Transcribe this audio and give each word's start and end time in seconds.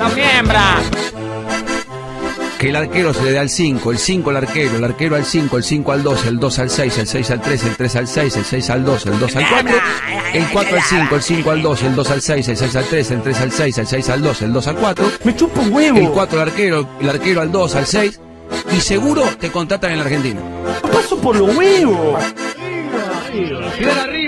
¡No 0.00 0.08
miembra! 0.08 0.80
Que 2.58 2.70
el 2.70 2.76
arquero 2.76 3.12
se 3.12 3.22
le 3.22 3.32
da 3.32 3.42
al 3.42 3.50
5, 3.50 3.90
el 3.90 3.98
5 3.98 4.30
al 4.30 4.36
arquero, 4.36 4.76
el 4.76 4.84
arquero 4.84 5.16
al 5.16 5.26
5, 5.26 5.56
el 5.58 5.62
5 5.62 5.92
al 5.92 6.02
2, 6.02 6.26
el 6.26 6.40
2 6.40 6.58
al 6.58 6.70
6, 6.70 6.98
el 6.98 7.06
6 7.06 7.30
al 7.30 7.40
3, 7.42 7.64
el 7.64 7.76
3 7.76 7.96
al 7.96 8.08
6, 8.08 8.36
el 8.36 8.44
6 8.44 8.70
al 8.70 8.84
2, 8.84 9.06
el 9.06 9.18
2 9.18 9.36
al 9.36 9.48
4, 9.48 9.74
el 10.34 10.48
4 10.48 10.76
al 10.76 10.82
5, 10.82 11.16
el 11.16 11.22
5 11.22 11.50
al 11.50 11.62
2, 11.62 11.82
el 11.82 11.94
2 11.94 12.10
al 12.10 12.22
6, 12.22 12.48
el 12.48 12.56
6 12.56 12.76
al 12.76 12.84
3, 12.84 13.10
el 13.10 13.22
3 13.22 13.40
al 13.40 13.52
6, 13.52 13.78
el 13.78 13.86
6 13.86 14.08
al 14.08 14.22
2, 14.22 14.42
el 14.42 14.52
2 14.52 14.66
al 14.68 14.76
4. 14.76 15.10
¡Me 15.24 15.36
chupa 15.36 15.60
un 15.60 15.72
huevo! 15.72 15.98
El 15.98 16.08
4 16.08 16.40
al 16.40 16.48
arquero, 16.48 16.88
el 17.00 17.08
arquero 17.10 17.40
al 17.42 17.52
2, 17.52 17.74
al 17.74 17.86
6. 17.86 18.20
Y 18.76 18.80
seguro 18.80 19.24
te 19.38 19.50
contratan 19.50 19.92
en 19.92 19.98
la 19.98 20.04
Argentina. 20.04 20.40
¡Paso 20.92 21.18
por 21.18 21.36
los 21.36 21.56
huevos! 21.56 22.24
Quedan 23.78 23.98
arriba, 23.98 24.19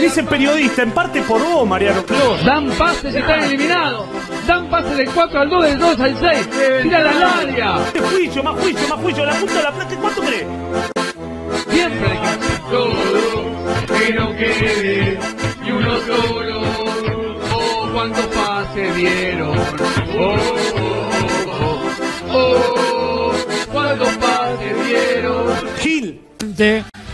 Dice 0.00 0.22
periodista, 0.22 0.82
en 0.82 0.90
parte 0.92 1.22
por 1.22 1.42
vos, 1.42 1.66
Mariano 1.66 2.04
Clos. 2.04 2.44
Dan 2.44 2.70
pases 2.70 3.14
y 3.14 3.18
están 3.18 3.44
eliminados. 3.44 4.06
Dan 4.46 4.68
pases 4.70 4.96
del 4.96 5.10
4 5.10 5.40
al 5.40 5.50
2, 5.50 5.64
del 5.64 5.78
2 5.78 6.00
al 6.00 6.16
6. 6.18 6.50
Tira 6.82 7.00
la 7.00 7.38
área. 7.38 7.78
Este 7.86 8.00
juicio, 8.00 8.42
más 8.42 8.60
juicio, 8.60 8.88
más 8.88 9.00
juicio, 9.00 9.24
la 9.24 9.34
punta 9.34 9.54
de 9.54 9.62
la 9.62 9.72
plata, 9.72 9.96
¿cuánto 10.00 10.22
crees? 10.22 10.46
Siempre 11.68 12.10
hay 12.10 12.18
que 13.98 14.14
no 14.14 14.36
quede 14.36 15.18
y 15.64 15.70
uno 15.70 15.96
solo. 16.06 16.62
Oh, 17.52 17.88
cuántos 17.92 18.26
pases 18.26 18.96
dieron. 18.96 19.58
Oh, 20.18 20.36
oh, 20.76 21.80
oh, 22.30 22.34
oh, 22.34 23.32
cuántos 23.72 24.08
pases 24.16 24.86
dieron. 24.86 25.46
Gil. 25.78 26.20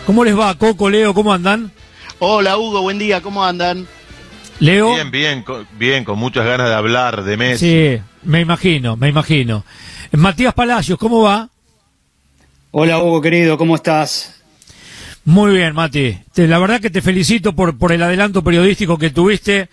¿Cómo 0.06 0.24
les 0.24 0.38
va, 0.38 0.54
Coco, 0.54 0.90
Leo? 0.90 1.14
¿Cómo 1.14 1.32
andan? 1.32 1.70
Hola 2.26 2.56
Hugo, 2.56 2.80
buen 2.80 2.98
día, 2.98 3.20
¿cómo 3.20 3.44
andan? 3.44 3.86
Leo. 4.58 4.94
Bien, 4.94 5.10
bien, 5.10 5.42
con, 5.42 5.66
bien, 5.78 6.04
con 6.04 6.18
muchas 6.18 6.46
ganas 6.46 6.70
de 6.70 6.74
hablar 6.74 7.22
de 7.22 7.36
Messi. 7.36 7.66
Sí, 7.98 8.02
me 8.22 8.40
imagino, 8.40 8.96
me 8.96 9.10
imagino. 9.10 9.62
Matías 10.12 10.54
Palacios, 10.54 10.98
¿cómo 10.98 11.20
va? 11.20 11.50
Hola 12.70 12.98
Hugo, 13.02 13.20
querido, 13.20 13.58
¿cómo 13.58 13.74
estás? 13.74 14.40
Muy 15.26 15.52
bien, 15.54 15.74
Mati. 15.74 16.18
Te- 16.32 16.48
la 16.48 16.58
verdad 16.58 16.80
que 16.80 16.88
te 16.88 17.02
felicito 17.02 17.54
por, 17.54 17.76
por 17.76 17.92
el 17.92 18.02
adelanto 18.02 18.42
periodístico 18.42 18.96
que 18.96 19.10
tuviste, 19.10 19.68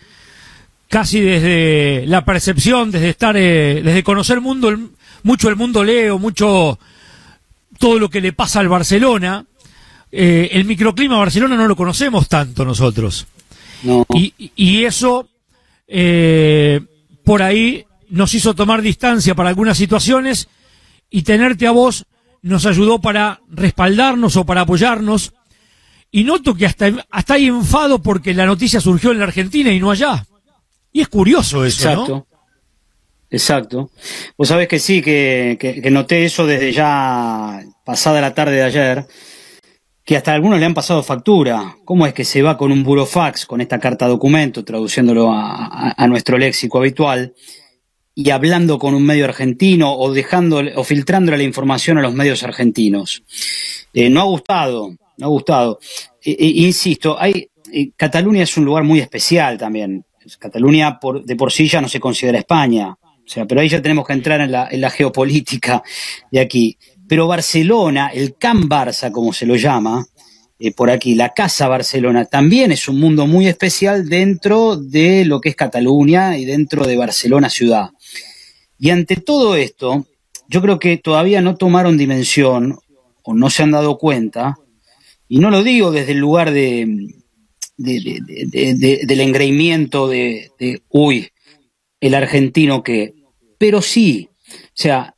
casi 0.90 1.22
desde 1.22 2.04
la 2.06 2.26
percepción, 2.26 2.92
desde 2.92 3.08
estar, 3.12 3.38
eh, 3.38 3.82
desde 3.82 4.04
conocer 4.04 4.42
mundo, 4.42 4.68
el- 4.68 4.90
mucho 5.24 5.48
el 5.48 5.56
mundo 5.56 5.86
Leo, 5.86 6.20
mucho 6.20 6.78
todo 7.80 7.98
lo 7.98 8.10
que 8.10 8.20
le 8.20 8.34
pasa 8.34 8.60
al 8.60 8.68
Barcelona. 8.68 9.46
Eh, 10.12 10.50
el 10.54 10.66
microclima 10.66 11.16
de 11.16 11.20
Barcelona 11.22 11.56
no 11.56 11.68
lo 11.68 11.76
conocemos 11.76 12.28
tanto 12.28 12.66
nosotros. 12.66 13.28
No. 13.84 14.06
Y, 14.14 14.34
y 14.56 14.84
eso, 14.86 15.30
eh, 15.88 16.82
por 17.24 17.42
ahí, 17.42 17.86
nos 18.10 18.34
hizo 18.34 18.54
tomar 18.54 18.82
distancia 18.82 19.36
para 19.36 19.50
algunas 19.50 19.78
situaciones 19.78 20.48
y 21.10 21.24
tenerte 21.24 21.66
a 21.68 21.72
vos 21.72 22.06
nos 22.42 22.66
ayudó 22.66 23.00
para 23.00 23.40
respaldarnos 23.50 24.36
o 24.36 24.46
para 24.46 24.62
apoyarnos. 24.62 25.34
Y 26.12 26.24
noto 26.26 26.54
que 26.56 26.66
hasta, 26.66 26.92
hasta 27.10 27.36
hay 27.36 27.48
enfado 27.48 28.02
porque 28.02 28.34
la 28.34 28.46
noticia 28.46 28.82
surgió 28.82 29.12
en 29.12 29.20
la 29.20 29.26
Argentina 29.26 29.72
y 29.72 29.80
no 29.80 29.92
allá. 29.92 30.26
Y 30.92 31.00
es 31.02 31.08
curioso 31.08 31.64
eso, 31.64 31.90
Exacto. 31.90 32.08
¿no? 32.10 32.28
Exacto. 33.30 33.92
Vos 34.38 34.50
sabés 34.50 34.68
que 34.68 34.78
sí, 34.80 35.02
que, 35.02 35.56
que- 35.60 35.82
que 35.82 35.90
noté 35.92 36.26
eso 36.26 36.46
desde 36.46 36.74
ya 36.74 37.62
pasada 37.86 38.20
la 38.20 38.34
tarde 38.34 38.56
de 38.56 38.64
ayer, 38.64 39.06
que 40.04 40.18
hasta 40.18 40.34
algunos 40.34 40.60
le 40.60 40.66
han 40.66 40.74
pasado 40.74 41.04
factura. 41.04 41.78
¿Cómo 41.86 42.06
es 42.08 42.14
que 42.14 42.26
se 42.26 42.42
va 42.42 42.58
con 42.58 42.72
un 42.72 42.84
burofax, 42.84 43.46
con 43.46 43.62
esta 43.62 43.80
carta 43.80 44.08
documento, 44.08 44.66
traduciéndolo 44.66 45.32
a, 45.32 46.08
nuestro 46.08 46.38
léxico 46.38 46.80
habitual, 46.80 47.34
y 48.14 48.30
hablando 48.30 48.78
con 48.78 48.94
un 48.94 49.06
medio 49.06 49.26
argentino 49.26 49.94
o 49.94 50.12
dejando 50.12 50.62
o 50.76 50.84
filtrándole 50.84 51.38
la 51.38 51.44
información 51.44 51.98
a 51.98 52.02
los 52.02 52.14
medios 52.14 52.44
argentinos? 52.44 53.24
Eh, 53.94 54.10
no 54.10 54.22
ha 54.22 54.26
gustado, 54.26 54.96
no 55.18 55.26
ha 55.26 55.30
gustado. 55.30 55.80
Eh, 56.24 56.36
eh, 56.40 56.52
insisto, 56.56 57.16
hay, 57.20 57.50
eh, 57.72 57.92
Cataluña 57.96 58.44
es 58.44 58.58
un 58.58 58.66
lugar 58.66 58.84
muy 58.84 59.00
especial 59.00 59.58
también. 59.58 60.06
Cataluña 60.40 61.00
por, 61.00 61.24
de 61.24 61.36
por 61.36 61.52
sí 61.52 61.68
ya 61.68 61.82
no 61.82 61.88
se 61.88 62.00
considera 62.00 62.40
España. 62.40 62.90
O 62.92 63.34
sea, 63.34 63.46
pero 63.46 63.62
ahí 63.62 63.70
ya 63.70 63.82
tenemos 63.82 64.06
que 64.06 64.14
entrar 64.14 64.42
en 64.42 64.82
la 64.82 64.90
geopolítica 64.90 65.82
de 66.32 66.40
aquí. 66.40 66.78
Pero 67.12 67.28
Barcelona, 67.28 68.08
el 68.14 68.36
Camp 68.38 68.72
Barça, 68.72 69.12
como 69.12 69.34
se 69.34 69.46
lo 69.46 69.58
llama, 69.58 70.06
eh, 70.58 70.72
por 70.72 70.90
aquí, 70.90 71.14
la 71.14 71.34
Casa 71.34 71.68
Barcelona, 71.68 72.24
también 72.24 72.72
es 72.72 72.88
un 72.88 73.02
mundo 73.02 73.28
muy 73.28 73.48
especial 73.48 74.08
dentro 74.08 74.78
de 74.78 75.26
lo 75.26 75.42
que 75.42 75.50
es 75.50 75.58
Cataluña 75.58 76.38
y 76.38 76.46
dentro 76.46 76.86
de 76.88 76.96
Barcelona 76.96 77.50
ciudad. 77.50 77.90
Y 78.80 78.92
ante 78.92 79.18
todo 79.18 79.58
esto, 79.58 80.06
yo 80.48 80.62
creo 80.62 80.80
que 80.80 80.96
todavía 81.00 81.42
no 81.42 81.58
tomaron 81.58 81.98
dimensión 81.98 82.80
o 83.24 83.34
no 83.34 83.50
se 83.50 83.64
han 83.64 83.72
dado 83.72 83.98
cuenta, 83.98 84.56
y 85.28 85.40
no 85.40 85.50
lo 85.52 85.64
digo 85.64 85.92
desde 85.92 86.14
el 86.14 86.20
lugar 86.20 86.52
de, 86.52 87.10
de- 87.76 88.00
de- 88.00 88.22
de- 88.26 88.46
de- 88.46 88.74
de- 88.76 89.02
del 89.06 89.20
engreimiento 89.20 90.08
de, 90.08 90.50
de, 90.58 90.82
uy, 90.88 91.28
el 92.00 92.14
argentino 92.16 92.84
que, 92.84 93.16
pero 93.58 93.82
sí, 93.82 94.30
o 94.50 94.56
sea, 94.76 95.14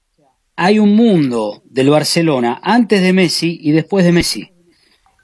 hay 0.56 0.80
un 0.80 0.96
mundo 0.96 1.64
del 1.66 1.90
Barcelona 1.90 2.60
antes 2.64 3.02
de 3.02 3.14
Messi 3.14 3.60
y 3.62 3.72
después 3.72 4.06
de 4.06 4.12
Messi. 4.12 4.50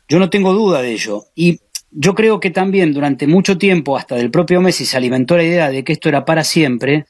Yo 0.07 0.19
no 0.19 0.29
tengo 0.29 0.53
duda 0.53 0.81
de 0.81 0.94
ello. 0.94 1.25
Y 1.35 1.59
yo 1.91 2.16
creo 2.16 2.40
que 2.40 2.50
también 2.50 2.94
durante 2.94 3.28
mucho 3.28 3.57
tiempo, 3.57 3.97
hasta 3.97 4.16
del 4.16 4.31
propio 4.31 4.62
Messi, 4.62 4.85
se 4.85 4.97
alimentó 4.97 5.38
la 5.38 5.44
idea 5.44 5.69
de 5.69 5.84
que 5.84 5.94
esto 5.94 6.09
era 6.09 6.25
para 6.25 6.44
siempre. 6.44 7.06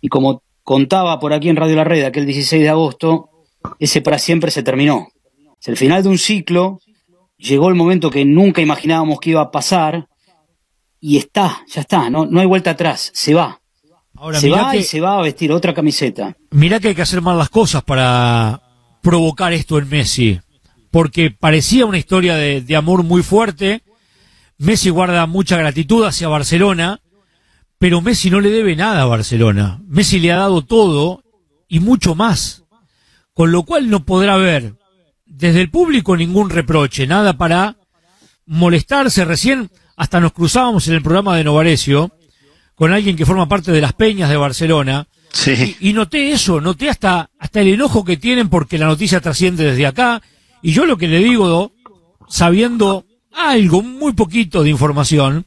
Y 0.00 0.08
como 0.08 0.42
contaba 0.62 1.18
por 1.18 1.32
aquí 1.32 1.48
en 1.48 1.56
Radio 1.56 1.76
La 1.76 1.84
Red 1.84 2.04
aquel 2.04 2.26
16 2.26 2.62
de 2.62 2.68
agosto, 2.68 3.30
ese 3.78 4.00
para 4.02 4.18
siempre 4.18 4.50
se 4.50 4.62
terminó. 4.62 5.08
Es 5.60 5.68
el 5.68 5.76
final 5.76 6.02
de 6.02 6.08
un 6.08 6.18
ciclo, 6.18 6.80
llegó 7.36 7.68
el 7.68 7.74
momento 7.74 8.10
que 8.10 8.24
nunca 8.24 8.60
imaginábamos 8.60 9.20
que 9.20 9.30
iba 9.30 9.40
a 9.40 9.50
pasar, 9.50 10.08
y 11.00 11.18
está, 11.18 11.64
ya 11.68 11.82
está, 11.82 12.10
no, 12.10 12.26
no 12.26 12.40
hay 12.40 12.46
vuelta 12.46 12.72
atrás, 12.72 13.10
se 13.14 13.34
va. 13.34 13.60
Ahora, 14.18 14.40
se 14.40 14.48
va 14.50 14.72
que- 14.72 14.78
y 14.78 14.82
se 14.82 15.00
va 15.00 15.18
a 15.18 15.22
vestir 15.22 15.52
otra 15.52 15.74
camiseta. 15.74 16.36
Mirá 16.50 16.80
que 16.80 16.88
hay 16.88 16.94
que 16.94 17.02
hacer 17.02 17.20
mal 17.22 17.38
las 17.38 17.48
cosas 17.50 17.82
para 17.82 18.62
provocar 19.02 19.52
esto 19.52 19.78
en 19.78 19.88
Messi. 19.88 20.40
Porque 20.90 21.30
parecía 21.30 21.84
una 21.86 21.98
historia 21.98 22.36
de, 22.36 22.60
de 22.62 22.76
amor 22.76 23.02
muy 23.02 23.22
fuerte. 23.22 23.82
Messi 24.58 24.88
guarda 24.90 25.26
mucha 25.26 25.56
gratitud 25.56 26.04
hacia 26.04 26.28
Barcelona, 26.28 27.00
pero 27.78 28.00
Messi 28.00 28.30
no 28.30 28.40
le 28.40 28.50
debe 28.50 28.74
nada 28.76 29.02
a 29.02 29.06
Barcelona. 29.06 29.80
Messi 29.86 30.18
le 30.18 30.32
ha 30.32 30.36
dado 30.36 30.62
todo 30.62 31.22
y 31.68 31.80
mucho 31.80 32.14
más. 32.14 32.62
Con 33.34 33.52
lo 33.52 33.64
cual 33.64 33.90
no 33.90 34.04
podrá 34.06 34.34
haber 34.34 34.74
desde 35.26 35.60
el 35.60 35.70
público 35.70 36.16
ningún 36.16 36.48
reproche, 36.48 37.06
nada 37.06 37.36
para 37.36 37.76
molestarse. 38.46 39.24
Recién 39.26 39.70
hasta 39.96 40.20
nos 40.20 40.32
cruzábamos 40.32 40.88
en 40.88 40.94
el 40.94 41.02
programa 41.02 41.36
de 41.36 41.44
Novarecio 41.44 42.12
con 42.76 42.92
alguien 42.92 43.16
que 43.16 43.26
forma 43.26 43.48
parte 43.48 43.72
de 43.72 43.80
las 43.80 43.94
Peñas 43.94 44.30
de 44.30 44.36
Barcelona. 44.36 45.08
Sí. 45.32 45.76
Y, 45.80 45.90
y 45.90 45.92
noté 45.92 46.30
eso, 46.30 46.60
noté 46.60 46.88
hasta, 46.88 47.30
hasta 47.38 47.60
el 47.60 47.68
enojo 47.68 48.04
que 48.04 48.16
tienen 48.16 48.48
porque 48.48 48.78
la 48.78 48.86
noticia 48.86 49.20
trasciende 49.20 49.64
desde 49.64 49.86
acá. 49.86 50.22
Y 50.62 50.72
yo 50.72 50.86
lo 50.86 50.96
que 50.96 51.08
le 51.08 51.18
digo, 51.18 51.72
sabiendo 52.28 53.04
algo, 53.32 53.82
muy 53.82 54.12
poquito 54.12 54.62
de 54.62 54.70
información, 54.70 55.46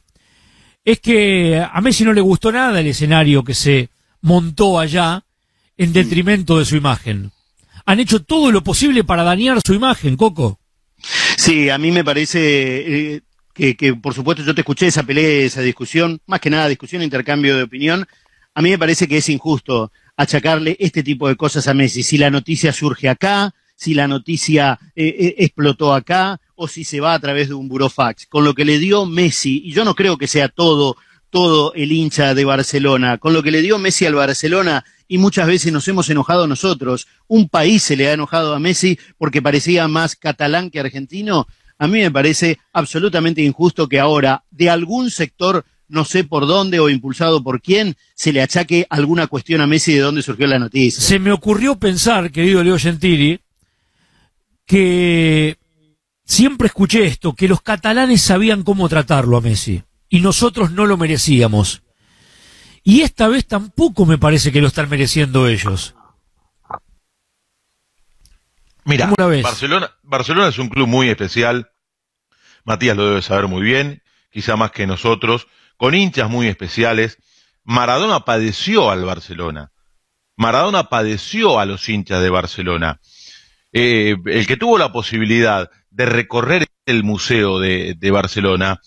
es 0.84 1.00
que 1.00 1.60
a 1.60 1.80
Messi 1.80 2.04
no 2.04 2.12
le 2.12 2.20
gustó 2.20 2.52
nada 2.52 2.80
el 2.80 2.86
escenario 2.86 3.44
que 3.44 3.54
se 3.54 3.90
montó 4.22 4.78
allá 4.78 5.24
en 5.76 5.92
detrimento 5.92 6.58
de 6.58 6.64
su 6.64 6.76
imagen. 6.76 7.32
Han 7.86 8.00
hecho 8.00 8.22
todo 8.22 8.52
lo 8.52 8.62
posible 8.62 9.04
para 9.04 9.22
dañar 9.22 9.60
su 9.64 9.74
imagen, 9.74 10.16
Coco. 10.16 10.58
Sí, 11.36 11.70
a 11.70 11.78
mí 11.78 11.90
me 11.90 12.04
parece 12.04 13.14
eh, 13.14 13.22
que, 13.54 13.76
que, 13.76 13.94
por 13.94 14.14
supuesto, 14.14 14.42
yo 14.42 14.54
te 14.54 14.60
escuché 14.60 14.86
esa 14.86 15.02
pelea, 15.02 15.46
esa 15.46 15.60
discusión, 15.60 16.20
más 16.26 16.40
que 16.40 16.50
nada 16.50 16.68
discusión, 16.68 17.02
intercambio 17.02 17.56
de 17.56 17.64
opinión. 17.64 18.06
A 18.54 18.62
mí 18.62 18.70
me 18.70 18.78
parece 18.78 19.08
que 19.08 19.18
es 19.18 19.28
injusto 19.28 19.92
achacarle 20.16 20.76
este 20.78 21.02
tipo 21.02 21.28
de 21.28 21.36
cosas 21.36 21.66
a 21.68 21.74
Messi. 21.74 22.02
Si 22.02 22.18
la 22.18 22.30
noticia 22.30 22.72
surge 22.72 23.08
acá, 23.08 23.54
si 23.74 23.94
la 23.94 24.06
noticia 24.06 24.78
eh, 24.94 25.16
eh, 25.18 25.34
explotó 25.38 25.94
acá, 25.94 26.38
o 26.54 26.68
si 26.68 26.84
se 26.84 27.00
va 27.00 27.14
a 27.14 27.18
través 27.18 27.48
de 27.48 27.54
un 27.54 27.68
burofax. 27.68 28.26
Con 28.26 28.44
lo 28.44 28.54
que 28.54 28.66
le 28.66 28.78
dio 28.78 29.06
Messi, 29.06 29.62
y 29.64 29.72
yo 29.72 29.84
no 29.84 29.94
creo 29.94 30.18
que 30.18 30.26
sea 30.26 30.48
todo, 30.48 30.96
todo 31.30 31.72
el 31.72 31.90
hincha 31.90 32.34
de 32.34 32.44
Barcelona, 32.44 33.16
con 33.16 33.32
lo 33.32 33.42
que 33.42 33.50
le 33.50 33.62
dio 33.62 33.78
Messi 33.78 34.04
al 34.04 34.14
Barcelona, 34.14 34.84
y 35.08 35.16
muchas 35.16 35.46
veces 35.46 35.72
nos 35.72 35.88
hemos 35.88 36.10
enojado 36.10 36.46
nosotros, 36.46 37.08
un 37.26 37.48
país 37.48 37.82
se 37.82 37.96
le 37.96 38.08
ha 38.08 38.12
enojado 38.12 38.54
a 38.54 38.60
Messi 38.60 38.98
porque 39.16 39.40
parecía 39.40 39.88
más 39.88 40.16
catalán 40.16 40.70
que 40.70 40.80
argentino, 40.80 41.48
a 41.80 41.86
mí 41.86 41.98
me 41.98 42.10
parece 42.10 42.58
absolutamente 42.74 43.40
injusto 43.40 43.88
que 43.88 43.98
ahora 43.98 44.44
de 44.50 44.68
algún 44.68 45.10
sector, 45.10 45.64
no 45.88 46.04
sé 46.04 46.24
por 46.24 46.46
dónde 46.46 46.78
o 46.78 46.90
impulsado 46.90 47.42
por 47.42 47.62
quién, 47.62 47.96
se 48.14 48.34
le 48.34 48.42
achaque 48.42 48.86
alguna 48.90 49.28
cuestión 49.28 49.62
a 49.62 49.66
Messi 49.66 49.94
de 49.94 50.00
dónde 50.00 50.22
surgió 50.22 50.46
la 50.46 50.58
noticia. 50.58 51.02
Se 51.02 51.18
me 51.18 51.32
ocurrió 51.32 51.78
pensar, 51.78 52.30
querido 52.30 52.62
Leo 52.62 52.78
Gentili, 52.78 53.40
que 54.66 55.56
siempre 56.22 56.66
escuché 56.66 57.06
esto, 57.06 57.32
que 57.32 57.48
los 57.48 57.62
catalanes 57.62 58.20
sabían 58.20 58.62
cómo 58.62 58.86
tratarlo 58.90 59.38
a 59.38 59.40
Messi 59.40 59.82
y 60.10 60.20
nosotros 60.20 60.72
no 60.72 60.84
lo 60.84 60.98
merecíamos. 60.98 61.82
Y 62.84 63.00
esta 63.00 63.26
vez 63.26 63.46
tampoco 63.46 64.04
me 64.04 64.18
parece 64.18 64.52
que 64.52 64.60
lo 64.60 64.66
están 64.66 64.90
mereciendo 64.90 65.48
ellos. 65.48 65.94
Mira. 68.84 69.12
Barcelona, 69.16 69.90
Barcelona 70.02 70.48
es 70.48 70.58
un 70.58 70.68
club 70.68 70.88
muy 70.88 71.08
especial. 71.08 71.69
Matías 72.64 72.96
lo 72.96 73.08
debe 73.08 73.22
saber 73.22 73.48
muy 73.48 73.62
bien, 73.62 74.02
quizá 74.30 74.56
más 74.56 74.70
que 74.70 74.86
nosotros, 74.86 75.46
con 75.76 75.94
hinchas 75.94 76.28
muy 76.30 76.46
especiales. 76.46 77.18
Maradona 77.64 78.20
padeció 78.24 78.90
al 78.90 79.04
Barcelona. 79.04 79.72
Maradona 80.36 80.84
padeció 80.84 81.58
a 81.60 81.66
los 81.66 81.88
hinchas 81.88 82.22
de 82.22 82.30
Barcelona. 82.30 83.00
Eh, 83.72 84.16
el 84.26 84.46
que 84.46 84.56
tuvo 84.56 84.78
la 84.78 84.92
posibilidad 84.92 85.70
de 85.90 86.06
recorrer 86.06 86.66
el 86.86 87.04
museo 87.04 87.58
de, 87.58 87.94
de 87.96 88.10
Barcelona 88.10 88.80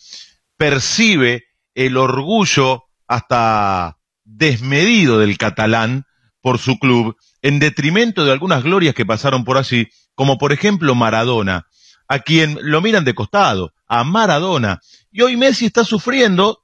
percibe 0.57 1.45
el 1.75 1.97
orgullo 1.97 2.83
hasta 3.07 3.97
desmedido 4.23 5.19
del 5.19 5.37
catalán 5.37 6.05
por 6.41 6.59
su 6.59 6.77
club, 6.77 7.15
en 7.41 7.59
detrimento 7.59 8.25
de 8.25 8.31
algunas 8.31 8.63
glorias 8.63 8.93
que 8.93 9.05
pasaron 9.05 9.45
por 9.45 9.57
allí, 9.57 9.87
como 10.15 10.37
por 10.37 10.51
ejemplo 10.51 10.93
Maradona, 10.95 11.67
a 12.13 12.19
quien 12.19 12.59
lo 12.61 12.79
miran 12.79 13.05
de 13.05 13.15
costado, 13.15 13.73
a 13.87 14.03
Maradona. 14.03 14.79
Y 15.11 15.23
hoy 15.23 15.35
Messi 15.35 15.65
está 15.65 15.83
sufriendo 15.83 16.59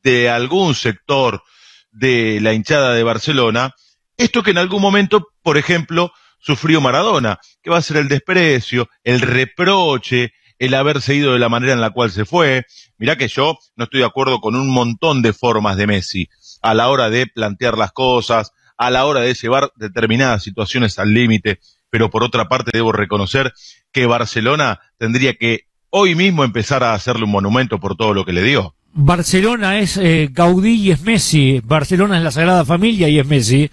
de 0.00 0.30
algún 0.30 0.76
sector 0.76 1.42
de 1.90 2.38
la 2.40 2.52
hinchada 2.52 2.94
de 2.94 3.02
Barcelona, 3.02 3.74
esto 4.16 4.44
que 4.44 4.52
en 4.52 4.58
algún 4.58 4.80
momento, 4.80 5.26
por 5.42 5.58
ejemplo, 5.58 6.12
sufrió 6.38 6.80
Maradona, 6.80 7.40
que 7.64 7.70
va 7.70 7.78
a 7.78 7.82
ser 7.82 7.96
el 7.96 8.06
desprecio, 8.06 8.88
el 9.02 9.20
reproche, 9.22 10.34
el 10.60 10.72
haberse 10.72 11.16
ido 11.16 11.32
de 11.32 11.40
la 11.40 11.48
manera 11.48 11.72
en 11.72 11.80
la 11.80 11.90
cual 11.90 12.12
se 12.12 12.24
fue. 12.24 12.64
Mirá 12.96 13.18
que 13.18 13.26
yo 13.26 13.58
no 13.74 13.84
estoy 13.84 14.00
de 14.00 14.06
acuerdo 14.06 14.40
con 14.40 14.54
un 14.54 14.70
montón 14.70 15.20
de 15.20 15.32
formas 15.32 15.76
de 15.76 15.88
Messi 15.88 16.28
a 16.62 16.74
la 16.74 16.88
hora 16.88 17.10
de 17.10 17.26
plantear 17.26 17.76
las 17.76 17.90
cosas, 17.90 18.52
a 18.76 18.88
la 18.90 19.04
hora 19.04 19.18
de 19.18 19.34
llevar 19.34 19.72
determinadas 19.74 20.44
situaciones 20.44 21.00
al 21.00 21.12
límite, 21.12 21.58
pero 21.92 22.08
por 22.08 22.24
otra 22.24 22.48
parte 22.48 22.70
debo 22.72 22.90
reconocer 22.90 23.52
que 23.92 24.06
Barcelona 24.06 24.80
tendría 24.96 25.34
que 25.34 25.66
hoy 25.90 26.14
mismo 26.14 26.42
empezar 26.42 26.82
a 26.82 26.94
hacerle 26.94 27.24
un 27.24 27.32
monumento 27.32 27.78
por 27.80 27.96
todo 27.96 28.14
lo 28.14 28.24
que 28.24 28.32
le 28.32 28.42
dio. 28.42 28.74
Barcelona 28.94 29.78
es 29.78 29.98
eh, 29.98 30.30
Gaudí 30.32 30.72
y 30.76 30.90
es 30.90 31.02
Messi. 31.02 31.60
Barcelona 31.62 32.16
es 32.16 32.24
la 32.24 32.30
Sagrada 32.30 32.64
Familia 32.64 33.10
y 33.10 33.18
es 33.18 33.26
Messi. 33.26 33.70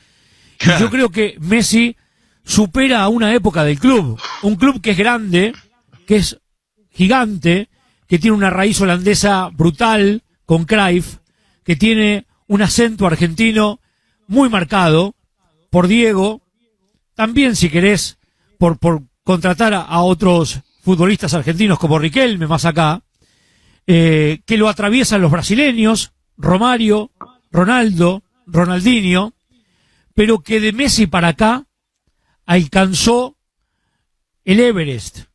Y 0.60 0.80
yo 0.81 0.89
creo 0.92 1.10
que 1.10 1.38
Messi 1.39 1.95
supera 2.44 3.04
a 3.04 3.07
una 3.07 3.33
época 3.33 3.63
del 3.63 3.80
club. 3.80 4.19
Un 4.42 4.57
club 4.57 4.81
que 4.81 4.92
es 4.92 4.98
grande, 4.98 5.54
que 6.06 6.18
es 6.18 6.42
gigante, 6.92 7.69
que 8.06 8.19
tiene 8.19 8.36
una 8.36 8.50
raíz 8.50 8.81
holandesa 8.81 9.50
brutal 9.54 10.24
con 10.45 10.66
Cruyff, 10.66 11.19
que 11.63 11.77
tiene 11.77 12.25
un 12.48 12.62
acento 12.62 13.07
argentino 13.07 13.80
muy 14.27 14.50
marcado 14.50 15.16
por 15.69 15.88
Diego, 15.88 16.42
también 17.19 17.57
si 17.57 17.69
querés 17.69 18.18
por, 18.57 18.80
por 18.80 19.01
contratar 19.25 19.74
a, 19.74 20.01
otros 20.04 20.62
futbolistas 20.81 21.33
argentinos 21.33 21.77
como 21.77 22.00
Riquelme 22.00 22.48
más 22.48 22.63
acá, 22.63 23.04
eh, 23.86 24.39
que 24.45 24.56
lo 24.56 24.69
atraviesan 24.69 25.21
los 25.21 25.30
brasileños, 25.30 26.13
Romario, 26.38 27.12
Ronaldo, 27.51 28.24
Ronaldinho, 28.48 29.33
pero 30.13 30.39
que 30.39 30.62
de 30.62 30.71
Messi 30.71 31.07
para 31.07 31.27
acá 31.27 31.66
alcanzó 32.45 33.36
el 34.45 34.62
Everest, 34.62 35.25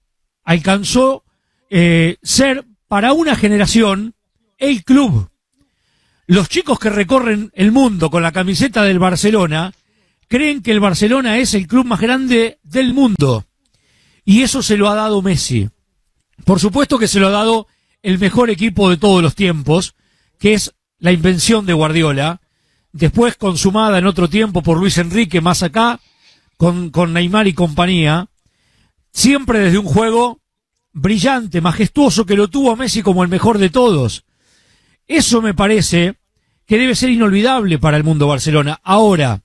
alcanzó 0.42 1.22
eh, 1.68 2.16
ser 2.22 2.64
para 2.88 3.12
una 3.12 3.36
generación 3.36 4.14
el 4.56 4.84
club. 4.84 5.28
Los 6.26 6.48
chicos 6.48 6.78
que 6.78 6.88
recorren 6.88 7.50
el 7.52 7.72
mundo 7.72 8.08
con 8.08 8.22
la 8.22 8.32
camiseta 8.32 8.84
del 8.84 8.98
Barcelona 8.98 9.74
creen 10.28 10.62
que 10.62 10.72
el 10.72 10.80
Barcelona 10.80 11.38
es 11.38 11.54
el 11.54 11.66
club 11.66 11.86
más 11.86 12.00
grande 12.00 12.58
del 12.62 12.94
mundo. 12.94 13.44
Y 14.24 14.42
eso 14.42 14.62
se 14.62 14.76
lo 14.76 14.88
ha 14.88 14.94
dado 14.94 15.22
Messi. 15.22 15.68
Por 16.44 16.60
supuesto 16.60 16.98
que 16.98 17.08
se 17.08 17.20
lo 17.20 17.28
ha 17.28 17.30
dado 17.30 17.66
el 18.02 18.18
mejor 18.18 18.50
equipo 18.50 18.90
de 18.90 18.96
todos 18.96 19.22
los 19.22 19.34
tiempos, 19.34 19.94
que 20.38 20.54
es 20.54 20.74
la 20.98 21.12
invención 21.12 21.66
de 21.66 21.72
Guardiola, 21.72 22.40
después 22.92 23.36
consumada 23.36 23.98
en 23.98 24.06
otro 24.06 24.28
tiempo 24.28 24.62
por 24.62 24.78
Luis 24.78 24.98
Enrique 24.98 25.40
más 25.40 25.62
acá, 25.62 26.00
con, 26.56 27.12
Neymar 27.12 27.46
y 27.46 27.54
compañía, 27.54 28.28
siempre 29.12 29.58
desde 29.58 29.78
un 29.78 29.86
juego 29.86 30.40
brillante, 30.92 31.60
majestuoso, 31.60 32.24
que 32.24 32.36
lo 32.36 32.48
tuvo 32.48 32.76
Messi 32.76 33.02
como 33.02 33.22
el 33.22 33.28
mejor 33.28 33.58
de 33.58 33.70
todos. 33.70 34.24
Eso 35.06 35.42
me 35.42 35.54
parece 35.54 36.14
que 36.66 36.78
debe 36.78 36.94
ser 36.94 37.10
inolvidable 37.10 37.78
para 37.78 37.96
el 37.96 38.04
mundo 38.04 38.28
Barcelona. 38.28 38.80
Ahora, 38.82 39.43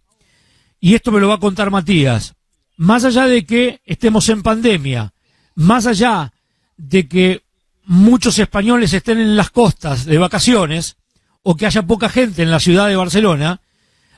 y 0.79 0.95
esto 0.95 1.11
me 1.11 1.19
lo 1.19 1.27
va 1.27 1.35
a 1.35 1.39
contar 1.39 1.71
Matías, 1.71 2.35
más 2.77 3.03
allá 3.03 3.27
de 3.27 3.45
que 3.45 3.81
estemos 3.85 4.29
en 4.29 4.41
pandemia, 4.41 5.13
más 5.55 5.85
allá 5.85 6.31
de 6.77 7.07
que 7.07 7.43
muchos 7.85 8.39
españoles 8.39 8.93
estén 8.93 9.19
en 9.19 9.35
las 9.35 9.49
costas 9.49 10.05
de 10.05 10.17
vacaciones, 10.17 10.97
o 11.41 11.55
que 11.55 11.65
haya 11.65 11.83
poca 11.83 12.09
gente 12.09 12.43
en 12.43 12.51
la 12.51 12.59
ciudad 12.59 12.87
de 12.87 12.95
Barcelona, 12.95 13.61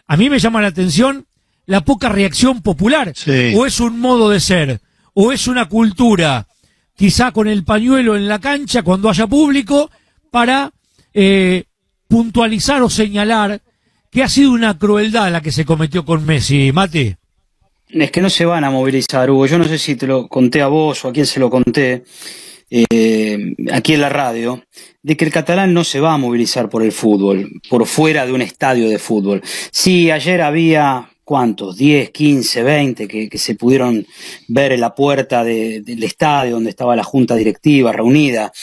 a 0.08 0.18
mí 0.18 0.30
me 0.30 0.40
llama 0.40 0.62
la 0.62 0.68
atención 0.68 1.26
la 1.66 1.86
poca 1.86 2.10
reacción 2.10 2.62
popular. 2.62 3.14
Sí. 3.16 3.54
O 3.56 3.66
es 3.66 3.80
un 3.80 4.00
modo 4.00 4.30
de 4.30 4.40
ser, 4.40 4.82
o 5.14 5.32
es 5.32 5.48
una 5.48 5.70
cultura, 5.70 6.48
quizá 6.96 7.32
con 7.32 7.48
el 7.48 7.64
pañuelo 7.64 8.16
en 8.16 8.28
la 8.28 8.40
cancha 8.40 8.84
cuando 8.84 9.10
haya 9.10 9.28
público, 9.28 9.90
para 10.30 10.72
eh, 11.14 11.66
puntualizar 12.08 12.82
o 12.82 12.90
señalar 12.90 13.62
que 14.12 14.22
ha 14.24 14.30
sido 14.30 14.52
una 14.52 14.78
crueldad 14.78 15.32
la 15.32 15.42
que 15.42 15.52
se 15.52 15.66
cometió 15.66 16.04
con 16.06 16.26
Messi. 16.26 16.72
Mate. 16.72 17.18
Es 17.90 18.12
que 18.12 18.22
no 18.22 18.30
se 18.30 18.46
van 18.46 18.64
a 18.64 18.70
movilizar, 18.70 19.30
Hugo. 19.30 19.46
Yo 19.48 19.58
no 19.58 19.64
sé 19.66 19.78
si 19.78 19.96
te 19.96 20.06
lo 20.08 20.28
conté 20.28 20.62
a 20.62 20.68
vos 20.68 21.04
o 21.04 21.10
a 21.10 21.14
quién 21.14 21.26
se 21.26 21.40
lo 21.40 21.50
conté 21.50 22.04
eh, 22.70 23.54
aquí 23.72 23.94
en 23.94 24.02
la 24.02 24.10
radio, 24.10 24.64
de 25.02 25.18
que 25.18 25.26
el 25.26 25.32
catalán 25.32 25.74
no 25.74 25.84
se 25.84 26.00
va 26.00 26.14
a 26.14 26.18
movilizar 26.18 26.70
por 26.70 26.84
el 26.84 26.92
fútbol, 26.94 27.50
por 27.70 27.86
fuera 27.86 28.26
de 28.26 28.32
un 28.32 28.42
estadio 28.42 28.88
de 28.90 28.98
fútbol. 29.00 29.42
Sí, 29.72 30.10
ayer 30.10 30.42
había, 30.42 31.10
¿cuántos? 31.26 31.76
10, 31.78 32.12
15, 32.12 32.64
20 32.64 33.08
que, 33.08 33.38
se 33.38 33.56
pudieron 33.56 34.06
ver 34.48 34.72
en 34.72 34.80
la 34.82 34.96
puerta 34.96 35.44
de- 35.44 35.82
del 35.82 36.04
estadio 36.04 36.54
donde 36.54 36.70
estaba 36.70 36.96
la 36.96 37.04
junta 37.04 37.36
directiva 37.36 37.92
reunida, 37.92 38.54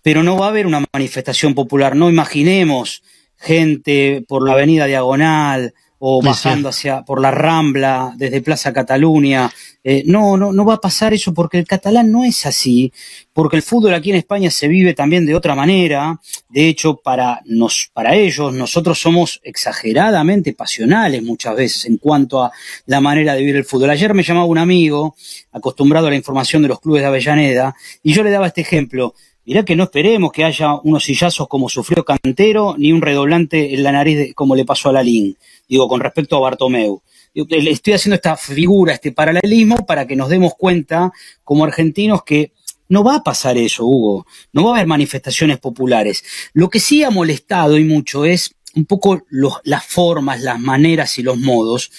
pero 0.00 0.22
no 0.22 0.38
va 0.38 0.46
a 0.46 0.48
haber 0.48 0.66
una 0.66 0.82
manifestación 0.92 1.54
popular. 1.54 1.94
No 1.94 2.08
imaginemos 2.08 3.02
gente 3.42 4.24
por 4.26 4.46
la 4.46 4.52
avenida 4.52 4.86
Diagonal 4.86 5.74
o 6.04 6.20
bajando 6.20 6.68
hacia 6.68 7.02
por 7.02 7.20
la 7.20 7.30
Rambla 7.30 8.12
desde 8.16 8.40
Plaza 8.42 8.72
Cataluña. 8.72 9.48
Eh, 9.84 10.02
no, 10.04 10.36
no, 10.36 10.52
no 10.52 10.64
va 10.64 10.74
a 10.74 10.80
pasar 10.80 11.14
eso 11.14 11.32
porque 11.32 11.60
el 11.60 11.64
catalán 11.64 12.10
no 12.10 12.24
es 12.24 12.44
así, 12.44 12.92
porque 13.32 13.56
el 13.56 13.62
fútbol 13.62 13.94
aquí 13.94 14.10
en 14.10 14.16
España 14.16 14.50
se 14.50 14.66
vive 14.66 14.94
también 14.94 15.24
de 15.26 15.36
otra 15.36 15.54
manera. 15.54 16.20
De 16.48 16.66
hecho, 16.66 16.96
para, 16.96 17.40
nos, 17.44 17.88
para 17.92 18.16
ellos, 18.16 18.52
nosotros 18.52 18.98
somos 18.98 19.40
exageradamente 19.44 20.54
pasionales 20.54 21.22
muchas 21.22 21.54
veces 21.54 21.84
en 21.84 21.98
cuanto 21.98 22.42
a 22.42 22.50
la 22.86 23.00
manera 23.00 23.34
de 23.34 23.40
vivir 23.40 23.56
el 23.56 23.64
fútbol. 23.64 23.90
Ayer 23.90 24.12
me 24.12 24.24
llamaba 24.24 24.46
un 24.46 24.58
amigo, 24.58 25.14
acostumbrado 25.52 26.08
a 26.08 26.10
la 26.10 26.16
información 26.16 26.62
de 26.62 26.68
los 26.68 26.80
clubes 26.80 27.02
de 27.02 27.06
Avellaneda, 27.06 27.76
y 28.02 28.12
yo 28.12 28.24
le 28.24 28.30
daba 28.32 28.48
este 28.48 28.62
ejemplo. 28.62 29.14
Mirá 29.44 29.64
que 29.64 29.74
no 29.74 29.84
esperemos 29.84 30.30
que 30.30 30.44
haya 30.44 30.74
unos 30.74 31.02
sillazos 31.04 31.48
como 31.48 31.68
sufrió 31.68 32.04
Cantero, 32.04 32.76
ni 32.78 32.92
un 32.92 33.02
redoblante 33.02 33.74
en 33.74 33.82
la 33.82 33.90
nariz 33.90 34.34
como 34.34 34.54
le 34.54 34.64
pasó 34.64 34.90
a 34.90 34.92
Lalín, 34.92 35.36
digo, 35.68 35.88
con 35.88 36.00
respecto 36.00 36.36
a 36.36 36.40
Bartomeu. 36.40 37.02
Estoy 37.34 37.94
haciendo 37.94 38.14
esta 38.16 38.36
figura, 38.36 38.92
este 38.92 39.10
paralelismo, 39.10 39.84
para 39.84 40.06
que 40.06 40.14
nos 40.14 40.28
demos 40.28 40.54
cuenta, 40.54 41.10
como 41.42 41.64
argentinos, 41.64 42.22
que 42.22 42.52
no 42.88 43.02
va 43.02 43.16
a 43.16 43.22
pasar 43.24 43.56
eso, 43.56 43.84
Hugo. 43.84 44.26
No 44.52 44.64
va 44.64 44.70
a 44.70 44.74
haber 44.74 44.86
manifestaciones 44.86 45.58
populares. 45.58 46.22
Lo 46.52 46.68
que 46.68 46.78
sí 46.78 47.02
ha 47.02 47.10
molestado 47.10 47.78
y 47.78 47.84
mucho 47.84 48.24
es 48.24 48.54
un 48.74 48.84
poco 48.84 49.22
las 49.30 49.84
formas, 49.84 50.40
las 50.40 50.60
maneras 50.60 51.18
y 51.18 51.22
los 51.22 51.36
modos, 51.36 51.90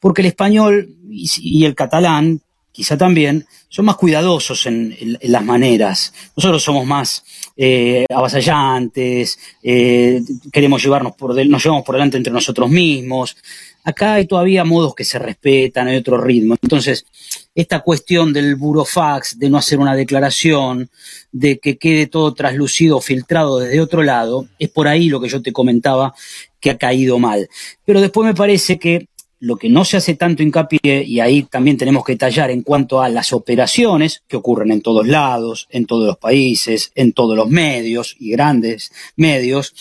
porque 0.00 0.22
el 0.22 0.28
español 0.28 0.96
y 1.08 1.64
el 1.64 1.74
catalán, 1.74 2.40
quizá 2.76 2.98
también, 2.98 3.46
son 3.70 3.86
más 3.86 3.96
cuidadosos 3.96 4.66
en, 4.66 4.94
las 5.22 5.42
maneras. 5.42 6.12
Nosotros 6.36 6.62
somos 6.62 6.84
más 6.84 7.24
eh, 7.56 8.04
avasallantes, 8.14 9.38
eh, 9.62 10.20
queremos 10.52 10.82
llevarnos 10.82 11.16
por 11.16 11.34
nos 11.46 11.64
llevamos 11.64 11.86
por 11.86 11.94
delante 11.94 12.18
entre 12.18 12.34
nosotros 12.34 12.68
mismos. 12.68 13.34
Acá 13.82 14.14
hay 14.14 14.26
todavía 14.26 14.62
modos 14.64 14.94
que 14.94 15.04
se 15.04 15.18
respetan, 15.18 15.88
hay 15.88 15.96
otro 15.96 16.18
ritmo. 16.18 16.54
Entonces, 16.60 17.06
esta 17.54 17.80
cuestión 17.80 18.34
del 18.34 18.56
burofax, 18.56 19.38
de 19.38 19.48
no 19.48 19.56
hacer 19.56 19.78
una 19.78 19.96
declaración, 19.96 20.90
de 21.32 21.58
que 21.58 21.78
quede 21.78 22.08
todo 22.08 22.34
traslucido, 22.34 23.00
filtrado 23.00 23.58
desde 23.58 23.80
otro 23.80 24.02
lado, 24.02 24.48
es 24.58 24.68
por 24.68 24.86
ahí 24.86 25.08
lo 25.08 25.18
que 25.18 25.30
yo 25.30 25.40
te 25.40 25.52
comentaba 25.52 26.14
que 26.60 26.68
ha 26.68 26.76
caído 26.76 27.18
mal. 27.18 27.48
Pero 27.86 28.02
después 28.02 28.26
me 28.26 28.34
parece 28.34 28.78
que 28.78 29.08
lo 29.38 29.56
que 29.56 29.68
no 29.68 29.84
se 29.84 29.98
hace 29.98 30.14
tanto 30.14 30.42
hincapié, 30.42 31.04
y 31.04 31.20
ahí 31.20 31.42
también 31.42 31.76
tenemos 31.76 32.04
que 32.04 32.16
tallar 32.16 32.50
en 32.50 32.62
cuanto 32.62 33.02
a 33.02 33.08
las 33.08 33.32
operaciones 33.32 34.22
que 34.26 34.36
ocurren 34.36 34.72
en 34.72 34.80
todos 34.80 35.06
lados, 35.06 35.68
en 35.70 35.86
todos 35.86 36.06
los 36.06 36.16
países, 36.16 36.90
en 36.94 37.12
todos 37.12 37.36
los 37.36 37.48
medios 37.48 38.16
y 38.18 38.30
grandes 38.30 38.92
medios, 39.16 39.74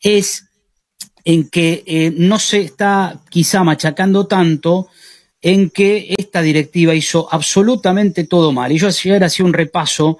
es 0.00 0.46
en 1.24 1.48
que 1.48 1.82
eh, 1.86 2.12
no 2.16 2.38
se 2.38 2.60
está 2.60 3.20
quizá 3.30 3.62
machacando 3.64 4.26
tanto 4.26 4.88
en 5.42 5.70
que 5.70 6.14
esta 6.18 6.42
directiva 6.42 6.94
hizo 6.94 7.28
absolutamente 7.30 8.24
todo 8.24 8.52
mal. 8.52 8.72
Y 8.72 8.78
yo 8.78 8.88
ayer 8.88 9.24
hacía 9.24 9.46
un 9.46 9.52
repaso 9.52 10.18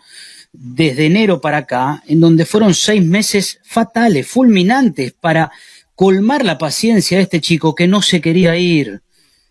desde 0.52 1.06
enero 1.06 1.40
para 1.40 1.58
acá, 1.58 2.02
en 2.06 2.20
donde 2.20 2.44
fueron 2.46 2.74
seis 2.74 3.04
meses 3.04 3.60
fatales, 3.62 4.26
fulminantes, 4.26 5.12
para 5.12 5.50
colmar 6.00 6.46
la 6.46 6.56
paciencia 6.56 7.18
de 7.18 7.24
este 7.24 7.42
chico 7.42 7.74
que 7.74 7.86
no 7.86 8.00
se 8.00 8.22
quería 8.22 8.56
ir. 8.56 9.02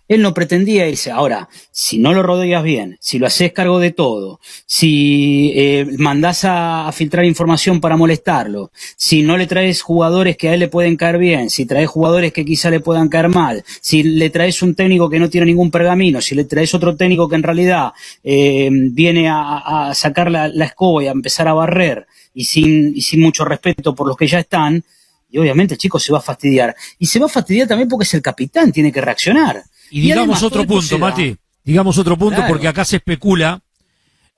Él 0.08 0.24
no 0.24 0.34
pretendía 0.34 0.89
irse. 0.89 1.12
Ahora, 1.12 1.48
si 1.70 2.00
no 2.00 2.12
lo 2.12 2.24
rodeas 2.24 2.63
bien, 2.63 2.98
si 3.00 3.20
lo 3.20 3.27
haces 3.27 3.53
cargo 3.53 3.77
de 3.77 3.91
todo, 3.91 4.39
si 4.65 5.53
eh, 5.56 5.86
mandás 6.00 6.46
a, 6.46 6.91
filtrar 6.91 7.25
información 7.25 7.79
para 7.79 7.98
molestarlo, 7.98 8.72
si 8.98 9.22
no 9.22 9.38
le 9.38 9.46
traes 9.46 9.84
jugadores 9.84 10.38
que 10.38 10.50
a 10.50 10.56
él 10.56 10.62
le 10.62 10.70
pueden 10.70 10.98
caer 10.98 11.20
bien, 11.20 11.51
si 11.51 11.68
traes 11.68 11.88
jugadores 11.88 12.34
que 12.34 12.44
quizá 12.44 12.72
le 12.72 12.79
puedan 12.79 13.10
caer 13.10 13.29
mal, 13.29 13.63
si 13.79 14.01
le 14.01 14.32
traes 14.32 14.63
un 14.63 14.74
técnico 14.74 15.08
que 15.08 15.20
no 15.20 15.29
tiene 15.29 15.46
ningún 15.46 15.70
pergamino, 15.70 16.20
si 16.20 16.34
le 16.34 16.46
traes 16.46 16.74
otro 16.74 16.96
técnico 16.96 17.29
que 17.29 17.36
en 17.36 17.44
realidad 17.44 17.91
eh, 18.24 18.70
viene 18.72 19.29
a, 19.29 19.91
sacar 19.94 20.32
la, 20.32 20.48
la, 20.48 20.65
escoba 20.65 21.03
y 21.03 21.08
a 21.10 21.12
empezar 21.12 21.48
a 21.48 21.53
barrer 21.53 22.08
y 22.34 22.46
sin, 22.46 22.98
y 22.98 23.01
sin 23.01 23.22
mucho 23.22 23.46
respeto 23.46 23.94
por 23.94 24.08
los 24.08 24.18
que 24.18 24.25
ya 24.25 24.39
están, 24.39 24.84
y 25.29 25.38
obviamente 25.38 25.75
el 25.75 25.77
chico 25.77 26.00
se 26.00 26.12
va 26.12 26.19
a 26.19 26.21
fastidiar. 26.21 26.75
Y 26.98 27.05
se 27.05 27.19
va 27.19 27.27
a 27.27 27.29
fastidiar 27.29 27.67
también 27.67 27.88
porque 27.88 28.03
es 28.03 28.13
el 28.13 28.21
capitán, 28.21 28.71
tiene 28.71 28.91
que 28.91 29.01
reaccionar. 29.01 29.63
Y 29.91 30.01
digamos 30.01 30.41
otro 30.43 30.65
punto, 30.65 30.98
Mati, 30.98 31.36
digamos 31.63 31.98
otro 31.98 32.17
punto, 32.17 32.43
porque 32.48 32.67
acá 32.67 32.86
se 32.86 32.98
especula, 32.98 33.62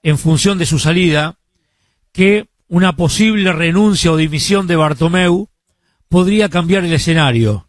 en 0.04 0.18
función 0.18 0.58
de 0.58 0.66
su 0.66 0.80
salida, 0.80 1.38
que 2.12 2.48
una 2.68 2.96
posible 2.96 3.52
renuncia 3.54 4.12
o 4.12 4.18
dimisión 4.18 4.68
de 4.68 4.76
Bartomeu 4.76 5.50
podría 6.10 6.50
cambiar 6.50 6.84
el 6.84 6.94
escenario. 6.94 7.68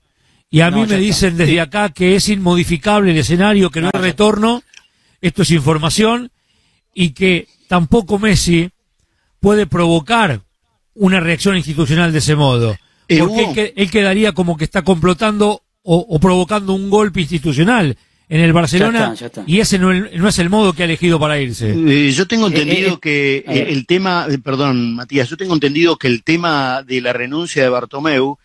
Y 0.50 0.60
a 0.60 0.70
mí 0.70 0.84
me 0.86 0.96
dicen 0.96 1.36
desde 1.36 1.60
acá 1.60 1.88
que 1.90 2.14
es 2.14 2.28
inmodificable 2.28 3.12
el 3.12 3.18
escenario, 3.18 3.70
que 3.70 3.80
no, 3.80 3.90
hay 3.92 4.00
retorno, 4.00 4.62
esto 5.20 5.42
es 5.42 5.50
información, 5.50 6.30
y 6.92 7.10
que 7.10 7.48
tampoco 7.68 8.18
Messi 8.18 8.70
puede 9.40 9.66
provocar 9.66 10.42
una 10.94 11.20
reacción 11.20 11.56
institucional 11.56 12.12
de 12.12 12.18
ese 12.18 12.36
modo. 12.36 12.76
Eh, 13.16 13.18
porque 13.20 13.72
él, 13.76 13.90
quedaría 13.90 14.32
como 14.32 14.56
que 14.56 14.64
está 14.64 14.82
complotando 14.82 15.62
o, 15.82 16.18
provocando 16.20 16.74
un 16.74 16.90
golpe 16.90 17.20
institucional 17.20 17.96
en 18.28 18.40
el 18.40 18.52
Barcelona 18.52 19.14
y 19.46 19.60
ese 19.60 19.78
no, 19.78 19.92
es 19.92 20.38
el 20.38 20.48
modo 20.48 20.72
que 20.72 20.82
ha 20.82 20.84
elegido 20.86 21.18
para 21.18 21.40
irse. 21.40 21.70
Eh, 21.70 22.12
yo 22.12 22.26
tengo 22.26 22.46
eh, 22.46 22.50
entendido 22.50 23.00
que 23.00 23.44
el 23.46 23.86
tema, 23.86 24.26
perdón 24.42 24.94
Matías, 24.94 25.28
yo 25.28 25.36
tengo 25.36 25.54
entendido 25.54 25.96
que 25.96 26.06
el 26.06 26.22
tema 26.22 26.82
de 26.82 27.00
la 27.00 27.12
renuncia 27.12 27.62
de 27.62 27.68
Bartomeu 27.68 28.38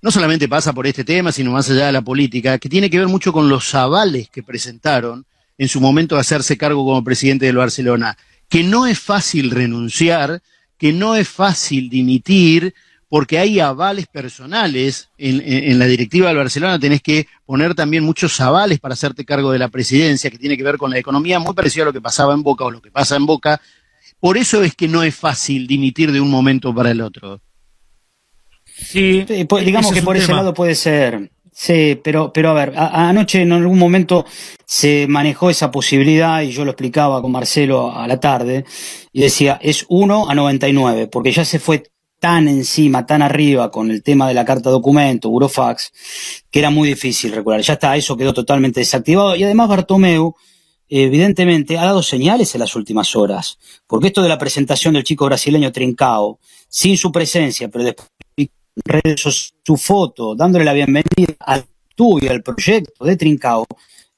no 0.00 0.10
solamente 0.10 0.48
pasa 0.48 0.72
por 0.72 0.86
este 0.86 1.02
tema, 1.02 1.32
sino 1.32 1.50
más 1.50 1.70
allá 1.70 1.86
de 1.86 1.92
la 1.92 2.02
política, 2.02 2.58
que 2.58 2.68
tiene 2.68 2.90
que 2.90 2.98
ver 2.98 3.08
mucho 3.08 3.32
con 3.32 3.48
los 3.48 3.74
avales 3.74 4.28
que 4.28 4.42
presentaron 4.42 5.24
en 5.56 5.68
su 5.68 5.80
momento 5.80 6.14
de 6.14 6.20
hacerse 6.20 6.58
cargo 6.58 6.84
como 6.84 7.02
presidente 7.02 7.46
del 7.46 7.56
Barcelona, 7.56 8.16
que 8.48 8.62
no 8.62 8.86
es 8.86 8.98
fácil 8.98 9.50
renunciar, 9.50 10.42
que 10.78 10.92
no 10.92 11.16
es 11.16 11.28
fácil 11.28 11.88
dimitir, 11.88 12.74
porque 13.08 13.38
hay 13.38 13.60
avales 13.60 14.06
personales 14.06 15.10
en, 15.18 15.78
la 15.78 15.86
directiva 15.86 16.28
del 16.28 16.36
Barcelona, 16.36 16.78
tenés 16.78 17.02
que 17.02 17.26
poner 17.46 17.74
también 17.74 18.04
muchos 18.04 18.40
avales 18.40 18.80
para 18.80 18.94
hacerte 18.94 19.24
cargo 19.24 19.52
de 19.52 19.58
la 19.58 19.68
presidencia, 19.68 20.30
que 20.30 20.38
tiene 20.38 20.56
que 20.56 20.62
ver 20.62 20.78
con 20.78 20.90
la 20.90 20.98
economía, 20.98 21.38
muy 21.38 21.54
parecido 21.54 21.84
a 21.84 21.86
lo 21.86 21.92
que 21.92 22.00
pasaba 22.00 22.34
en 22.34 22.42
Boca 22.42 22.64
o 22.64 22.70
lo 22.70 22.82
que 22.82 22.90
pasa 22.90 23.16
en 23.16 23.26
Boca. 23.26 23.60
Por 24.18 24.38
eso 24.38 24.62
es 24.62 24.74
que 24.74 24.88
no 24.88 25.02
es 25.02 25.14
fácil 25.14 25.66
dimitir 25.66 26.10
de 26.10 26.20
un 26.20 26.30
momento 26.30 26.74
para 26.74 26.90
el 26.90 27.00
otro. 27.00 27.40
Sí, 28.64 29.24
pues, 29.48 29.64
digamos 29.64 29.92
que 29.92 30.02
por 30.02 30.16
ese 30.16 30.32
lado 30.32 30.52
puede 30.52 30.74
ser. 30.74 31.30
Sí, 31.56 32.00
pero, 32.02 32.32
pero 32.32 32.50
a 32.50 32.54
ver, 32.54 32.72
anoche 32.76 33.42
en 33.42 33.52
algún 33.52 33.78
momento 33.78 34.26
se 34.66 35.06
manejó 35.08 35.50
esa 35.50 35.70
posibilidad 35.70 36.42
y 36.42 36.50
yo 36.50 36.64
lo 36.64 36.72
explicaba 36.72 37.22
con 37.22 37.30
Marcelo 37.30 37.96
a 37.96 38.08
la 38.08 38.18
tarde 38.18 38.64
y 39.12 39.20
decía, 39.20 39.60
es 39.62 39.86
1 39.88 40.28
a 40.28 40.34
99, 40.34 41.06
porque 41.06 41.30
ya 41.30 41.44
se 41.44 41.60
fue 41.60 41.84
tan 42.24 42.48
encima, 42.48 43.04
tan 43.04 43.20
arriba 43.20 43.70
con 43.70 43.90
el 43.90 44.02
tema 44.02 44.26
de 44.26 44.32
la 44.32 44.46
carta 44.46 44.70
documento, 44.70 45.28
Burofax, 45.28 45.92
que 46.50 46.58
era 46.58 46.70
muy 46.70 46.88
difícil 46.88 47.32
recordar. 47.32 47.60
Ya 47.60 47.74
está, 47.74 47.94
eso 47.98 48.16
quedó 48.16 48.32
totalmente 48.32 48.80
desactivado. 48.80 49.36
Y 49.36 49.44
además 49.44 49.68
Bartomeu, 49.68 50.34
evidentemente, 50.88 51.76
ha 51.76 51.84
dado 51.84 52.02
señales 52.02 52.54
en 52.54 52.60
las 52.60 52.76
últimas 52.76 53.14
horas. 53.14 53.58
Porque 53.86 54.06
esto 54.06 54.22
de 54.22 54.30
la 54.30 54.38
presentación 54.38 54.94
del 54.94 55.04
chico 55.04 55.26
brasileño 55.26 55.70
Trincao, 55.70 56.38
sin 56.66 56.96
su 56.96 57.12
presencia, 57.12 57.68
pero 57.68 57.84
después 57.84 58.08
redes 58.86 59.52
su 59.62 59.76
foto, 59.76 60.34
dándole 60.34 60.64
la 60.64 60.72
bienvenida 60.72 61.34
al 61.40 61.66
tuyo, 61.94 62.30
al 62.30 62.42
proyecto 62.42 63.04
de 63.04 63.16
Trincao, 63.18 63.66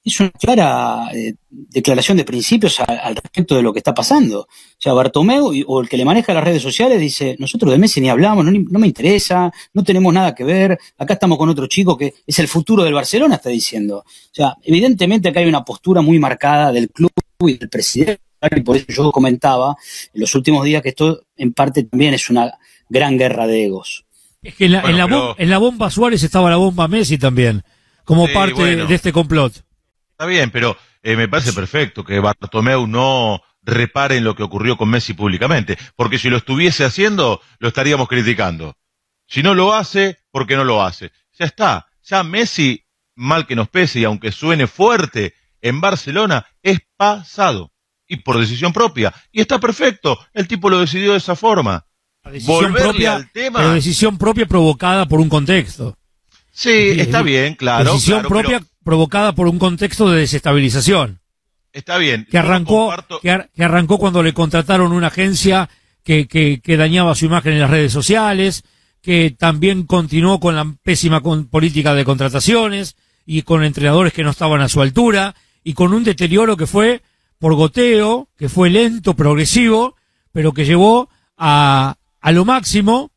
es 0.07 0.21
una 0.21 0.31
clara 0.31 1.09
eh, 1.13 1.35
declaración 1.51 2.17
de 2.17 2.25
principios 2.25 2.79
al 2.79 3.17
respecto 3.17 3.57
de 3.57 3.63
lo 3.63 3.73
que 3.73 3.81
está 3.81 3.93
pasando. 3.93 4.43
O 4.43 4.49
sea, 4.79 4.93
Bartomeu 4.93 5.53
o 5.67 5.81
el 5.81 5.89
que 5.89 5.97
le 5.97 6.05
maneja 6.05 6.33
las 6.33 6.45
redes 6.45 6.63
sociales 6.63 7.01
dice, 7.01 7.35
nosotros 7.41 7.73
de 7.73 7.79
Messi 7.79 8.01
ni 8.01 8.09
hablamos, 8.09 8.45
no, 8.45 8.79
me 8.79 8.87
interesa, 8.87 9.51
no 9.75 9.83
tenemos 9.83 10.15
nada 10.15 10.33
que 10.33 10.45
ver, 10.45 10.79
acá 10.97 11.15
estamos 11.15 11.37
con 11.37 11.49
otro 11.49 11.67
chico 11.67 11.97
que 11.97 12.15
es 12.25 12.39
el 12.39 12.47
futuro 12.47 12.85
del 12.85 12.95
Barcelona, 12.95 13.35
está 13.35 13.51
diciendo. 13.51 13.99
O 14.07 14.35
sea, 14.35 14.55
evidentemente 14.63 15.29
acá 15.29 15.41
hay 15.41 15.49
una 15.49 15.65
postura 15.65 16.03
muy 16.03 16.21
marcada 16.21 16.71
del 16.71 16.89
club 16.91 17.11
y 17.41 17.59
del 17.59 17.69
presidente, 17.69 18.21
y 18.57 18.61
por 18.61 18.77
eso 18.77 18.87
yo 18.89 19.11
comentaba 19.11 19.75
en 20.15 20.21
los 20.21 20.33
últimos 20.37 20.65
días 20.65 20.83
que 20.83 20.91
esto 20.91 21.23
en 21.37 21.53
parte 21.53 21.83
también 21.83 22.15
es 22.15 22.31
una 22.31 22.53
gran 22.89 23.19
guerra 23.19 23.49
de 23.49 23.65
egos. 23.65 24.05
Es 24.41 24.55
que 24.55 24.67
en 24.67 24.73
la, 24.73 25.59
bomba, 25.59 25.91
Suárez 25.91 26.23
estaba 26.23 26.49
la 26.49 26.59
bomba 26.59 26.87
Messi 26.87 27.19
también, 27.19 27.65
como 28.05 28.29
parte 28.33 28.87
de 28.87 28.95
este 28.95 29.11
complot. 29.13 29.66
Está 30.19 30.25
bien, 30.25 30.51
pero 30.51 30.79
eh, 31.03 31.15
me 31.15 31.29
parece 31.29 31.53
perfecto 31.53 32.03
que 32.03 32.21
Bartomeu 32.21 32.87
no 32.87 33.43
repare 33.61 34.17
en 34.17 34.25
lo 34.25 34.35
que 34.35 34.45
ocurrió 34.45 34.79
con 34.79 34.89
Messi 34.89 35.13
públicamente, 35.13 35.77
porque 35.95 36.19
si 36.19 36.31
lo 36.31 36.39
estuviese 36.39 36.87
haciendo, 36.87 37.43
lo 37.59 37.69
estaríamos 37.69 38.09
criticando. 38.09 38.79
Si 39.27 39.43
no 39.43 39.55
lo 39.55 39.75
hace, 39.75 40.17
¿por 40.31 40.47
qué 40.47 40.57
no 40.57 40.65
lo 40.65 40.83
hace? 40.83 41.13
Ya 41.39 41.45
está, 41.45 41.87
ya 42.03 42.23
Messi, 42.23 42.87
mal 43.15 43.47
que 43.47 43.57
nos 43.57 43.69
pese 43.69 44.01
y 44.01 44.05
aunque 44.05 44.33
suene 44.33 44.67
fuerte, 44.67 45.35
en 45.61 45.83
Barcelona 45.83 46.47
es 46.63 46.79
pasado 46.97 47.75
y 48.09 48.17
por 48.17 48.39
decisión 48.39 48.73
propia. 48.73 49.13
Y 49.33 49.43
está 49.43 49.61
perfecto, 49.61 50.19
el 50.33 50.49
tipo 50.49 50.71
lo 50.71 50.81
decidió 50.81 51.13
de 51.13 51.19
esa 51.19 51.37
forma. 51.37 51.85
Decisión 52.25 52.73
propia, 52.73 53.17
al 53.17 53.31
tema. 53.33 53.59
Pero 53.59 53.75
decisión 53.75 54.17
propia 54.17 54.47
provocada 54.47 55.05
por 55.05 55.21
un 55.21 55.29
contexto. 55.29 55.99
Sí, 56.51 56.95
está 56.99 57.21
bien, 57.21 57.55
claro. 57.55 57.93
Decisión 57.93 58.23
propia 58.23 58.63
provocada 58.87 59.35
por 59.35 59.49
un 59.49 59.59
contexto 59.59 60.09
de 60.09 60.21
desestabilización. 60.21 61.19
Está 61.73 61.99
bien. 61.99 62.25
Que 62.31 62.39
arrancó, 62.39 62.95
que, 63.21 63.31
arrancó 63.59 63.99
cuando 63.99 64.23
le 64.23 64.33
contrataron 64.33 64.93
una 64.93 65.09
agencia 65.09 65.69
que, 66.05 66.29
que, 66.29 66.77
dañaba 66.77 67.17
su 67.17 67.25
imagen 67.25 67.55
en 67.55 67.61
las 67.63 67.71
redes 67.71 67.93
sociales, 67.93 68.63
que 69.03 69.35
también 69.37 69.87
continuó 69.87 70.39
con 70.39 70.55
la 70.55 70.73
pésima 70.85 71.21
política 71.21 71.95
de 71.95 72.05
contrataciones 72.05 72.95
y 73.27 73.43
con 73.43 73.65
entrenadores 73.65 74.13
que 74.13 74.23
no 74.23 74.31
estaban 74.31 74.61
a 74.61 74.69
su 74.69 74.81
altura 74.81 75.35
y 75.65 75.73
con 75.73 75.93
un 75.93 76.05
deterioro 76.05 76.57
que 76.57 76.69
fue 76.69 77.03
por 77.41 77.55
goteo, 77.55 78.29
que 78.39 78.49
fue 78.49 78.71
lento, 78.71 79.15
progresivo, 79.15 79.97
pero 80.31 80.53
que 80.53 80.65
llevó 80.65 81.11
a, 81.37 81.97
a 82.21 82.33
lo 82.33 82.45
máximo 82.45 83.11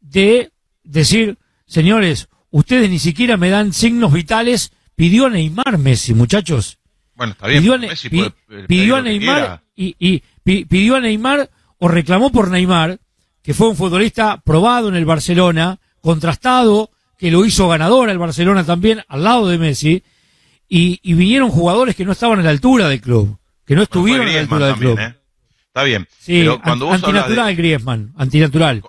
de 0.00 0.50
decir, 0.82 1.36
señores, 1.66 2.30
ustedes 2.50 2.88
ni 2.88 2.98
siquiera 2.98 3.36
me 3.36 3.50
dan 3.50 3.74
signos 3.74 4.10
vitales 4.10 4.72
pidió 4.96 5.26
a 5.26 5.30
Neymar 5.30 5.78
Messi, 5.78 6.14
muchachos. 6.14 6.78
Bueno, 7.14 7.32
está 7.32 7.46
bien. 7.46 7.62
Pidió, 7.62 7.74
a, 7.74 7.78
Messi 7.78 8.10
pidió 8.66 8.96
a 8.96 9.02
Neymar 9.02 9.62
y, 9.76 9.94
y, 9.98 10.22
pidió 10.42 10.96
a 10.96 11.00
Neymar 11.00 11.50
o 11.78 11.88
reclamó 11.88 12.30
por 12.30 12.50
Neymar, 12.50 12.98
que 13.42 13.54
fue 13.54 13.68
un 13.68 13.76
futbolista 13.76 14.40
probado 14.44 14.88
en 14.88 14.96
el 14.96 15.04
Barcelona, 15.04 15.78
contrastado, 16.00 16.90
que 17.18 17.30
lo 17.30 17.44
hizo 17.44 17.68
ganador 17.68 18.10
al 18.10 18.18
Barcelona 18.18 18.64
también, 18.64 19.02
al 19.08 19.24
lado 19.24 19.48
de 19.48 19.58
Messi, 19.58 20.02
y, 20.68 20.98
y 21.02 21.14
vinieron 21.14 21.50
jugadores 21.50 21.94
que 21.94 22.04
no 22.04 22.12
estaban 22.12 22.40
a 22.40 22.42
la 22.42 22.50
altura 22.50 22.88
del 22.88 23.00
club, 23.00 23.38
que 23.64 23.74
no 23.74 23.82
estuvieron 23.82 24.26
a 24.26 24.32
la 24.32 24.40
altura 24.40 24.66
del 24.66 24.76
club. 24.76 24.98
¿eh? 24.98 25.14
Está 25.66 25.82
bien. 25.82 26.06
Sí, 26.18 26.40
pero 26.40 26.60
cuando 26.60 26.90
antinatural 26.90 27.56
Griezmann, 27.56 28.12
antinatural. 28.16 28.82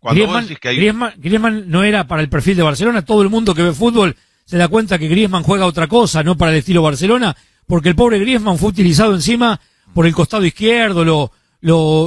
Griezmann, 0.00 0.46
Griezmann, 0.62 1.14
Griezmann 1.16 1.64
no 1.68 1.82
era 1.82 2.06
para 2.06 2.22
el 2.22 2.28
perfil 2.28 2.56
de 2.56 2.62
Barcelona, 2.62 3.04
todo 3.04 3.22
el 3.22 3.28
mundo 3.28 3.54
que 3.54 3.62
ve 3.62 3.72
fútbol 3.72 4.16
se 4.48 4.56
da 4.56 4.68
cuenta 4.68 4.98
que 4.98 5.08
Griezmann 5.08 5.42
juega 5.42 5.66
otra 5.66 5.88
cosa, 5.88 6.22
no 6.22 6.34
para 6.34 6.52
el 6.52 6.58
estilo 6.58 6.80
Barcelona, 6.80 7.36
porque 7.66 7.90
el 7.90 7.94
pobre 7.94 8.18
Griezmann 8.18 8.56
fue 8.56 8.70
utilizado 8.70 9.14
encima 9.14 9.60
por 9.92 10.06
el 10.06 10.14
costado 10.14 10.46
izquierdo, 10.46 11.04
lo, 11.04 11.30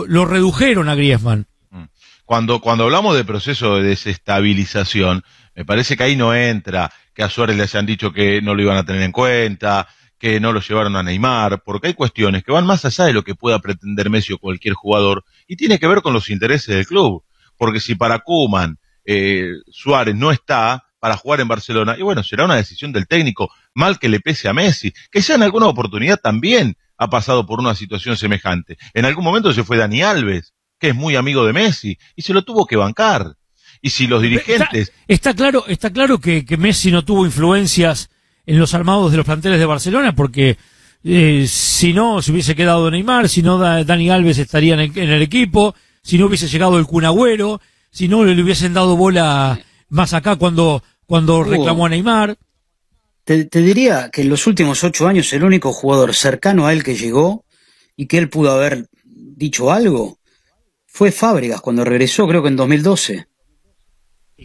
lo, 0.08 0.26
redujeron 0.26 0.90
a 0.90 0.96
Griezmann. 0.96 1.46
Mm. 1.70 1.84
Cuando, 2.26 2.60
cuando 2.60 2.86
hablamos 2.86 3.16
de 3.16 3.26
proceso 3.26 3.76
de 3.76 3.84
desestabilización, 3.84 5.24
me 5.54 5.66
parece 5.66 5.96
que 5.96 6.02
ahí 6.02 6.16
no 6.16 6.34
entra 6.34 6.92
que 7.14 7.22
a 7.22 7.30
Suárez 7.30 7.58
le 7.58 7.62
hayan 7.62 7.86
dicho 7.86 8.12
que 8.12 8.42
no 8.42 8.56
lo 8.56 8.64
iban 8.64 8.78
a 8.78 8.86
tener 8.86 9.04
en 9.04 9.12
cuenta, 9.12 9.88
que 10.18 10.40
no 10.40 10.52
lo 10.52 10.62
llevaron 10.62 10.96
a 10.96 11.04
Neymar, 11.04 11.62
porque 11.64 11.90
hay 11.90 11.94
cuestiones 11.94 12.44
que 12.44 12.52
van 12.52 12.66
más 12.66 12.84
allá 12.86 13.06
de 13.06 13.14
lo 13.14 13.24
que 13.24 13.36
pueda 13.36 13.60
pretender 13.60 14.10
Messi 14.10 14.34
o 14.34 14.40
cualquier 14.40 14.74
jugador, 14.74 15.26
y 15.48 15.58
tiene 15.58 15.78
que 15.78 15.88
ver 15.88 16.02
con 16.02 16.14
los 16.14 16.32
intereses 16.32 16.76
del 16.76 16.88
club. 16.88 17.24
Porque 17.56 17.80
si 17.80 17.94
para 17.94 18.18
Kuman 18.18 18.80
eh, 19.06 19.52
Suárez 19.70 20.16
no 20.16 20.32
está, 20.32 20.86
para 21.02 21.18
jugar 21.18 21.42
en 21.42 21.48
Barcelona. 21.48 21.96
Y 21.98 22.04
bueno, 22.04 22.24
será 22.24 22.46
una 22.46 22.56
decisión 22.56 22.94
del 22.94 23.08
técnico, 23.08 23.52
mal 23.74 23.98
que 23.98 24.08
le 24.08 24.20
pese 24.20 24.48
a 24.48 24.54
Messi, 24.54 24.94
que 25.12 25.20
ya 25.20 25.34
en 25.34 25.42
alguna 25.42 25.66
oportunidad 25.66 26.20
también 26.22 26.78
ha 26.96 27.10
pasado 27.10 27.48
por 27.48 27.60
una 27.60 27.74
situación 27.74 28.16
semejante. 28.16 28.78
En 28.94 29.06
algún 29.06 29.24
momento 29.24 29.52
se 29.52 29.64
fue 29.64 29.78
Dani 29.78 30.04
Alves, 30.04 30.54
que 30.80 30.90
es 30.90 30.96
muy 30.96 31.16
amigo 31.16 31.44
de 31.44 31.54
Messi, 31.54 31.98
y 32.16 32.22
se 32.22 32.34
lo 32.34 32.44
tuvo 32.44 32.68
que 32.68 32.76
bancar. 32.76 33.34
Y 33.82 33.90
si 33.90 34.06
los 34.06 34.22
dirigentes... 34.22 34.90
Está, 34.90 34.94
está 35.08 35.34
claro, 35.34 35.66
está 35.68 35.90
claro 35.92 36.20
que, 36.20 36.46
que 36.46 36.56
Messi 36.56 36.92
no 36.92 37.04
tuvo 37.04 37.26
influencias 37.26 38.12
en 38.46 38.60
los 38.60 38.76
armados 38.76 39.10
de 39.10 39.18
los 39.18 39.26
planteles 39.26 39.58
de 39.58 39.66
Barcelona, 39.66 40.14
porque 40.14 40.60
eh, 41.04 41.46
si 41.48 41.94
no, 41.94 42.22
se 42.22 42.32
hubiese 42.32 42.56
quedado 42.56 42.92
Neymar, 42.92 43.28
si 43.28 43.42
no, 43.42 43.58
Dani 43.58 44.12
Alves 44.12 44.38
estaría 44.38 44.76
en 44.76 44.82
el, 44.82 44.98
en 45.00 45.10
el, 45.10 45.24
equipo, 45.24 45.74
si 46.04 46.20
no 46.20 46.28
hubiese 46.28 46.48
llegado 46.48 46.78
el 46.78 46.86
Cunagüero, 46.86 47.60
si 47.90 48.08
no 48.08 48.24
le 48.24 48.40
hubiesen 48.40 48.76
dado 48.76 48.96
bola 48.96 49.60
más 49.92 50.14
acá 50.14 50.38
cuando, 50.38 50.84
cuando 51.12 51.44
reclamó 51.44 51.88
a 51.88 51.90
Neymar. 51.90 52.38
Te, 53.26 53.44
te, 53.44 53.60
diría 53.60 54.10
que 54.12 54.22
en 54.22 54.30
los 54.30 54.48
últimos 54.48 54.82
ocho 54.86 55.10
años 55.10 55.32
el 55.34 55.44
único 55.44 55.74
jugador 55.74 56.16
cercano 56.16 56.66
a 56.66 56.72
él 56.72 56.86
que 56.86 56.96
llegó 56.96 57.44
y 57.98 58.08
que 58.08 58.18
él 58.18 58.30
pudo 58.30 58.52
haber 58.52 58.88
dicho 59.04 59.74
algo 59.74 60.18
fue 60.86 61.12
Fábregas 61.12 61.60
cuando 61.60 61.84
regresó, 61.84 62.26
creo 62.30 62.42
que 62.42 62.48
en 62.48 62.56
2012. 62.56 63.28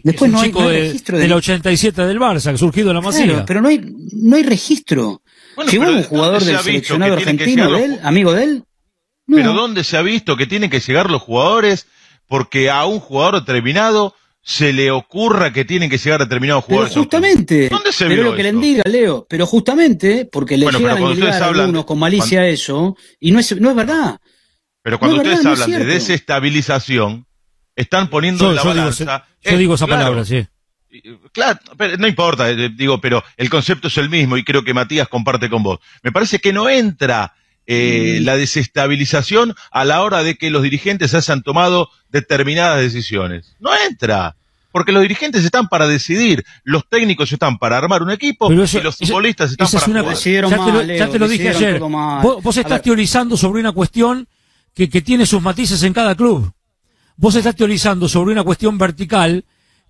Después 0.03 0.29
no 0.29 0.41
hay, 0.41 0.51
no 0.51 0.67
hay, 0.67 0.81
registro 0.81 1.17
de, 1.17 1.23
del 1.23 1.33
87 1.33 2.05
del 2.05 2.19
Barça, 2.19 2.55
surgido 2.57 2.89
de 2.89 2.93
la 2.95 3.01
Masía. 3.01 3.25
Claro, 3.27 3.45
pero 3.47 3.61
no 3.61 3.69
hay, 3.69 3.81
no 4.11 4.35
hay 4.35 4.43
registro. 4.43 5.21
Bueno, 5.55 5.71
¿Llegó 5.71 5.85
un 5.85 6.03
jugador 6.03 6.43
del 6.43 6.59
seleccionado 6.59 7.13
argentino 7.13 7.71
de 7.71 7.85
él, 7.85 7.99
amigo 8.03 8.33
de 8.33 8.43
él? 8.43 8.63
No. 9.25 9.37
Pero 9.37 9.53
¿dónde 9.53 9.85
se 9.85 9.95
ha 9.95 10.01
visto 10.01 10.35
que 10.35 10.47
tienen 10.47 10.69
que 10.69 10.81
llegar 10.81 11.09
los 11.09 11.21
jugadores 11.21 11.87
porque 12.27 12.69
a 12.69 12.85
un 12.85 12.99
jugador 12.99 13.39
determinado 13.39 14.13
se 14.47 14.71
le 14.71 14.89
ocurra 14.91 15.51
que 15.51 15.65
tienen 15.65 15.89
que 15.89 15.97
llegar 15.97 16.21
determinados 16.21 16.63
jugadores? 16.63 16.93
Pero 16.93 17.03
justamente, 17.03 17.67
¿dónde 17.67 17.91
se 17.91 18.05
pero 18.05 18.15
vio 18.15 18.31
lo 18.31 18.37
que 18.37 18.43
le 18.43 18.53
diga, 18.53 18.83
Leo, 18.85 19.27
pero 19.29 19.45
justamente 19.45 20.23
porque 20.31 20.55
le 20.55 20.63
bueno, 20.63 20.79
llegan 20.79 21.03
a 21.03 21.13
llegar 21.13 21.43
a 21.43 21.47
algunos 21.47 21.83
con 21.83 21.99
malicia 21.99 22.39
cuando, 22.39 22.53
eso, 22.53 22.95
y 23.19 23.31
no 23.31 23.39
es, 23.39 23.59
no 23.59 23.71
es 23.71 23.75
verdad. 23.75 24.21
Pero 24.81 24.99
cuando 24.99 25.17
no 25.17 25.23
ustedes 25.23 25.43
verdad, 25.43 25.63
hablan 25.63 25.71
no 25.71 25.79
de 25.79 25.85
desestabilización, 25.93 27.27
están 27.75 28.09
poniendo 28.09 28.45
yo, 28.45 28.49
en 28.51 28.55
la 28.55 28.63
yo 28.63 28.69
balanza. 28.69 29.25
Digo, 29.43 29.51
yo 29.51 29.57
digo 29.57 29.75
esa 29.75 29.85
claro, 29.85 30.01
palabra, 30.01 30.23
sí. 30.23 30.47
Claro, 31.33 31.59
pero 31.77 31.97
no 31.97 32.07
importa, 32.07 32.49
eh, 32.49 32.69
digo, 32.73 33.01
pero 33.01 33.21
el 33.35 33.49
concepto 33.49 33.89
es 33.89 33.97
el 33.97 34.09
mismo 34.09 34.37
y 34.37 34.45
creo 34.45 34.63
que 34.63 34.73
Matías 34.73 35.09
comparte 35.09 35.49
con 35.49 35.61
vos. 35.61 35.79
Me 36.03 36.13
parece 36.13 36.39
que 36.39 36.53
no 36.53 36.69
entra 36.69 37.33
eh, 37.67 38.19
mm. 38.21 38.25
la 38.25 38.37
desestabilización 38.37 39.53
a 39.71 39.83
la 39.83 40.01
hora 40.01 40.23
de 40.23 40.35
que 40.35 40.49
los 40.49 40.63
dirigentes 40.63 41.13
hayan 41.13 41.43
tomado 41.43 41.89
determinadas 42.09 42.81
decisiones. 42.81 43.55
No 43.59 43.71
entra. 43.87 44.37
Porque 44.71 44.91
los 44.91 45.01
dirigentes 45.01 45.43
están 45.43 45.67
para 45.67 45.87
decidir, 45.87 46.45
los 46.63 46.87
técnicos 46.87 47.31
están 47.31 47.57
para 47.57 47.77
armar 47.77 48.03
un 48.03 48.11
equipo 48.11 48.51
eso, 48.51 48.79
y 48.79 48.81
los 48.81 48.97
futbolistas 48.97 49.51
están 49.51 49.67
para 49.67 49.79
es 49.79 49.87
una, 49.87 50.01
jugar. 50.01 50.17
Ya 50.17 50.65
te 50.65 50.71
lo, 50.71 50.83
ya 50.83 51.09
te 51.09 51.19
lo 51.19 51.27
dije 51.27 51.49
ayer. 51.49 51.79
Vos, 51.79 52.41
vos 52.41 52.57
estás 52.57 52.81
teorizando 52.81 53.35
sobre 53.35 53.59
una 53.59 53.71
cuestión 53.71 54.27
que, 54.73 54.89
que 54.89 55.01
tiene 55.01 55.25
sus 55.25 55.41
matices 55.41 55.83
en 55.83 55.93
cada 55.93 56.15
club. 56.15 56.51
Vos 57.15 57.35
estás 57.35 57.55
teorizando 57.55 58.07
sobre 58.07 58.31
una 58.31 58.43
cuestión 58.43 58.77
vertical 58.77 59.43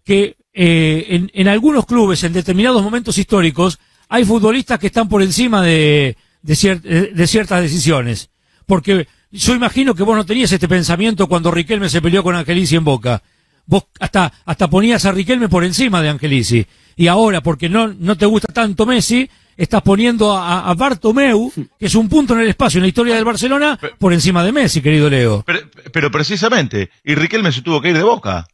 que 0.03 0.37
eh, 0.53 1.05
en, 1.09 1.29
en, 1.33 1.47
algunos 1.47 1.85
clubes, 1.85 2.23
en 2.23 2.33
determinados 2.33 2.81
momentos 2.81 3.17
históricos, 3.17 3.77
hay 4.07 4.23
futbolistas 4.23 4.79
que 4.79 4.87
están 4.87 5.09
por 5.09 5.21
encima 5.21 5.61
de, 5.61 6.15
de, 6.47 6.55
cier 6.55 6.81
de, 6.81 7.27
ciertas 7.27 7.61
decisiones. 7.61 8.29
Porque 8.65 9.07
yo 9.31 9.53
imagino 9.53 9.93
que 9.93 10.03
vos 10.03 10.15
no 10.15 10.25
tenías 10.25 10.51
este 10.51 10.67
pensamiento 10.67 11.27
cuando 11.27 11.51
Riquelme 11.51 11.89
se 11.89 12.01
peleó 12.01 12.23
con 12.23 12.35
Angelici 12.35 12.77
en 12.77 12.85
Boca. 12.85 13.21
Vos 13.65 13.83
hasta, 13.99 14.31
hasta 14.45 14.69
ponías 14.69 15.05
a 15.05 15.11
Riquelme 15.11 15.49
por 15.49 15.65
encima 15.65 16.01
de 16.01 16.09
Angelici. 16.09 16.65
Y 16.95 17.07
ahora, 17.07 17.41
porque 17.41 17.67
no, 17.67 17.89
no 17.89 18.17
te 18.17 18.25
gusta 18.25 18.51
tanto 18.53 18.85
Messi, 18.85 19.29
estás 19.57 19.81
poniendo 19.81 20.35
a, 20.35 20.69
a, 20.69 20.73
Bartomeu, 20.73 21.51
que 21.77 21.85
es 21.85 21.95
un 21.95 22.07
punto 22.07 22.33
en 22.33 22.39
el 22.41 22.49
espacio 22.49 22.77
en 22.77 22.83
la 22.83 22.87
historia 22.87 23.15
del 23.15 23.25
Barcelona, 23.25 23.77
por 23.99 24.13
encima 24.13 24.43
de 24.43 24.53
Messi, 24.53 24.81
querido 24.81 25.09
Leo. 25.09 25.43
Pero, 25.45 25.59
pero 25.91 26.09
precisamente, 26.09 26.89
y 27.03 27.15
Riquelme 27.15 27.51
se 27.51 27.61
tuvo 27.61 27.81
que 27.81 27.89
ir 27.89 27.97
de 27.97 28.03
Boca, 28.03 28.47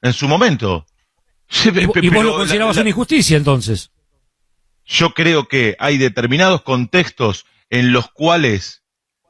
en 0.00 0.12
su 0.12 0.28
momento. 0.28 0.86
Sí, 1.48 1.70
¿Y 1.74 2.08
vos 2.08 2.24
lo 2.24 2.36
considerabas 2.36 2.76
la, 2.76 2.80
la, 2.80 2.82
una 2.82 2.90
injusticia 2.90 3.36
entonces? 3.36 3.90
Yo 4.84 5.14
creo 5.14 5.48
que 5.48 5.76
hay 5.78 5.98
determinados 5.98 6.62
contextos 6.62 7.46
en 7.70 7.92
los 7.92 8.10
cuales, 8.10 8.82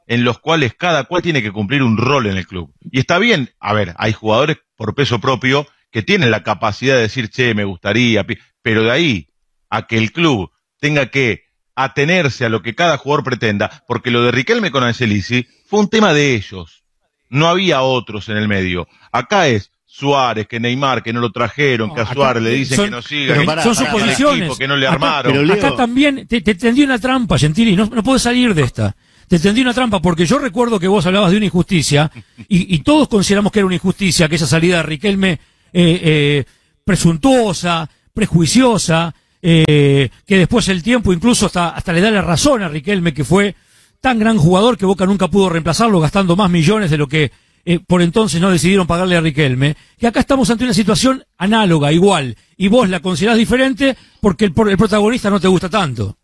en 0.07 0.23
los 0.23 0.39
cuales 0.39 0.73
cada 0.73 1.05
cual 1.05 1.21
tiene 1.21 1.41
que 1.41 1.51
cumplir 1.51 1.83
un 1.83 1.97
rol 1.97 2.27
en 2.27 2.37
el 2.37 2.47
club. 2.47 2.73
Y 2.91 2.99
está 2.99 3.19
bien, 3.19 3.53
a 3.59 3.73
ver, 3.73 3.93
hay 3.97 4.13
jugadores 4.13 4.57
por 4.75 4.95
peso 4.95 5.19
propio 5.19 5.67
que 5.91 6.01
tienen 6.01 6.31
la 6.31 6.43
capacidad 6.43 6.95
de 6.95 7.01
decir, 7.01 7.29
che, 7.29 7.53
me 7.53 7.63
gustaría, 7.63 8.25
pero 8.61 8.83
de 8.83 8.91
ahí 8.91 9.29
a 9.69 9.87
que 9.87 9.97
el 9.97 10.11
club 10.11 10.51
tenga 10.79 11.07
que 11.07 11.45
atenerse 11.75 12.45
a 12.45 12.49
lo 12.49 12.61
que 12.61 12.75
cada 12.75 12.97
jugador 12.97 13.23
pretenda, 13.23 13.83
porque 13.87 14.11
lo 14.11 14.23
de 14.23 14.31
Riquelme 14.31 14.71
con 14.71 14.83
Angelici 14.83 15.47
fue 15.65 15.79
un 15.79 15.89
tema 15.89 16.13
de 16.13 16.35
ellos. 16.35 16.83
No 17.29 17.47
había 17.47 17.81
otros 17.81 18.29
en 18.29 18.37
el 18.37 18.47
medio. 18.47 18.87
Acá 19.11 19.47
es, 19.47 19.71
Suárez, 19.95 20.47
que 20.47 20.59
Neymar, 20.59 21.03
que 21.03 21.13
no 21.13 21.19
lo 21.19 21.31
trajeron, 21.31 21.89
no, 21.89 21.93
que 21.93 22.01
a 22.01 22.11
Suárez 22.11 22.41
le 22.41 22.49
dicen 22.49 22.77
son, 22.77 22.85
que 22.85 22.91
no 22.91 23.01
siga, 23.03 23.45
pará, 23.45 23.61
son 23.61 23.75
suposiciones. 23.75 24.39
Equipo, 24.39 24.55
que 24.57 24.67
no 24.67 24.75
le 24.75 24.87
armaron. 24.87 25.51
Acá, 25.51 25.75
también 25.75 26.25
te, 26.25 26.41
te, 26.41 26.55
tendí 26.55 26.81
una 26.81 26.97
trampa, 26.97 27.37
Gentili, 27.37 27.75
no, 27.75 27.85
no 27.85 28.01
puedes 28.01 28.23
salir 28.23 28.55
de 28.55 28.63
esta. 28.63 28.95
Te 29.27 29.37
tendí 29.37 29.61
una 29.61 29.71
trampa 29.71 30.01
porque 30.01 30.25
yo 30.25 30.39
recuerdo 30.39 30.79
que 30.79 30.87
vos 30.87 31.05
hablabas 31.05 31.29
de 31.29 31.37
una 31.37 31.45
injusticia 31.45 32.09
y, 32.49 32.73
y 32.73 32.79
todos 32.79 33.07
consideramos 33.07 33.51
que 33.51 33.59
era 33.59 33.67
una 33.67 33.75
injusticia 33.75 34.27
que 34.27 34.35
esa 34.35 34.47
salida 34.47 34.77
de 34.77 34.83
Riquelme 34.83 35.31
eh, 35.31 35.39
eh, 35.73 36.43
presuntuosa, 36.83 37.87
prejuiciosa, 38.15 39.13
eh, 39.43 40.09
que 40.25 40.37
después 40.39 40.69
el 40.69 40.81
tiempo 40.81 41.13
incluso 41.13 41.45
hasta, 41.45 41.69
hasta 41.69 41.93
le 41.93 42.01
da 42.01 42.09
la 42.09 42.23
razón 42.23 42.63
a 42.63 42.67
Riquelme 42.67 43.13
que 43.13 43.23
fue 43.23 43.55
tan 44.01 44.17
gran 44.17 44.39
jugador 44.39 44.75
que 44.75 44.87
Boca 44.87 45.05
nunca 45.05 45.27
pudo 45.27 45.49
reemplazarlo 45.49 45.99
gastando 45.99 46.35
más 46.35 46.49
millones 46.49 46.89
de 46.89 46.97
lo 46.97 47.07
que 47.07 47.31
eh, 47.65 47.79
por 47.79 48.01
entonces 48.01 48.41
no 48.41 48.49
decidieron 48.49 48.87
pagarle 48.87 49.15
a 49.15 49.21
Riquelme, 49.21 49.75
que 49.97 50.07
acá 50.07 50.19
estamos 50.19 50.49
ante 50.49 50.63
una 50.63 50.73
situación 50.73 51.23
análoga, 51.37 51.91
igual, 51.91 52.35
y 52.57 52.67
vos 52.67 52.89
la 52.89 52.99
considerás 52.99 53.37
diferente 53.37 53.95
porque 54.19 54.45
el, 54.45 54.53
el 54.69 54.77
protagonista 54.77 55.29
no 55.29 55.39
te 55.39 55.47
gusta 55.47 55.69
tanto. 55.69 56.17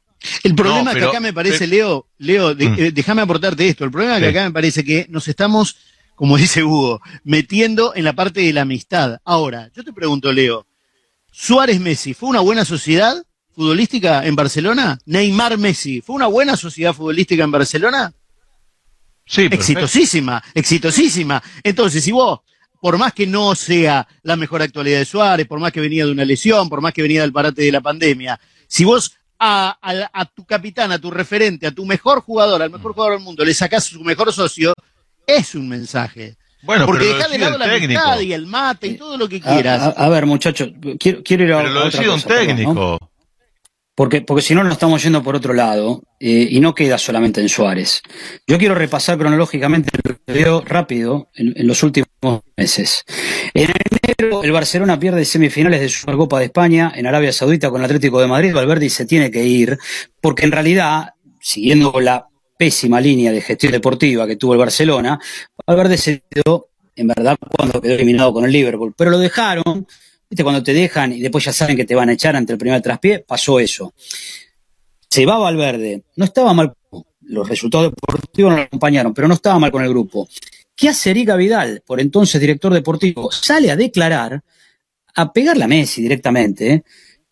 El 0.43 0.53
problema 0.53 0.83
no, 0.83 0.91
pero, 0.91 1.05
que 1.05 1.17
acá 1.17 1.19
me 1.21 1.33
parece, 1.33 1.59
pero, 1.59 1.71
Leo, 1.71 2.07
Leo, 2.17 2.55
de, 2.55 2.69
mm. 2.69 2.75
eh, 2.77 2.91
déjame 2.91 3.21
aportarte 3.21 3.67
esto, 3.67 3.85
el 3.85 3.91
problema 3.91 4.15
sí. 4.15 4.21
que 4.21 4.27
acá 4.27 4.43
me 4.43 4.51
parece 4.51 4.83
que 4.83 5.05
nos 5.09 5.27
estamos, 5.27 5.77
como 6.15 6.37
dice 6.37 6.63
Hugo, 6.63 7.01
metiendo 7.23 7.95
en 7.95 8.03
la 8.03 8.13
parte 8.13 8.41
de 8.41 8.53
la 8.53 8.61
amistad. 8.61 9.19
Ahora, 9.23 9.69
yo 9.73 9.83
te 9.83 9.93
pregunto, 9.93 10.31
Leo, 10.31 10.65
¿Suárez 11.31 11.79
Messi 11.79 12.13
fue 12.13 12.29
una 12.29 12.41
buena 12.41 12.65
sociedad 12.65 13.15
futbolística 13.55 14.25
en 14.25 14.35
Barcelona? 14.35 14.99
¿Neymar 15.05 15.57
Messi 15.57 16.01
fue 16.01 16.15
una 16.15 16.27
buena 16.27 16.57
sociedad 16.57 16.93
futbolística 16.93 17.43
en 17.43 17.51
Barcelona? 17.51 18.13
Sí, 19.29 19.43
exitosísima, 19.51 20.43
exitosísima. 20.55 21.41
Entonces, 21.63 22.03
si 22.03 22.11
vos, 22.11 22.39
por 22.81 22.97
más 22.97 23.13
que 23.13 23.27
no 23.27 23.53
sea 23.53 24.07
la 24.23 24.35
mejor 24.35 24.63
actualidad 24.63 24.97
de 24.99 25.05
Suárez, 25.05 25.45
por 25.47 25.59
más 25.59 25.71
que 25.71 25.79
venía 25.81 26.05
de 26.05 26.11
una 26.11 26.25
lesión, 26.25 26.67
por 26.67 26.81
más 26.81 26.93
que 26.93 27.03
venía 27.03 27.21
del 27.21 27.31
parate 27.31 27.61
de 27.61 27.71
la 27.71 27.79
pandemia, 27.81 28.39
si 28.67 28.85
vos 28.85 29.13
a, 29.37 29.77
a, 29.81 30.09
a 30.11 30.25
tu 30.25 30.45
capitán, 30.45 30.91
a 30.91 30.97
tu 30.99 31.11
referente, 31.11 31.67
a 31.67 31.71
tu 31.71 31.85
mejor 31.85 32.21
jugador, 32.21 32.61
al 32.61 32.71
mejor 32.71 32.93
jugador 32.93 33.13
del 33.17 33.23
mundo, 33.23 33.45
le 33.45 33.53
sacás 33.53 33.83
su 33.85 34.01
mejor 34.03 34.33
socio, 34.33 34.73
es 35.27 35.53
un 35.53 35.69
mensaje. 35.69 36.35
Bueno, 36.63 36.85
porque 36.87 37.05
dejá 37.05 37.27
de 37.29 37.37
lado 37.37 37.57
la 37.57 37.65
técnico. 37.65 38.01
amistad 38.01 38.19
y 38.21 38.33
el 38.33 38.45
mate 38.47 38.87
y 38.87 38.97
todo 38.97 39.15
lo 39.17 39.29
que 39.29 39.39
quieras. 39.39 39.81
A, 39.81 39.89
a 39.91 40.09
ver, 40.09 40.25
muchachos, 40.25 40.71
quiero, 40.99 41.23
quiero 41.23 41.43
ir 41.45 41.53
a, 41.53 41.57
pero 41.59 41.69
lo 41.69 41.79
a 41.81 41.85
otra 41.85 41.99
decide 42.01 42.11
cosa, 42.13 42.27
un 42.27 42.35
técnico. 42.35 42.73
perdón, 42.73 42.97
¿no? 43.01 43.08
Porque, 43.99 44.21
porque 44.21 44.41
si 44.41 44.55
no, 44.55 44.63
nos 44.63 44.71
estamos 44.71 45.03
yendo 45.03 45.21
por 45.21 45.35
otro 45.35 45.53
lado 45.53 46.01
eh, 46.21 46.47
y 46.49 46.61
no 46.61 46.73
queda 46.73 46.97
solamente 46.97 47.41
en 47.41 47.49
Suárez. 47.49 48.01
Yo 48.47 48.57
quiero 48.57 48.73
repasar 48.73 49.17
cronológicamente 49.17 49.89
lo 50.01 50.15
que 50.15 50.31
veo 50.31 50.63
rápido 50.65 51.27
en, 51.35 51.51
en, 51.57 51.67
los 51.67 51.83
últimos 51.83 52.07
meses. 52.55 53.03
En 53.53 53.69
enero, 54.01 54.41
el 54.41 54.53
Barcelona 54.53 54.97
pierde 54.97 55.25
semifinales 55.25 55.81
de 55.81 55.89
Supercopa 55.89 56.39
de 56.39 56.45
España 56.45 56.93
en 56.95 57.07
Arabia 57.07 57.33
Saudita 57.33 57.69
con 57.69 57.81
el 57.81 57.85
Atlético 57.87 58.21
de 58.21 58.27
Madrid. 58.27 58.53
Valverde 58.53 58.89
se 58.89 59.05
tiene 59.05 59.29
que 59.29 59.43
ir 59.43 59.77
porque 60.21 60.45
en 60.45 60.53
realidad, 60.53 61.09
siguiendo 61.41 61.99
la 61.99 62.25
pésima 62.57 63.01
línea 63.01 63.33
de 63.33 63.41
gestión 63.41 63.73
deportiva 63.73 64.25
que 64.25 64.37
tuvo 64.37 64.53
el 64.53 64.59
Barcelona, 64.59 65.19
Valverde 65.67 65.97
se 65.97 66.23
quedó, 66.29 66.69
en 66.95 67.07
verdad, 67.07 67.35
cuando 67.51 67.81
quedó 67.81 67.95
eliminado 67.95 68.31
con 68.31 68.45
el 68.45 68.51
Liverpool. 68.53 68.93
Pero 68.97 69.11
lo 69.11 69.19
dejaron 69.19 69.85
¿Viste? 70.29 70.43
Cuando 70.43 70.61
te 70.61 70.73
dejan 70.73 71.11
y 71.11 71.19
después 71.21 71.43
ya 71.43 71.53
saben 71.53 71.75
que 71.75 71.85
te 71.85 71.95
van 71.95 72.09
a 72.09 72.13
echar 72.13 72.35
ante 72.35 72.53
el 72.53 72.59
primer 72.59 72.81
traspié, 72.81 73.19
pasó 73.19 73.59
eso. 73.59 73.93
Se 75.09 75.25
va 75.25 75.37
Valverde, 75.37 76.03
no 76.17 76.25
estaba 76.25 76.53
mal, 76.53 76.73
los 77.21 77.49
resultados 77.49 77.91
deportivos 77.91 78.51
no 78.51 78.57
lo 78.57 78.63
acompañaron, 78.63 79.13
pero 79.13 79.27
no 79.27 79.33
estaba 79.33 79.57
mal 79.57 79.71
con 79.71 79.83
el 79.83 79.89
grupo. 79.89 80.29
¿Qué 80.75 80.89
hace 80.89 81.09
Erika 81.09 81.35
Vidal, 81.35 81.83
por 81.85 81.99
entonces 81.99 82.39
director 82.39 82.73
deportivo? 82.73 83.31
Sale 83.31 83.71
a 83.71 83.75
declarar, 83.75 84.43
a 85.15 85.33
pegarle 85.33 85.63
a 85.63 85.67
Messi 85.67 86.01
directamente, 86.01 86.73
¿eh? 86.73 86.83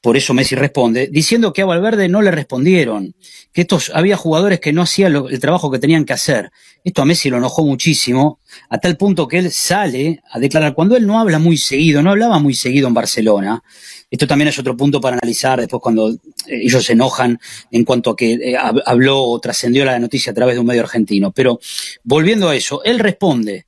Por 0.02 0.16
eso 0.16 0.34
Messi 0.34 0.56
responde, 0.56 1.08
diciendo 1.12 1.52
que 1.52 1.64
a 1.64 1.66
Valverde 1.66 2.08
no 2.08 2.22
le 2.22 2.32
respondieron, 2.32 3.16
que 3.52 3.62
estos 3.62 3.92
había 3.94 4.16
jugadores 4.16 4.60
que 4.60 4.72
no 4.72 4.84
hacían 4.84 5.16
el 5.16 5.40
trabajo 5.40 5.72
que 5.72 5.80
tenían 5.80 6.06
que 6.06 6.14
hacer. 6.14 6.52
Esto 6.84 7.02
a 7.02 7.06
Messi 7.06 7.30
lo 7.30 7.38
enojó 7.38 7.66
muchísimo, 7.66 8.40
a 8.70 8.78
tal 8.78 8.96
punto 8.96 9.28
que 9.28 9.40
él 9.40 9.52
sale 9.52 10.22
a 10.32 10.40
declarar, 10.40 10.74
cuando 10.76 10.96
él 10.96 11.06
no 11.06 11.20
habla 11.20 11.40
muy 11.40 11.58
seguido, 11.58 12.02
no 12.02 12.12
hablaba 12.12 12.40
muy 12.40 12.54
seguido 12.54 12.88
en 12.88 12.94
Barcelona, 12.94 13.62
Esto 14.10 14.26
también 14.26 14.48
es 14.48 14.58
otro 14.58 14.78
punto 14.78 15.02
para 15.02 15.18
analizar 15.18 15.60
después 15.60 15.82
cuando 15.82 16.10
eh, 16.10 16.18
ellos 16.48 16.86
se 16.86 16.94
enojan 16.94 17.38
en 17.72 17.84
cuanto 17.84 18.12
a 18.12 18.16
que 18.16 18.34
eh, 18.34 18.56
hab- 18.56 18.82
habló 18.86 19.22
o 19.22 19.40
trascendió 19.40 19.84
la 19.84 20.00
noticia 20.00 20.32
a 20.32 20.36
través 20.36 20.56
de 20.56 20.62
un 20.62 20.66
medio 20.66 20.82
argentino. 20.84 21.32
Pero 21.32 21.60
volviendo 22.04 22.48
a 22.48 22.56
eso, 22.56 22.82
él 22.86 23.00
responde 23.00 23.67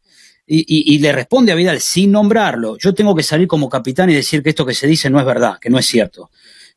y, 0.52 0.98
le 0.98 1.12
responde 1.12 1.52
a 1.52 1.56
Vidal 1.56 1.80
sin 1.80 2.12
nombrarlo. 2.12 2.78
Yo 2.80 2.94
tengo 2.94 3.16
que 3.16 3.22
salir 3.22 3.48
como 3.48 3.70
capitán 3.70 4.10
y 4.10 4.16
decir 4.16 4.42
que 4.42 4.50
esto 4.50 4.66
que 4.66 4.74
se 4.74 4.88
dice 4.88 5.10
no 5.10 5.20
es 5.20 5.26
verdad, 5.26 5.60
que 5.62 5.70
no 5.70 5.78
es 5.78 5.86
cierto. 5.86 6.32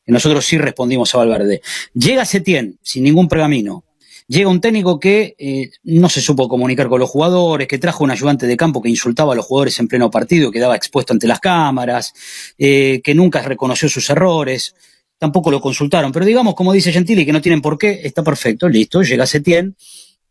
Que 0.05 0.11
nosotros 0.11 0.45
sí 0.45 0.57
respondimos 0.59 1.13
a 1.15 1.17
Valverde. 1.17 1.61
Llega 1.93 2.23
Setién 2.23 2.77
sin 2.83 3.03
ningún 3.03 3.27
pergamino. 3.27 3.83
Llega 4.27 4.47
un 4.47 4.61
técnico 4.61 4.99
que 4.99 5.35
eh, 5.37 5.71
no 5.83 6.07
se 6.07 6.21
supo 6.21 6.47
comunicar 6.47 6.87
con 6.87 6.99
los 6.99 7.09
jugadores, 7.09 7.67
que 7.67 7.79
trajo 7.79 8.03
un 8.03 8.11
ayudante 8.11 8.45
de 8.45 8.55
campo 8.55 8.81
que 8.81 8.89
insultaba 8.89 9.33
a 9.33 9.35
los 9.35 9.45
jugadores 9.45 9.79
en 9.79 9.87
pleno 9.87 10.09
partido, 10.11 10.51
que 10.51 10.59
quedaba 10.59 10.75
expuesto 10.75 11.11
ante 11.11 11.27
las 11.27 11.39
cámaras, 11.39 12.13
eh, 12.57 13.01
que 13.03 13.15
nunca 13.15 13.41
reconoció 13.41 13.89
sus 13.89 14.09
errores, 14.09 14.75
tampoco 15.17 15.51
lo 15.51 15.59
consultaron. 15.59 16.11
Pero 16.11 16.25
digamos, 16.25 16.53
como 16.53 16.71
dice 16.73 16.91
Gentili, 16.91 17.25
que 17.25 17.33
no 17.33 17.41
tienen 17.41 17.61
por 17.61 17.77
qué, 17.77 18.01
está 18.03 18.23
perfecto, 18.23 18.69
listo, 18.69 19.01
llega 19.01 19.25
Setién, 19.25 19.75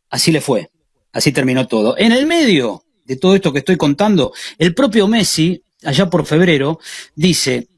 así 0.09 0.31
le 0.31 0.41
fue, 0.41 0.71
así 1.13 1.33
terminó 1.33 1.67
todo. 1.67 1.99
En 1.99 2.13
el 2.13 2.27
medio 2.27 2.85
de 3.05 3.17
todo 3.17 3.35
esto 3.35 3.53
que 3.53 3.61
estoy 3.61 3.77
contando, 3.77 4.33
el 4.59 4.75
propio 4.75 5.09
Messi, 5.09 5.63
allá 5.85 6.09
por 6.09 6.27
febrero, 6.27 6.79
dice, 7.15 7.69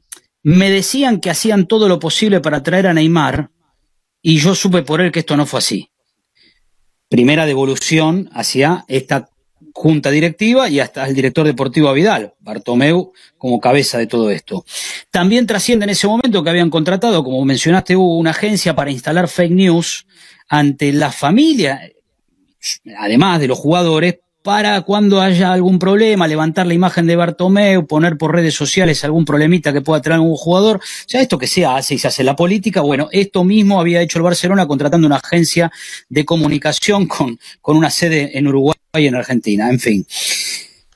me 0.43 0.69
decían 0.69 1.19
que 1.19 1.29
hacían 1.29 1.67
todo 1.67 1.87
lo 1.87 1.99
posible 1.99 2.39
para 2.39 2.63
traer 2.63 2.87
a 2.87 2.93
Neymar 2.93 3.49
y 4.21 4.37
yo 4.37 4.55
supe 4.55 4.83
por 4.83 5.01
él 5.01 5.11
que 5.11 5.19
esto 5.19 5.35
no 5.37 5.45
fue 5.45 5.59
así 5.59 5.89
primera 7.09 7.45
devolución 7.45 8.29
hacia 8.33 8.85
esta 8.87 9.29
junta 9.73 10.09
directiva 10.09 10.69
y 10.69 10.79
hasta 10.79 11.05
el 11.07 11.15
director 11.15 11.45
deportivo 11.45 11.91
Vidal, 11.93 12.33
Bartomeu, 12.39 13.11
como 13.37 13.59
cabeza 13.59 13.97
de 13.97 14.07
todo 14.07 14.29
esto. 14.29 14.65
También 15.11 15.45
trasciende 15.45 15.83
en 15.83 15.91
ese 15.91 16.07
momento 16.07 16.43
que 16.43 16.49
habían 16.49 16.69
contratado, 16.69 17.23
como 17.23 17.43
mencionaste, 17.43 17.95
hubo 17.95 18.17
una 18.17 18.31
agencia 18.31 18.75
para 18.75 18.91
instalar 18.91 19.27
fake 19.27 19.51
news 19.51 20.07
ante 20.47 20.93
la 20.93 21.11
familia, 21.11 21.81
además 22.97 23.39
de 23.39 23.47
los 23.47 23.59
jugadores, 23.59 24.15
para 24.45 24.81
cuando 24.81 25.21
haya 25.21 25.51
algún 25.51 25.79
problema, 25.79 26.27
levantar 26.27 26.67
la 26.67 26.75
imagen 26.75 27.07
de 27.07 27.15
Bartomeu, 27.15 27.87
poner 27.87 28.15
por 28.15 28.31
redes 28.31 28.53
sociales 28.53 29.03
algún 29.03 29.25
problemita 29.25 29.73
que 29.73 29.81
pueda 29.81 30.03
traer 30.03 30.17
algún 30.17 30.35
jugador. 30.35 30.79
Ya 31.07 31.19
esto 31.19 31.39
que 31.39 31.47
se 31.47 31.65
hace 31.65 31.95
y 31.95 31.97
se 31.97 32.09
hace 32.09 32.23
la 32.23 32.35
política, 32.35 32.81
bueno, 32.81 33.09
esto 33.11 33.43
mismo 33.43 33.79
había 33.79 34.03
hecho 34.03 34.19
el 34.19 34.23
Barcelona 34.23 34.67
contratando 34.67 35.07
una 35.07 35.15
agencia 35.15 35.71
de 36.09 36.25
comunicación 36.25 37.07
con, 37.07 37.39
con 37.59 37.75
una 37.75 37.89
sede 37.89 38.37
en 38.37 38.45
Uruguay 38.45 38.75
y 38.93 39.07
en 39.07 39.15
Argentina, 39.15 39.67
en 39.67 39.79
fin. 39.79 40.05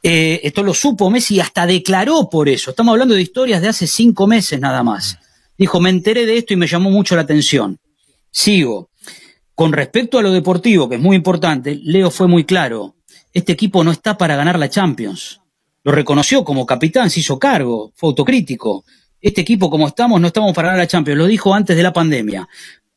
Eh, 0.03 0.41
esto 0.43 0.61
lo 0.61 0.75
supo 0.75 1.09
Messi 1.09 1.37
y 1.37 1.39
hasta 1.39 1.65
declaró 1.65 2.29
por 2.29 2.49
eso. 2.49 2.69
Estamos 2.69 2.91
hablando 2.91 3.15
de 3.15 3.23
historias 3.23 3.63
de 3.63 3.69
hace 3.69 3.87
cinco 3.87 4.27
meses 4.27 4.59
nada 4.59 4.83
más. 4.83 5.17
Dijo, 5.57 5.81
me 5.81 5.89
enteré 5.89 6.27
de 6.27 6.37
esto 6.37 6.53
y 6.53 6.57
me 6.57 6.67
llamó 6.67 6.91
mucho 6.91 7.15
la 7.15 7.23
atención. 7.23 7.79
Sigo. 8.29 8.91
Con 9.55 9.73
respecto 9.73 10.19
a 10.19 10.21
lo 10.21 10.31
deportivo, 10.31 10.87
que 10.87 10.97
es 10.97 11.01
muy 11.01 11.15
importante, 11.15 11.79
Leo 11.81 12.11
fue 12.11 12.27
muy 12.27 12.43
claro. 12.43 12.93
Este 13.31 13.51
equipo 13.51 13.83
no 13.83 13.91
está 13.91 14.17
para 14.17 14.35
ganar 14.35 14.57
la 14.57 14.69
Champions. 14.69 15.41
Lo 15.83 15.91
reconoció 15.91 16.43
como 16.43 16.65
capitán, 16.65 17.09
se 17.09 17.19
hizo 17.19 17.37
cargo, 17.37 17.91
fue 17.95 18.09
autocrítico. 18.09 18.83
Este 19.21 19.41
equipo 19.41 19.69
como 19.69 19.87
estamos, 19.87 20.19
no 20.19 20.27
estamos 20.27 20.53
para 20.53 20.69
ganar 20.69 20.83
la 20.83 20.87
Champions. 20.87 21.17
Lo 21.17 21.27
dijo 21.27 21.53
antes 21.53 21.75
de 21.77 21.83
la 21.83 21.93
pandemia. 21.93 22.47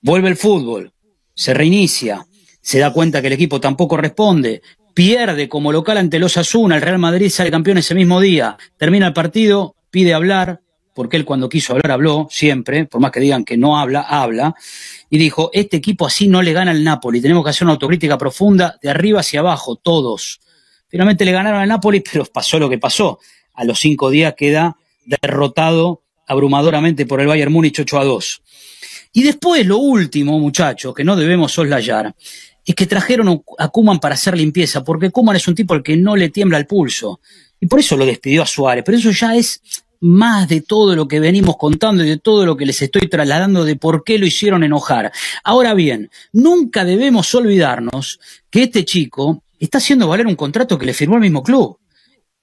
Vuelve 0.01 0.29
el 0.29 0.37
fútbol, 0.37 0.93
se 1.35 1.55
reinicia, 1.55 2.27
se 2.61 2.79
da 2.79 2.93
cuenta 2.93 3.21
que 3.21 3.29
el 3.29 3.35
equipo 3.35 3.61
tampoco 3.61 3.97
responde, 3.97 4.63
pierde 4.95 5.49
como 5.49 5.71
local 5.73 5.99
ante 5.99 6.19
los 6.19 6.37
Asuna, 6.37 6.77
el 6.77 6.83
Real 6.83 6.99
Madrid 6.99 7.29
sale 7.29 7.51
campeón 7.51 7.79
ese 7.79 7.95
mismo 7.95 8.21
día, 8.21 8.57
termina 8.77 9.07
el 9.07 9.13
partido, 9.13 9.77
pide 9.91 10.15
hablar, 10.15 10.61
porque 10.95 11.17
él 11.17 11.25
cuando 11.25 11.49
quiso 11.49 11.73
hablar 11.73 11.93
habló, 11.93 12.29
siempre, 12.31 12.87
por 12.87 13.01
más 13.01 13.11
que 13.11 13.21
digan 13.21 13.45
que 13.45 13.57
no 13.57 13.79
habla, 13.79 14.03
habla, 14.03 14.55
y 15.09 15.19
dijo, 15.19 15.51
este 15.53 15.77
equipo 15.77 16.07
así 16.07 16.29
no 16.29 16.43
le 16.43 16.53
gana 16.53 16.71
al 16.71 16.85
Napoli, 16.85 17.21
tenemos 17.21 17.45
que 17.45 17.51
hacer 17.51 17.65
una 17.65 17.73
autocrítica 17.73 18.19
profunda 18.19 18.79
de 18.83 18.91
arriba 18.91 19.21
hacia 19.21 19.41
abajo, 19.41 19.77
todos. 19.77 20.41
Finalmente 20.89 21.25
le 21.25 21.33
ganaron 21.33 21.61
al 21.61 21.69
Napoli, 21.69 22.01
pero 22.13 22.25
pasó 22.27 22.59
lo 22.59 22.69
que 22.69 22.79
pasó. 22.79 23.19
A 23.55 23.65
los 23.65 23.81
cinco 23.81 24.11
días 24.11 24.35
queda 24.37 24.77
derrotado 25.05 26.03
abrumadoramente 26.27 27.07
por 27.07 27.21
el 27.21 27.27
Bayern 27.27 27.53
Múnich 27.53 27.81
8 27.81 27.99
a 27.99 28.05
2. 28.05 28.43
Y 29.15 29.23
después, 29.23 29.67
lo 29.67 29.79
último, 29.79 30.39
muchachos, 30.39 30.95
que 30.95 31.05
no 31.05 31.17
debemos 31.17 31.53
soslayar, 31.53 32.15
es 32.65 32.75
que 32.75 32.87
trajeron 32.87 33.43
a 33.59 33.69
Kuman 33.69 33.99
para 33.99 34.15
hacer 34.15 34.37
limpieza, 34.37 34.85
porque 34.85 35.11
Kuman 35.11 35.37
es 35.37 35.49
un 35.49 35.55
tipo 35.55 35.75
al 35.75 35.83
que 35.83 35.97
no 35.97 36.17
le 36.17 36.31
tiembla 36.31 36.59
el 36.59 36.67
pulso. 36.67 37.21
Y 37.61 37.67
por 37.67 37.81
eso 37.81 37.97
lo 37.97 38.07
despidió 38.07 38.43
a 38.43 38.47
Suárez. 38.47 38.83
Pero 38.85 38.99
eso 38.99 39.11
ya 39.11 39.37
es 39.37 39.63
más 40.03 40.49
de 40.49 40.61
todo 40.61 40.97
lo 40.97 41.07
que 41.07 41.21
venimos 41.21 41.57
contando 41.57 42.05
y 42.05 42.09
de 42.09 42.19
todo 42.19 42.45
lo 42.45 42.57
que 42.57 42.67
les 42.67 42.83
estoy 42.83 43.09
trasladando 43.09 43.65
de 43.65 43.77
por 43.77 44.03
qué 44.03 44.19
lo 44.19 44.27
hicieron 44.27 44.65
enojar. 44.65 45.13
Ahora 45.45 45.75
bien, 45.75 46.11
nunca 46.33 46.85
debemos 46.85 47.33
olvidarnos 47.35 48.19
que 48.51 48.65
este 48.65 48.85
chico 48.85 49.45
está 49.61 49.79
haciendo 49.79 50.09
valer 50.09 50.27
un 50.27 50.35
contrato 50.35 50.77
que 50.77 50.87
le 50.87 50.93
firmó 50.93 51.15
el 51.15 51.23
mismo 51.23 51.43
club. 51.43 51.79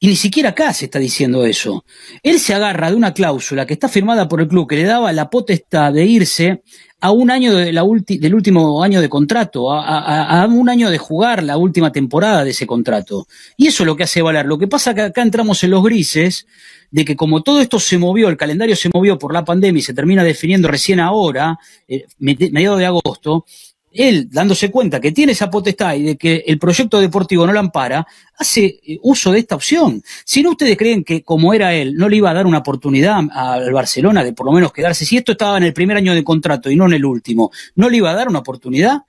Y 0.01 0.07
ni 0.07 0.15
siquiera 0.15 0.49
acá 0.49 0.71
se 0.73 0.85
está 0.85 0.97
diciendo 0.97 1.45
eso. 1.45 1.83
Él 2.23 2.39
se 2.39 2.53
agarra 2.53 2.89
de 2.89 2.95
una 2.95 3.13
cláusula 3.13 3.65
que 3.65 3.73
está 3.73 3.89
firmada 3.89 4.29
por 4.29 4.39
el 4.39 4.47
club 4.47 4.67
que 4.67 4.77
le 4.77 4.83
daba 4.83 5.11
la 5.11 5.29
potestad 5.29 5.91
de 5.91 6.05
irse 6.05 6.61
a 7.01 7.11
un 7.11 7.29
año 7.31 7.53
de 7.53 7.73
la 7.73 7.83
del 8.07 8.33
último 8.35 8.81
año 8.81 9.01
de 9.01 9.09
contrato, 9.09 9.71
a, 9.73 10.45
un 10.49 10.69
año 10.69 10.89
de 10.89 10.97
jugar 10.97 11.43
la 11.43 11.57
última 11.57 11.91
temporada 11.91 12.43
de 12.45 12.51
ese 12.51 12.65
contrato. 12.65 13.27
Y 13.57 13.67
eso 13.67 13.83
es 13.83 13.87
lo 13.87 13.95
que 13.97 14.03
hace 14.03 14.21
valer. 14.21 14.45
Lo 14.45 14.57
que 14.57 14.67
pasa 14.67 14.93
que 14.93 15.01
acá 15.01 15.21
entramos 15.21 15.63
en 15.63 15.71
los 15.71 15.83
grises 15.83 16.47
de 16.91 17.03
que 17.05 17.15
como 17.15 17.43
todo 17.43 17.59
esto 17.61 17.79
se 17.79 17.97
movió, 17.97 18.29
el 18.29 18.37
calendario 18.37 18.75
se 18.75 18.89
movió 18.93 19.17
por 19.19 19.33
la 19.33 19.43
pandemia 19.45 19.79
y 19.79 19.83
se 19.83 19.93
termina 19.93 20.23
definiendo 20.23 20.67
recién 20.69 20.99
ahora, 20.99 21.57
eh, 21.87 22.05
medi- 22.19 22.51
mediados 22.51 22.79
de 22.79 22.85
agosto, 22.85 23.45
él, 23.91 24.27
dándose 24.31 24.69
cuenta 24.69 24.99
que 24.99 25.11
tiene 25.11 25.31
esa 25.31 25.49
potestad 25.49 25.95
y 25.95 26.03
de 26.03 26.17
que 26.17 26.43
el 26.47 26.59
proyecto 26.59 26.99
deportivo 26.99 27.45
no 27.47 27.53
la 27.53 27.59
ampara, 27.59 28.05
hace 28.37 28.79
eh, 28.85 28.99
uso 29.01 29.31
de 29.31 29.39
esta 29.39 29.55
opción. 29.55 30.01
Si 30.25 30.43
no 30.43 30.51
ustedes 30.51 30.77
creen 30.77 31.03
que 31.03 31.23
como 31.23 31.53
era 31.53 31.73
él, 31.73 31.95
no 31.95 32.07
le 32.07 32.17
iba 32.17 32.29
a 32.29 32.33
dar 32.33 32.45
una 32.45 32.59
oportunidad 32.59 33.19
al 33.31 33.71
Barcelona 33.73 34.23
de 34.23 34.33
por 34.33 34.45
lo 34.45 34.51
menos 34.51 34.71
quedarse, 34.71 35.05
si 35.05 35.17
esto 35.17 35.31
estaba 35.33 35.57
en 35.57 35.63
el 35.63 35.73
primer 35.73 35.97
año 35.97 36.13
de 36.13 36.23
contrato 36.23 36.69
y 36.69 36.75
no 36.75 36.85
en 36.85 36.93
el 36.93 37.05
último, 37.05 37.51
no 37.75 37.89
le 37.89 37.97
iba 37.97 38.11
a 38.11 38.15
dar 38.15 38.27
una 38.27 38.39
oportunidad, 38.39 38.99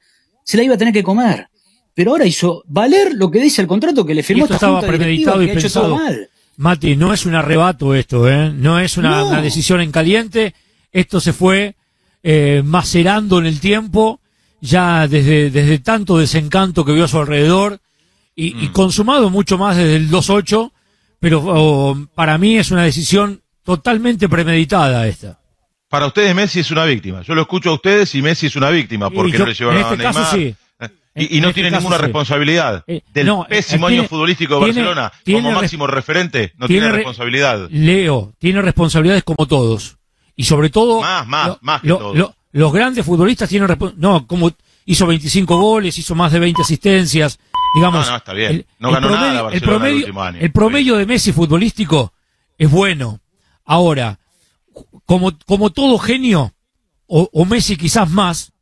se 0.45 0.57
la 0.57 0.62
iba 0.64 0.75
a 0.75 0.79
tener 0.79 0.95
que 0.95 1.03
comer. 1.03 1.49
Pero 1.93 2.12
ahora 2.12 2.25
hizo 2.25 2.62
valer 2.66 3.12
lo 3.14 3.31
que 3.31 3.40
dice 3.40 3.61
el 3.61 3.69
contrato 3.69 4.07
que 4.07 4.14
le 4.14 4.21
Y 4.21 4.25
firmó 4.25 4.45
esto 4.45 4.55
esta 4.55 4.66
estaba 4.66 4.81
junta 4.81 4.97
premeditado 4.97 5.43
y 5.43 5.47
que 5.47 5.53
ha 5.53 5.55
hecho 5.55 5.71
todo 5.73 5.97
pensado. 5.97 5.97
mal. 5.97 6.29
Mati, 6.57 6.97
no 6.97 7.12
es 7.12 7.27
un 7.27 7.35
arrebato 7.35 7.95
esto, 7.95 8.29
¿eh? 8.29 8.51
No 8.55 8.79
es 8.79 8.97
una, 8.97 9.21
No. 9.21 9.29
una 9.29 9.43
decisión 9.43 9.81
en 9.81 9.90
caliente. 9.93 10.55
Esto 10.93 11.21
se 11.21 11.33
fue 11.33 11.75
eh, 12.23 12.62
macerando 12.64 13.38
en 13.38 13.47
el 13.47 13.61
tiempo, 13.61 14.21
ya 14.61 15.07
desde, 15.09 15.51
desde 15.51 15.79
tanto 15.79 16.18
desencanto 16.18 16.85
que 16.85 16.92
vio 16.92 17.05
a 17.05 17.09
su 17.09 17.18
alrededor 17.18 17.79
y, 18.35 18.64
y 18.64 18.68
consumado 18.68 19.31
mucho 19.31 19.59
más 19.59 19.77
desde 19.77 19.96
el 19.96 20.11
2-8, 20.11 20.70
pero 21.18 21.42
oh, 21.46 21.99
para 22.14 22.38
mí 22.38 22.57
es 22.59 22.70
una 22.70 22.85
decisión 22.85 23.42
totalmente 23.64 24.29
premeditada 24.29 25.07
esta. 25.07 25.38
Para 25.88 26.07
ustedes 26.07 26.35
Messi 26.35 26.61
es 26.61 26.70
una 26.70 26.85
víctima. 26.85 27.23
Yo 27.23 27.35
lo 27.35 27.42
escucho 27.42 27.70
a 27.70 27.75
ustedes 27.75 28.14
y 28.14 28.23
Messi 28.23 28.46
es 28.46 28.57
una 28.57 28.70
víctima 28.70 29.11
porque 29.11 29.33
yo- 29.33 29.38
no 29.40 29.46
le 29.46 29.55
llevaron 29.55 29.81
en 29.81 29.83
este 29.87 29.94
a 29.94 29.96
Neymar. 29.99 30.14
caso 30.25 30.37
sí. 30.37 30.55
Eh, 30.81 30.88
Y, 31.29 31.38
y 31.38 31.40
no 31.40 31.49
este 31.49 31.55
tiene 31.62 31.70
caso 31.70 31.81
ninguna 31.81 31.99
responsabilidad 31.99 32.85
Eh, 32.87 33.03
del 33.12 33.27
no, 33.27 33.44
pésimo 33.49 33.88
eh, 33.88 33.94
año 33.99 34.05
futbolístico 34.09 34.55
de 34.55 34.61
Barcelona 34.61 35.11
tiene 35.25 35.42
como 35.42 35.61
máximo 35.61 35.87
referente. 35.88 36.53
No 36.57 36.66
tiene 36.68 36.81
tiene 36.83 36.88
re- 36.92 36.96
responsabilidad. 36.99 37.68
Leo 37.70 38.33
tiene 38.38 38.62
responsabilidades 38.62 39.25
como 39.25 39.46
todos. 39.46 39.96
Y 40.37 40.44
sobre 40.44 40.70
todo. 40.70 41.01
Más, 41.01 41.27
más, 41.27 41.49
lo- 41.49 41.59
más 41.61 41.81
que 41.83 41.88
lo- 41.88 41.99
todos. 41.99 42.16
lo- 42.16 42.35
los 42.52 42.72
grandes 42.72 43.04
futbolistas 43.04 43.48
tienen 43.48 43.76
No, 43.96 44.26
como 44.26 44.50
hizo 44.84 45.06
25 45.06 45.56
goles, 45.56 45.96
hizo 45.98 46.14
más 46.14 46.32
de 46.32 46.40
20 46.40 46.62
asistencias. 46.62 47.38
Digamos. 47.74 48.06
No, 48.06 48.12
no, 48.12 48.16
está 48.18 48.32
bien. 48.32 48.66
No 48.78 48.90
ganó 48.90 49.10
nada 49.10 49.42
Barcelona 49.42 49.48
el 49.50 49.54
el 49.54 49.62
promedio, 49.62 49.98
último 49.98 50.22
año. 50.22 50.38
el 50.40 50.52
promedio 50.52 50.96
de 50.96 51.06
Messi 51.06 51.32
futbolístico 51.32 52.12
es 52.58 52.70
bueno. 52.70 53.20
Ahora, 53.64 54.18
como, 55.06 55.38
como 55.46 55.70
todo 55.70 55.98
genio, 55.98 56.52
o, 57.06 57.28
o 57.32 57.44
Messi 57.44 57.76
quizás 57.76 58.10
más, 58.10 58.52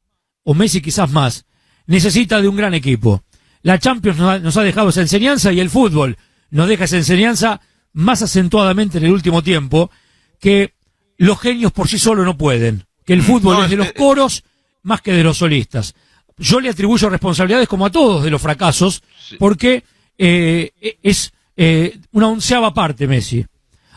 o 0.42 0.52
Messi 0.54 0.82
quizás 0.82 1.10
más, 1.10 1.46
necesita 1.86 2.42
de 2.42 2.48
un 2.48 2.56
gran 2.56 2.74
equipo. 2.74 3.22
La 3.62 3.78
Champions 3.78 4.18
nos 4.18 4.28
ha, 4.28 4.38
nos 4.38 4.56
ha 4.56 4.62
dejado 4.62 4.90
esa 4.90 5.00
enseñanza 5.00 5.52
y 5.52 5.60
el 5.60 5.70
fútbol 5.70 6.16
nos 6.50 6.68
deja 6.68 6.84
esa 6.84 6.96
enseñanza 6.96 7.60
más 7.92 8.22
acentuadamente 8.22 8.98
en 8.98 9.04
el 9.04 9.12
último 9.12 9.42
tiempo, 9.42 9.90
que 10.40 10.74
los 11.16 11.40
genios 11.40 11.72
por 11.72 11.88
sí 11.88 11.98
solos 11.98 12.24
no 12.24 12.36
pueden, 12.36 12.84
que 13.08 13.14
el 13.14 13.22
fútbol 13.22 13.56
No, 13.56 13.64
es 13.64 13.70
de 13.70 13.76
los 13.76 13.92
coros 13.94 14.44
más 14.82 15.00
que 15.00 15.14
de 15.14 15.22
los 15.22 15.38
solistas. 15.38 15.94
Yo 16.36 16.60
le 16.60 16.68
atribuyo 16.68 17.08
responsabilidades 17.08 17.66
como 17.66 17.86
a 17.86 17.90
todos 17.90 18.22
de 18.22 18.28
los 18.28 18.42
fracasos, 18.42 19.02
porque 19.38 19.82
eh, 20.18 20.72
es 21.02 21.32
eh, 21.56 21.98
una 22.12 22.28
onceava 22.28 22.74
parte 22.74 23.06
Messi. 23.06 23.46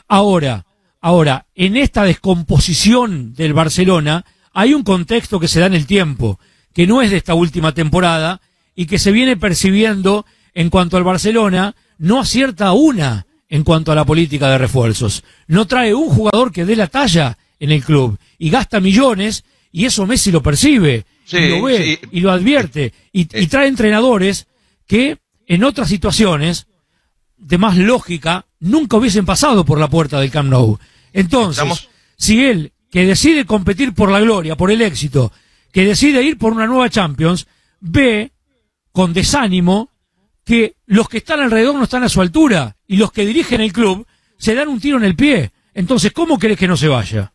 Ahora, 0.08 0.66
ahora, 1.02 1.46
en 1.56 1.76
esta 1.76 2.06
descomposición 2.06 3.34
del 3.34 3.54
Barcelona 3.54 4.24
hay 4.54 4.74
un 4.74 4.84
contexto 4.84 5.42
que 5.42 5.50
se 5.50 5.60
da 5.60 5.66
en 5.66 5.74
el 5.74 5.88
tiempo, 5.88 6.40
que 6.74 6.88
no 6.88 7.02
es 7.02 7.12
de 7.12 7.18
esta 7.18 7.34
última 7.34 7.74
temporada 7.74 8.40
y 8.76 8.86
que 8.86 8.98
se 8.98 9.12
viene 9.12 9.36
percibiendo 9.36 10.26
en 10.54 10.70
cuanto 10.70 10.96
al 10.96 11.04
Barcelona, 11.04 11.76
no 11.98 12.22
acierta 12.22 12.72
una 12.72 13.26
en 13.50 13.66
cuanto 13.66 13.92
a 13.92 13.96
la 13.96 14.06
política 14.06 14.50
de 14.50 14.58
refuerzos. 14.58 15.26
No 15.48 15.68
trae 15.68 15.94
un 15.94 16.08
jugador 16.08 16.54
que 16.54 16.64
dé 16.64 16.78
la 16.78 16.88
talla 16.88 17.38
en 17.62 17.72
el 17.72 17.82
club 17.84 18.18
y 18.38 18.50
gasta 18.50 18.82
millones 18.82 19.46
y 19.72 19.86
eso 19.86 20.06
Messi 20.06 20.32
lo 20.32 20.44
percibe 20.44 21.06
Sí, 21.24 21.38
y 21.38 21.48
lo 21.50 21.62
ve 21.64 21.78
sí. 22.02 22.08
y 22.12 22.20
lo 22.20 22.32
advierte 22.32 22.92
y, 23.14 23.22
y 23.40 23.48
trae 23.48 23.68
entrenadores 23.70 24.48
que 24.86 25.18
en 25.48 25.64
otras 25.64 25.88
situaciones 25.88 26.68
de 27.38 27.58
más 27.58 27.78
lógica 27.78 28.46
nunca 28.60 28.98
hubiesen 28.98 29.26
pasado 29.26 29.64
por 29.64 29.80
la 29.80 29.90
puerta 29.90 30.20
del 30.20 30.30
Camp 30.32 30.50
Nou. 30.50 30.78
Entonces, 31.14 31.58
Estamos- 31.64 31.90
si 32.18 32.44
él, 32.44 32.74
que 32.92 33.06
decide 33.06 33.46
competir 33.46 33.94
por 33.94 34.12
la 34.12 34.20
gloria, 34.20 34.56
por 34.58 34.72
el 34.72 34.82
éxito, 34.82 35.32
que 35.72 35.86
decide 35.86 36.22
ir 36.24 36.38
por 36.38 36.52
una 36.52 36.68
nueva 36.68 36.90
Champions, 36.90 37.48
ve 37.80 38.32
con 38.92 39.14
desánimo 39.14 39.90
que 40.44 40.76
los 40.88 41.08
que 41.08 41.18
están 41.20 41.40
alrededor 41.40 41.76
no 41.76 41.84
están 41.84 42.04
a 42.04 42.10
su 42.10 42.20
altura 42.22 42.76
y 42.88 42.98
los 42.98 43.12
que 43.12 43.26
dirigen 43.26 43.62
el 43.62 43.72
club 43.72 44.06
se 44.38 44.54
dan 44.56 44.68
un 44.68 44.80
tiro 44.82 44.98
en 44.98 45.06
el 45.06 45.16
pie. 45.16 45.52
Entonces, 45.74 46.12
¿cómo 46.12 46.38
querés 46.38 46.58
que 46.58 46.68
no 46.68 46.76
se 46.76 46.88
vaya? 46.90 47.32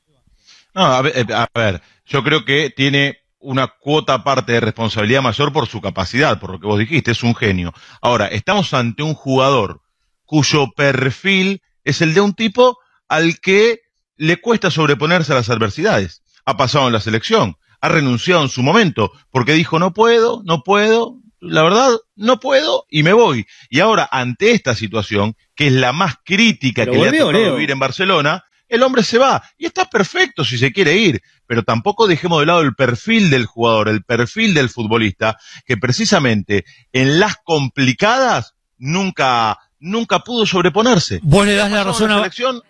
No, 0.76 0.84
a 0.84 1.00
ver, 1.00 1.12
eh, 1.16 1.32
a 1.32 1.48
ver, 1.54 1.80
yo 2.04 2.22
creo 2.22 2.44
que 2.44 2.68
tiene 2.68 3.20
una 3.38 3.66
cuota 3.66 4.22
parte 4.22 4.52
de 4.52 4.60
responsabilidad 4.60 5.22
mayor 5.22 5.50
por 5.50 5.66
su 5.66 5.80
capacidad, 5.80 6.38
por 6.38 6.50
lo 6.50 6.60
que 6.60 6.66
vos 6.66 6.78
dijiste, 6.78 7.12
es 7.12 7.22
un 7.22 7.34
genio. 7.34 7.72
Ahora, 8.02 8.26
estamos 8.26 8.74
ante 8.74 9.02
un 9.02 9.14
jugador 9.14 9.80
cuyo 10.26 10.70
perfil 10.76 11.62
es 11.82 12.02
el 12.02 12.12
de 12.12 12.20
un 12.20 12.34
tipo 12.34 12.76
al 13.08 13.40
que 13.40 13.80
le 14.18 14.36
cuesta 14.36 14.70
sobreponerse 14.70 15.32
a 15.32 15.36
las 15.36 15.48
adversidades. 15.48 16.22
Ha 16.44 16.58
pasado 16.58 16.88
en 16.88 16.92
la 16.92 17.00
selección, 17.00 17.56
ha 17.80 17.88
renunciado 17.88 18.42
en 18.42 18.50
su 18.50 18.62
momento, 18.62 19.12
porque 19.30 19.54
dijo 19.54 19.78
no 19.78 19.94
puedo, 19.94 20.42
no 20.44 20.62
puedo, 20.62 21.16
la 21.40 21.62
verdad, 21.62 21.90
no 22.16 22.38
puedo 22.38 22.84
y 22.90 23.02
me 23.02 23.14
voy. 23.14 23.46
Y 23.70 23.80
ahora, 23.80 24.06
ante 24.12 24.50
esta 24.50 24.74
situación, 24.74 25.36
que 25.54 25.68
es 25.68 25.72
la 25.72 25.94
más 25.94 26.16
crítica 26.22 26.84
Pero 26.84 26.92
que 26.92 26.98
le 26.98 27.08
ha 27.08 27.22
tocado 27.24 27.54
vivir 27.54 27.70
en 27.70 27.78
Barcelona, 27.78 28.44
el 28.68 28.82
hombre 28.82 29.02
se 29.02 29.18
va. 29.18 29.42
Y 29.58 29.66
está 29.66 29.84
perfecto 29.86 30.44
si 30.44 30.58
se 30.58 30.72
quiere 30.72 30.96
ir. 30.96 31.22
Pero 31.46 31.62
tampoco 31.62 32.06
dejemos 32.06 32.40
de 32.40 32.46
lado 32.46 32.60
el 32.62 32.74
perfil 32.74 33.30
del 33.30 33.46
jugador, 33.46 33.88
el 33.88 34.02
perfil 34.04 34.54
del 34.54 34.68
futbolista, 34.68 35.38
que 35.64 35.76
precisamente 35.76 36.64
en 36.92 37.20
las 37.20 37.36
complicadas 37.44 38.54
nunca, 38.78 39.58
nunca 39.78 40.20
pudo 40.20 40.46
sobreponerse. 40.46 41.20
Vos 41.22 41.46
le 41.46 41.54
das 41.54 41.70
la 41.70 41.84
razón 41.84 42.10
a... 42.10 42.16
selección, 42.18 42.62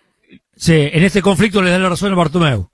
Sí, 0.55 0.73
en 0.73 1.03
este 1.03 1.21
conflicto 1.21 1.61
le 1.61 1.69
das 1.69 1.79
la 1.79 1.89
razón 1.89 2.11
a 2.11 2.15
Bartomeu. 2.15 2.71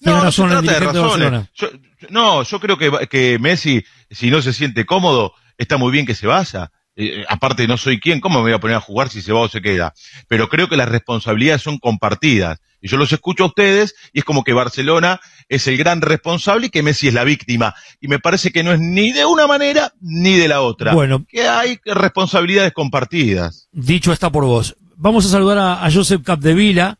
No, 0.00 0.16
no 0.16 0.24
razón 0.24 0.50
se 0.50 0.56
trata 0.56 0.72
de 0.72 0.86
razones. 0.86 1.48
Yo- 1.54 1.70
no, 2.08 2.42
yo 2.42 2.60
creo 2.60 2.78
que, 2.78 3.06
que 3.10 3.38
Messi, 3.38 3.84
si 4.10 4.30
no 4.30 4.40
se 4.40 4.52
siente 4.54 4.86
cómodo, 4.86 5.34
está 5.58 5.76
muy 5.76 5.92
bien 5.92 6.06
que 6.06 6.14
se 6.14 6.26
vaya. 6.26 6.70
Eh, 7.00 7.24
aparte, 7.28 7.66
no 7.66 7.78
soy 7.78 7.98
quien, 7.98 8.20
¿cómo 8.20 8.40
me 8.40 8.42
voy 8.42 8.52
a 8.52 8.60
poner 8.60 8.76
a 8.76 8.80
jugar 8.80 9.08
si 9.08 9.22
se 9.22 9.32
va 9.32 9.40
o 9.40 9.48
se 9.48 9.62
queda? 9.62 9.94
Pero 10.28 10.50
creo 10.50 10.68
que 10.68 10.76
las 10.76 10.88
responsabilidades 10.88 11.62
son 11.62 11.78
compartidas. 11.78 12.60
Y 12.82 12.88
yo 12.88 12.98
los 12.98 13.10
escucho 13.12 13.44
a 13.44 13.46
ustedes 13.46 13.94
y 14.12 14.18
es 14.18 14.24
como 14.24 14.44
que 14.44 14.52
Barcelona 14.52 15.18
es 15.48 15.66
el 15.66 15.78
gran 15.78 16.02
responsable 16.02 16.66
y 16.66 16.70
que 16.70 16.82
Messi 16.82 17.08
es 17.08 17.14
la 17.14 17.24
víctima. 17.24 17.74
Y 18.00 18.08
me 18.08 18.18
parece 18.18 18.50
que 18.50 18.62
no 18.62 18.72
es 18.72 18.80
ni 18.80 19.12
de 19.12 19.24
una 19.24 19.46
manera 19.46 19.94
ni 20.00 20.36
de 20.36 20.48
la 20.48 20.60
otra. 20.60 20.92
Bueno. 20.92 21.24
Que 21.26 21.48
hay 21.48 21.78
responsabilidades 21.86 22.72
compartidas. 22.72 23.68
Dicho 23.72 24.12
está 24.12 24.30
por 24.30 24.44
vos. 24.44 24.76
Vamos 24.96 25.24
a 25.24 25.30
saludar 25.30 25.56
a, 25.56 25.84
a 25.84 25.90
Josep 25.90 26.22
Capdevila, 26.22 26.98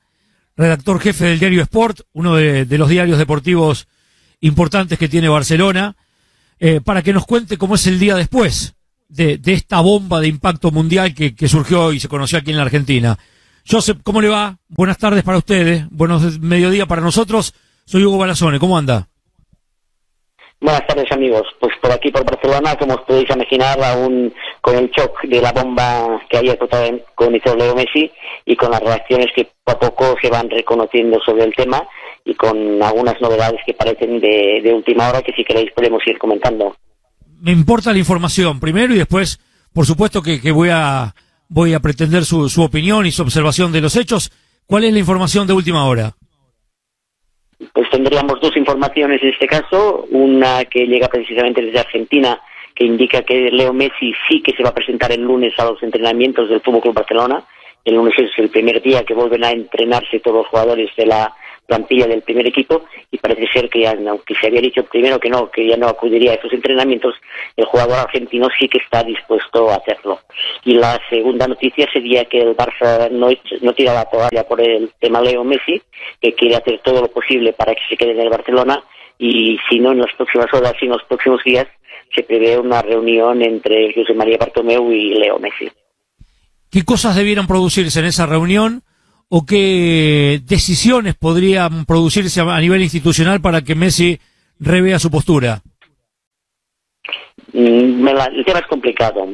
redactor 0.57 1.01
jefe 1.01 1.27
del 1.27 1.39
diario 1.39 1.63
Sport, 1.63 2.01
uno 2.13 2.37
de, 2.37 2.65
de 2.65 2.79
los 2.79 2.89
diarios 2.89 3.19
deportivos 3.19 3.87
importantes 4.41 4.99
que 4.99 5.09
tiene 5.09 5.29
Barcelona, 5.29 5.97
eh, 6.59 6.81
para 6.83 7.03
que 7.03 7.13
nos 7.13 7.27
cuente 7.27 7.59
cómo 7.59 7.75
es 7.75 7.87
el 7.87 7.99
día 7.99 8.17
después 8.17 8.75
de, 9.11 9.41
esta 9.47 9.81
bomba 9.81 10.21
de 10.21 10.29
impacto 10.29 10.71
mundial 10.71 11.15
que, 11.15 11.49
surgió 11.49 11.93
y 11.93 12.01
se 12.01 12.09
conoció 12.09 12.39
aquí 12.39 12.51
en 12.51 12.57
la 12.57 12.63
Argentina. 12.63 13.19
Josep, 13.69 14.03
¿cómo 14.03 14.21
le 14.21 14.29
va? 14.29 14.57
Buenas 14.69 14.99
tardes 14.99 15.23
para 15.23 15.39
ustedes, 15.39 15.85
buenos 15.91 16.41
mediodía 16.41 16.87
para 16.87 17.03
nosotros. 17.03 17.55
Soy 17.85 18.05
Hugo 18.05 18.19
Balazone, 18.19 18.59
¿cómo 18.59 18.79
anda? 18.79 19.09
Buenas 20.61 20.87
tardes 20.87 21.11
amigos, 21.11 21.47
pues 21.59 21.73
por 21.81 21.91
aquí 21.91 22.11
por 22.11 22.25
Barcelona, 22.25 22.77
como 22.77 22.95
os 22.95 23.01
podéis 23.03 23.31
imaginar, 23.31 23.83
aún 23.83 24.33
con 24.61 24.77
el 24.77 24.91
shock 24.91 25.23
de 25.23 25.41
la 25.41 25.53
bomba 25.53 26.21
que 26.29 26.37
haya 26.37 26.55
protagonizado 26.57 27.57
Leo 27.57 27.75
Messi 27.75 28.13
y 28.45 28.57
con 28.57 28.71
las 28.71 28.81
reacciones 28.81 29.29
que 29.35 29.49
poco 29.65 29.87
a 29.87 29.91
poco 29.91 30.17
se 30.21 30.29
van 30.29 30.51
reconociendo 30.51 31.19
sobre 31.25 31.45
el 31.45 31.55
tema 31.55 31.83
y 32.25 32.35
con 32.35 32.83
algunas 32.83 33.19
novedades 33.23 33.61
que 33.65 33.73
parecen 33.73 34.21
de 34.21 34.73
última 34.75 35.09
hora 35.09 35.23
que 35.23 35.33
si 35.33 35.45
queréis 35.45 35.73
podemos 35.73 36.07
ir 36.07 36.19
comentando. 36.19 36.77
Me 37.41 37.53
importa 37.53 37.93
la 37.93 37.99
información 37.99 38.61
primero 38.61 38.95
y 38.95 38.99
después, 38.99 39.41
por 39.73 39.87
supuesto 39.87 40.23
que, 40.23 40.41
que 40.41 40.53
voy 40.53 40.69
a 40.71 41.15
voy 41.49 41.75
a 41.75 41.81
pretender 41.81 42.25
su, 42.25 42.49
su 42.49 42.63
opinión 42.63 43.07
y 43.07 43.11
su 43.11 43.23
observación 43.23 43.73
de 43.73 43.81
los 43.81 43.97
hechos. 43.97 44.31
¿Cuál 44.67 44.85
es 44.85 44.93
la 44.93 45.01
información 45.01 45.47
de 45.47 45.53
última 45.53 45.85
hora? 45.85 46.13
Pues 47.75 47.91
tendríamos 47.91 48.41
dos 48.41 48.57
informaciones 48.57 49.21
en 49.23 49.31
este 49.31 49.47
caso, 49.47 50.07
una 50.11 50.65
que 50.65 50.87
llega 50.87 51.09
precisamente 51.09 51.61
desde 51.61 51.81
Argentina, 51.81 52.41
que 52.75 52.85
indica 52.85 53.23
que 53.23 53.51
Leo 53.51 53.73
Messi 53.73 54.15
sí 54.29 54.41
que 54.41 54.53
se 54.53 54.63
va 54.63 54.71
a 54.71 54.75
presentar 54.75 55.13
el 55.13 55.23
lunes 55.23 55.53
a 55.59 55.65
los 55.65 55.83
entrenamientos 55.83 56.49
del 56.49 56.61
Fútbol 56.61 56.81
Club 56.81 56.95
Barcelona. 56.95 57.45
El 57.85 57.97
lunes 57.97 58.15
es 58.17 58.31
el 58.39 58.49
primer 58.51 58.81
día 58.81 59.05
que 59.05 59.15
vuelven 59.15 59.45
a 59.45 59.51
entrenarse 59.51 60.21
todos 60.21 60.39
los 60.39 60.47
jugadores 60.47 60.89
de 60.97 61.07
la 61.07 61.35
plantilla 61.71 62.09
del 62.09 62.23
primer 62.23 62.49
equipo 62.49 62.83
y 63.13 63.19
parece 63.19 63.47
ser 63.53 63.71
que 63.71 63.87
aunque 63.87 64.35
se 64.35 64.49
había 64.49 64.61
dicho 64.61 64.83
primero 64.85 65.21
que 65.21 65.31
no, 65.31 65.49
que 65.51 65.69
ya 65.69 65.77
no 65.77 65.87
acudiría 65.87 66.33
a 66.33 66.35
estos 66.35 66.53
entrenamientos, 66.53 67.15
el 67.57 67.65
jugador 67.67 68.01
argentino 68.01 68.49
sí 68.59 68.69
que 68.69 68.79
está 68.79 69.05
dispuesto 69.05 69.71
a 69.71 69.77
hacerlo. 69.77 70.19
Y 70.65 70.75
la 70.75 70.99
segunda 71.09 71.47
noticia 71.47 71.87
sería 71.93 72.25
que 72.25 72.41
el 72.41 72.57
Barça 72.57 73.09
no, 73.11 73.29
no 73.63 73.73
tira 73.73 73.95
la 73.95 74.05
toalla 74.07 74.43
por 74.49 74.61
el 74.61 74.91
tema 74.99 75.21
Leo 75.21 75.45
Messi, 75.45 75.81
que 76.21 76.35
quiere 76.35 76.57
hacer 76.57 76.81
todo 76.83 77.03
lo 77.03 77.09
posible 77.09 77.53
para 77.53 77.73
que 77.75 77.83
se 77.89 77.97
quede 77.97 78.13
en 78.13 78.21
el 78.21 78.31
Barcelona 78.31 78.83
y 79.19 79.57
si 79.69 79.79
no 79.79 79.93
en 79.93 80.01
las 80.01 80.13
próximas 80.17 80.53
horas 80.53 80.75
y 80.81 80.87
en 80.87 80.93
los 80.93 81.05
próximos 81.05 81.41
días 81.45 81.69
se 82.13 82.25
prevé 82.25 82.59
una 82.59 82.83
reunión 82.83 83.43
entre 83.43 83.95
José 83.95 84.15
María 84.15 84.39
Bartomeu 84.39 84.91
y 84.91 85.15
Leo 85.15 85.39
Messi. 85.39 85.71
¿Qué 86.69 86.85
cosas 86.85 87.15
debieran 87.15 87.47
producirse 87.47 88.01
en 88.01 88.07
esa 88.07 88.27
reunión 88.27 88.83
o 89.31 89.47
qué 89.47 90.41
decisiones 90.45 91.15
podrían 91.15 91.87
producirse 91.87 92.41
a 92.41 92.61
nivel 92.61 92.83
institucional 92.83 93.41
para 93.41 93.63
que 93.63 93.77
Messi 93.77 94.19
revea 94.59 94.99
su 94.99 95.11
postura? 95.11 95.63
Mm, 97.53 98.09
el 98.09 98.45
tema 98.45 98.59
es 98.59 98.67
complicado. 98.67 99.27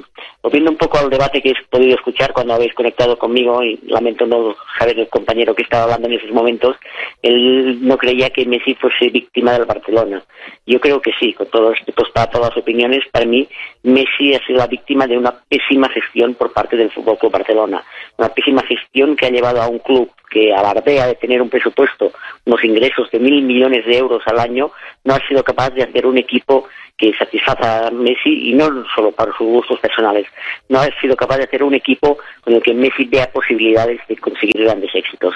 Volviendo 0.47 0.71
un 0.71 0.77
poco 0.77 0.99
al 0.99 1.11
debate 1.11 1.43
que 1.43 1.51
he 1.51 1.55
podido 1.69 1.97
escuchar 1.97 2.33
cuando 2.33 2.55
habéis 2.55 2.73
conectado 2.73 3.19
conmigo, 3.19 3.65
y 3.65 3.81
lamento 3.89 4.27
no 4.27 4.55
saber 4.79 4.97
el 4.97 5.09
compañero 5.09 5.57
que 5.57 5.65
estaba 5.65 5.83
hablando 5.83 6.07
en 6.07 6.15
esos 6.15 6.31
momentos, 6.31 6.77
él 7.21 7.85
no 7.85 7.99
creía 7.99 8.31
que 8.31 8.47
Messi 8.47 8.77
fuese 8.77 9.11
víctima 9.11 9.55
del 9.55 9.65
Barcelona. 9.65 10.23
Yo 10.65 10.81
creo 10.81 11.01
que 11.01 11.11
sí, 11.19 11.33
con 11.33 11.49
todos 11.49 11.77
respetos 11.77 12.11
para 12.15 12.31
todas 12.31 12.51
las 12.51 12.59
opiniones, 12.59 13.01
para 13.11 13.27
mí 13.27 13.49
Messi 13.83 14.37
ha 14.37 14.47
sido 14.47 14.61
la 14.61 14.69
víctima 14.69 15.09
de 15.09 15.19
una 15.19 15.35
pésima 15.49 15.89
gestión 15.89 16.35
por 16.35 16.53
parte 16.53 16.77
del 16.77 16.93
Fútbol 16.93 17.19
Club 17.19 17.33
Barcelona. 17.33 17.83
Una 18.17 18.29
pésima 18.29 18.63
gestión 18.63 19.17
que 19.17 19.27
ha 19.27 19.31
llevado 19.31 19.61
a 19.61 19.67
un 19.67 19.81
club 19.81 20.13
que 20.31 20.55
alardea 20.55 21.09
de 21.09 21.17
tener 21.17 21.43
un 21.43 21.51
presupuesto, 21.51 22.13
unos 22.45 22.63
ingresos 22.63 23.11
de 23.11 23.19
mil 23.19 23.43
millones 23.43 23.85
de 23.85 23.97
euros 23.97 24.23
al 24.27 24.39
año, 24.39 24.71
no 25.03 25.15
ha 25.15 25.27
sido 25.27 25.43
capaz 25.43 25.71
de 25.71 25.83
hacer 25.83 26.07
un 26.07 26.19
equipo 26.19 26.69
que 26.97 27.13
satisfaza 27.15 27.89
a 27.89 27.91
Messi 27.91 28.51
y 28.51 28.55
no 28.55 28.85
solo 28.95 29.13
para 29.13 29.33
sus 29.37 29.47
gustos 29.47 29.79
personales, 29.81 30.27
no 30.69 30.81
ha 30.81 30.89
sido 31.01 31.17
capaz 31.17 31.39
de 31.39 31.45
hacer 31.45 31.63
un 31.63 31.75
equipo 31.75 32.19
con 32.43 32.55
el 32.55 32.63
que 32.63 32.75
Messi 32.75 33.05
vea 33.05 33.31
posibilidades 33.31 34.01
de 34.09 34.17
conseguir 34.17 34.63
grandes 34.65 34.95
éxitos. 34.95 35.35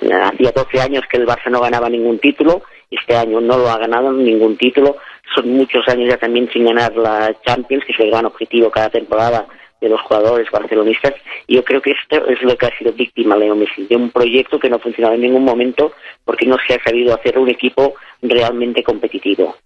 Eh, 0.00 0.12
Hacía 0.12 0.52
12 0.52 0.80
años 0.80 1.04
que 1.10 1.16
el 1.16 1.26
Barça 1.26 1.50
no 1.50 1.60
ganaba 1.60 1.88
ningún 1.88 2.18
título, 2.18 2.62
este 2.90 3.16
año 3.16 3.40
no 3.40 3.58
lo 3.58 3.68
ha 3.68 3.78
ganado 3.78 4.12
ningún 4.12 4.56
título, 4.56 4.96
son 5.34 5.50
muchos 5.50 5.86
años 5.88 6.08
ya 6.08 6.16
también 6.16 6.48
sin 6.52 6.64
ganar 6.64 6.96
la 6.96 7.34
Champions, 7.44 7.84
que 7.84 7.92
es 7.92 8.00
el 8.00 8.10
gran 8.10 8.26
objetivo 8.26 8.70
cada 8.70 8.90
temporada 8.90 9.46
de 9.80 9.88
los 9.88 10.00
jugadores 10.02 10.50
barcelonistas 10.50 11.14
y 11.46 11.56
yo 11.56 11.64
creo 11.64 11.82
que 11.82 11.92
esto 11.92 12.26
es 12.26 12.40
lo 12.42 12.56
que 12.56 12.66
ha 12.66 12.78
sido 12.78 12.92
víctima 12.92 13.36
Leo 13.36 13.54
Messi, 13.54 13.86
de 13.86 13.96
un 13.96 14.10
proyecto 14.10 14.58
que 14.58 14.70
no 14.70 14.76
ha 14.76 14.80
funcionado 14.80 15.14
en 15.14 15.20
ningún 15.20 15.44
momento 15.44 15.92
porque 16.24 16.46
no 16.46 16.56
se 16.66 16.74
ha 16.74 16.82
sabido 16.82 17.14
hacer 17.14 17.38
un 17.38 17.50
equipo 17.50 17.94
realmente 18.22 18.82
competitivo. 18.82 19.56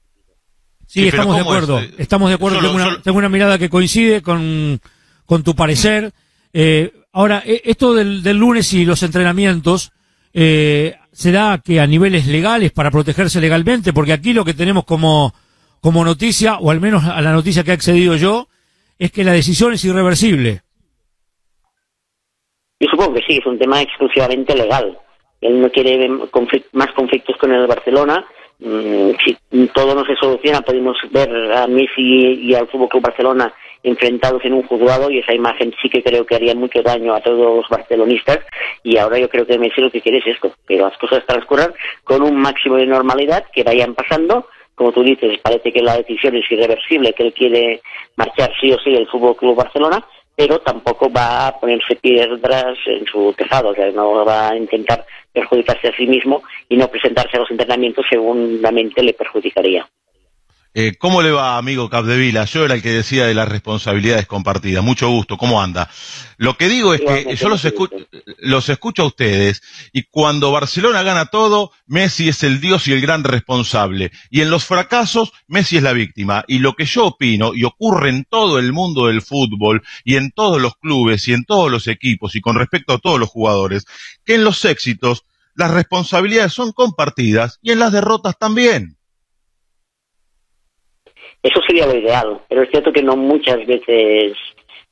Sí, 0.91 1.05
Sí, 1.05 1.11
pero 1.11 1.23
estamos 1.23 1.37
de 1.37 1.43
acuerdo. 1.43 1.79
Eh, 1.79 1.91
Estamos 1.99 2.29
de 2.31 2.35
acuerdo. 2.35 2.57
solo- 2.57 2.69
tengo, 2.69 2.77
una, 2.83 2.91
solo- 2.91 3.03
tengo 3.03 3.19
una 3.19 3.29
mirada 3.29 3.59
que 3.59 3.69
coincide 3.71 4.23
con, 4.23 4.81
con 5.25 5.45
tu 5.45 5.55
parecer. 5.55 6.11
Eh, 6.53 6.93
ahora, 7.13 7.45
eh, 7.47 7.63
esto 7.65 7.95
del, 7.95 8.25
del 8.25 8.37
lunes 8.39 8.73
y 8.73 8.85
los 8.85 9.01
entrenamientos, 9.05 9.93
eh, 10.35 10.97
¿será 11.13 11.61
que 11.65 11.79
a 11.79 11.87
niveles 11.87 12.27
legales 12.27 12.73
para 12.73 12.91
protegerse 12.91 13.41
legalmente? 13.41 13.93
Porque 13.93 14.13
aquí 14.13 14.33
lo 14.33 14.45
que 14.45 14.53
tenemos 14.55 14.85
como, 14.85 15.33
como 15.81 16.05
noticia, 16.05 16.59
o 16.59 16.73
al 16.73 16.81
menos 16.81 17.05
a 17.05 17.21
la 17.23 17.31
noticia 17.33 17.63
que 17.63 17.71
ha 17.71 17.75
accedido 17.75 18.17
yo, 18.17 18.49
es 18.99 19.13
que 19.13 19.23
la 19.23 19.33
decisión 19.33 19.73
es 19.73 19.85
irreversible. 19.85 20.63
Yo 22.81 22.89
supongo 22.91 23.15
que 23.15 23.23
sí, 23.29 23.37
es 23.39 23.47
un 23.47 23.59
tema 23.61 23.81
exclusivamente 23.81 24.57
legal. 24.57 24.99
Él 25.41 25.61
no 25.61 25.71
quiere 25.71 26.09
más 26.73 26.89
conflictos 26.97 27.37
con 27.39 27.53
el 27.53 27.67
Barcelona. 27.69 28.25
Mm, 28.61 29.13
Si 29.25 29.67
todo 29.69 29.95
no 29.95 30.05
se 30.05 30.15
soluciona, 30.17 30.61
podemos 30.61 30.97
ver 31.11 31.31
a 31.53 31.67
Messi 31.67 32.41
y 32.43 32.55
al 32.55 32.69
Fútbol 32.69 32.89
Club 32.89 33.05
Barcelona 33.05 33.53
enfrentados 33.83 34.45
en 34.45 34.53
un 34.53 34.63
juzgado 34.65 35.11
y 35.11 35.19
esa 35.21 35.35
imagen 35.35 35.73
sí 35.81 35.89
que 35.89 36.03
creo 36.03 36.27
que 36.27 36.35
haría 36.35 36.55
mucho 36.55 36.83
daño 36.83 37.15
a 37.15 37.21
todos 37.21 37.57
los 37.57 37.69
barcelonistas 37.71 38.41
y 38.83 38.99
ahora 38.99 39.19
yo 39.19 39.31
creo 39.31 39.47
que 39.47 39.59
Messi 39.59 39.81
lo 39.81 39.91
que 39.91 40.03
quiere 40.03 40.19
es 40.19 40.27
esto, 40.27 40.53
que 40.69 40.77
las 40.77 40.97
cosas 40.99 41.25
transcurran 41.27 41.73
con 42.05 42.23
un 42.23 42.37
máximo 42.37 42.77
de 42.77 42.85
normalidad, 42.85 43.45
que 43.53 43.65
vayan 43.65 43.95
pasando, 43.95 44.47
como 44.75 44.93
tú 44.93 45.03
dices, 45.03 45.39
parece 45.39 45.73
que 45.73 45.83
la 45.83 45.97
decisión 45.97 46.37
es 46.37 46.51
irreversible, 46.51 47.15
que 47.15 47.23
él 47.23 47.33
quiere 47.33 47.81
marchar 48.17 48.51
sí 48.61 48.71
o 48.73 48.79
sí 48.79 48.93
del 48.93 49.09
Fútbol 49.09 49.37
Club 49.37 49.57
Barcelona, 49.57 50.05
pero 50.37 50.59
tampoco 50.61 51.11
va 51.11 51.49
a 51.49 51.59
ponerse 51.59 51.97
piedras 51.97 52.77
en 52.87 53.05
su 53.07 53.33
tejado, 53.35 53.71
o 53.71 53.75
sea, 53.75 53.91
no 53.91 54.25
va 54.25 54.51
a 54.51 54.57
intentar 54.57 55.05
perjudicarse 55.33 55.89
a 55.89 55.97
sí 55.97 56.07
mismo 56.07 56.43
y 56.69 56.77
no 56.77 56.89
presentarse 56.89 57.37
a 57.37 57.41
los 57.41 57.51
entrenamientos 57.51 58.07
según 58.09 58.61
la 58.63 58.71
mente 58.71 59.03
le 59.03 59.15
perjudicaría. 59.15 59.89
Eh, 60.73 60.95
¿Cómo 60.97 61.21
le 61.21 61.33
va, 61.33 61.59
amigo 61.59 61.91
Capdevila? 61.91 62.45
Yo 62.45 62.65
era 62.65 62.75
el 62.75 62.83
que 62.83 62.93
decía 62.93 63.27
de 63.27 63.35
las 63.35 63.49
responsabilidades 63.49 64.27
compartidas. 64.27 64.85
Mucho 64.85 65.09
gusto, 65.09 65.37
¿cómo 65.37 65.61
anda? 65.61 65.91
Lo 66.37 66.57
que 66.57 66.69
digo 66.69 66.95
es 66.95 67.01
que 67.01 67.35
yo 67.35 67.49
los, 67.49 67.65
escucho, 67.65 67.97
los 68.39 68.69
escucho 68.69 69.03
a 69.03 69.07
ustedes 69.07 69.63
y 69.93 70.05
cuando 70.05 70.53
Barcelona 70.53 71.03
gana 71.03 71.27
todo, 71.27 71.73
Messi 71.87 72.29
es 72.29 72.45
el 72.45 72.61
dios 72.61 72.87
y 72.87 72.93
el 72.93 73.01
gran 73.01 73.25
responsable. 73.25 74.13
Y 74.31 74.43
en 74.43 74.51
los 74.51 74.65
fracasos, 74.65 75.33
Messi 75.49 75.79
es 75.79 75.83
la 75.83 75.93
víctima. 75.93 76.45
Y 76.47 76.61
lo 76.61 76.75
que 76.75 76.85
yo 76.85 77.07
opino, 77.07 77.53
y 77.53 77.65
ocurre 77.65 78.11
en 78.11 78.25
todo 78.25 78.61
el 78.61 78.73
mundo 78.73 79.09
del 79.09 79.23
fútbol, 79.23 79.83
y 80.05 80.15
en 80.15 80.31
todos 80.31 80.61
los 80.61 80.77
clubes, 80.77 81.27
y 81.27 81.33
en 81.33 81.45
todos 81.45 81.69
los 81.69 81.89
equipos, 81.89 82.37
y 82.37 82.41
con 82.41 82.55
respecto 82.55 82.93
a 82.93 82.99
todos 82.99 83.19
los 83.19 83.29
jugadores, 83.29 83.87
que 84.25 84.37
en 84.37 84.45
los 84.45 84.65
éxitos 84.65 85.25
las 85.57 85.73
responsabilidades 85.73 86.53
son 86.53 86.71
compartidas 86.71 87.59
y 87.61 87.73
en 87.73 87.81
las 87.81 87.91
derrotas 87.91 88.39
también. 88.39 89.00
Eso 91.43 91.61
sería 91.67 91.87
lo 91.87 91.97
ideal, 91.97 92.41
pero 92.49 92.63
es 92.63 92.71
cierto 92.71 92.93
que 92.93 93.03
no 93.03 93.17
muchas 93.17 93.65
veces 93.67 94.37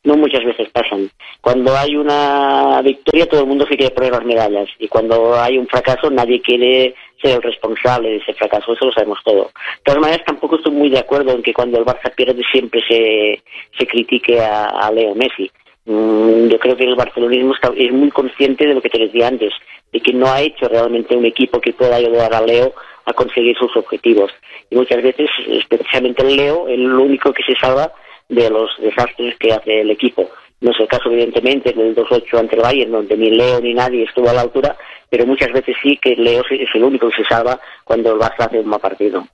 no 0.04 0.16
muchas 0.16 0.44
veces 0.44 0.68
pasan. 0.70 1.10
Cuando 1.40 1.76
hay 1.76 1.96
una 1.96 2.80
victoria 2.82 3.26
todo 3.26 3.40
el 3.40 3.46
mundo 3.46 3.66
se 3.68 3.76
quiere 3.76 3.94
poner 3.94 4.12
las 4.12 4.24
medallas 4.24 4.68
y 4.78 4.88
cuando 4.88 5.38
hay 5.38 5.58
un 5.58 5.66
fracaso 5.66 6.10
nadie 6.10 6.40
quiere 6.40 6.94
ser 7.20 7.36
el 7.36 7.42
responsable 7.42 8.10
de 8.10 8.16
ese 8.16 8.32
fracaso, 8.34 8.72
eso 8.72 8.86
lo 8.86 8.92
sabemos 8.92 9.18
todo. 9.24 9.44
De 9.44 9.82
todas 9.84 10.00
maneras 10.00 10.24
tampoco 10.24 10.56
estoy 10.56 10.72
muy 10.72 10.88
de 10.88 11.00
acuerdo 11.00 11.32
en 11.32 11.42
que 11.42 11.52
cuando 11.52 11.78
el 11.78 11.84
Barça 11.84 12.14
pierde 12.14 12.42
siempre 12.50 12.80
se, 12.88 13.42
se 13.76 13.86
critique 13.86 14.40
a, 14.40 14.90
Leo 14.92 15.14
Messi. 15.14 15.50
Mm, 15.84 16.48
yo 16.48 16.58
creo 16.58 16.76
que 16.76 16.84
el 16.84 16.94
barcelonismo 16.94 17.54
es 17.76 17.92
muy 17.92 18.10
consciente 18.10 18.66
de 18.66 18.74
lo 18.74 18.80
que 18.80 18.90
te 18.90 18.98
decía 18.98 19.28
antes, 19.28 19.52
de 19.92 20.00
que 20.00 20.12
no 20.12 20.26
ha 20.26 20.40
hecho 20.40 20.68
realmente 20.68 21.16
un 21.16 21.24
equipo 21.24 21.60
que 21.60 21.72
pueda 21.72 21.96
ayudar 21.96 22.34
a 22.34 22.40
Leo 22.40 22.72
a 23.08 23.12
conseguir 23.14 23.56
sus 23.56 23.74
objetivos. 23.76 24.30
Y 24.70 24.76
muchas 24.76 25.02
veces, 25.02 25.28
especialmente 25.48 26.22
el 26.22 26.36
Leo, 26.36 26.68
es 26.68 26.74
el 26.74 26.92
único 26.92 27.32
que 27.32 27.42
se 27.42 27.58
salva 27.58 27.92
de 28.28 28.50
los 28.50 28.70
desastres 28.78 29.36
que 29.38 29.52
hace 29.52 29.80
el 29.80 29.90
equipo. 29.90 30.28
No 30.60 30.72
es 30.72 30.80
el 30.80 30.88
caso, 30.88 31.10
evidentemente, 31.10 31.72
del 31.72 31.94
2-8 31.94 32.38
ante 32.38 32.56
el 32.56 32.62
Bayern, 32.62 32.92
donde 32.92 33.16
ni 33.16 33.30
Leo 33.30 33.60
ni 33.60 33.74
nadie 33.74 34.02
estuvo 34.04 34.28
a 34.28 34.34
la 34.34 34.42
altura, 34.42 34.76
pero 35.08 35.24
muchas 35.24 35.52
veces 35.52 35.76
sí 35.82 35.98
que 36.02 36.16
Leo 36.16 36.42
es 36.50 36.68
el 36.74 36.84
único 36.84 37.08
que 37.08 37.22
se 37.22 37.28
salva 37.28 37.60
cuando 37.84 38.12
el 38.12 38.18
Barça 38.18 38.46
hace 38.46 38.60
un 38.60 38.68
mal 38.68 38.80
partido. 38.80 39.26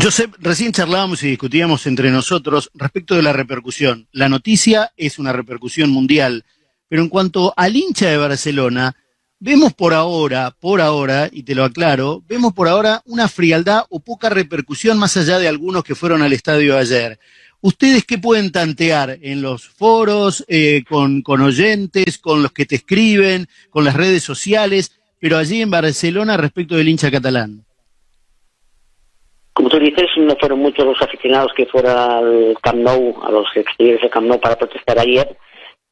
Josep, 0.00 0.34
recién 0.38 0.72
charlábamos 0.72 1.22
y 1.22 1.28
discutíamos 1.28 1.86
entre 1.86 2.10
nosotros 2.10 2.70
respecto 2.74 3.14
de 3.14 3.22
la 3.22 3.32
repercusión. 3.32 4.06
La 4.12 4.28
noticia 4.28 4.92
es 4.96 5.18
una 5.18 5.32
repercusión 5.32 5.90
mundial, 5.90 6.44
pero 6.88 7.02
en 7.02 7.08
cuanto 7.08 7.52
al 7.56 7.76
hincha 7.76 8.08
de 8.08 8.16
Barcelona, 8.16 8.94
Vemos 9.40 9.72
por 9.72 9.94
ahora, 9.94 10.52
por 10.58 10.80
ahora, 10.80 11.28
y 11.30 11.44
te 11.44 11.54
lo 11.54 11.62
aclaro, 11.62 12.22
vemos 12.26 12.52
por 12.54 12.66
ahora 12.66 13.02
una 13.06 13.28
frialdad 13.28 13.84
o 13.88 14.00
poca 14.00 14.28
repercusión 14.30 14.98
más 14.98 15.16
allá 15.16 15.38
de 15.38 15.46
algunos 15.46 15.84
que 15.84 15.94
fueron 15.94 16.22
al 16.22 16.32
estadio 16.32 16.76
ayer. 16.76 17.20
¿Ustedes 17.60 18.04
qué 18.04 18.18
pueden 18.18 18.50
tantear 18.50 19.16
en 19.22 19.40
los 19.40 19.68
foros, 19.68 20.44
eh, 20.48 20.82
con, 20.88 21.22
con 21.22 21.40
oyentes, 21.40 22.18
con 22.18 22.42
los 22.42 22.50
que 22.50 22.66
te 22.66 22.74
escriben, 22.74 23.46
con 23.70 23.84
las 23.84 23.94
redes 23.94 24.24
sociales, 24.24 24.98
pero 25.20 25.38
allí 25.38 25.62
en 25.62 25.70
Barcelona 25.70 26.36
respecto 26.36 26.74
del 26.74 26.88
hincha 26.88 27.08
catalán? 27.08 27.64
Como 29.52 29.68
tú 29.68 29.78
dices, 29.78 30.06
no 30.16 30.34
fueron 30.34 30.58
muchos 30.58 30.84
los 30.84 31.00
aficionados 31.00 31.52
que 31.56 31.66
fueron 31.66 31.96
al 31.96 32.56
Camp 32.60 32.78
Nou, 32.78 33.22
a 33.22 33.30
los 33.30 33.46
exteriores 33.54 34.00
del 34.02 34.10
Camp 34.10 34.26
Nou 34.26 34.40
para 34.40 34.58
protestar 34.58 34.98
ayer 34.98 35.38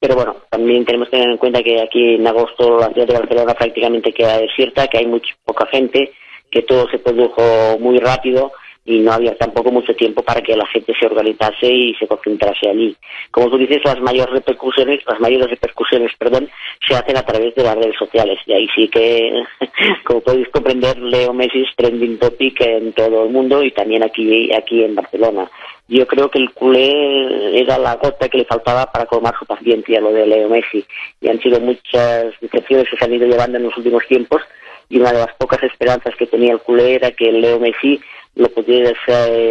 pero 0.00 0.14
bueno, 0.14 0.36
también 0.50 0.84
tenemos 0.84 1.08
que 1.08 1.16
tener 1.16 1.30
en 1.30 1.38
cuenta 1.38 1.62
que 1.62 1.80
aquí 1.80 2.14
en 2.14 2.26
agosto 2.26 2.78
la 2.78 2.88
ciudad 2.88 3.06
de 3.06 3.18
Barcelona 3.18 3.54
prácticamente 3.54 4.12
queda 4.12 4.38
desierta, 4.38 4.88
que 4.88 4.98
hay 4.98 5.06
mucha 5.06 5.34
poca 5.44 5.66
gente, 5.66 6.12
que 6.50 6.62
todo 6.62 6.88
se 6.90 6.98
produjo 6.98 7.42
muy 7.80 7.98
rápido 7.98 8.52
y 8.86 9.00
no 9.00 9.12
había 9.12 9.36
tampoco 9.36 9.70
mucho 9.70 9.94
tiempo 9.94 10.22
para 10.22 10.40
que 10.40 10.56
la 10.56 10.66
gente 10.68 10.94
se 10.98 11.06
organizase 11.06 11.66
y 11.66 11.94
se 11.94 12.06
concentrase 12.06 12.68
allí. 12.68 12.96
Como 13.30 13.50
tú 13.50 13.58
dices, 13.58 13.80
las 13.84 14.00
mayores 14.00 14.32
repercusiones, 14.32 15.00
las 15.06 15.20
mayores 15.20 15.50
repercusiones, 15.50 16.12
perdón, 16.18 16.48
se 16.86 16.94
hacen 16.94 17.16
a 17.16 17.26
través 17.26 17.54
de 17.56 17.64
las 17.64 17.76
redes 17.76 17.96
sociales. 17.98 18.38
Y 18.46 18.52
ahí 18.52 18.68
sí 18.74 18.88
que, 18.88 19.42
como 20.04 20.20
podéis 20.20 20.48
comprender, 20.48 20.96
Leo 20.98 21.32
Messi 21.32 21.62
es 21.62 21.76
trending 21.76 22.18
topic 22.18 22.60
en 22.60 22.92
todo 22.92 23.24
el 23.24 23.30
mundo 23.30 23.62
y 23.62 23.72
también 23.72 24.04
aquí, 24.04 24.52
aquí 24.54 24.84
en 24.84 24.94
Barcelona 24.94 25.50
yo 25.88 26.06
creo 26.06 26.30
que 26.30 26.38
el 26.38 26.52
culé 26.52 27.60
era 27.60 27.78
la 27.78 27.94
gota 27.94 28.28
que 28.28 28.38
le 28.38 28.44
faltaba 28.44 28.86
para 28.86 29.06
colmar 29.06 29.34
su 29.38 29.46
paciencia, 29.46 30.00
lo 30.00 30.12
de 30.12 30.26
Leo 30.26 30.48
Messi. 30.48 30.84
Y 31.20 31.28
han 31.28 31.40
sido 31.40 31.60
muchas 31.60 32.34
decepciones 32.40 32.88
que 32.90 32.96
se 32.96 33.04
han 33.04 33.14
ido 33.14 33.26
llevando 33.26 33.58
en 33.58 33.64
los 33.64 33.76
últimos 33.76 34.04
tiempos 34.08 34.42
y 34.88 34.98
una 34.98 35.12
de 35.12 35.20
las 35.20 35.34
pocas 35.34 35.62
esperanzas 35.62 36.14
que 36.16 36.26
tenía 36.26 36.52
el 36.52 36.60
culé 36.60 36.94
era 36.94 37.10
que 37.12 37.30
Leo 37.32 37.58
Messi 37.58 38.00
lo 38.36 38.48
pudiera 38.48 38.92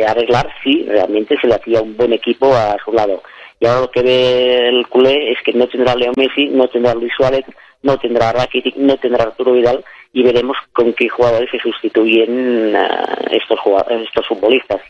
arreglar 0.07 0.49
si 0.63 0.83
realmente 0.83 1.35
se 1.41 1.47
le 1.47 1.55
hacía 1.55 1.81
un 1.81 1.97
buen 1.97 2.13
equipo 2.13 2.53
a 2.53 2.77
su 2.83 2.93
lado. 2.93 3.21
Y 3.59 3.65
ahora 3.65 3.81
lo 3.81 3.91
que 3.91 4.01
ve 4.01 4.67
el 4.69 4.87
culé 4.87 5.31
es 5.31 5.39
que 5.43 5.53
no 5.53 5.67
tendrá 5.67 5.95
Leo 5.95 6.11
Messi, 6.15 6.47
no 6.47 6.67
tendrá 6.67 6.93
Luis 6.93 7.11
Suárez, 7.15 7.45
no 7.83 7.97
tendrá 7.97 8.31
Rakitic, 8.31 8.75
no 8.77 8.97
tendrá 8.97 9.23
Arturo 9.23 9.53
Vidal 9.53 9.83
y 10.13 10.23
veremos 10.23 10.57
con 10.73 10.93
qué 10.93 11.09
jugadores 11.09 11.49
se 11.51 11.59
sustituyen 11.59 12.75
estos, 13.31 13.59
estos 13.89 14.27
futbolistas. 14.27 14.81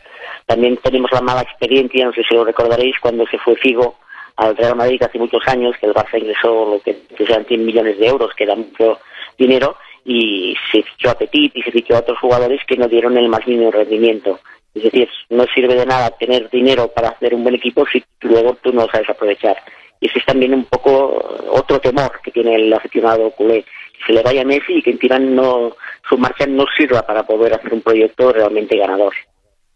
También 0.46 0.76
tenemos 0.78 1.10
la 1.12 1.20
mala 1.20 1.42
experiencia, 1.42 2.06
no 2.06 2.12
sé 2.12 2.22
si 2.28 2.34
lo 2.34 2.44
recordaréis, 2.44 2.98
cuando 3.00 3.26
se 3.26 3.38
fue 3.38 3.56
Figo 3.56 3.96
al 4.36 4.56
Real 4.56 4.76
Madrid 4.76 5.02
hace 5.02 5.18
muchos 5.18 5.42
años, 5.48 5.74
que 5.80 5.86
el 5.86 5.94
Barça 5.94 6.18
ingresó 6.18 6.70
lo 6.70 6.80
que, 6.80 6.96
sean 7.26 7.44
100 7.44 7.64
millones 7.64 7.98
de 7.98 8.06
euros, 8.06 8.32
que 8.36 8.44
era 8.44 8.54
mucho 8.54 9.00
dinero, 9.36 9.76
y 10.06 10.54
se 10.70 10.82
fichó 10.82 11.10
a 11.10 11.18
Petit 11.18 11.52
y 11.56 11.62
se 11.62 11.72
fichó 11.72 11.96
a 11.96 12.00
otros 12.00 12.18
jugadores 12.20 12.60
que 12.66 12.76
no 12.76 12.86
dieron 12.86 13.16
el 13.18 13.28
más 13.28 13.44
mínimo 13.46 13.72
rendimiento. 13.72 14.38
Es 14.72 14.84
decir, 14.84 15.08
no 15.30 15.44
sirve 15.52 15.74
de 15.74 15.84
nada 15.84 16.10
tener 16.10 16.48
dinero 16.48 16.88
para 16.94 17.08
hacer 17.08 17.34
un 17.34 17.42
buen 17.42 17.56
equipo 17.56 17.84
si 17.90 18.04
luego 18.20 18.56
tú 18.62 18.72
no 18.72 18.82
lo 18.82 18.92
sabes 18.92 19.10
aprovechar. 19.10 19.56
Y 20.00 20.08
ese 20.08 20.20
es 20.20 20.24
también 20.24 20.54
un 20.54 20.64
poco 20.66 21.42
otro 21.50 21.80
temor 21.80 22.20
que 22.22 22.30
tiene 22.30 22.54
el 22.54 22.72
aficionado 22.72 23.30
culé. 23.30 23.64
Que 23.98 24.04
se 24.06 24.12
le 24.12 24.22
vaya 24.22 24.42
a 24.42 24.44
Messi 24.44 24.74
y 24.74 24.82
que 24.82 24.96
en 25.00 25.34
no, 25.34 25.74
su 26.08 26.16
marcha 26.18 26.46
no 26.46 26.66
sirva 26.76 27.02
para 27.02 27.24
poder 27.24 27.54
hacer 27.54 27.72
un 27.72 27.80
proyecto 27.80 28.32
realmente 28.32 28.76
ganador. 28.76 29.14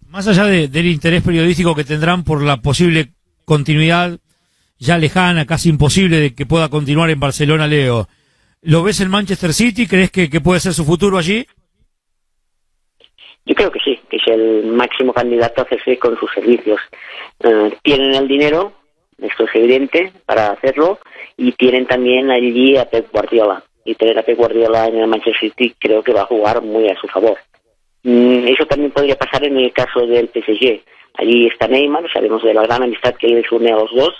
Más 0.06 0.28
allá 0.28 0.44
del 0.44 0.86
interés 0.86 1.22
periodístico 1.22 1.74
que 1.74 1.84
tendrán 1.84 2.22
por 2.22 2.42
la 2.42 2.58
posible 2.58 3.08
continuidad 3.44 4.18
ya 4.78 4.98
lejana, 4.98 5.46
casi 5.46 5.70
imposible 5.70 6.18
de 6.18 6.34
que 6.34 6.46
pueda 6.46 6.68
continuar 6.68 7.10
en 7.10 7.20
Barcelona, 7.20 7.66
Leo, 7.66 8.08
¿lo 8.62 8.82
ves 8.82 9.00
en 9.00 9.10
Manchester 9.10 9.52
City? 9.52 9.86
¿Crees 9.86 10.10
que, 10.10 10.28
puede 10.40 10.60
ser 10.60 10.72
su 10.72 10.84
futuro 10.84 11.18
allí? 11.18 11.46
Yo 13.46 13.54
creo 13.54 13.70
que 13.70 13.80
sí, 13.80 13.98
que 14.08 14.16
es 14.16 14.26
el 14.28 14.66
máximo 14.66 15.12
candidato 15.12 15.62
a 15.62 15.64
hacerse 15.64 15.98
con 15.98 16.18
sus 16.18 16.30
servicios. 16.32 16.80
Eh, 17.42 17.72
tienen 17.82 18.14
el 18.14 18.28
dinero, 18.28 18.72
esto 19.18 19.44
es 19.44 19.54
evidente, 19.54 20.12
para 20.26 20.52
hacerlo, 20.52 20.98
y 21.36 21.52
tienen 21.52 21.86
también 21.86 22.30
allí 22.30 22.76
a 22.76 22.84
Pep 22.84 23.10
Guardiola. 23.10 23.64
Y 23.84 23.94
tener 23.94 24.18
a 24.18 24.22
Pep 24.22 24.36
Guardiola 24.36 24.86
en 24.86 24.98
el 24.98 25.08
Manchester 25.08 25.40
City 25.40 25.74
creo 25.78 26.02
que 26.02 26.12
va 26.12 26.22
a 26.22 26.26
jugar 26.26 26.62
muy 26.62 26.88
a 26.88 26.96
su 27.00 27.08
favor. 27.08 27.38
Mm, 28.02 28.48
eso 28.48 28.66
también 28.66 28.92
podría 28.92 29.16
pasar 29.16 29.44
en 29.44 29.56
el 29.56 29.72
caso 29.72 30.06
del 30.06 30.28
PSG. 30.28 30.80
Allí 31.14 31.46
está 31.46 31.66
Neymar, 31.66 32.10
sabemos 32.12 32.42
de 32.42 32.54
la 32.54 32.62
gran 32.62 32.82
amistad 32.82 33.14
que 33.14 33.28
les 33.28 33.50
une 33.50 33.72
a 33.72 33.76
los 33.76 33.90
dos. 33.94 34.14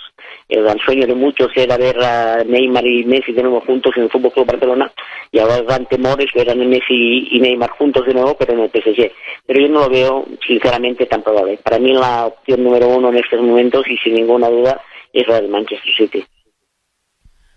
El 0.51 0.67
sueño 0.81 1.07
de 1.07 1.15
muchos 1.15 1.49
era 1.55 1.77
ver 1.77 1.97
a 2.03 2.43
Neymar 2.43 2.85
y 2.85 3.05
Messi 3.05 3.31
de 3.31 3.41
nuevo 3.41 3.61
juntos 3.61 3.93
en 3.95 4.03
el 4.03 4.09
Fútbol 4.09 4.33
Club 4.33 4.47
Barcelona 4.47 4.91
y 5.31 5.39
ahora 5.39 5.55
el 5.55 5.63
gran 5.63 5.85
temor 5.85 6.21
es 6.21 6.33
ver 6.33 6.49
a 6.49 6.55
Messi 6.55 7.29
y 7.31 7.39
Neymar 7.39 7.69
juntos 7.69 8.05
de 8.05 8.13
nuevo, 8.13 8.35
pero 8.37 8.51
en 8.51 8.59
el 8.59 8.69
PSG. 8.69 9.13
Pero 9.47 9.61
yo 9.61 9.69
no 9.69 9.79
lo 9.79 9.89
veo, 9.89 10.25
sinceramente, 10.45 11.05
tan 11.05 11.23
probable. 11.23 11.57
Para 11.63 11.79
mí 11.79 11.93
la 11.93 12.25
opción 12.25 12.65
número 12.65 12.89
uno 12.89 13.09
en 13.09 13.19
estos 13.19 13.39
momentos 13.41 13.85
y 13.87 13.95
sin 13.99 14.15
ninguna 14.15 14.49
duda 14.49 14.81
es 15.13 15.25
la 15.25 15.39
del 15.39 15.49
Manchester 15.49 15.93
City. 15.95 16.25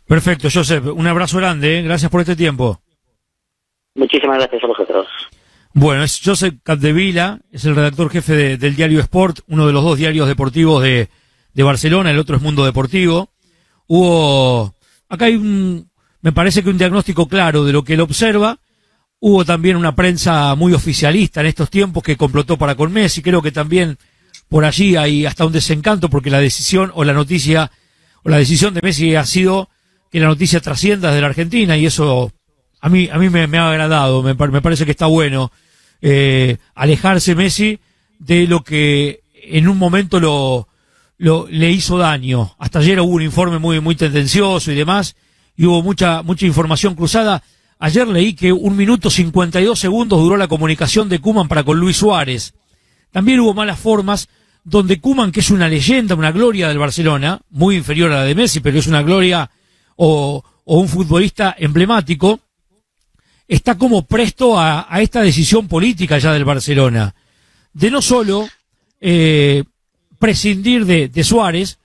Perfecto, 0.07 0.47
Joseph. 0.53 0.87
Un 0.95 1.07
abrazo 1.09 1.39
grande. 1.39 1.81
¿eh? 1.81 1.83
Gracias 1.83 2.13
por 2.13 2.21
este 2.21 2.37
tiempo. 2.37 2.79
Muchísimas 3.97 4.39
gracias 4.39 4.63
a 4.63 4.67
vosotros. 4.69 5.09
Bueno, 5.73 6.05
es 6.05 6.21
Joseph 6.25 6.55
Capdevila, 6.63 7.41
es 7.51 7.65
el 7.65 7.75
redactor 7.75 8.09
jefe 8.09 8.57
del 8.57 8.77
diario 8.77 9.01
Sport, 9.01 9.41
uno 9.49 9.67
de 9.67 9.73
los 9.73 9.83
dos 9.83 9.99
diarios 9.99 10.29
deportivos 10.29 10.81
de, 10.85 11.09
de 11.55 11.63
Barcelona, 11.63 12.11
el 12.11 12.19
otro 12.19 12.37
es 12.37 12.43
Mundo 12.43 12.65
Deportivo. 12.65 13.31
Hubo, 13.87 14.75
acá 15.09 15.27
hay 15.27 15.37
un, 15.37 15.89
me 16.21 16.33
parece 16.33 16.63
que 16.63 16.71
un 16.71 16.79
diagnóstico 16.79 17.29
claro 17.29 17.65
de 17.65 17.73
lo 17.73 17.85
que 17.85 17.95
él 17.95 18.01
observa. 18.01 18.59
Hubo 19.21 19.45
también 19.45 19.77
una 19.77 19.95
prensa 19.95 20.55
muy 20.55 20.75
oficialista 20.75 21.41
en 21.41 21.47
estos 21.47 21.71
tiempos 21.71 22.03
que 22.03 22.17
complotó 22.17 22.59
para 22.59 22.75
con 22.75 22.93
Messi. 22.93 23.23
Creo 23.23 23.41
que 23.41 23.53
también 23.53 23.97
por 24.49 24.65
allí 24.65 24.97
hay 24.97 25.27
hasta 25.27 25.47
un 25.47 25.53
desencanto 25.53 26.11
porque 26.11 26.31
la 26.31 26.41
decisión 26.41 26.91
o 26.95 27.05
la 27.05 27.13
noticia 27.13 27.71
o 28.23 28.29
la 28.29 28.39
decisión 28.39 28.75
de 28.75 28.83
Messi 28.83 29.15
ha 29.15 29.25
sido 29.25 29.69
que 30.11 30.21
la 30.21 30.27
noticia 30.27 30.61
trascienda 30.61 31.09
desde 31.09 31.21
la 31.21 31.29
Argentina 31.29 31.77
y 31.77 31.87
eso 31.87 32.33
a 32.81 32.89
mí, 32.89 33.09
a 33.11 33.19
mí 33.19 33.31
me, 33.31 33.59
ha 33.59 33.71
agradado, 33.71 34.23
me, 34.23 34.35
me 34.35 34.63
parece 34.63 34.85
que 34.85 34.91
está 34.91 35.07
bueno 35.07 35.51
eh, 36.03 36.59
alejarse 36.75 37.35
Messi 37.35 37.81
de 38.19 38.47
lo 38.47 38.63
que 38.63 39.21
en 39.35 39.69
un 39.69 39.79
momento 39.79 40.21
lo, 40.21 40.69
lo 41.19 41.47
le 41.49 41.71
hizo 41.71 41.99
daño. 41.99 42.55
Hasta 42.59 42.81
ayer 42.81 43.01
hubo 43.01 43.15
un 43.15 43.23
informe 43.23 43.59
muy, 43.59 43.81
muy 43.81 43.95
tendencioso 43.95 44.73
y 44.73 44.75
demás, 44.75 45.17
y 45.57 45.67
hubo 45.67 45.83
mucha, 45.83 46.23
mucha 46.23 46.47
información 46.47 46.95
cruzada. 46.95 47.43
Ayer 47.79 48.07
leí 48.09 48.35
que 48.35 48.53
un 48.53 48.77
minuto 48.77 49.11
52 49.11 49.79
segundos 49.79 50.21
duró 50.21 50.37
la 50.37 50.49
comunicación 50.49 51.09
de 51.09 51.19
Kuman 51.19 51.49
para 51.49 51.65
con 51.65 51.79
Luis 51.79 51.97
Suárez. 51.97 52.55
También 53.11 53.41
hubo 53.41 53.55
malas 53.55 53.79
formas, 53.79 54.29
donde 54.65 55.01
Kuman, 55.01 55.31
que 55.31 55.41
es 55.41 55.51
una 55.51 55.69
leyenda, 55.69 56.15
una 56.15 56.33
gloria 56.33 56.69
del 56.69 56.79
Barcelona, 56.79 57.41
muy 57.51 57.77
inferior 57.77 58.11
a 58.11 58.17
la 58.17 58.25
de 58.25 58.35
Messi, 58.35 58.61
pero 58.61 58.79
es 58.79 58.87
una 58.87 59.03
gloria 59.03 59.51
o, 59.97 60.43
o 60.65 60.81
un 60.81 60.89
futbolista 60.89 61.55
emblemático, 61.59 62.41
está 63.47 63.77
como 63.77 64.07
presto 64.07 64.59
a, 64.59 64.87
a 64.89 65.03
esta 65.03 65.21
decisión 65.21 65.69
política 65.69 66.19
ya 66.19 66.33
del 66.33 66.45
Barcelona, 66.45 67.15
de 67.73 67.91
no 67.91 68.01
solo 68.01 68.49
eh, 69.01 69.65
prescindir 70.19 70.87
de, 70.87 71.09
de 71.09 71.25
Suárez, 71.25 71.79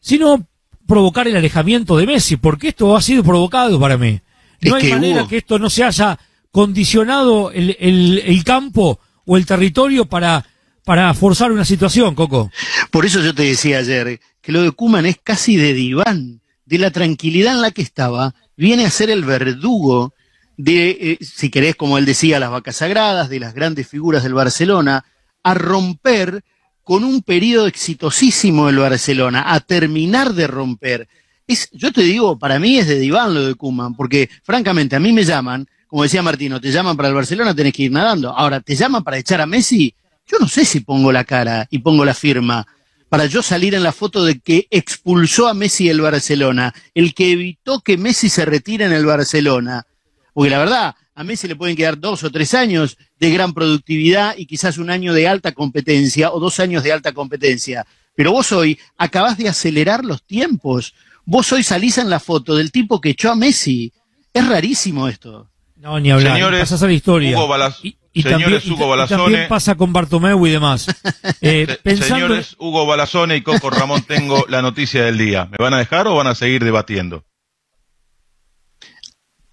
sino 0.00 0.46
provocar 0.86 1.26
el 1.28 1.36
alejamiento 1.36 1.96
de 1.96 2.06
Messi, 2.06 2.36
porque 2.36 2.68
esto 2.68 2.96
ha 2.96 3.00
sido 3.02 3.22
provocado 3.24 3.78
para 3.80 3.96
mí. 3.96 4.20
No 4.60 4.76
Es 4.76 4.82
hay 4.82 4.88
que 4.88 4.94
manera 4.94 5.22
hubo- 5.22 5.28
que 5.28 5.36
esto 5.38 5.58
no 5.58 5.70
se 5.70 5.84
haya 5.84 6.18
condicionado 6.50 7.50
el, 7.50 7.76
el- 7.80 8.22
el 8.24 8.44
campo 8.44 8.98
o 9.26 9.36
el 9.36 9.46
territorio 9.46 10.04
para, 10.06 10.44
para 10.84 11.12
forzar 11.14 11.50
una 11.52 11.64
situación, 11.64 12.14
Coco. 12.14 12.50
Por 12.90 13.04
eso 13.06 13.20
yo 13.20 13.34
te 13.34 13.42
decía 13.44 13.78
ayer 13.78 14.20
que 14.40 14.52
lo 14.52 14.62
de 14.62 14.70
Kuman 14.70 15.06
es 15.06 15.18
casi 15.22 15.56
de 15.56 15.72
diván, 15.72 16.40
de 16.66 16.78
la 16.78 16.90
tranquilidad 16.90 17.54
en 17.54 17.62
la 17.62 17.70
que 17.70 17.82
estaba, 17.82 18.34
viene 18.56 18.84
a 18.84 18.90
ser 18.90 19.10
el 19.10 19.24
verdugo 19.24 20.14
de, 20.56 20.90
eh, 21.00 21.18
si 21.20 21.50
querés, 21.50 21.74
como 21.76 21.98
él 21.98 22.04
decía, 22.04 22.38
las 22.38 22.50
vacas 22.50 22.76
sagradas, 22.76 23.28
de 23.28 23.40
las 23.40 23.54
grandes 23.54 23.88
figuras 23.88 24.22
del 24.22 24.34
Barcelona, 24.34 25.04
a 25.42 25.54
romper 25.54 26.44
con 26.84 27.02
un 27.02 27.22
periodo 27.22 27.66
exitosísimo 27.66 28.66
del 28.66 28.78
Barcelona, 28.78 29.44
a 29.46 29.60
terminar 29.60 30.34
de 30.34 30.46
romper. 30.46 31.08
Es, 31.46 31.68
yo 31.72 31.92
te 31.92 32.02
digo, 32.02 32.38
para 32.38 32.58
mí 32.58 32.78
es 32.78 32.86
de 32.86 32.98
diván 32.98 33.34
lo 33.34 33.46
de 33.46 33.54
Kuman, 33.54 33.94
porque 33.94 34.28
francamente 34.42 34.94
a 34.94 35.00
mí 35.00 35.12
me 35.12 35.24
llaman, 35.24 35.66
como 35.88 36.02
decía 36.02 36.22
Martino, 36.22 36.60
te 36.60 36.70
llaman 36.70 36.96
para 36.96 37.08
el 37.08 37.14
Barcelona, 37.14 37.54
tenés 37.54 37.72
que 37.72 37.84
ir 37.84 37.92
nadando. 37.92 38.30
Ahora, 38.30 38.60
te 38.60 38.76
llaman 38.76 39.02
para 39.02 39.18
echar 39.18 39.40
a 39.40 39.46
Messi, 39.46 39.94
yo 40.26 40.38
no 40.38 40.48
sé 40.48 40.64
si 40.64 40.80
pongo 40.80 41.10
la 41.10 41.24
cara 41.24 41.66
y 41.70 41.78
pongo 41.78 42.04
la 42.04 42.14
firma 42.14 42.66
para 43.14 43.26
yo 43.26 43.44
salir 43.44 43.76
en 43.76 43.84
la 43.84 43.92
foto 43.92 44.24
de 44.24 44.40
que 44.40 44.66
expulsó 44.70 45.46
a 45.46 45.54
Messi 45.54 45.88
el 45.88 46.00
Barcelona, 46.00 46.74
el 46.94 47.14
que 47.14 47.30
evitó 47.30 47.80
que 47.80 47.96
Messi 47.96 48.28
se 48.28 48.44
retire 48.44 48.86
en 48.86 48.92
el 48.92 49.06
Barcelona. 49.06 49.86
Porque 50.32 50.50
la 50.50 50.58
verdad, 50.58 50.94
a 51.14 51.24
Messi 51.24 51.46
le 51.48 51.56
pueden 51.56 51.76
quedar 51.76 51.98
dos 51.98 52.24
o 52.24 52.30
tres 52.30 52.54
años 52.54 52.96
de 53.18 53.30
gran 53.30 53.52
productividad 53.52 54.36
y 54.36 54.46
quizás 54.46 54.78
un 54.78 54.90
año 54.90 55.12
de 55.14 55.28
alta 55.28 55.52
competencia 55.52 56.32
o 56.32 56.40
dos 56.40 56.58
años 56.60 56.82
de 56.82 56.92
alta 56.92 57.12
competencia. 57.12 57.86
Pero 58.16 58.32
vos 58.32 58.52
hoy 58.52 58.78
acabás 58.96 59.36
de 59.38 59.48
acelerar 59.48 60.04
los 60.04 60.22
tiempos. 60.24 60.94
Vos 61.24 61.52
hoy 61.52 61.62
salís 61.62 61.98
en 61.98 62.10
la 62.10 62.20
foto 62.20 62.54
del 62.54 62.70
tipo 62.72 63.00
que 63.00 63.10
echó 63.10 63.30
a 63.30 63.36
Messi. 63.36 63.92
Es 64.32 64.46
rarísimo 64.46 65.08
esto. 65.08 65.48
No, 65.76 65.98
ni 66.00 66.10
hablar. 66.10 66.34
Señores, 66.34 66.60
pasas 66.60 66.82
a 66.82 66.86
la 66.86 66.92
historia. 66.92 67.36
Hugo 67.36 67.48
Balas- 67.48 67.78
y, 67.82 67.96
y 68.12 68.22
señores 68.22 68.62
también, 68.62 68.72
Hugo 68.72 68.84
y 68.86 68.88
Balazone. 68.90 69.22
también 69.22 69.48
pasa 69.48 69.74
con 69.74 69.92
Bartomeu 69.92 70.46
y 70.46 70.50
demás. 70.50 70.86
Eh, 71.40 71.66
Se- 71.68 71.76
pensando, 71.76 72.14
Señores 72.14 72.56
Hugo 72.58 72.86
Balazone 72.86 73.36
y 73.36 73.42
Coco 73.42 73.68
Ramón, 73.70 74.02
tengo 74.02 74.44
la 74.48 74.62
noticia 74.62 75.04
del 75.04 75.18
día. 75.18 75.46
¿Me 75.50 75.56
van 75.62 75.74
a 75.74 75.78
dejar 75.78 76.06
o 76.06 76.14
van 76.14 76.26
a 76.26 76.34
seguir 76.34 76.64
debatiendo? 76.64 77.24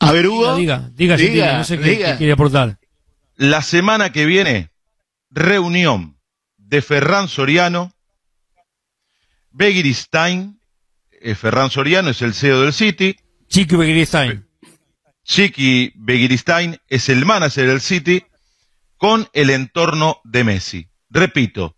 A 0.02 0.12
ver, 0.12 0.28
Hugo. 0.28 0.56
diga, 0.56 0.89
diga, 0.93 1.16
diga, 1.16 1.18
Gentile, 1.18 1.54
no 1.58 1.64
sé 1.64 1.78
qué, 1.78 1.84
diga. 1.84 2.12
qué 2.14 2.18
quiere 2.18 2.34
aportar. 2.34 2.80
La 3.36 3.62
semana 3.62 4.12
que 4.12 4.26
viene, 4.26 4.72
reunión 5.30 6.18
de 6.58 6.82
Ferran 6.82 7.28
Soriano, 7.28 7.93
Begiristain, 9.52 10.60
eh, 11.12 11.36
Ferran 11.36 11.70
Soriano 11.70 12.10
es 12.10 12.22
el 12.24 12.34
CEO 12.34 12.62
del 12.62 12.74
City, 12.74 13.16
Chiqui 13.47 13.76
Begiristain. 13.76 14.47
Chiqui 15.24 15.93
Begiristain 15.95 16.80
es 16.88 17.10
el 17.10 17.24
manager 17.26 17.68
del 17.68 17.82
City, 17.82 18.24
con 18.97 19.28
el 19.34 19.52
entorno 19.52 20.20
de 20.24 20.43
Messi. 20.43 20.88
Repito, 21.10 21.76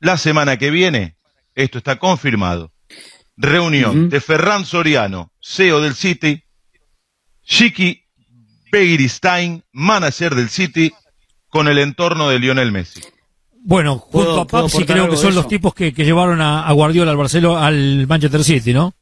la 0.00 0.16
semana 0.16 0.56
que 0.56 0.70
viene, 0.70 1.16
esto 1.54 1.78
está 1.78 1.98
confirmado, 1.98 2.72
reunión 3.36 4.08
de 4.08 4.20
Ferran 4.22 4.64
Soriano, 4.64 5.32
CEO 5.40 5.80
del 5.82 5.94
City, 5.94 6.44
Chiqui 7.48 8.02
Begiristain, 8.70 9.64
manager 9.72 10.34
del 10.34 10.50
City, 10.50 10.92
con 11.48 11.66
el 11.68 11.78
entorno 11.78 12.28
de 12.28 12.38
Lionel 12.38 12.70
Messi. 12.70 13.00
Bueno, 13.64 13.98
junto 13.98 14.28
¿Puedo- 14.28 14.40
a 14.42 14.46
Papsi 14.46 14.84
creo 14.84 15.08
que 15.08 15.16
son 15.16 15.34
los 15.34 15.48
tipos 15.48 15.74
que, 15.74 15.92
que 15.92 16.04
llevaron 16.04 16.40
a, 16.40 16.66
a 16.66 16.72
Guardiola 16.72 17.10
al 17.10 17.16
Barcelona, 17.16 17.66
al 17.66 18.06
Manchester 18.06 18.44
City, 18.44 18.72
¿no? 18.74 18.94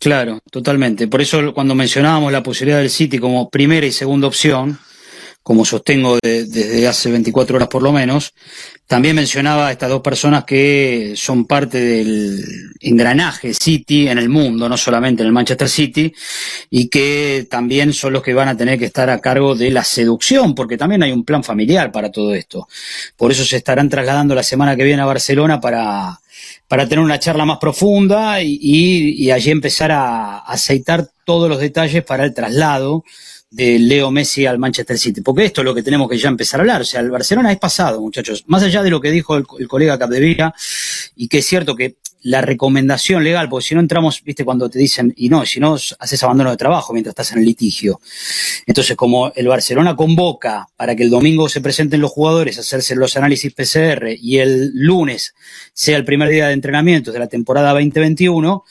Claro, 0.00 0.40
totalmente. 0.50 1.08
Por 1.08 1.20
eso 1.22 1.52
cuando 1.54 1.74
mencionábamos 1.74 2.30
la 2.32 2.42
posibilidad 2.42 2.78
del 2.78 2.90
City 2.90 3.18
como 3.18 3.48
primera 3.48 3.86
y 3.86 3.92
segunda 3.92 4.26
opción, 4.26 4.78
como 5.48 5.64
sostengo 5.64 6.18
de- 6.22 6.44
desde 6.44 6.86
hace 6.86 7.10
24 7.10 7.56
horas 7.56 7.68
por 7.68 7.82
lo 7.82 7.90
menos, 7.90 8.34
también 8.86 9.16
mencionaba 9.16 9.68
a 9.68 9.72
estas 9.72 9.88
dos 9.88 10.02
personas 10.02 10.44
que 10.44 11.14
son 11.16 11.46
parte 11.46 11.80
del 11.80 12.44
engranaje 12.80 13.54
City 13.54 14.08
en 14.08 14.18
el 14.18 14.28
mundo, 14.28 14.68
no 14.68 14.76
solamente 14.76 15.22
en 15.22 15.28
el 15.28 15.32
Manchester 15.32 15.70
City, 15.70 16.12
y 16.68 16.88
que 16.88 17.46
también 17.48 17.94
son 17.94 18.12
los 18.12 18.22
que 18.22 18.34
van 18.34 18.48
a 18.48 18.58
tener 18.58 18.78
que 18.78 18.84
estar 18.84 19.08
a 19.08 19.20
cargo 19.22 19.54
de 19.54 19.70
la 19.70 19.84
seducción, 19.84 20.54
porque 20.54 20.76
también 20.76 21.02
hay 21.02 21.12
un 21.12 21.24
plan 21.24 21.42
familiar 21.42 21.90
para 21.92 22.12
todo 22.12 22.34
esto. 22.34 22.68
Por 23.16 23.32
eso 23.32 23.42
se 23.42 23.56
estarán 23.56 23.88
trasladando 23.88 24.34
la 24.34 24.42
semana 24.42 24.76
que 24.76 24.84
viene 24.84 25.00
a 25.00 25.06
Barcelona 25.06 25.62
para, 25.62 26.20
para 26.68 26.86
tener 26.86 27.02
una 27.02 27.18
charla 27.18 27.46
más 27.46 27.56
profunda 27.56 28.42
y 28.42 29.30
allí 29.30 29.50
empezar 29.50 29.92
a 29.92 30.40
aceitar 30.40 31.08
todos 31.24 31.48
los 31.48 31.58
detalles 31.58 32.04
para 32.04 32.26
el 32.26 32.34
traslado 32.34 33.02
de 33.50 33.78
Leo 33.78 34.10
Messi 34.10 34.46
al 34.46 34.58
Manchester 34.58 34.98
City. 34.98 35.20
Porque 35.20 35.46
esto 35.46 35.62
es 35.62 35.64
lo 35.64 35.74
que 35.74 35.82
tenemos 35.82 36.08
que 36.08 36.18
ya 36.18 36.28
empezar 36.28 36.60
a 36.60 36.62
hablar. 36.62 36.82
O 36.82 36.84
sea, 36.84 37.00
el 37.00 37.10
Barcelona 37.10 37.52
es 37.52 37.58
pasado, 37.58 38.00
muchachos. 38.00 38.44
Más 38.46 38.62
allá 38.62 38.82
de 38.82 38.90
lo 38.90 39.00
que 39.00 39.10
dijo 39.10 39.36
el, 39.36 39.46
colega 39.46 39.98
Capdevila, 39.98 40.54
y 41.16 41.28
que 41.28 41.38
es 41.38 41.46
cierto 41.46 41.74
que 41.74 41.96
la 42.22 42.40
recomendación 42.40 43.22
legal, 43.22 43.48
porque 43.48 43.68
si 43.68 43.74
no 43.74 43.80
entramos, 43.80 44.22
viste, 44.24 44.44
cuando 44.44 44.68
te 44.68 44.78
dicen, 44.78 45.14
y 45.16 45.28
no, 45.28 45.46
si 45.46 45.60
no 45.60 45.74
haces 45.74 46.22
abandono 46.22 46.50
de 46.50 46.56
trabajo 46.56 46.92
mientras 46.92 47.12
estás 47.12 47.32
en 47.32 47.38
el 47.38 47.44
litigio. 47.44 48.00
Entonces, 48.66 48.96
como 48.96 49.32
el 49.34 49.46
Barcelona 49.46 49.94
convoca 49.94 50.68
para 50.76 50.96
que 50.96 51.04
el 51.04 51.10
domingo 51.10 51.48
se 51.48 51.60
presenten 51.60 52.00
los 52.00 52.10
jugadores, 52.10 52.58
hacerse 52.58 52.96
los 52.96 53.16
análisis 53.16 53.52
PCR 53.54 54.08
y 54.20 54.38
el 54.38 54.72
lunes 54.74 55.34
sea 55.72 55.96
el 55.96 56.04
primer 56.04 56.28
día 56.28 56.48
de 56.48 56.54
entrenamiento 56.54 57.12
de 57.12 57.20
la 57.20 57.28
temporada 57.28 57.70
2021, 57.70 58.64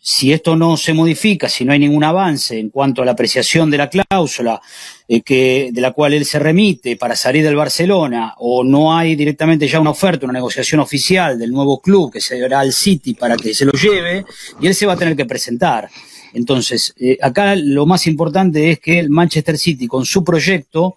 si 0.00 0.32
esto 0.32 0.56
no 0.56 0.76
se 0.76 0.94
modifica, 0.94 1.48
si 1.48 1.64
no 1.64 1.72
hay 1.72 1.78
ningún 1.78 2.04
avance 2.04 2.58
en 2.58 2.70
cuanto 2.70 3.02
a 3.02 3.04
la 3.04 3.12
apreciación 3.12 3.70
de 3.70 3.78
la 3.78 3.90
cláusula 3.90 4.60
eh, 5.06 5.22
que, 5.22 5.70
de 5.72 5.80
la 5.80 5.92
cual 5.92 6.14
él 6.14 6.24
se 6.24 6.38
remite 6.38 6.96
para 6.96 7.16
salir 7.16 7.44
del 7.44 7.56
Barcelona, 7.56 8.34
o 8.38 8.64
no 8.64 8.96
hay 8.96 9.16
directamente 9.16 9.68
ya 9.68 9.80
una 9.80 9.90
oferta, 9.90 10.26
una 10.26 10.34
negociación 10.34 10.80
oficial 10.80 11.38
del 11.38 11.50
nuevo 11.50 11.80
club 11.80 12.12
que 12.12 12.20
será 12.20 12.62
el 12.62 12.72
City 12.72 13.14
para 13.14 13.36
que 13.36 13.54
se 13.54 13.64
lo 13.64 13.72
lleve, 13.72 14.24
y 14.60 14.66
él 14.66 14.74
se 14.74 14.86
va 14.86 14.94
a 14.94 14.96
tener 14.96 15.16
que 15.16 15.26
presentar. 15.26 15.88
Entonces, 16.34 16.94
eh, 16.98 17.18
acá 17.20 17.54
lo 17.56 17.86
más 17.86 18.06
importante 18.06 18.70
es 18.70 18.80
que 18.80 18.98
el 18.98 19.10
Manchester 19.10 19.58
City 19.58 19.86
con 19.86 20.04
su 20.04 20.22
proyecto 20.22 20.96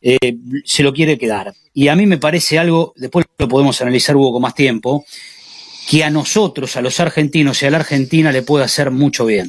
eh, 0.00 0.36
se 0.64 0.82
lo 0.82 0.92
quiere 0.92 1.18
quedar. 1.18 1.54
Y 1.72 1.88
a 1.88 1.96
mí 1.96 2.06
me 2.06 2.18
parece 2.18 2.58
algo, 2.58 2.92
después 2.96 3.26
lo 3.38 3.48
podemos 3.48 3.80
analizar 3.80 4.16
Hugo 4.16 4.34
con 4.34 4.42
más 4.42 4.54
tiempo, 4.54 5.04
que 5.88 6.04
a 6.04 6.10
nosotros, 6.10 6.76
a 6.76 6.82
los 6.82 7.00
argentinos 7.00 7.62
y 7.62 7.66
a 7.66 7.70
la 7.70 7.78
Argentina 7.78 8.32
le 8.32 8.42
puede 8.42 8.64
hacer 8.64 8.90
mucho 8.90 9.26
bien. 9.26 9.48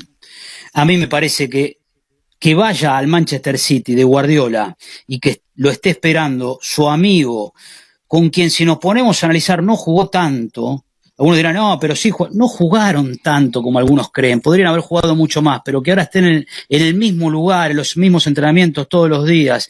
A 0.74 0.86
mí 0.86 0.98
me 0.98 1.08
parece 1.08 1.50
que 1.50 1.80
que 2.40 2.54
vaya 2.54 2.98
al 2.98 3.08
Manchester 3.08 3.58
City 3.58 3.96
de 3.96 4.04
Guardiola 4.04 4.78
y 5.08 5.20
que 5.20 5.42
lo 5.56 5.72
esté 5.72 5.92
esperando 5.92 6.60
su 6.62 6.88
amigo, 6.88 7.54
con 8.08 8.30
quien 8.30 8.52
si 8.52 8.66
nos 8.66 8.78
ponemos 8.78 9.24
a 9.24 9.28
analizar 9.28 9.64
no 9.64 9.76
jugó 9.76 10.10
tanto, 10.10 10.86
algunos 11.18 11.38
dirán, 11.38 11.56
no, 11.56 11.78
pero 11.80 11.96
sí, 11.96 12.12
no 12.34 12.48
jugaron 12.48 13.18
tanto 13.20 13.62
como 13.62 13.80
algunos 13.80 14.12
creen, 14.12 14.42
podrían 14.42 14.68
haber 14.68 14.82
jugado 14.82 15.16
mucho 15.16 15.42
más, 15.42 15.62
pero 15.64 15.82
que 15.82 15.92
ahora 15.92 16.04
estén 16.04 16.26
en, 16.26 16.48
en 16.68 16.82
el 16.82 16.94
mismo 16.96 17.30
lugar, 17.30 17.72
en 17.72 17.78
los 17.78 17.96
mismos 17.96 18.28
entrenamientos 18.28 18.90
todos 18.90 19.10
los 19.10 19.26
días, 19.26 19.70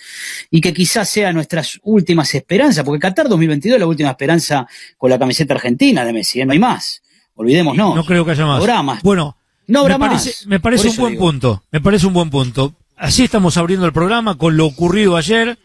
y 0.49 0.59
que 0.59 0.73
quizás 0.73 1.07
sea 1.07 1.31
nuestras 1.33 1.79
últimas 1.83 2.33
esperanzas, 2.33 2.83
porque 2.83 2.99
Qatar 2.99 3.29
2022 3.29 3.75
es 3.75 3.79
la 3.79 3.85
última 3.87 4.09
esperanza 4.09 4.67
con 4.97 5.09
la 5.11 5.19
camiseta 5.19 5.53
argentina 5.53 6.03
de 6.03 6.13
Messi, 6.13 6.41
¿eh? 6.41 6.45
no 6.47 6.53
hay 6.53 6.59
más, 6.59 7.03
olvidémonos. 7.35 7.95
No 7.95 8.03
creo 8.05 8.25
que 8.25 8.31
haya 8.31 8.45
más. 8.47 8.59
Habrá 8.61 8.81
más. 8.81 9.03
Bueno, 9.03 9.37
No 9.67 9.81
habrá 9.81 9.97
me 9.99 10.07
más. 10.07 10.47
me 10.47 10.59
parece 10.59 10.87
un 10.89 10.95
buen 10.97 11.13
digo. 11.13 11.25
punto. 11.25 11.63
Me 11.71 11.79
parece 11.81 12.07
un 12.07 12.13
buen 12.13 12.29
punto. 12.31 12.73
Así 12.97 13.23
estamos 13.23 13.57
abriendo 13.57 13.85
el 13.85 13.93
programa 13.93 14.35
con 14.37 14.57
lo 14.57 14.65
ocurrido 14.65 15.15
ayer, 15.17 15.59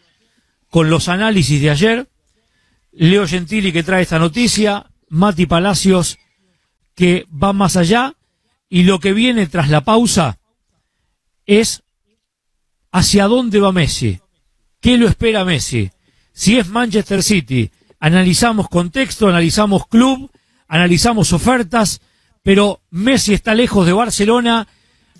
con 0.69 0.89
los 0.91 1.07
análisis 1.07 1.59
de 1.59 1.69
ayer. 1.71 2.07
Leo 2.91 3.25
Gentili 3.25 3.71
que 3.71 3.83
trae 3.83 4.01
esta 4.03 4.19
noticia, 4.19 4.90
Mati 5.11 5.45
Palacios 5.45 6.19
que 6.95 7.27
va 7.31 7.51
más 7.51 7.75
allá 7.75 8.15
y 8.69 8.83
lo 8.83 8.99
que 8.99 9.11
viene 9.11 9.45
tras 9.45 9.69
la 9.69 9.81
pausa 9.81 10.39
es 11.45 11.83
hacia 12.93 13.27
dónde 13.27 13.59
va 13.59 13.73
Messi, 13.73 14.21
qué 14.79 14.97
lo 14.97 15.09
espera 15.09 15.43
Messi. 15.43 15.91
Si 16.31 16.57
es 16.57 16.69
Manchester 16.69 17.23
City, 17.23 17.69
analizamos 17.99 18.69
contexto, 18.69 19.27
analizamos 19.27 19.85
club, 19.87 20.31
analizamos 20.69 21.33
ofertas, 21.33 21.99
pero 22.41 22.81
Messi 22.89 23.33
está 23.33 23.53
lejos 23.53 23.85
de 23.85 23.91
Barcelona, 23.91 24.69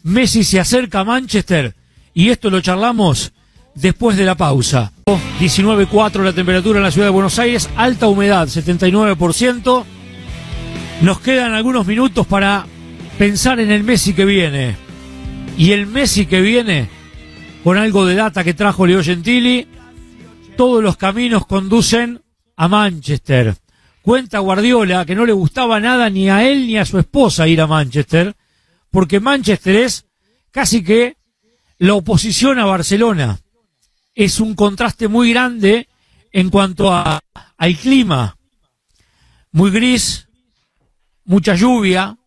Messi 0.04 0.46
se 0.46 0.62
acerca 0.62 1.02
a 1.02 1.06
Manchester 1.06 1.76
y 2.14 2.30
esto 2.30 2.50
lo 2.50 2.62
charlamos 2.62 3.34
después 3.76 4.18
de 4.18 4.26
la 4.26 4.36
pausa. 4.36 4.92
19.4 5.06 6.24
la 6.24 6.34
temperatura 6.34 6.80
en 6.80 6.84
la 6.84 6.92
ciudad 6.92 7.08
de 7.08 7.12
Buenos 7.12 7.40
Aires, 7.40 7.70
alta 7.76 8.08
humedad, 8.08 8.48
79%. 8.48 9.84
Nos 11.02 11.20
quedan 11.20 11.54
algunos 11.54 11.88
minutos 11.88 12.28
para 12.28 12.66
pensar 13.18 13.60
en 13.60 13.72
el 13.72 13.84
Messi 13.84 14.14
que 14.14 14.26
viene. 14.26 14.76
Y 15.58 15.72
el 15.72 15.88
Messi 15.88 16.26
que 16.26 16.42
viene, 16.42 16.90
con 17.64 17.78
algo 17.78 18.06
de 18.06 18.16
data 18.16 18.44
que 18.44 18.54
trajo 18.54 18.86
Leo 18.86 19.04
Gentili, 19.04 19.68
todos 20.56 20.84
los 20.84 20.98
caminos 20.98 21.46
conducen 21.46 22.22
a 22.56 22.68
Manchester. 22.68 23.56
Cuenta 24.02 24.40
Guardiola 24.40 25.06
que 25.06 25.16
no 25.16 25.26
le 25.26 25.34
gustaba 25.34 25.80
nada 25.80 26.10
ni 26.10 26.30
a 26.30 26.48
él 26.48 26.68
ni 26.68 26.78
a 26.78 26.86
su 26.86 27.00
esposa 27.00 27.48
ir 27.48 27.62
a 27.62 27.68
Manchester, 27.68 28.36
porque 28.90 29.20
Manchester 29.20 29.76
es 29.76 30.06
casi 30.52 30.84
que 30.84 31.18
la 31.78 31.96
oposición 31.96 32.60
a 32.60 32.66
Barcelona. 32.66 33.40
Es 34.14 34.40
un 34.40 34.56
contraste 34.56 35.08
muy 35.08 35.32
grande 35.32 35.88
en 36.32 36.50
cuanto 36.50 36.92
a, 36.92 37.20
al 37.58 37.76
clima. 37.78 38.38
Muy 39.52 39.72
gris, 39.72 40.28
mucha 41.26 41.56
lluvia. 41.56 42.18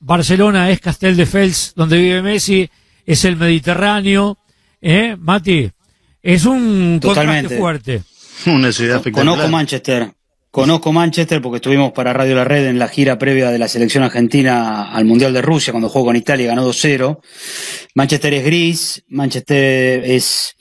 Barcelona 0.00 0.70
es 0.70 0.80
Castel 0.80 1.16
de 1.16 1.26
Fels, 1.26 1.72
donde 1.74 1.98
vive 1.98 2.22
Messi, 2.22 2.68
es 3.06 3.24
el 3.24 3.36
Mediterráneo. 3.36 4.38
¿Eh, 4.80 5.16
Mati? 5.18 5.70
Es 6.22 6.44
un 6.44 6.98
Totalmente. 7.00 7.56
contraste 7.56 7.58
fuerte. 7.58 8.02
Una 8.46 8.72
ciudad 8.72 8.96
espectacular. 8.96 9.34
Conozco 9.34 9.50
Manchester. 9.50 10.12
Conozco 10.50 10.92
Manchester 10.92 11.42
porque 11.42 11.56
estuvimos 11.56 11.92
para 11.92 12.12
Radio 12.12 12.36
La 12.36 12.44
Red 12.44 12.66
en 12.66 12.78
la 12.78 12.86
gira 12.88 13.18
previa 13.18 13.50
de 13.50 13.58
la 13.58 13.66
selección 13.66 14.04
argentina 14.04 14.92
al 14.92 15.04
Mundial 15.04 15.32
de 15.32 15.42
Rusia 15.42 15.72
cuando 15.72 15.88
jugó 15.88 16.06
con 16.06 16.16
Italia 16.16 16.44
y 16.44 16.46
ganó 16.46 16.68
2-0. 16.68 17.18
Manchester 17.94 18.34
es 18.34 18.44
gris, 18.44 19.04
Manchester 19.08 20.04
es 20.04 20.54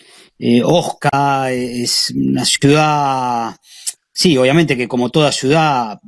eh, 0.46 0.62
Osca, 0.62 1.54
es 1.54 2.12
una 2.14 2.44
ciudad, 2.44 3.56
sí, 4.12 4.36
obviamente 4.36 4.76
que 4.76 4.90
como 4.90 5.10
toda 5.10 5.32
ciudad 5.32 6.02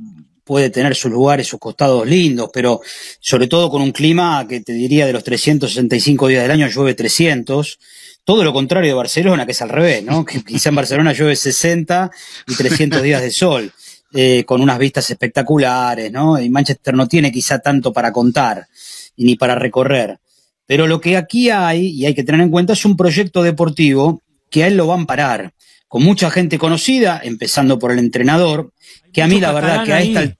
puede 0.44 0.68
tener 0.68 0.94
sus 0.94 1.10
lugares, 1.10 1.46
sus 1.46 1.58
costados 1.58 2.06
lindos, 2.06 2.50
pero 2.52 2.82
sobre 3.18 3.46
todo 3.46 3.70
con 3.70 3.80
un 3.80 3.92
clima 3.92 4.46
que 4.46 4.60
te 4.60 4.74
diría 4.74 5.06
de 5.06 5.14
los 5.14 5.24
365 5.24 6.28
días 6.28 6.42
del 6.42 6.50
año 6.50 6.68
llueve 6.68 6.92
300. 6.92 7.78
Todo 8.24 8.44
lo 8.44 8.52
contrario 8.52 8.90
de 8.90 8.94
Barcelona, 8.94 9.46
que 9.46 9.52
es 9.52 9.62
al 9.62 9.70
revés, 9.70 10.04
¿no? 10.04 10.22
Que 10.26 10.44
quizá 10.44 10.68
en 10.68 10.74
Barcelona 10.74 11.14
llueve 11.14 11.34
60 11.34 12.10
y 12.46 12.54
300 12.56 13.02
días 13.02 13.22
de 13.22 13.30
sol, 13.30 13.72
eh, 14.12 14.44
con 14.44 14.60
unas 14.60 14.78
vistas 14.78 15.08
espectaculares, 15.08 16.12
¿no? 16.12 16.38
Y 16.38 16.50
Manchester 16.50 16.92
no 16.92 17.08
tiene 17.08 17.32
quizá 17.32 17.60
tanto 17.60 17.90
para 17.90 18.12
contar 18.12 18.68
ni 19.16 19.36
para 19.36 19.54
recorrer. 19.54 20.18
Pero 20.66 20.86
lo 20.86 21.00
que 21.00 21.16
aquí 21.16 21.48
hay, 21.48 21.86
y 21.86 22.04
hay 22.04 22.14
que 22.14 22.22
tener 22.22 22.42
en 22.42 22.50
cuenta, 22.50 22.74
es 22.74 22.84
un 22.84 22.98
proyecto 22.98 23.42
deportivo 23.42 24.20
que 24.50 24.64
a 24.64 24.66
él 24.66 24.76
lo 24.76 24.86
van 24.86 25.02
a 25.02 25.06
parar, 25.06 25.52
con 25.88 26.02
mucha 26.02 26.30
gente 26.30 26.58
conocida, 26.58 27.20
empezando 27.22 27.78
por 27.78 27.92
el 27.92 27.98
entrenador, 27.98 28.72
que 29.12 29.22
a 29.22 29.26
mí 29.26 29.40
la 29.40 29.52
verdad 29.52 29.84
que 29.84 29.92
a 29.92 29.96
ahí. 29.96 30.16
esta... 30.16 30.36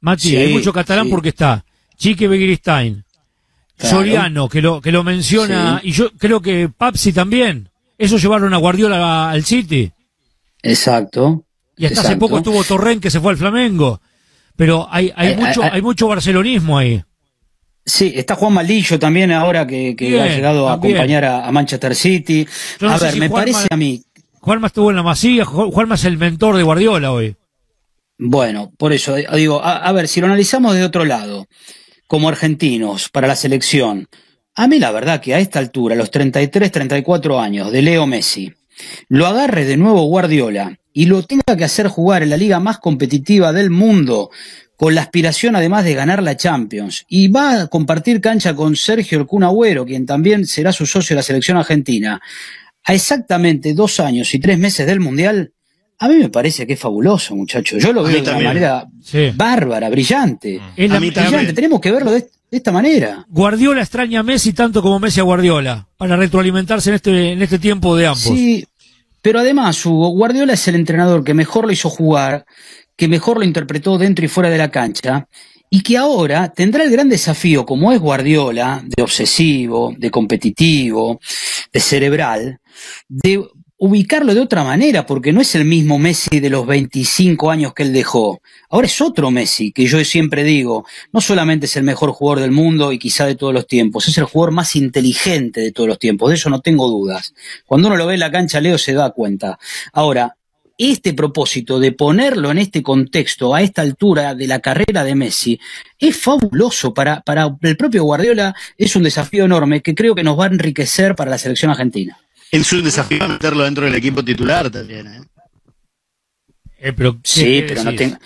Mati, 0.00 0.28
Sí, 0.28 0.36
hay 0.36 0.52
mucho 0.52 0.72
catalán 0.72 1.06
sí. 1.06 1.10
porque 1.10 1.30
está 1.30 1.64
Chique 1.96 2.28
Begiristain, 2.28 3.04
Claro. 3.76 3.96
Soriano, 3.98 4.48
que 4.48 4.60
lo, 4.60 4.80
que 4.80 4.90
lo 4.90 5.04
menciona, 5.04 5.80
y 5.84 5.92
yo 5.92 6.10
creo 6.18 6.40
que 6.42 6.68
Papsi 6.68 7.12
también. 7.12 7.70
Eso 7.96 8.16
llevaron 8.18 8.52
a 8.52 8.56
Guardiola 8.56 9.30
al 9.30 9.44
City. 9.44 9.92
Exacto. 10.62 11.44
Y 11.76 11.86
hasta 11.86 12.00
hace 12.00 12.16
poco 12.16 12.38
estuvo 12.38 12.64
Torren 12.64 13.00
que 13.00 13.10
se 13.10 13.20
fue 13.20 13.30
al 13.32 13.38
Flamengo. 13.38 14.00
Pero 14.56 14.88
hay, 14.90 15.12
hay 15.14 15.36
mucho, 15.36 15.62
hay 15.62 15.80
mucho 15.80 16.08
barcelonismo 16.08 16.76
ahí. 16.76 17.02
Sí, 17.88 18.12
está 18.14 18.34
Juan 18.34 18.52
Maldillo 18.52 18.98
también 18.98 19.32
ahora 19.32 19.66
que, 19.66 19.96
que 19.96 20.10
Bien, 20.10 20.20
ha 20.22 20.28
llegado 20.28 20.68
a 20.68 20.74
acompañar 20.74 21.24
a, 21.24 21.46
a 21.46 21.52
Manchester 21.52 21.94
City. 21.94 22.46
No 22.80 22.90
a 22.90 22.98
ver, 22.98 23.12
si 23.14 23.18
me 23.20 23.28
Juanma- 23.28 23.32
parece 23.40 23.66
a 23.70 23.76
mí, 23.76 24.02
Juanma 24.40 24.66
estuvo 24.66 24.90
en 24.90 24.96
la 24.96 25.02
masía, 25.02 25.44
Ju- 25.46 25.72
Juanma 25.72 25.94
es 25.94 26.04
el 26.04 26.18
mentor 26.18 26.56
de 26.56 26.62
Guardiola 26.64 27.12
hoy. 27.12 27.34
bueno, 28.18 28.72
por 28.76 28.92
eso 28.92 29.16
eh, 29.16 29.26
digo, 29.34 29.62
a, 29.62 29.76
a 29.78 29.92
ver, 29.92 30.08
si 30.08 30.20
lo 30.20 30.26
analizamos 30.26 30.74
de 30.74 30.84
otro 30.84 31.04
lado, 31.04 31.46
como 32.06 32.28
argentinos, 32.28 33.08
para 33.08 33.26
la 33.28 33.36
selección, 33.36 34.06
a 34.54 34.66
mí 34.68 34.78
la 34.78 34.90
verdad 34.90 35.20
que 35.20 35.34
a 35.34 35.38
esta 35.38 35.58
altura, 35.58 35.94
a 35.94 35.98
los 35.98 36.10
33, 36.10 36.70
34 36.72 37.40
años 37.40 37.70
de 37.72 37.82
Leo 37.82 38.06
Messi, 38.06 38.52
lo 39.08 39.26
agarre 39.26 39.64
de 39.64 39.76
nuevo 39.76 40.02
Guardiola 40.04 40.78
y 40.92 41.06
lo 41.06 41.22
tenga 41.22 41.56
que 41.56 41.64
hacer 41.64 41.88
jugar 41.88 42.22
en 42.22 42.30
la 42.30 42.36
liga 42.36 42.58
más 42.60 42.78
competitiva 42.78 43.52
del 43.52 43.70
mundo, 43.70 44.30
con 44.78 44.94
la 44.94 45.02
aspiración 45.02 45.56
además 45.56 45.84
de 45.84 45.94
ganar 45.94 46.22
la 46.22 46.36
Champions, 46.36 47.04
y 47.08 47.26
va 47.28 47.62
a 47.62 47.66
compartir 47.66 48.20
cancha 48.20 48.54
con 48.54 48.76
Sergio 48.76 49.18
El 49.28 49.42
Agüero, 49.44 49.84
quien 49.84 50.06
también 50.06 50.46
será 50.46 50.72
su 50.72 50.86
socio 50.86 51.14
de 51.14 51.16
la 51.18 51.22
selección 51.24 51.56
argentina, 51.56 52.20
a 52.84 52.94
exactamente 52.94 53.74
dos 53.74 53.98
años 53.98 54.32
y 54.34 54.38
tres 54.38 54.56
meses 54.56 54.86
del 54.86 55.00
Mundial, 55.00 55.52
a 55.98 56.06
mí 56.08 56.14
me 56.14 56.28
parece 56.28 56.64
que 56.64 56.74
es 56.74 56.78
fabuloso, 56.80 57.34
muchacho. 57.34 57.76
Yo 57.76 57.92
lo 57.92 58.02
A 58.02 58.08
veo 58.08 58.22
de 58.22 58.30
una 58.30 58.38
manera 58.40 58.86
Sí. 59.02 59.32
bárbara, 59.34 59.88
brillante. 59.90 60.60
Es 60.76 60.88
la- 60.88 61.00
mí 61.00 61.08
es- 61.08 61.14
también. 61.14 61.32
Brillante, 61.34 61.52
tenemos 61.54 61.80
que 61.80 61.90
verlo 61.90 62.12
de, 62.12 62.20
de 62.20 62.56
esta 62.56 62.70
manera. 62.70 63.26
Guardiola 63.28 63.80
extraña 63.82 64.20
a 64.20 64.22
Messi 64.22 64.52
tanto 64.52 64.80
como 64.80 65.00
Messi 65.00 65.18
a 65.18 65.24
Guardiola, 65.24 65.88
para 65.96 66.14
retroalimentarse 66.16 66.90
en 66.90 66.94
este, 66.94 67.32
en 67.32 67.42
este 67.42 67.58
tiempo 67.58 67.96
de 67.96 68.06
ambos. 68.06 68.22
Sí, 68.22 68.64
pero 69.20 69.40
además, 69.40 69.84
Hugo, 69.84 70.10
Guardiola 70.10 70.52
es 70.52 70.68
el 70.68 70.76
entrenador 70.76 71.24
que 71.24 71.34
mejor 71.34 71.66
lo 71.66 71.72
hizo 71.72 71.90
jugar, 71.90 72.46
que 72.98 73.08
mejor 73.08 73.38
lo 73.38 73.44
interpretó 73.44 73.96
dentro 73.96 74.24
y 74.24 74.28
fuera 74.28 74.50
de 74.50 74.58
la 74.58 74.70
cancha, 74.70 75.28
y 75.70 75.82
que 75.82 75.96
ahora 75.96 76.52
tendrá 76.52 76.82
el 76.82 76.90
gran 76.90 77.08
desafío, 77.08 77.64
como 77.64 77.92
es 77.92 78.00
Guardiola, 78.00 78.82
de 78.84 79.02
obsesivo, 79.02 79.94
de 79.96 80.10
competitivo, 80.10 81.20
de 81.72 81.80
cerebral, 81.80 82.60
de 83.08 83.44
ubicarlo 83.80 84.34
de 84.34 84.40
otra 84.40 84.64
manera, 84.64 85.06
porque 85.06 85.32
no 85.32 85.40
es 85.40 85.54
el 85.54 85.64
mismo 85.64 86.00
Messi 86.00 86.40
de 86.40 86.50
los 86.50 86.66
25 86.66 87.52
años 87.52 87.72
que 87.72 87.84
él 87.84 87.92
dejó. 87.92 88.40
Ahora 88.68 88.88
es 88.88 89.00
otro 89.00 89.30
Messi, 89.30 89.70
que 89.70 89.86
yo 89.86 90.04
siempre 90.04 90.42
digo, 90.42 90.84
no 91.12 91.20
solamente 91.20 91.66
es 91.66 91.76
el 91.76 91.84
mejor 91.84 92.10
jugador 92.10 92.40
del 92.40 92.50
mundo 92.50 92.90
y 92.90 92.98
quizá 92.98 93.26
de 93.26 93.36
todos 93.36 93.54
los 93.54 93.68
tiempos, 93.68 94.08
es 94.08 94.18
el 94.18 94.24
jugador 94.24 94.52
más 94.52 94.74
inteligente 94.74 95.60
de 95.60 95.70
todos 95.70 95.88
los 95.88 96.00
tiempos, 96.00 96.30
de 96.30 96.34
eso 96.34 96.50
no 96.50 96.60
tengo 96.60 96.88
dudas. 96.88 97.32
Cuando 97.64 97.86
uno 97.86 97.96
lo 97.96 98.06
ve 98.08 98.14
en 98.14 98.20
la 98.20 98.32
cancha, 98.32 98.60
Leo 98.60 98.78
se 98.78 98.94
da 98.94 99.10
cuenta. 99.10 99.60
Ahora, 99.92 100.37
este 100.78 101.12
propósito 101.12 101.80
de 101.80 101.90
ponerlo 101.92 102.50
en 102.52 102.58
este 102.58 102.82
contexto, 102.82 103.54
a 103.54 103.62
esta 103.62 103.82
altura 103.82 104.34
de 104.36 104.46
la 104.46 104.60
carrera 104.60 105.02
de 105.04 105.14
Messi, 105.16 105.58
es 105.98 106.16
fabuloso 106.16 106.94
para, 106.94 107.20
para 107.20 107.54
el 107.62 107.76
propio 107.76 108.04
Guardiola, 108.04 108.54
es 108.76 108.94
un 108.94 109.02
desafío 109.02 109.44
enorme 109.44 109.82
que 109.82 109.94
creo 109.94 110.14
que 110.14 110.22
nos 110.22 110.38
va 110.38 110.44
a 110.44 110.48
enriquecer 110.48 111.14
para 111.16 111.32
la 111.32 111.38
selección 111.38 111.72
argentina. 111.72 112.16
Es 112.50 112.72
un 112.72 112.84
desafío 112.84 113.28
meterlo 113.28 113.64
dentro 113.64 113.84
del 113.84 113.94
equipo 113.96 114.24
titular 114.24 114.70
también. 114.70 115.06
¿eh? 115.08 115.20
Eh, 116.78 116.92
pero, 116.92 117.14
¿qué- 117.14 117.18
Sí, 117.24 117.64
pero 117.66 117.82
no 117.84 117.94
tengo... 117.94 118.16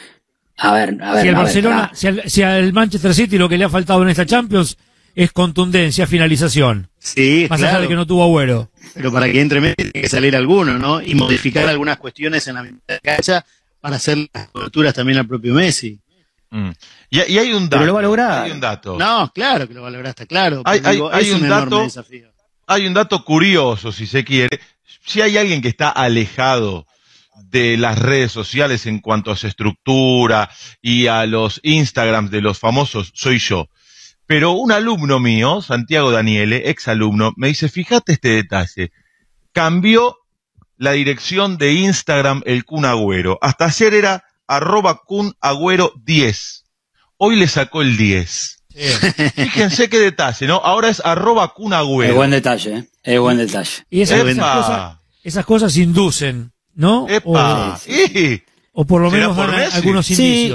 A 0.59 0.75
ver, 0.75 0.97
a 1.03 1.15
ver. 1.15 1.23
si 1.23 1.29
al 1.29 1.35
ver, 1.35 1.43
Barcelona, 1.45 1.77
pará. 1.85 1.95
si 1.95 2.07
al, 2.07 2.23
si 2.31 2.43
al 2.43 2.73
Manchester 2.73 3.15
City 3.15 3.39
lo 3.39 3.49
que 3.49 3.57
le 3.59 3.65
ha 3.65 3.71
faltado 3.71 4.03
en 4.03 4.11
esta 4.11 4.27
Champions 4.27 4.77
es 5.15 5.33
contundencia, 5.33 6.07
finalización. 6.07 6.89
Sí, 6.99 7.47
Más 7.51 7.61
allá 7.61 7.71
claro. 7.71 7.83
de 7.83 7.89
que 7.89 7.95
no 7.97 8.07
tuvo 8.07 8.23
agüero. 8.25 8.71
Pero 8.95 9.13
para 9.13 9.31
que 9.31 9.41
entre 9.41 9.61
Messi 9.61 9.75
tiene 9.77 9.93
que 10.03 10.09
salir 10.09 10.37
alguno, 10.37 10.79
¿no? 10.79 11.01
Y 11.03 11.15
modificar 11.15 11.69
algunas 11.69 11.99
cuestiones 11.99 12.47
en 12.49 12.55
la 12.55 12.63
mitad 12.63 12.79
de 12.87 12.95
la 12.95 13.01
cancha 13.01 13.45
para 13.81 13.97
hacer 13.97 14.19
las 14.33 14.49
coberturas 14.49 14.95
también 14.95 15.19
al 15.19 15.27
propio 15.27 15.55
Messi. 15.55 15.99
Mm. 16.51 16.71
Y, 17.11 17.17
y 17.33 17.39
hay 17.39 17.53
un 17.53 17.65
dato. 17.69 17.79
Pero 17.79 17.87
lo 17.87 17.95
va 17.95 18.01
a 18.01 18.03
lograr. 18.03 18.45
Hay 18.45 18.51
un 18.53 18.61
dato. 18.61 18.99
No, 18.99 19.31
claro 19.35 19.67
que 19.67 19.75
lo 19.75 19.83
valoraste, 19.83 20.27
claro. 20.27 20.63
Hay- 20.65 20.79
pero 20.81 20.89
hay- 20.91 20.95
digo, 20.97 21.13
hay 21.13 21.25
es 21.29 21.35
un, 21.35 21.43
un 21.43 21.49
dato- 21.49 21.83
desafío. 21.83 22.33
Hay 22.67 22.87
un 22.87 22.95
dato 22.95 23.25
curioso, 23.25 23.91
si 23.93 24.07
se 24.07 24.25
quiere. 24.25 24.61
Si 25.05 25.21
hay 25.21 25.37
alguien 25.37 25.61
que 25.63 25.69
está 25.69 25.89
alejado 25.91 26.87
de 27.51 27.77
las 27.77 27.99
redes 27.99 28.31
sociales 28.33 28.87
en 28.87 29.01
cuanto 29.01 29.31
a 29.31 29.37
su 29.37 29.47
estructura 29.47 30.49
y 30.81 31.07
a 31.09 31.27
los 31.27 31.59
Instagrams 31.65 32.31
de 32.31 32.41
los 32.41 32.59
famosos, 32.59 33.11
soy 33.15 33.39
yo. 33.39 33.69
Pero 34.33 34.53
un 34.53 34.73
alumno 34.73 35.21
mío, 35.21 35.61
Santiago 35.61 36.11
Daniele, 36.11 36.71
ex 36.71 36.89
alumno, 36.89 37.35
me 37.37 37.49
dice, 37.49 37.69
fíjate 37.69 38.13
este 38.13 38.31
detalle. 38.31 38.91
Cambió 39.53 40.17
la 40.79 40.93
dirección 40.93 41.59
de 41.59 41.75
Instagram 41.75 42.41
el 42.47 42.65
Kun 42.65 42.87
Agüero. 42.87 43.37
Hasta 43.43 43.67
ayer 43.67 43.93
era 43.93 44.25
arroba 44.47 45.03
Kun 45.05 45.35
Agüero 45.39 45.93
10. 46.07 46.65
Hoy 47.19 47.37
le 47.37 47.47
sacó 47.47 47.83
el 47.83 47.99
10. 47.99 48.63
Fíjense 49.35 49.91
qué 49.91 49.99
detalle, 49.99 50.47
¿no? 50.47 50.63
Ahora 50.65 50.89
es 50.89 51.03
arroba 51.05 51.53
Kun 51.53 51.75
Es 51.75 52.15
buen 52.15 52.31
detalle, 52.31 52.75
¿eh? 52.79 52.89
Es 53.03 53.21
buen 53.21 53.37
detalle. 53.37 53.85
Y 53.91 54.01
esas, 54.01 54.23
cosas, 54.23 54.97
esas 55.23 55.45
cosas 55.45 55.77
inducen, 55.77 56.53
¿no? 56.75 57.07
Epa. 57.07 57.79
O- 58.73 58.87
por 58.87 59.03
lo 59.03 59.11
¿Será 59.11 59.29
menos 59.29 59.37
por 59.37 59.51
dan 59.51 59.61
Messi? 59.61 59.77
algunos 59.77 60.07
Sí. 60.07 60.55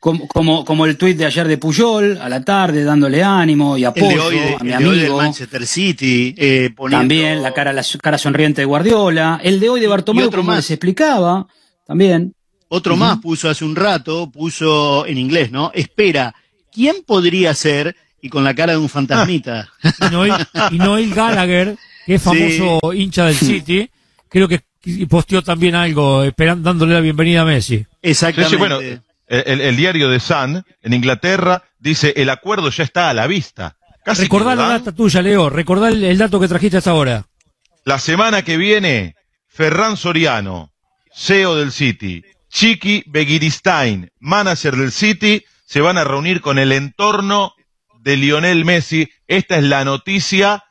Como, 0.00 0.26
como, 0.28 0.64
como 0.64 0.86
el 0.86 0.96
tuit 0.96 1.18
de 1.18 1.26
ayer 1.26 1.46
de 1.46 1.58
Puyol, 1.58 2.18
a 2.22 2.28
la 2.30 2.42
tarde, 2.42 2.84
dándole 2.84 3.22
ánimo 3.22 3.76
y 3.76 3.82
El 3.82 3.88
apoyo 3.88 4.08
de 4.08 4.18
hoy, 4.20 4.34
de- 4.36 4.54
a 4.54 4.58
mi 4.64 4.72
el 4.72 4.78
de 4.78 4.86
hoy 4.88 4.96
del 4.96 5.04
amigo. 5.06 5.18
Manchester 5.18 5.66
City, 5.66 6.34
eh, 6.38 6.70
poniendo- 6.74 7.00
También 7.02 7.42
la 7.42 7.52
cara, 7.52 7.72
la 7.74 7.82
cara 8.00 8.16
sonriente 8.16 8.62
de 8.62 8.64
Guardiola. 8.64 9.38
El 9.42 9.60
de 9.60 9.68
hoy 9.68 9.78
de 9.80 9.86
Bartomeu, 9.88 10.26
otro 10.26 10.40
como 10.40 10.52
más. 10.52 10.56
les 10.64 10.70
explicaba, 10.70 11.46
también. 11.86 12.34
Otro 12.68 12.96
más 12.96 13.18
puso 13.18 13.50
hace 13.50 13.62
un 13.64 13.76
rato, 13.76 14.30
puso 14.30 15.04
en 15.04 15.18
inglés, 15.18 15.50
¿no? 15.50 15.70
Espera, 15.74 16.34
¿quién 16.72 16.96
podría 17.06 17.52
ser? 17.52 17.94
Y 18.22 18.28
con 18.30 18.42
la 18.42 18.54
cara 18.54 18.72
de 18.72 18.78
un 18.78 18.88
fantasmita. 18.88 19.68
Y 19.82 20.10
Noel, 20.12 20.32
y 20.70 20.78
Noel 20.78 21.12
Gallagher, 21.12 21.76
que 22.06 22.14
es 22.14 22.22
famoso 22.22 22.92
hincha 22.94 23.26
del 23.26 23.34
City, 23.36 23.90
creo 24.30 24.48
que 24.48 24.60
posteó 25.10 25.42
también 25.42 25.74
algo, 25.74 26.22
esperando, 26.22 26.62
dándole 26.70 26.94
la 26.94 27.00
bienvenida 27.00 27.42
a 27.42 27.44
Messi. 27.44 27.78
Sí, 27.78 27.86
Exactamente. 28.00 28.50
sí, 28.50 28.56
bueno, 28.56 28.78
el, 29.30 29.76
diario 29.76 30.08
de 30.08 30.18
Sun 30.18 30.64
en 30.82 30.92
Inglaterra 30.92 31.62
dice 31.78 32.12
el 32.16 32.30
acuerdo 32.30 32.70
ya 32.70 32.84
está 32.84 33.08
a 33.08 33.14
la 33.14 33.26
vista. 33.26 33.76
Casi 34.04 34.22
Recordá 34.22 34.54
la 34.54 34.68
data 34.68 34.92
tuya, 34.92 35.22
Leo, 35.22 35.48
recordá 35.48 35.88
el, 35.88 36.02
el 36.02 36.18
dato 36.18 36.40
que 36.40 36.48
trajiste 36.48 36.78
hasta 36.78 36.90
ahora. 36.90 37.26
La 37.84 37.98
semana 37.98 38.42
que 38.42 38.56
viene, 38.56 39.14
Ferran 39.46 39.96
Soriano, 39.96 40.72
CEO 41.14 41.56
del 41.56 41.70
City, 41.70 42.22
Chiqui 42.50 43.04
Begiristain, 43.06 44.10
manager 44.18 44.76
del 44.76 44.92
City, 44.92 45.44
se 45.64 45.80
van 45.80 45.98
a 45.98 46.04
reunir 46.04 46.40
con 46.40 46.58
el 46.58 46.72
entorno 46.72 47.54
de 48.00 48.16
Lionel 48.16 48.64
Messi. 48.64 49.08
Esta 49.28 49.56
es 49.56 49.64
la 49.64 49.84
noticia, 49.84 50.64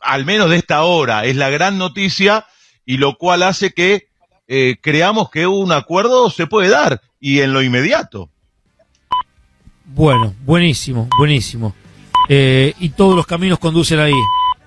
al 0.00 0.24
menos 0.24 0.50
de 0.50 0.56
esta 0.56 0.82
hora, 0.84 1.24
es 1.24 1.36
la 1.36 1.50
gran 1.50 1.78
noticia, 1.78 2.46
y 2.84 2.98
lo 2.98 3.16
cual 3.16 3.42
hace 3.42 3.72
que 3.72 4.06
eh, 4.48 4.76
creamos 4.80 5.30
que 5.30 5.46
un 5.46 5.72
acuerdo 5.72 6.30
se 6.30 6.46
puede 6.46 6.68
dar, 6.68 7.00
y 7.20 7.40
en 7.40 7.52
lo 7.52 7.62
inmediato. 7.62 8.30
Bueno, 9.84 10.34
buenísimo, 10.44 11.08
buenísimo. 11.18 11.74
Eh, 12.28 12.74
y 12.80 12.90
todos 12.90 13.14
los 13.14 13.26
caminos 13.26 13.58
conducen 13.58 14.00
ahí, 14.00 14.12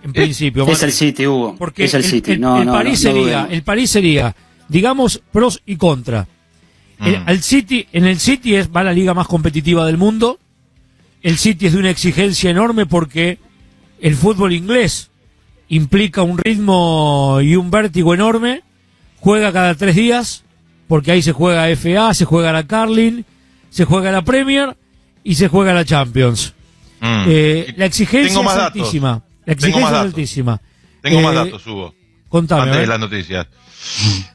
en 0.03 0.13
principio. 0.13 0.65
Es 0.67 0.81
el 0.83 0.91
City, 0.91 1.27
Hugo. 1.27 1.55
Porque 1.57 1.85
es 1.85 1.93
el, 1.93 2.03
City. 2.03 2.37
no, 2.37 2.59
el 2.61 2.67
no, 2.67 2.73
París 2.73 3.03
no, 3.03 3.11
sería, 3.11 3.47
el 3.49 3.63
París 3.63 3.89
sería, 3.89 4.35
digamos, 4.67 5.21
pros 5.31 5.61
y 5.65 5.75
contra. 5.75 6.27
El, 6.99 7.19
Mm. 7.19 7.23
al 7.27 7.41
City, 7.41 7.87
en 7.93 8.05
el 8.05 8.19
City 8.19 8.55
es, 8.55 8.69
va 8.69 8.83
la 8.83 8.93
liga 8.93 9.13
más 9.13 9.27
competitiva 9.27 9.85
del 9.85 9.97
mundo. 9.97 10.39
El 11.21 11.37
City 11.37 11.67
es 11.67 11.73
de 11.73 11.79
una 11.79 11.89
exigencia 11.89 12.49
enorme 12.49 12.85
porque 12.85 13.39
el 14.01 14.15
fútbol 14.15 14.53
inglés 14.53 15.09
implica 15.67 16.23
un 16.23 16.37
ritmo 16.37 17.39
y 17.41 17.55
un 17.55 17.69
vértigo 17.71 18.13
enorme. 18.13 18.63
Juega 19.19 19.51
cada 19.51 19.75
tres 19.75 19.95
días, 19.95 20.43
porque 20.87 21.11
ahí 21.11 21.21
se 21.21 21.31
juega 21.33 21.67
FA, 21.75 22.13
se 22.13 22.25
juega 22.25 22.51
la 22.51 22.65
Carling, 22.65 23.23
se 23.69 23.85
juega 23.85 24.11
la 24.11 24.21
Premier 24.23 24.75
y 25.23 25.35
se 25.35 25.47
juega 25.47 25.73
la 25.73 25.85
Champions. 25.85 26.53
Mm. 27.01 27.23
Eh, 27.27 27.73
la 27.77 27.85
exigencia 27.85 28.39
es 28.39 28.45
datos. 28.45 28.63
altísima. 28.65 29.09
La 29.45 29.55
Tengo 29.55 29.67
exigencia 29.67 29.81
más 29.81 29.89
es 29.91 29.93
datos. 29.97 30.05
altísima. 30.07 30.61
Tengo 31.01 31.21
más 31.21 31.31
Eh, 31.33 31.35
datos, 31.35 31.67
Hugo. 31.67 31.95
Contame, 32.29 32.61
antes 32.63 32.79
de 32.81 32.87
las 32.87 32.99
noticias. 32.99 33.47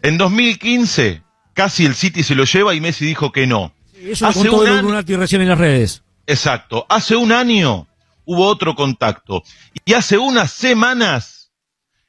En 0.03 0.19
2015, 0.19 1.23
casi 1.53 1.85
el 1.87 1.95
City 1.95 2.23
se 2.23 2.35
lo 2.35 2.45
lleva 2.45 2.75
y 2.75 2.81
Messi 2.81 3.05
dijo 3.07 3.31
que 3.33 3.47
no. 3.47 3.73
Eso 3.95 4.25
lo 4.25 4.31
Hace 4.31 4.49
contó 4.49 4.57
un 4.63 4.95
año- 4.95 5.19
recién 5.19 5.43
en 5.43 5.49
las 5.49 5.59
redes. 5.59 6.03
Exacto. 6.27 6.87
Hace 6.89 7.17
un 7.17 7.33
año 7.33 7.87
hubo 8.25 8.47
otro 8.47 8.75
contacto. 8.75 9.43
Y 9.85 9.93
hace 9.95 10.19
unas 10.19 10.51
semanas, 10.53 11.53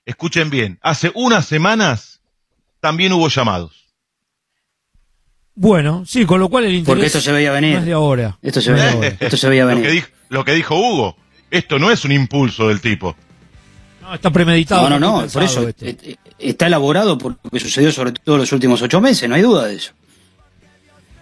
escuchen 0.06 0.50
bien, 0.50 0.80
hace 0.82 1.12
unas 1.14 1.46
semanas 1.46 2.15
también 2.86 3.12
hubo 3.14 3.28
llamados. 3.30 3.72
Bueno, 5.56 6.04
sí, 6.06 6.24
con 6.26 6.40
lo 6.40 6.50
cual 6.50 6.66
el 6.66 6.76
interés 6.76 6.86
Porque 6.88 7.06
esto 7.08 7.20
se 7.20 7.32
veía 7.32 7.52
venir. 7.52 7.74
no 7.74 7.80
es 7.80 7.86
de 7.86 7.94
ahora. 7.94 8.38
Esto 8.44 8.62
se 8.62 8.72
veía, 8.74 8.92
ahora. 8.94 9.08
esto 9.20 9.38
se 9.38 9.50
veía 9.50 9.64
Lo 9.64 9.70
que, 9.70 9.76
venir. 9.76 9.92
dijo, 9.92 10.08
lo 10.30 10.46
que 10.46 10.52
dijo 10.54 10.76
Hugo, 10.76 11.18
esto 11.50 11.80
no 11.80 11.90
es 11.90 12.06
un 12.06 12.12
impulso 12.12 12.68
del 12.68 12.82
tipo. 12.82 13.16
No, 14.04 14.14
está 14.14 14.30
premeditado. 14.30 14.88
No, 14.88 15.00
no, 15.00 15.22
no, 15.24 15.28
por 15.28 15.42
eso 15.42 15.68
este. 15.68 15.90
eh, 15.90 15.98
eh, 16.04 16.16
está 16.38 16.68
elaborado 16.68 17.18
por 17.18 17.38
lo 17.44 17.50
que 17.50 17.60
sucedió 17.60 17.92
sobre 17.92 18.12
todo 18.12 18.38
los 18.38 18.52
últimos 18.52 18.80
ocho 18.84 19.02
meses, 19.02 19.28
no 19.28 19.34
hay 19.34 19.42
duda 19.42 19.66
de 19.66 19.76
eso. 19.78 19.94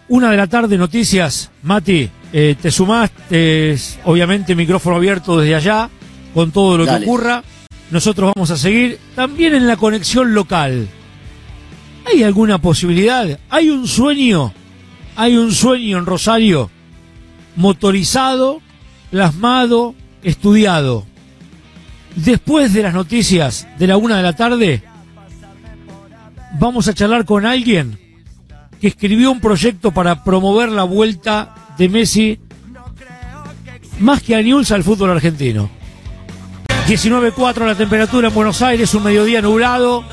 Una 0.10 0.32
de 0.32 0.36
la 0.38 0.48
tarde, 0.48 0.78
noticias. 0.78 1.50
Mati, 1.62 2.10
eh, 2.34 2.56
te 2.62 2.72
sumás, 2.72 3.10
eh, 3.32 3.80
obviamente 4.04 4.54
micrófono 4.54 4.98
abierto 4.98 5.40
desde 5.40 5.56
allá, 5.56 5.90
con 6.34 6.52
todo 6.52 6.78
lo 6.78 6.86
Dale. 6.86 7.00
que 7.00 7.06
ocurra. 7.10 7.42
Nosotros 7.90 8.34
vamos 8.36 8.52
a 8.52 8.58
seguir 8.58 9.00
también 9.16 9.54
en 9.56 9.66
la 9.66 9.78
conexión 9.78 10.34
local. 10.34 10.90
¿Hay 12.06 12.24
alguna 12.24 12.60
posibilidad? 12.60 13.40
¿Hay 13.50 13.70
un 13.70 13.88
sueño? 13.88 14.54
¿Hay 15.16 15.38
un 15.38 15.52
sueño 15.52 15.98
en 15.98 16.06
Rosario? 16.06 16.70
Motorizado, 17.56 18.62
plasmado, 19.12 19.96
estudiado. 20.24 21.06
Después 22.16 22.74
de 22.74 22.84
las 22.84 22.94
noticias 22.94 23.68
de 23.80 23.88
la 23.88 23.98
una 23.98 24.18
de 24.18 24.24
la 24.24 24.36
tarde, 24.36 24.84
vamos 26.60 26.88
a 26.88 26.94
charlar 26.94 27.26
con 27.26 27.46
alguien 27.46 28.00
que 28.80 28.88
escribió 28.88 29.32
un 29.32 29.40
proyecto 29.40 29.92
para 29.92 30.24
promover 30.24 30.70
la 30.70 30.84
vuelta 30.84 31.56
de 31.78 31.90
Messi 31.90 32.40
más 34.00 34.22
que 34.22 34.36
a 34.36 34.42
Newell's 34.42 34.72
al 34.72 34.84
fútbol 34.84 35.12
argentino. 35.12 35.70
19.4 36.88 37.66
la 37.66 37.76
temperatura 37.76 38.28
en 38.28 38.34
Buenos 38.34 38.62
Aires, 38.62 38.94
un 38.94 39.04
mediodía 39.04 39.42
nublado. 39.42 40.04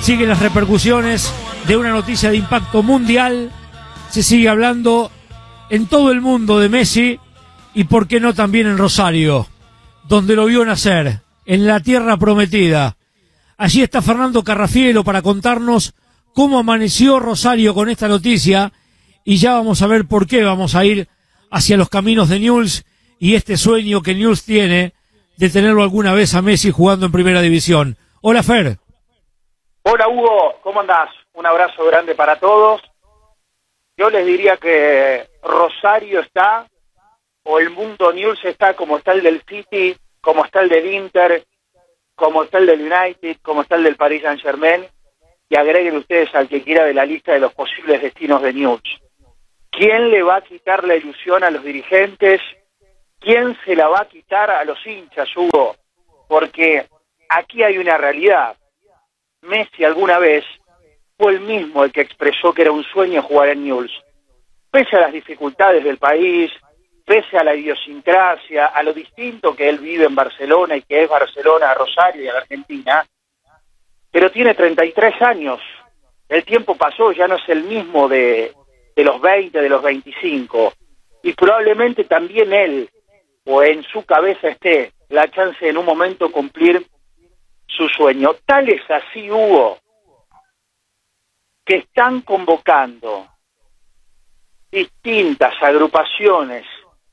Siguen 0.00 0.28
las 0.28 0.40
repercusiones 0.40 1.32
de 1.66 1.76
una 1.76 1.90
noticia 1.90 2.30
de 2.30 2.36
impacto 2.36 2.82
mundial. 2.82 3.50
Se 4.10 4.22
sigue 4.22 4.48
hablando 4.48 5.10
en 5.70 5.86
todo 5.86 6.10
el 6.12 6.20
mundo 6.20 6.58
de 6.60 6.68
Messi 6.68 7.18
y 7.74 7.84
por 7.84 8.06
qué 8.06 8.20
no 8.20 8.34
también 8.34 8.66
en 8.66 8.78
Rosario, 8.78 9.48
donde 10.08 10.36
lo 10.36 10.46
vio 10.46 10.64
nacer, 10.64 11.20
en 11.46 11.66
la 11.66 11.80
tierra 11.80 12.16
prometida. 12.16 12.96
Allí 13.56 13.82
está 13.82 14.02
Fernando 14.02 14.44
Carrafielo 14.44 15.04
para 15.04 15.22
contarnos 15.22 15.94
cómo 16.34 16.58
amaneció 16.58 17.20
Rosario 17.20 17.74
con 17.74 17.88
esta 17.88 18.08
noticia 18.08 18.72
y 19.24 19.36
ya 19.36 19.52
vamos 19.52 19.80
a 19.82 19.86
ver 19.86 20.06
por 20.06 20.26
qué 20.26 20.44
vamos 20.44 20.74
a 20.74 20.84
ir 20.84 21.08
hacia 21.50 21.76
los 21.76 21.88
caminos 21.88 22.28
de 22.28 22.40
Newell's 22.40 22.84
y 23.18 23.34
este 23.34 23.56
sueño 23.56 24.02
que 24.02 24.14
Newell's 24.14 24.44
tiene 24.44 24.92
de 25.36 25.50
tenerlo 25.50 25.82
alguna 25.82 26.12
vez 26.12 26.34
a 26.34 26.42
Messi 26.42 26.70
jugando 26.70 27.06
en 27.06 27.12
primera 27.12 27.40
división. 27.40 27.96
Hola 28.20 28.42
Fer. 28.42 28.78
Hola 29.86 30.08
Hugo, 30.08 30.60
¿cómo 30.62 30.80
andás? 30.80 31.10
Un 31.34 31.44
abrazo 31.44 31.84
grande 31.84 32.14
para 32.14 32.40
todos. 32.40 32.80
Yo 33.98 34.08
les 34.08 34.24
diría 34.24 34.56
que 34.56 35.28
Rosario 35.42 36.20
está, 36.20 36.66
o 37.42 37.58
el 37.58 37.68
mundo 37.68 38.10
News 38.10 38.42
está 38.44 38.74
como 38.74 38.96
está 38.96 39.12
el 39.12 39.22
del 39.22 39.42
City, 39.46 39.94
como 40.22 40.46
está 40.46 40.62
el 40.62 40.70
del 40.70 40.86
Inter, 40.90 41.44
como 42.14 42.44
está 42.44 42.56
el 42.56 42.66
del 42.66 42.80
United, 42.80 43.36
como 43.42 43.60
está 43.60 43.76
el 43.76 43.84
del 43.84 43.96
Paris 43.96 44.22
Saint 44.22 44.40
Germain, 44.40 44.86
y 45.50 45.56
agreguen 45.56 45.98
ustedes 45.98 46.34
al 46.34 46.48
que 46.48 46.62
quiera 46.62 46.86
de 46.86 46.94
la 46.94 47.04
lista 47.04 47.32
de 47.32 47.40
los 47.40 47.52
posibles 47.52 48.00
destinos 48.00 48.40
de 48.40 48.54
News. 48.54 49.02
¿Quién 49.68 50.10
le 50.10 50.22
va 50.22 50.36
a 50.36 50.44
quitar 50.44 50.84
la 50.84 50.96
ilusión 50.96 51.44
a 51.44 51.50
los 51.50 51.62
dirigentes? 51.62 52.40
¿Quién 53.20 53.54
se 53.66 53.76
la 53.76 53.88
va 53.88 54.00
a 54.00 54.08
quitar 54.08 54.50
a 54.50 54.64
los 54.64 54.78
hinchas, 54.86 55.28
Hugo? 55.36 55.76
Porque 56.26 56.88
aquí 57.28 57.62
hay 57.62 57.76
una 57.76 57.98
realidad. 57.98 58.56
Messi 59.44 59.84
alguna 59.84 60.18
vez 60.18 60.44
fue 61.16 61.32
el 61.32 61.40
mismo 61.40 61.84
el 61.84 61.92
que 61.92 62.00
expresó 62.00 62.52
que 62.52 62.62
era 62.62 62.72
un 62.72 62.84
sueño 62.84 63.22
jugar 63.22 63.50
en 63.50 63.64
Newell's. 63.64 63.92
Pese 64.70 64.96
a 64.96 65.00
las 65.00 65.12
dificultades 65.12 65.84
del 65.84 65.98
país, 65.98 66.50
pese 67.04 67.36
a 67.36 67.44
la 67.44 67.54
idiosincrasia, 67.54 68.66
a 68.66 68.82
lo 68.82 68.92
distinto 68.92 69.54
que 69.54 69.68
él 69.68 69.78
vive 69.78 70.06
en 70.06 70.14
Barcelona 70.14 70.76
y 70.76 70.82
que 70.82 71.04
es 71.04 71.08
Barcelona, 71.08 71.70
a 71.70 71.74
Rosario 71.74 72.24
y 72.24 72.28
a 72.28 72.32
la 72.32 72.38
Argentina, 72.40 73.06
pero 74.10 74.30
tiene 74.30 74.54
33 74.54 75.22
años. 75.22 75.60
El 76.28 76.44
tiempo 76.44 76.76
pasó, 76.76 77.12
ya 77.12 77.28
no 77.28 77.36
es 77.36 77.48
el 77.48 77.64
mismo 77.64 78.08
de, 78.08 78.52
de 78.96 79.04
los 79.04 79.20
20, 79.20 79.60
de 79.60 79.68
los 79.68 79.82
25. 79.82 80.72
Y 81.22 81.32
probablemente 81.34 82.04
también 82.04 82.52
él, 82.52 82.88
o 83.44 83.62
en 83.62 83.82
su 83.82 84.04
cabeza 84.04 84.48
esté, 84.48 84.92
la 85.08 85.30
chance 85.30 85.68
en 85.68 85.76
un 85.76 85.84
momento 85.84 86.32
cumplir 86.32 86.86
su 87.66 87.88
sueño. 87.88 88.34
Tal 88.44 88.68
es 88.68 88.82
así, 88.90 89.30
Hugo, 89.30 89.78
que 91.64 91.76
están 91.76 92.20
convocando 92.22 93.28
distintas 94.70 95.54
agrupaciones 95.62 96.66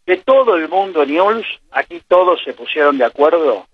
de 0.05 0.17
todo 0.17 0.55
el 0.55 0.67
mundo 0.67 1.05
News, 1.05 1.45
aquí 1.71 2.01
todos 2.07 2.43
se 2.43 2.53
pusieron 2.53 2.97
de 2.97 3.05
acuerdo, 3.05 3.67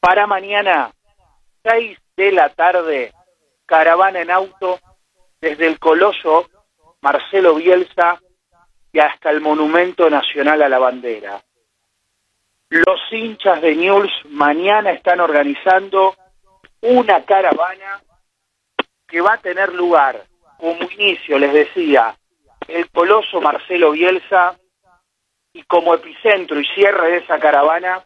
para 0.00 0.26
mañana, 0.26 0.92
6 1.62 1.98
de 2.16 2.32
la 2.32 2.50
tarde, 2.50 3.12
caravana 3.66 4.20
en 4.20 4.30
auto 4.30 4.78
desde 5.40 5.66
el 5.66 5.78
Coloso 5.78 6.48
Marcelo 7.00 7.56
Bielsa 7.56 8.20
y 8.92 8.98
hasta 8.98 9.30
el 9.30 9.40
Monumento 9.40 10.08
Nacional 10.08 10.62
a 10.62 10.68
la 10.68 10.78
Bandera. 10.78 11.42
Los 12.74 13.00
hinchas 13.12 13.62
de 13.62 13.76
News 13.76 14.10
mañana 14.30 14.90
están 14.90 15.20
organizando 15.20 16.16
una 16.80 17.24
caravana 17.24 18.02
que 19.06 19.20
va 19.20 19.34
a 19.34 19.38
tener 19.38 19.72
lugar 19.72 20.24
como 20.58 20.82
inicio, 20.90 21.38
les 21.38 21.52
decía, 21.52 22.16
el 22.66 22.90
coloso 22.90 23.40
Marcelo 23.40 23.92
Bielsa 23.92 24.58
y 25.52 25.62
como 25.62 25.94
epicentro 25.94 26.58
y 26.58 26.64
cierre 26.74 27.12
de 27.12 27.16
esa 27.18 27.38
caravana, 27.38 28.04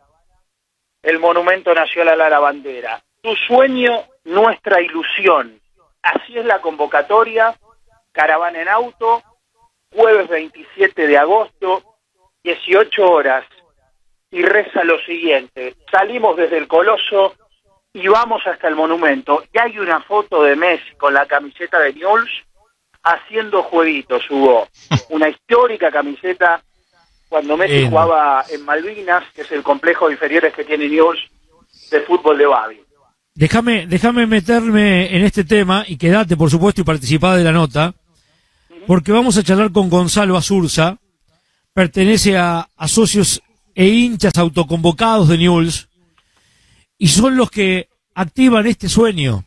el 1.01 1.19
Monumento 1.19 1.73
Nacional 1.73 2.21
a 2.21 2.29
la 2.29 2.39
Bandera. 2.39 3.03
Tu 3.23 3.35
sueño, 3.37 4.05
nuestra 4.25 4.83
ilusión. 4.83 5.59
Así 6.03 6.37
es 6.37 6.45
la 6.45 6.61
convocatoria, 6.61 7.59
caravana 8.13 8.61
en 8.61 8.69
auto, 8.69 9.23
jueves 9.95 10.29
27 10.29 11.07
de 11.07 11.17
agosto, 11.17 11.83
18 12.45 13.11
horas, 13.11 13.47
y 14.31 14.43
reza 14.43 14.85
lo 14.85 14.99
siguiente, 15.01 15.75
salimos 15.91 16.37
desde 16.37 16.59
el 16.59 16.69
Coloso 16.69 17.35
y 17.93 18.07
vamos 18.09 18.47
hasta 18.47 18.69
el 18.69 18.77
monumento. 18.77 19.43
Y 19.53 19.59
hay 19.59 19.79
una 19.79 20.01
foto 20.03 20.43
de 20.43 20.57
Messi 20.57 20.95
con 20.97 21.15
la 21.15 21.27
camiseta 21.27 21.79
de 21.81 21.95
Newell's 21.95 22.31
haciendo 23.03 23.63
jueguitos, 23.63 24.23
hubo 24.31 24.69
una 25.11 25.29
histórica 25.29 25.91
camiseta 25.91 26.63
cuando 27.29 27.57
Messi 27.57 27.75
Bien. 27.79 27.91
jugaba 27.91 28.45
en 28.51 28.65
Malvinas, 28.65 29.25
que 29.35 29.43
es 29.43 29.53
el 29.53 29.63
complejo 29.63 30.07
de 30.07 30.15
inferiores 30.15 30.55
que 30.55 30.65
tiene 30.65 30.89
Newell's 30.89 31.21
de 31.91 32.01
fútbol 32.03 32.37
de 32.39 32.47
Babi. 32.47 32.81
Déjame, 33.35 33.87
déjame 33.87 34.27
meterme 34.27 35.15
en 35.15 35.25
este 35.25 35.45
tema 35.45 35.85
y 35.87 35.97
quedate, 35.97 36.37
por 36.37 36.51
supuesto, 36.51 36.81
y 36.81 36.85
participá 36.85 37.37
de 37.37 37.45
la 37.45 37.53
nota, 37.53 37.95
porque 38.87 39.13
vamos 39.13 39.37
a 39.37 39.43
charlar 39.43 39.71
con 39.71 39.89
Gonzalo 39.89 40.37
Azurza, 40.37 40.99
pertenece 41.73 42.37
a, 42.37 42.69
a 42.77 42.89
socios 42.89 43.41
e 43.79 43.87
hinchas 43.87 44.37
autoconvocados 44.37 45.29
de 45.29 45.39
Newell's, 45.39 45.89
y 46.99 47.07
son 47.07 47.37
los 47.37 47.49
que 47.49 47.89
activan 48.13 48.67
este 48.67 48.89
sueño, 48.89 49.45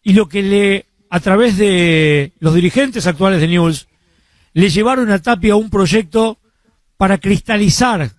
y 0.00 0.12
lo 0.12 0.28
que 0.28 0.44
le, 0.44 0.86
a 1.10 1.18
través 1.18 1.58
de 1.58 2.32
los 2.38 2.54
dirigentes 2.54 3.08
actuales 3.08 3.40
de 3.40 3.48
Newell's, 3.48 3.88
le 4.52 4.70
llevaron 4.70 5.10
a 5.10 5.20
Tapia 5.20 5.56
un 5.56 5.70
proyecto 5.70 6.38
para 6.96 7.18
cristalizar, 7.18 8.12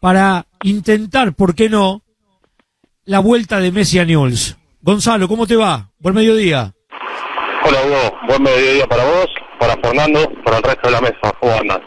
para 0.00 0.46
intentar, 0.62 1.34
¿por 1.34 1.54
qué 1.54 1.68
no?, 1.68 2.02
la 3.04 3.18
vuelta 3.18 3.60
de 3.60 3.72
Messi 3.72 3.98
a 3.98 4.06
Newell's. 4.06 4.56
Gonzalo, 4.80 5.28
¿cómo 5.28 5.46
te 5.46 5.56
va? 5.56 5.90
Buen 5.98 6.14
mediodía. 6.14 6.72
Hola 7.66 7.78
Hugo, 7.84 8.18
buen 8.28 8.42
mediodía 8.42 8.86
para 8.86 9.04
vos, 9.04 9.26
para 9.58 9.76
Fernando, 9.82 10.32
para 10.42 10.56
el 10.56 10.62
resto 10.62 10.88
de 10.88 10.92
la 10.92 11.00
mesa. 11.02 11.34
¿Cómo 11.38 11.52
andas? 11.52 11.80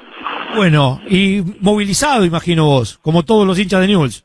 Bueno, 0.56 1.02
y 1.08 1.42
movilizado, 1.62 2.26
imagino 2.26 2.66
vos, 2.66 3.00
como 3.02 3.24
todos 3.24 3.46
los 3.48 3.58
hinchas 3.58 3.82
de 3.82 3.88
Newell's. 3.88 4.24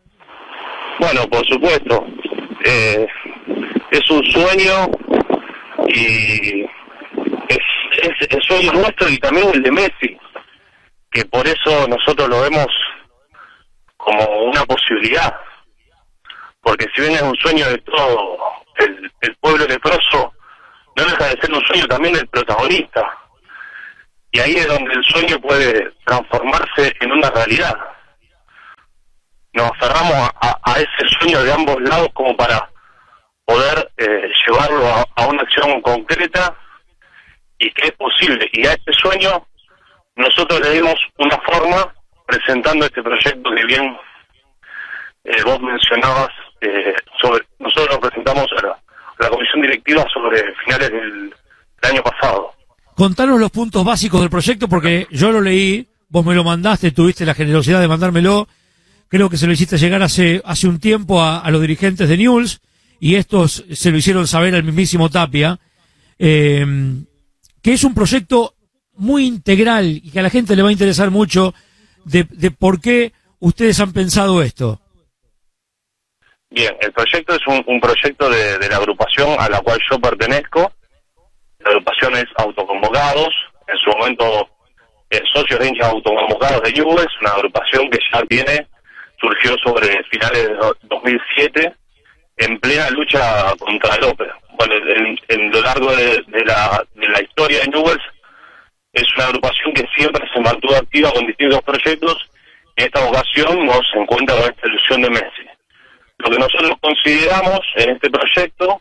Bueno, 0.99 1.26
por 1.29 1.47
supuesto, 1.47 2.07
eh, 2.64 3.07
es 3.91 4.11
un 4.11 4.22
sueño 4.31 4.91
y 5.89 6.62
es, 7.49 7.59
es 8.03 8.29
el 8.31 8.43
sueño 8.43 8.72
nuestro 8.72 9.09
y 9.09 9.16
también 9.18 9.49
el 9.55 9.62
de 9.62 9.70
Messi, 9.70 10.18
que 11.11 11.24
por 11.24 11.47
eso 11.47 11.87
nosotros 11.89 12.29
lo 12.29 12.43
vemos 12.43 12.66
como 13.97 14.43
una 14.51 14.64
posibilidad, 14.64 15.35
porque 16.61 16.87
si 16.95 17.03
bien 17.03 17.14
es 17.14 17.22
un 17.22 17.37
sueño 17.37 17.68
de 17.70 17.79
todo 17.79 18.39
el, 18.76 19.11
el 19.22 19.37
pueblo 19.37 19.66
leproso, 19.66 20.35
no 20.97 21.05
deja 21.05 21.29
de 21.29 21.41
ser 21.41 21.53
un 21.53 21.64
sueño 21.64 21.87
también 21.87 22.14
del 22.14 22.26
protagonista. 22.26 23.03
Y 24.31 24.41
ahí 24.41 24.57
es 24.57 24.66
donde 24.66 24.93
el 24.93 25.05
sueño 25.05 25.41
puede 25.41 25.91
transformarse 26.05 26.95
en 27.01 27.12
una 27.12 27.31
realidad. 27.31 27.76
Nos 29.53 29.70
aferramos 29.70 30.31
a, 30.41 30.74
ese 30.76 31.09
sueño 31.18 31.43
de 31.43 31.53
ambos 31.53 31.81
lados 31.81 32.09
como 32.12 32.37
para 32.37 32.70
poder 33.45 33.91
eh, 33.97 34.31
llevarlo 34.47 34.87
a, 34.87 35.26
una 35.26 35.43
acción 35.43 35.81
concreta 35.81 36.55
y 37.59 37.70
que 37.72 37.89
es 37.89 37.93
posible. 37.93 38.49
Y 38.53 38.66
a 38.66 38.72
este 38.72 38.93
sueño 38.93 39.47
nosotros 40.16 40.61
le 40.61 40.70
dimos 40.74 40.95
una 41.18 41.39
forma 41.39 41.95
presentando 42.26 42.85
este 42.85 43.03
proyecto 43.03 43.51
que 43.51 43.64
bien 43.64 43.99
eh, 45.24 45.43
vos 45.45 45.61
mencionabas 45.61 46.29
eh, 46.61 46.95
sobre 47.20 47.45
nosotros 47.59 47.95
lo 47.95 48.01
presentamos 48.01 48.47
a 48.59 48.66
la, 48.66 49.29
comisión 49.29 49.62
directiva 49.62 50.05
sobre 50.12 50.55
finales 50.64 50.91
del 50.91 51.33
año 51.83 52.03
pasado. 52.03 52.53
Contanos 52.99 53.38
los 53.38 53.53
puntos 53.53 53.84
básicos 53.84 54.20
del 54.20 54.28
proyecto, 54.28 54.68
porque 54.68 55.07
yo 55.12 55.30
lo 55.30 55.40
leí, 55.40 55.86
vos 56.09 56.26
me 56.26 56.34
lo 56.34 56.42
mandaste, 56.42 56.90
tuviste 56.90 57.24
la 57.24 57.32
generosidad 57.32 57.80
de 57.80 57.86
mandármelo, 57.86 58.49
creo 59.07 59.30
que 59.30 59.36
se 59.36 59.46
lo 59.46 59.53
hiciste 59.53 59.78
llegar 59.78 60.03
hace, 60.03 60.42
hace 60.44 60.66
un 60.66 60.80
tiempo 60.80 61.22
a, 61.22 61.49
los 61.53 61.61
dirigentes 61.61 62.09
de 62.09 62.16
Newell's, 62.16 62.61
y 62.99 63.14
estos 63.14 63.64
se 63.72 63.92
lo 63.92 63.99
hicieron 63.99 64.26
saber 64.26 64.57
al 64.57 64.64
mismísimo 64.64 65.11
Tapia, 65.11 65.61
eh, 66.18 66.66
que 67.62 67.72
es 67.72 67.84
un 67.84 67.94
proyecto 67.94 68.57
muy 68.94 69.26
integral 69.26 69.86
y 69.86 70.11
que 70.11 70.18
a 70.18 70.24
la 70.24 70.30
gente 70.30 70.57
le 70.57 70.62
va 70.62 70.70
a 70.70 70.72
interesar 70.72 71.12
mucho 71.12 71.55
de, 72.05 72.26
de 72.28 72.51
por 72.51 72.80
qué 72.80 73.12
ustedes 73.38 73.78
han 73.78 73.92
pensado 73.92 74.42
esto. 74.42 74.80
Bien, 76.51 76.74
el 76.80 76.90
proyecto 76.90 77.32
es 77.36 77.46
un, 77.46 77.62
un 77.64 77.80
proyecto 77.80 78.28
de, 78.28 78.59
de 78.59 78.68
la 78.68 78.78
agrupación 78.78 79.36
a 79.38 79.49
la 79.49 79.61
cual 79.61 79.78
yo 79.88 80.01
pertenezco. 80.01 80.72
La 81.61 81.70
agrupación 81.70 82.14
es 82.14 82.26
Autoconvocados, 82.36 83.34
en 83.66 83.76
su 83.78 83.90
momento 83.90 84.48
eh, 85.11 85.20
socios 85.32 85.59
de 85.61 85.68
hinchas 85.68 85.88
autoconvocados 85.88 86.62
de 86.62 86.72
Newell's, 86.72 87.12
una 87.20 87.30
agrupación 87.32 87.90
que 87.90 87.98
ya 88.12 88.22
tiene, 88.22 88.66
surgió 89.20 89.56
sobre 89.64 90.02
finales 90.04 90.48
de 90.48 90.54
do- 90.54 90.76
2007, 90.82 91.74
en 92.38 92.61
plena 92.61 92.88
lucha 92.90 93.52
contra 93.59 93.96
López. 93.98 94.28
Bueno, 94.59 94.74
en, 94.74 95.18
en 95.28 95.50
lo 95.50 95.61
largo 95.62 95.94
de, 95.96 96.22
de 96.28 96.44
la, 96.44 96.84
de 96.94 97.09
la 97.09 97.22
historia 97.22 97.61
de 97.61 97.68
Newell's, 97.68 98.04
es 98.92 99.04
una 99.16 99.26
agrupación 99.26 99.72
que 99.74 99.84
siempre 99.96 100.24
se 100.32 100.40
mantuvo 100.40 100.74
activa 100.76 101.11
con 101.12 101.26
distintos 101.26 101.62
proyectos. 101.62 102.30
En 102.76 102.84
esta 102.86 103.04
ocasión 103.04 103.66
nos 103.66 103.80
encuentra 103.94 104.36
con 104.36 104.44
esta 104.50 104.68
ilusión 104.68 105.02
de 105.02 105.11
Messi. 105.11 105.46
Lo 106.18 106.30
que 106.30 106.38
nosotros 106.38 106.72
consideramos 106.80 107.61
en 107.76 107.90
este 107.90 108.11
proyecto 108.11 108.80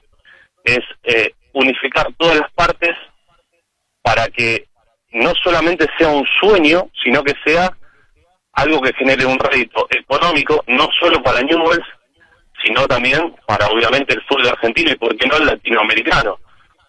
es 0.63 0.80
eh, 1.03 1.32
unificar 1.54 2.08
todas 2.18 2.38
las 2.38 2.52
partes 2.52 2.95
para 4.02 4.28
que 4.30 4.68
no 5.12 5.34
solamente 5.43 5.88
sea 5.98 6.10
un 6.10 6.26
sueño, 6.39 6.89
sino 7.04 7.24
que 7.24 7.34
sea 7.45 7.76
algo 8.54 8.82
que 8.82 8.93
genere 8.93 9.26
un 9.26 9.38
rédito 9.38 9.88
económico, 9.89 10.64
no 10.68 10.89
solo 11.00 11.22
para 11.22 11.41
Newell's, 11.41 11.86
sino 12.64 12.88
también 12.88 13.36
para 13.45 13.68
obviamente 13.68 14.16
el 14.16 14.22
fútbol 14.24 14.48
argentino 14.48 14.91
y 14.91 14.95
por 14.95 15.16
qué 15.16 15.28
no 15.28 15.38
el 15.38 15.45
latinoamericano, 15.45 16.39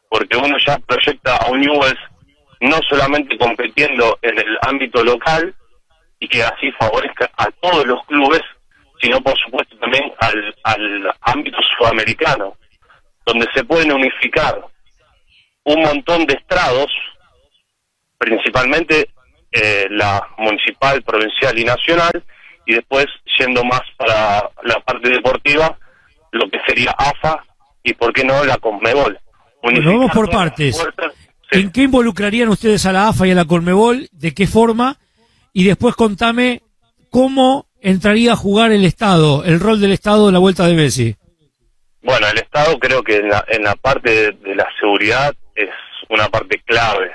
porque 0.09 0.37
uno 0.37 0.57
ya 0.67 0.79
proyecta 0.79 1.37
a 1.37 1.51
un 1.51 1.61
Newell's 1.61 2.01
no 2.61 2.79
solamente 2.89 3.37
compitiendo 3.39 4.19
en 4.23 4.39
el 4.39 4.59
ámbito 4.63 5.05
local 5.05 5.55
y 6.19 6.27
que 6.29 6.43
así 6.43 6.73
favorezca 6.73 7.31
a 7.37 7.51
todos 7.61 7.87
los 7.87 8.05
clubes, 8.07 8.43
sino 9.01 9.21
por 9.21 9.39
supuesto 9.39 9.77
también 9.79 10.13
al, 10.21 10.55
al 10.65 11.15
ámbito 11.21 11.59
sudamericano, 11.77 12.57
donde 13.29 13.47
se 13.55 13.62
pueden 13.62 13.93
unificar 13.93 14.59
un 15.64 15.83
montón 15.83 16.24
de 16.24 16.35
estrados, 16.35 16.87
principalmente 18.16 19.11
eh, 19.53 19.87
la 19.91 20.26
municipal, 20.39 21.03
provincial 21.03 21.59
y 21.59 21.64
nacional, 21.64 22.24
y 22.64 22.74
después 22.74 23.07
yendo 23.39 23.62
más 23.64 23.83
para 23.99 24.51
la 24.62 24.81
parte 24.81 25.11
deportiva, 25.11 25.79
lo 26.33 26.49
que 26.49 26.59
sería 26.66 26.91
AFA 26.93 27.45
y 27.83 27.93
por 27.93 28.14
qué 28.14 28.24
no 28.24 28.43
la 28.45 28.57
Conmebol. 28.57 29.18
Vamos 29.62 30.11
por 30.12 30.31
partes. 30.31 30.83
¿En 31.51 31.70
qué 31.70 31.83
involucrarían 31.83 32.49
ustedes 32.49 32.87
a 32.87 32.93
la 32.93 33.09
AFA 33.09 33.26
y 33.26 33.33
a 33.33 33.35
la 33.35 33.45
Colmebol? 33.45 34.09
¿De 34.12 34.33
qué 34.33 34.47
forma? 34.47 34.97
Y 35.53 35.64
después 35.64 35.95
contame 35.97 36.62
cómo 37.11 37.66
entraría 37.81 38.33
a 38.33 38.37
jugar 38.37 38.72
el 38.72 38.85
Estado, 38.85 39.45
el 39.45 39.61
rol 39.61 39.81
del 39.81 39.93
Estado 39.93 40.26
de 40.26 40.33
la 40.33 40.39
vuelta 40.39 40.66
de 40.66 40.74
Messi. 40.74 41.16
Bueno, 42.09 42.27
el 42.29 42.39
Estado 42.39 42.79
creo 42.79 43.03
que 43.03 43.17
en 43.17 43.29
la, 43.29 43.45
en 43.49 43.65
la 43.65 43.75
parte 43.75 44.33
de, 44.33 44.55
la 44.55 44.67
seguridad 44.81 45.35
es 45.55 45.69
una 46.09 46.27
parte 46.31 46.59
clave 46.65 47.15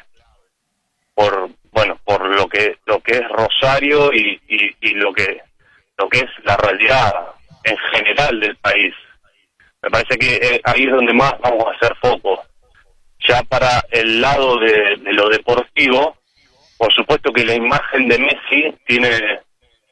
por 1.15 1.49
bueno 1.71 1.99
por 2.05 2.23
lo 2.27 2.47
que 2.47 2.77
lo 2.85 2.99
que 2.99 3.13
es 3.13 3.27
Rosario 3.27 4.13
y, 4.13 4.39
y, 4.47 4.89
lo 4.91 5.11
que 5.11 5.41
lo 5.97 6.07
que 6.07 6.19
es 6.19 6.29
la 6.43 6.55
realidad 6.57 7.11
en 7.63 7.75
general 7.91 8.39
del 8.39 8.55
país. 8.57 8.93
Me 9.81 9.89
parece 9.89 10.15
que 10.15 10.35
eh, 10.35 10.61
ahí 10.63 10.83
es 10.83 10.91
donde 10.91 11.13
más 11.13 11.33
vamos 11.39 11.65
a 11.65 11.75
hacer 11.75 11.97
foco. 11.99 12.43
Ya 13.27 13.41
para 13.41 13.83
el 13.89 14.21
lado 14.21 14.59
de, 14.59 14.97
de 14.97 15.13
lo 15.13 15.27
deportivo, 15.27 16.17
por 16.77 16.93
supuesto 16.93 17.33
que 17.33 17.43
la 17.43 17.55
imagen 17.55 18.07
de 18.07 18.19
Messi 18.19 18.75
tiene 18.85 19.41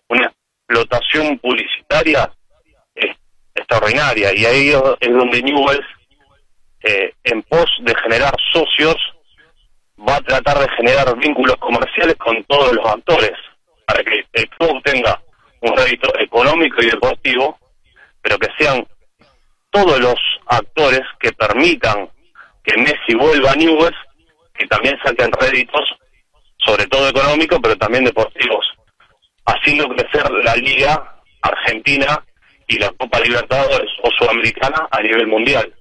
una 0.09 0.31
explotación 0.67 1.39
publicitaria 1.39 2.31
extraordinaria. 3.55 4.33
Y 4.33 4.45
ahí 4.45 4.69
es 4.99 5.11
donde 5.11 5.41
Newell's 5.41 5.85
eh, 6.83 7.13
en 7.23 7.43
pos 7.43 7.69
de 7.81 7.93
generar 7.95 8.33
socios 8.51 8.95
va 10.07 10.15
a 10.15 10.21
tratar 10.21 10.59
de 10.59 10.69
generar 10.75 11.15
vínculos 11.17 11.55
comerciales 11.57 12.15
con 12.15 12.43
todos 12.45 12.73
los 12.73 12.85
actores 12.85 13.33
para 13.85 14.03
que 14.03 14.25
el 14.33 14.49
club 14.49 14.81
tenga 14.83 15.21
un 15.61 15.77
rédito 15.77 16.11
económico 16.19 16.81
y 16.81 16.89
deportivo 16.89 17.59
pero 18.21 18.37
que 18.37 18.47
sean 18.57 18.85
todos 19.69 19.99
los 19.99 20.15
actores 20.47 21.01
que 21.19 21.31
permitan 21.33 22.09
que 22.63 22.77
Messi 22.77 23.15
vuelva 23.15 23.51
a 23.51 23.55
Newell's 23.55 23.97
que 24.53 24.67
también 24.67 24.97
saquen 25.03 25.31
réditos, 25.31 25.81
sobre 26.57 26.85
todo 26.85 27.09
económicos, 27.09 27.59
pero 27.63 27.75
también 27.77 28.03
deportivos, 28.03 28.65
haciendo 29.45 29.87
crecer 29.89 30.29
la 30.29 30.55
Liga 30.55 31.15
Argentina 31.41 32.23
y 32.71 32.79
la 32.79 32.89
Copa 32.91 33.19
Libertadores 33.19 33.89
o 34.01 34.09
Sudamericana 34.17 34.87
a 34.89 35.01
nivel 35.01 35.27
mundial. 35.27 35.73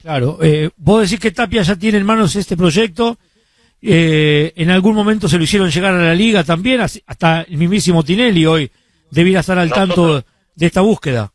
Claro, 0.00 0.38
eh, 0.42 0.70
vos 0.76 1.02
decís 1.02 1.20
que 1.20 1.32
Tapia 1.32 1.62
ya 1.62 1.76
tiene 1.76 1.98
en 1.98 2.06
manos 2.06 2.34
este 2.36 2.56
proyecto. 2.56 3.18
Eh, 3.82 4.52
en 4.56 4.70
algún 4.70 4.94
momento 4.94 5.28
se 5.28 5.36
lo 5.36 5.44
hicieron 5.44 5.70
llegar 5.70 5.94
a 5.94 6.02
la 6.02 6.14
liga 6.14 6.42
también, 6.44 6.80
hasta 6.80 7.42
el 7.42 7.58
mismísimo 7.58 8.02
Tinelli 8.02 8.46
hoy 8.46 8.70
debiera 9.10 9.40
estar 9.40 9.58
al 9.58 9.70
tanto 9.70 10.24
de 10.54 10.66
esta 10.66 10.80
búsqueda. 10.80 11.30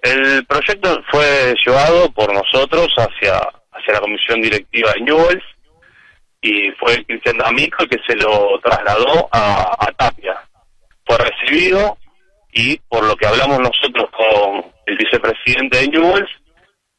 El 0.00 0.46
proyecto 0.46 1.02
fue 1.10 1.54
llevado 1.66 2.10
por 2.12 2.32
nosotros 2.32 2.88
hacia, 2.96 3.36
hacia 3.72 3.94
la 3.94 4.00
comisión 4.00 4.40
directiva 4.40 4.92
de 4.92 5.00
Newells 5.00 5.44
y 6.40 6.70
fue 6.78 7.04
Cristian 7.04 7.38
D'Amico 7.38 7.82
el 7.82 7.88
que 7.88 7.98
se 8.06 8.14
lo 8.14 8.60
trasladó 8.62 9.28
a, 9.32 9.76
a 9.76 9.92
Tapia. 9.92 10.36
Fue 11.04 11.18
recibido 11.18 11.98
y 12.52 12.76
por 12.88 13.04
lo 13.04 13.16
que 13.16 13.26
hablamos 13.26 13.58
nosotros 13.60 14.10
con 14.10 14.72
el 14.86 14.96
vicepresidente 14.96 15.78
de 15.78 15.88
Newells, 15.88 16.30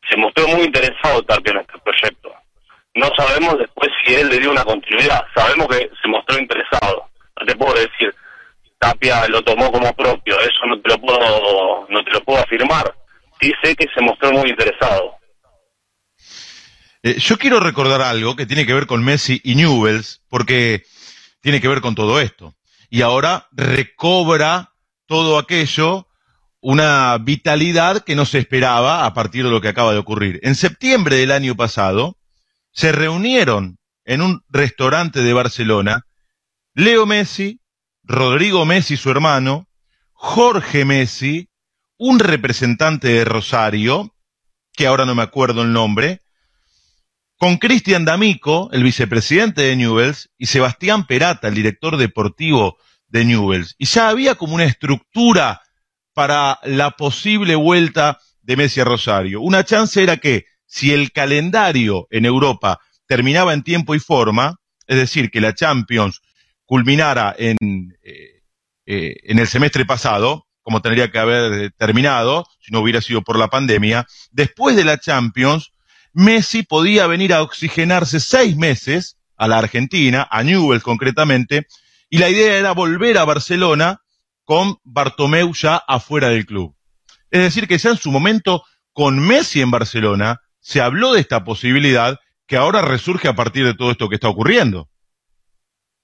se 0.10 0.18
mostró 0.18 0.48
muy 0.48 0.64
interesado 0.64 1.24
Tapia 1.24 1.52
en 1.52 1.60
este 1.60 1.80
proyecto. 1.80 2.34
No 2.96 3.10
sabemos 3.16 3.58
después 3.58 3.90
si 4.04 4.16
él 4.16 4.30
le 4.30 4.40
dio 4.40 4.52
una 4.52 4.64
continuidad, 4.64 5.24
sabemos 5.36 5.68
que 5.68 5.90
se 6.02 6.08
mostró 6.08 6.40
interesado. 6.40 7.10
No 7.40 7.46
te 7.46 7.56
puedo 7.56 7.74
decir, 7.74 8.14
Tapia 8.80 9.28
lo 9.28 9.42
tomó 9.44 9.72
como 9.72 9.94
propio, 9.94 10.40
eso 10.40 10.66
no 10.68 10.80
te 10.82 10.90
lo 10.90 10.98
puedo, 11.00 11.88
no 11.90 12.04
te 12.04 12.12
lo 12.12 12.24
puedo 12.24 12.40
afirmar. 12.40 12.96
Sí 13.40 13.54
sé 13.64 13.76
que 13.76 13.88
se 13.94 14.02
mostró 14.02 14.32
muy 14.32 14.50
interesado. 14.50 15.16
Eh, 17.04 17.18
yo 17.18 17.38
quiero 17.38 17.60
recordar 17.60 18.02
algo 18.02 18.36
que 18.36 18.46
tiene 18.46 18.66
que 18.66 18.74
ver 18.74 18.86
con 18.86 19.04
Messi 19.04 19.40
y 19.44 19.56
Newells, 19.56 20.22
porque 20.30 20.84
tiene 21.42 21.62
que 21.62 21.68
ver 21.68 21.82
con 21.82 21.96
todo 21.96 22.20
esto. 22.20 22.54
Y 22.90 23.02
ahora 23.02 23.48
recobra 23.52 24.69
todo 25.10 25.40
aquello 25.40 26.08
una 26.62 27.18
vitalidad 27.18 28.04
que 28.04 28.16
no 28.16 28.26
se 28.26 28.38
esperaba 28.38 29.06
a 29.06 29.14
partir 29.16 29.44
de 29.44 29.50
lo 29.50 29.60
que 29.60 29.70
acaba 29.70 29.92
de 29.92 29.98
ocurrir. 29.98 30.40
En 30.44 30.54
septiembre 30.54 31.16
del 31.16 31.32
año 31.32 31.56
pasado 31.56 32.16
se 32.72 32.92
reunieron 32.92 33.80
en 34.06 34.22
un 34.22 34.44
restaurante 34.50 35.24
de 35.24 35.34
Barcelona 35.34 36.06
Leo 36.76 37.08
Messi, 37.08 37.60
Rodrigo 38.04 38.66
Messi, 38.68 38.98
su 38.98 39.10
hermano, 39.10 39.68
Jorge 40.14 40.86
Messi, 40.86 41.50
un 41.98 42.20
representante 42.20 43.08
de 43.08 43.26
Rosario, 43.26 44.14
que 44.74 44.86
ahora 44.86 45.06
no 45.06 45.16
me 45.16 45.24
acuerdo 45.24 45.64
el 45.64 45.74
nombre, 45.74 46.22
con 47.38 47.58
Cristian 47.58 48.06
D'Amico, 48.06 48.70
el 48.74 48.84
vicepresidente 48.84 49.64
de 49.64 49.76
Newells, 49.76 50.30
y 50.38 50.46
Sebastián 50.46 51.08
Perata, 51.08 51.48
el 51.48 51.56
director 51.56 51.98
deportivo 51.98 52.78
de 53.10 53.26
Newells. 53.26 53.76
Y 53.78 53.86
ya 53.86 54.10
había 54.10 54.36
como 54.36 54.56
una 54.56 54.66
estructura 54.66 55.62
para 56.14 56.60
la 56.64 56.92
posible 56.92 57.56
vuelta 57.56 58.20
de 58.42 58.58
Messi 58.58 58.80
a 58.80 58.86
Rosario. 58.86 59.42
Una 59.42 59.64
chance 59.64 60.02
era 60.02 60.18
que 60.18 60.46
si 60.66 60.92
el 60.92 61.12
calendario 61.12 62.08
en 62.12 62.26
Europa 62.26 62.80
terminaba 63.08 63.54
en 63.54 63.64
tiempo 63.64 63.96
y 63.96 64.00
forma, 64.00 64.60
es 64.88 64.98
decir, 64.98 65.32
que 65.32 65.42
la 65.42 65.54
Champions 65.54 66.22
culminara 66.66 67.36
en, 67.38 67.58
eh, 68.04 68.44
eh, 68.86 69.16
en 69.24 69.40
el 69.40 69.48
semestre 69.48 69.86
pasado, 69.86 70.48
como 70.62 70.82
tendría 70.82 71.12
que 71.12 71.18
haber 71.18 71.72
terminado, 71.78 72.46
si 72.60 72.72
no 72.72 72.82
hubiera 72.82 73.02
sido 73.02 73.24
por 73.24 73.38
la 73.38 73.48
pandemia, 73.48 74.06
después 74.32 74.76
de 74.76 74.84
la 74.84 75.00
Champions, 75.00 75.72
Messi 76.14 76.64
podía 76.64 77.08
venir 77.08 77.34
a 77.34 77.42
oxigenarse 77.42 78.20
seis 78.20 78.56
meses 78.56 79.18
a 79.38 79.48
la 79.48 79.58
Argentina, 79.58 80.28
a 80.30 80.44
Newell's 80.44 80.84
concretamente, 80.84 81.66
y 82.10 82.18
la 82.18 82.30
idea 82.30 82.58
era 82.58 82.72
volver 82.72 83.18
a 83.18 83.26
Barcelona 83.26 84.02
con 84.44 84.78
Bartomeu 84.84 85.54
ya 85.54 85.76
afuera 85.76 86.30
del 86.30 86.46
club. 86.46 86.76
Es 87.30 87.42
decir, 87.42 87.68
que 87.68 87.78
ya 87.78 87.92
en 87.92 87.98
su 87.98 88.12
momento, 88.12 88.64
con 88.94 89.20
Messi 89.20 89.62
en 89.62 89.72
Barcelona, 89.72 90.42
se 90.60 90.82
habló 90.82 91.14
de 91.14 91.22
esta 91.22 91.44
posibilidad 91.44 92.20
que 92.48 92.58
ahora 92.58 92.82
resurge 92.82 93.28
a 93.28 93.36
partir 93.36 93.66
de 93.66 93.76
todo 93.76 93.92
esto 93.92 94.10
que 94.10 94.16
está 94.16 94.28
ocurriendo. 94.28 94.90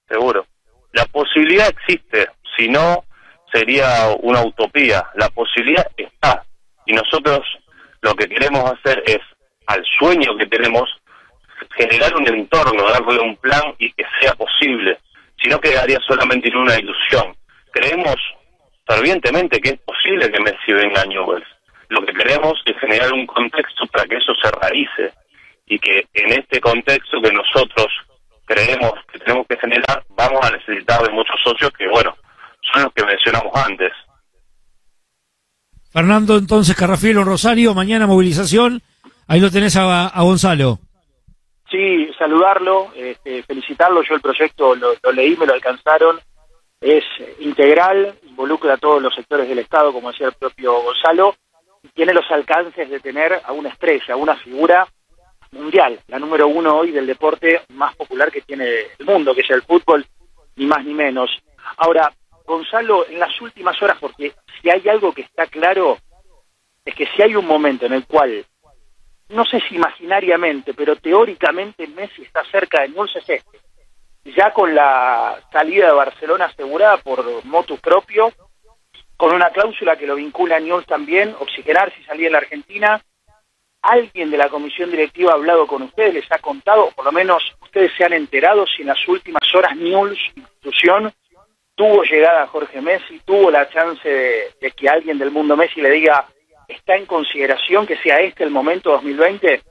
Seguro. 0.08 0.46
La 0.94 1.06
posibilidad 1.06 1.68
existe, 1.68 2.30
si 2.56 2.70
no 2.70 3.04
sería 3.52 4.16
una 4.22 4.44
utopía. 4.44 5.04
La 5.16 5.30
posibilidad 5.30 5.88
está. 5.98 6.46
Y 6.86 6.94
nosotros 6.94 7.42
lo 8.02 8.14
que 8.14 8.30
queremos 8.30 8.72
hacer 8.72 9.02
es, 9.08 9.20
al 9.66 9.84
sueño 9.98 10.38
que 10.38 10.46
tenemos, 10.46 10.88
generar 11.76 12.16
un 12.16 12.28
entorno, 12.28 12.88
darle 12.90 13.20
un 13.20 13.36
plan 13.38 13.74
y 13.80 13.92
que 13.94 14.06
sea 14.22 14.34
posible. 14.36 15.00
Si 15.46 15.52
no 15.52 15.60
quedaría 15.60 16.00
solamente 16.08 16.50
en 16.50 16.58
una 16.58 16.74
ilusión. 16.74 17.36
Creemos 17.72 18.16
fervientemente 18.88 19.60
que 19.60 19.70
es 19.70 19.80
posible 19.82 20.32
que 20.32 20.40
Messi 20.40 20.74
venga 20.74 21.04
a 21.04 21.06
Newell's. 21.06 21.46
Lo 21.90 22.04
que 22.04 22.14
queremos 22.14 22.54
es 22.66 22.76
generar 22.80 23.14
un 23.14 23.28
contexto 23.28 23.86
para 23.94 24.06
que 24.06 24.16
eso 24.16 24.34
se 24.42 24.50
realice 24.60 25.14
y 25.68 25.78
que 25.78 26.08
en 26.16 26.34
este 26.34 26.60
contexto 26.60 27.22
que 27.22 27.32
nosotros 27.32 27.86
creemos 28.46 28.94
que 29.14 29.20
tenemos 29.20 29.46
que 29.48 29.56
generar, 29.58 30.04
vamos 30.18 30.40
a 30.42 30.50
necesitar 30.50 31.04
de 31.04 31.12
muchos 31.12 31.36
socios 31.44 31.72
que, 31.78 31.88
bueno, 31.90 32.18
son 32.74 32.82
los 32.82 32.94
que 32.94 33.06
mencionamos 33.06 33.52
antes. 33.54 33.92
Fernando, 35.94 36.40
entonces, 36.40 36.76
Carrafielo, 36.76 37.24
Rosario, 37.24 37.76
mañana 37.76 38.08
movilización. 38.08 38.82
Ahí 39.28 39.40
lo 39.40 39.52
tenés 39.52 39.76
a 39.76 40.12
Gonzalo. 40.22 40.80
Sí, 41.76 42.10
saludarlo, 42.18 42.94
este, 42.96 43.44
felicitarlo. 43.44 44.02
Yo 44.02 44.16
el 44.16 44.22
proyecto 44.22 44.76
lo, 44.76 44.96
leí, 45.12 45.36
me 45.36 45.46
lo 45.46 45.54
alcanzaron. 45.54 46.22
Es 46.80 47.04
integral, 47.40 48.18
involucra 48.24 48.76
a 48.76 48.78
todos 48.78 49.02
los 49.02 49.14
sectores 49.14 49.50
del 49.50 49.60
Estado, 49.60 49.92
como 49.92 50.10
decía 50.10 50.28
el 50.28 50.36
propio 50.36 50.82
Gonzalo, 50.82 51.36
y 51.84 51.90
tiene 51.90 52.14
los 52.14 52.32
alcances 52.32 52.90
de 52.90 53.02
tener 53.02 53.42
a 53.44 53.52
una 53.52 53.68
estrella, 53.68 54.16
una 54.16 54.38
figura 54.38 54.88
mundial, 55.52 56.00
la 56.08 56.18
número 56.18 56.48
uno 56.48 56.78
hoy 56.78 56.92
del 56.92 57.08
deporte 57.08 57.64
más 57.74 57.94
popular 57.96 58.32
que 58.32 58.42
tiene 58.42 58.66
el 58.98 59.06
mundo, 59.06 59.36
que 59.36 59.42
es 59.42 59.50
el 59.50 59.64
fútbol, 59.64 60.06
ni 60.56 60.68
más 60.68 60.86
ni 60.86 60.94
menos. 60.94 61.30
Ahora, 61.76 62.10
Gonzalo, 62.46 63.06
en 63.10 63.20
las 63.20 63.42
últimas 63.42 63.82
horas, 63.82 63.98
porque 64.00 64.34
si 64.62 64.70
hay 64.70 64.88
algo 64.88 65.12
que 65.12 65.24
está 65.24 65.46
claro, 65.48 65.98
es 66.86 66.96
que 66.96 67.08
si 67.08 67.22
hay 67.22 67.36
un 67.36 67.46
momento 67.46 67.86
en 67.86 67.94
el 67.94 68.06
cual, 68.06 68.46
no 69.30 69.46
sé 69.46 69.60
si 69.68 69.76
imaginariamente, 69.76 70.74
pero 70.74 70.96
teóricamente 70.96 71.88
Messi 71.88 72.24
está 72.24 72.44
cerca 72.46 72.82
de 72.82 72.90
Newell's 72.90 73.16
es 73.16 73.30
este. 73.30 73.60
Ya 74.36 74.52
con 74.52 74.74
la 74.74 75.40
salida 75.52 75.88
de 75.88 75.94
Barcelona 75.94 76.46
asegurada 76.46 76.98
por 76.98 77.46
motu 77.46 77.78
propio, 77.78 78.32
con 79.18 79.34
una 79.34 79.50
cláusula 79.50 79.96
que 79.96 80.08
lo 80.08 80.16
vincula 80.16 80.58
a 80.58 80.60
Newell's 80.60 80.88
también, 80.88 81.36
oxigenar 81.40 81.94
si 81.94 82.04
salía 82.04 82.28
en 82.28 82.34
la 82.34 82.40
Argentina, 82.40 83.02
alguien 83.82 84.32
de 84.32 84.38
la 84.38 84.50
comisión 84.50 84.90
directiva 84.90 85.32
ha 85.32 85.36
hablado 85.36 85.68
con 85.68 85.84
ustedes, 85.84 86.16
les 86.16 86.32
ha 86.32 86.40
contado, 86.40 86.86
o 86.86 86.92
por 86.92 87.06
lo 87.06 87.12
menos 87.12 87.44
ustedes 87.62 87.92
se 87.96 88.04
han 88.04 88.14
enterado 88.14 88.66
si 88.66 88.82
en 88.82 88.88
las 88.88 89.08
últimas 89.08 89.44
horas 89.54 89.76
Newell's, 89.76 90.20
institución, 90.36 91.14
tuvo 91.76 92.04
llegada 92.04 92.44
a 92.44 92.48
Jorge 92.48 92.82
Messi, 92.82 93.20
tuvo 93.26 93.52
la 93.52 93.70
chance 93.70 94.08
de, 94.60 94.72
que 94.72 94.90
alguien 94.90 95.18
del 95.20 95.32
mundo 95.32 95.56
Messi 95.56 95.82
le 95.82 95.92
diga, 95.92 96.26
¿está 96.68 96.96
en 96.96 97.06
consideración 97.06 97.86
que 97.86 97.98
sea 97.98 98.20
este 98.20 98.44
el 98.44 98.52
momento 98.52 98.92
2020? 98.92 99.62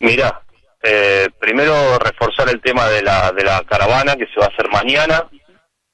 Mira, 0.00 0.42
eh, 0.82 1.28
primero 1.38 1.98
reforzar 1.98 2.48
el 2.48 2.60
tema 2.60 2.86
de 2.88 3.02
la, 3.02 3.32
de 3.32 3.44
la 3.44 3.62
caravana 3.64 4.16
que 4.16 4.26
se 4.26 4.38
va 4.38 4.46
a 4.46 4.48
hacer 4.48 4.68
mañana, 4.70 5.28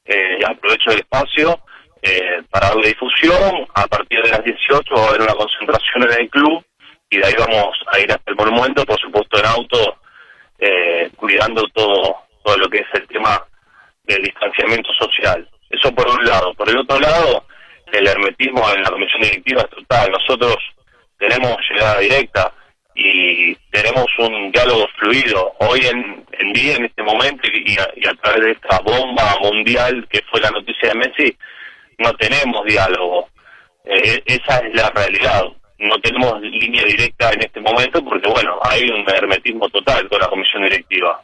eh, 0.04 0.38
aprovecho 0.46 0.90
el 0.90 1.00
espacio 1.00 1.60
eh, 2.02 2.42
para 2.50 2.68
darle 2.68 2.88
difusión, 2.88 3.66
a 3.74 3.86
partir 3.86 4.22
de 4.22 4.28
las 4.28 4.44
18 4.44 4.94
va 4.94 5.04
a 5.04 5.08
haber 5.08 5.22
una 5.22 5.34
concentración 5.34 6.02
en 6.02 6.20
el 6.20 6.28
club 6.28 6.62
y 7.08 7.16
de 7.16 7.26
ahí 7.26 7.34
vamos 7.38 7.74
a 7.92 7.98
ir 7.98 8.12
hasta 8.12 8.30
el 8.30 8.36
monumento, 8.36 8.84
por 8.84 9.00
supuesto 9.00 9.38
en 9.38 9.46
auto, 9.46 9.96
eh, 10.58 11.10
cuidando 11.16 11.62
todo, 11.72 12.16
todo 12.44 12.58
lo 12.58 12.68
que 12.68 12.78
es 12.78 12.86
el 12.92 13.06
tema 13.08 13.42
del 14.02 14.22
distanciamiento 14.22 14.90
social. 14.92 15.48
Eso 15.70 15.94
por 15.94 16.06
un 16.08 16.24
lado. 16.26 16.52
Por 16.54 16.68
el 16.68 16.78
otro 16.78 17.00
lado, 17.00 17.46
el 17.98 18.06
hermetismo 18.06 18.62
en 18.74 18.82
la 18.82 18.90
comisión 18.90 19.22
directiva 19.22 19.62
es 19.62 19.70
total. 19.70 20.10
Nosotros 20.12 20.56
tenemos 21.18 21.56
llegada 21.70 21.98
directa 22.00 22.52
y 22.94 23.54
tenemos 23.70 24.06
un 24.18 24.52
diálogo 24.52 24.86
fluido. 24.98 25.52
Hoy 25.60 25.80
en, 25.86 26.24
en 26.32 26.52
día, 26.52 26.76
en 26.76 26.84
este 26.86 27.02
momento, 27.02 27.42
y 27.52 27.76
a, 27.78 27.88
y 27.96 28.06
a 28.06 28.14
través 28.14 28.44
de 28.44 28.50
esta 28.52 28.78
bomba 28.80 29.36
mundial 29.42 30.06
que 30.10 30.20
fue 30.30 30.40
la 30.40 30.50
noticia 30.50 30.90
de 30.90 30.94
Messi, 30.94 31.36
no 31.98 32.12
tenemos 32.14 32.64
diálogo. 32.64 33.28
Eh, 33.84 34.22
esa 34.26 34.58
es 34.58 34.74
la 34.74 34.90
realidad. 34.90 35.42
No 35.78 35.98
tenemos 36.00 36.40
línea 36.40 36.84
directa 36.84 37.30
en 37.32 37.40
este 37.42 37.60
momento 37.60 38.02
porque, 38.04 38.28
bueno, 38.30 38.58
hay 38.62 38.88
un 38.88 39.04
hermetismo 39.08 39.68
total 39.68 40.08
con 40.08 40.20
la 40.20 40.28
comisión 40.28 40.62
directiva. 40.62 41.20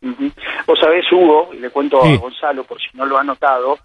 Uh 0.00 0.10
-huh. 0.10 0.32
Vos 0.64 0.78
sabés, 0.80 1.04
Hugo, 1.10 1.50
y 1.52 1.58
le 1.58 1.70
cuento 1.70 2.00
Sí. 2.04 2.14
a 2.14 2.18
Gonzalo 2.18 2.62
por 2.64 2.80
si 2.80 2.86
no 2.94 3.04
lo 3.04 3.18
ha 3.18 3.24
notado, 3.24 3.78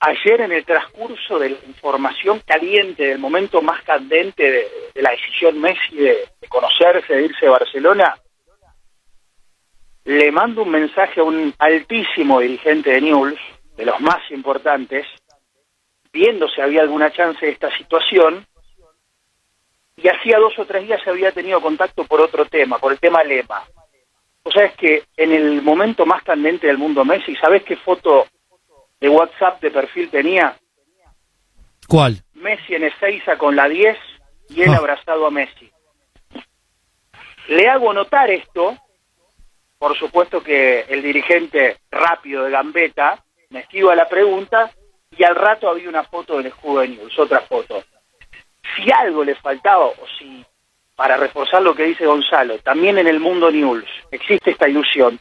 ayer 0.00 0.40
en 0.40 0.52
el 0.52 0.64
transcurso 0.64 1.38
de 1.38 1.50
la 1.50 1.56
información 1.66 2.40
caliente, 2.46 3.06
del 3.06 3.18
momento 3.18 3.60
más 3.62 3.82
candente 3.82 4.50
de, 4.50 5.02
la 5.02 5.10
decisión 5.10 5.60
Messi 5.60 5.96
de, 5.96 6.28
conocerse, 6.48 7.14
de 7.14 7.24
irse 7.24 7.46
a 7.46 7.52
Barcelona, 7.52 8.16
le 10.04 10.32
mando 10.32 10.62
un 10.62 10.70
mensaje 10.70 11.20
a 11.20 11.24
un 11.24 11.54
altísimo 11.58 12.40
dirigente 12.40 12.90
de 12.90 13.00
Newell's, 13.00 13.40
de 13.76 13.84
los 13.84 14.00
más 14.00 14.18
importantes, 14.30 15.06
viendo 16.12 16.48
si 16.48 16.60
había 16.60 16.82
alguna 16.82 17.12
chance 17.12 17.44
de 17.44 17.52
esta 17.52 17.70
situación, 17.76 18.46
y 19.96 20.08
hacía 20.08 20.38
dos 20.38 20.56
o 20.58 20.64
tres 20.64 20.86
días 20.86 21.02
se 21.02 21.10
había 21.10 21.32
tenido 21.32 21.60
contacto 21.60 22.04
por 22.04 22.20
otro 22.20 22.44
tema, 22.46 22.78
por 22.78 22.92
el 22.92 23.00
tema 23.00 23.22
Lema. 23.24 23.64
O 24.44 24.50
sea, 24.50 24.64
es 24.64 24.74
que 24.76 25.04
en 25.16 25.32
el 25.32 25.60
momento 25.60 26.06
más 26.06 26.22
candente 26.22 26.68
del 26.68 26.78
mundo 26.78 27.04
Messi, 27.04 27.34
¿sabes 27.34 27.64
qué 27.64 27.76
foto 27.76 28.26
de 29.00 29.08
WhatsApp 29.08 29.60
de 29.60 29.70
perfil 29.70 30.10
tenía? 30.10 30.56
¿Cuál? 31.86 32.22
Messi 32.34 32.74
en 32.74 32.84
Ezeiza 32.84 33.36
con 33.38 33.56
la 33.56 33.68
10 33.68 33.96
y 34.50 34.62
él 34.62 34.70
Ah. 34.74 34.76
abrazado 34.78 35.26
a 35.26 35.30
Messi. 35.30 35.70
Le 37.48 37.68
hago 37.68 37.92
notar 37.94 38.30
esto, 38.30 38.76
por 39.78 39.96
supuesto 39.96 40.42
que 40.42 40.80
el 40.88 41.02
dirigente 41.02 41.78
rápido 41.90 42.44
de 42.44 42.50
Gambetta 42.50 43.24
me 43.50 43.60
esquiva 43.60 43.94
la 43.94 44.08
pregunta 44.08 44.70
y 45.16 45.24
al 45.24 45.34
rato 45.34 45.68
había 45.68 45.88
una 45.88 46.04
foto 46.04 46.36
del 46.36 46.46
escudo 46.46 46.80
de 46.80 46.88
News, 46.88 47.18
otra 47.18 47.40
foto. 47.40 47.82
Si 48.76 48.90
algo 48.92 49.24
le 49.24 49.34
faltaba, 49.36 49.86
o 49.86 49.96
si, 50.18 50.44
para 50.94 51.16
reforzar 51.16 51.62
lo 51.62 51.74
que 51.74 51.84
dice 51.84 52.04
Gonzalo, 52.04 52.58
también 52.58 52.98
en 52.98 53.06
el 53.06 53.18
mundo 53.18 53.50
News 53.50 53.84
existe 54.10 54.50
esta 54.50 54.68
ilusión, 54.68 55.18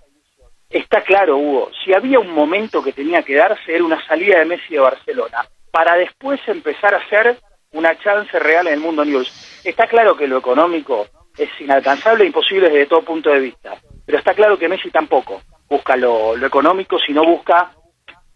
está 0.70 1.02
claro, 1.02 1.38
Hugo, 1.38 1.72
si 1.84 1.94
había 1.94 2.20
un 2.20 2.32
momento 2.32 2.84
que 2.84 2.94
tenía 2.94 3.24
que 3.24 3.36
darse 3.36 3.74
era 3.74 3.84
una 3.84 4.06
salida 4.08 4.40
de 4.40 4.46
Messi 4.46 4.74
de 4.74 4.80
Barcelona, 4.80 5.46
para 5.72 5.96
después 5.96 6.40
empezar 6.48 6.94
a 6.94 6.98
hacer 6.98 7.38
una 7.72 7.98
chance 8.00 8.38
real 8.40 8.68
en 8.68 8.74
el 8.74 8.80
mundo 8.80 9.06
News. 9.06 9.62
Está 9.64 9.88
claro 9.88 10.16
que 10.16 10.28
lo 10.28 10.38
económico 10.38 11.08
es 11.38 11.50
inalcanzable 11.60 12.24
e 12.24 12.28
imposible 12.28 12.70
desde 12.70 12.88
todo 12.88 13.04
punto 13.04 13.30
de 13.30 13.40
vista, 13.40 13.76
pero 14.06 14.18
está 14.18 14.34
claro 14.34 14.58
que 14.58 14.68
Messi 14.68 14.90
tampoco 14.90 15.42
busca 15.70 15.96
lo, 15.96 16.36
lo 16.36 16.48
económico, 16.48 16.98
sino 17.00 17.26
busca 17.26 17.72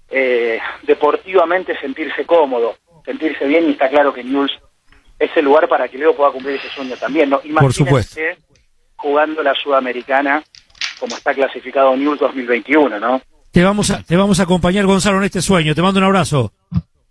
eh, 0.10 0.60
deportivamente 0.84 1.80
sentirse 1.80 2.26
cómodo, 2.26 2.76
sentirse 3.06 3.46
bien 3.46 3.68
y 3.68 3.72
está 3.72 3.90
claro 3.90 4.14
que 4.14 4.24
News 4.24 4.52
es 5.18 5.32
el 5.36 5.46
lugar 5.46 5.68
para 5.68 5.88
que 5.88 5.98
Leo 5.98 6.16
pueda 6.16 6.32
cumplir 6.32 6.56
ese 6.56 6.70
sueño 6.70 6.98
también. 6.98 7.30
¿no? 7.30 7.40
Imagínense 7.44 7.86
supuesto. 7.86 8.20
jugando 8.98 9.42
la 9.42 9.54
Sudamericana 9.54 10.44
como 11.02 11.18
está 11.18 11.34
clasificado 11.34 11.98
News 11.98 12.20
2021, 12.20 13.00
¿no? 13.00 13.20
Te 13.52 13.64
vamos 13.64 13.90
a, 13.90 14.04
te 14.04 14.16
vamos 14.16 14.40
a 14.40 14.44
acompañar, 14.44 14.86
Gonzalo, 14.86 15.18
en 15.18 15.26
este 15.26 15.42
sueño. 15.42 15.76
Te 15.76 15.82
mando 15.82 16.00
un 16.00 16.06
abrazo. 16.06 16.54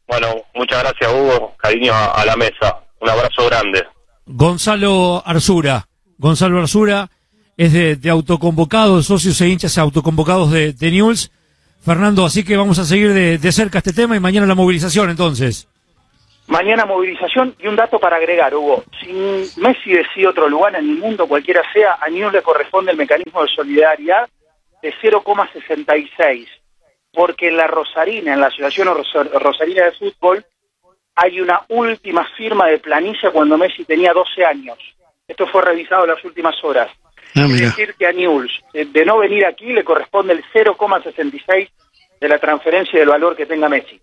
Bueno, 0.06 0.28
muchas 0.54 0.82
gracias 0.82 1.12
Hugo, 1.12 1.54
cariño 1.58 1.92
a, 1.92 2.06
a 2.06 2.24
la 2.24 2.36
mesa, 2.36 2.78
un 3.00 3.10
abrazo 3.10 3.46
grande. 3.46 3.84
Gonzalo 4.26 5.22
Arzura. 5.26 5.86
Gonzalo 6.18 6.60
Arzura 6.60 7.10
es 7.56 7.72
de, 7.72 7.96
de 7.96 8.10
autoconvocados, 8.10 9.06
socios 9.06 9.40
e 9.40 9.48
hinchas 9.48 9.76
autoconvocados 9.76 10.50
de, 10.50 10.72
de 10.72 10.90
Newell's. 10.90 11.30
Fernando, 11.82 12.24
así 12.24 12.44
que 12.44 12.56
vamos 12.56 12.78
a 12.78 12.84
seguir 12.84 13.12
de, 13.12 13.38
de 13.38 13.52
cerca 13.52 13.78
este 13.78 13.92
tema 13.92 14.16
y 14.16 14.20
mañana 14.20 14.46
la 14.46 14.54
movilización 14.54 15.10
entonces. 15.10 15.66
Mañana 16.50 16.84
movilización 16.84 17.54
y 17.60 17.68
un 17.68 17.76
dato 17.76 17.98
para 17.98 18.16
agregar, 18.16 18.54
Hugo. 18.54 18.84
Si 19.00 19.12
Messi 19.60 19.92
decide 19.92 20.26
otro 20.26 20.48
lugar 20.48 20.74
en 20.74 20.88
el 20.90 20.96
mundo, 20.96 21.26
cualquiera 21.28 21.62
sea, 21.72 21.96
a 22.00 22.08
News 22.08 22.32
le 22.32 22.42
corresponde 22.42 22.90
el 22.90 22.96
mecanismo 22.98 23.42
de 23.42 23.48
solidaridad 23.48 24.28
de 24.82 24.92
0,66. 25.00 26.48
Porque 27.12 27.48
en 27.48 27.56
la 27.56 27.66
Rosarina, 27.66 28.34
en 28.34 28.40
la 28.40 28.48
Asociación 28.48 28.88
Ros- 28.88 29.32
Rosarina 29.42 29.84
de 29.84 29.92
Fútbol, 29.92 30.44
hay 31.16 31.40
una 31.40 31.62
última 31.68 32.24
firma 32.36 32.66
de 32.66 32.78
planilla 32.78 33.30
cuando 33.30 33.58
Messi 33.58 33.84
tenía 33.84 34.12
12 34.12 34.44
años. 34.44 34.78
Esto 35.26 35.46
fue 35.46 35.62
revisado 35.62 36.04
en 36.04 36.10
las 36.10 36.24
últimas 36.24 36.54
horas. 36.64 36.88
Ah, 37.36 37.44
es 37.44 37.60
decir, 37.76 37.94
que 37.96 38.06
a 38.06 38.12
News, 38.12 38.60
de, 38.72 38.86
de 38.86 39.04
no 39.04 39.18
venir 39.18 39.46
aquí, 39.46 39.66
le 39.72 39.84
corresponde 39.84 40.32
el 40.32 40.44
0,66 40.52 41.68
de 42.20 42.28
la 42.28 42.38
transferencia 42.38 42.96
y 42.96 43.00
del 43.00 43.08
valor 43.08 43.36
que 43.36 43.46
tenga 43.46 43.68
Messi. 43.68 44.00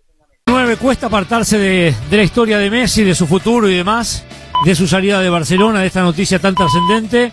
9 0.60 0.76
cuesta 0.76 1.06
apartarse 1.06 1.56
de, 1.56 1.94
la 2.10 2.22
historia 2.24 2.58
de 2.58 2.68
Messi, 2.68 3.04
de 3.04 3.14
su 3.14 3.28
futuro 3.28 3.70
y 3.70 3.74
demás, 3.74 4.24
de 4.64 4.74
su 4.74 4.88
salida 4.88 5.20
de 5.20 5.30
Barcelona, 5.30 5.82
de 5.82 5.86
esta 5.86 6.02
noticia 6.02 6.40
tan 6.40 6.56
trascendente, 6.56 7.30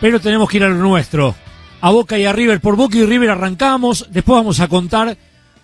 pero 0.00 0.18
tenemos 0.18 0.50
que 0.50 0.56
ir 0.56 0.64
a 0.64 0.68
lo 0.68 0.74
nuestro. 0.74 1.36
A 1.80 1.92
Boca 1.92 2.18
y 2.18 2.24
a 2.24 2.32
River, 2.32 2.60
por 2.60 2.74
Boca 2.74 2.98
y 2.98 3.06
River 3.06 3.30
arrancamos, 3.30 4.08
después 4.10 4.38
vamos 4.38 4.58
a 4.58 4.66
contar 4.66 5.16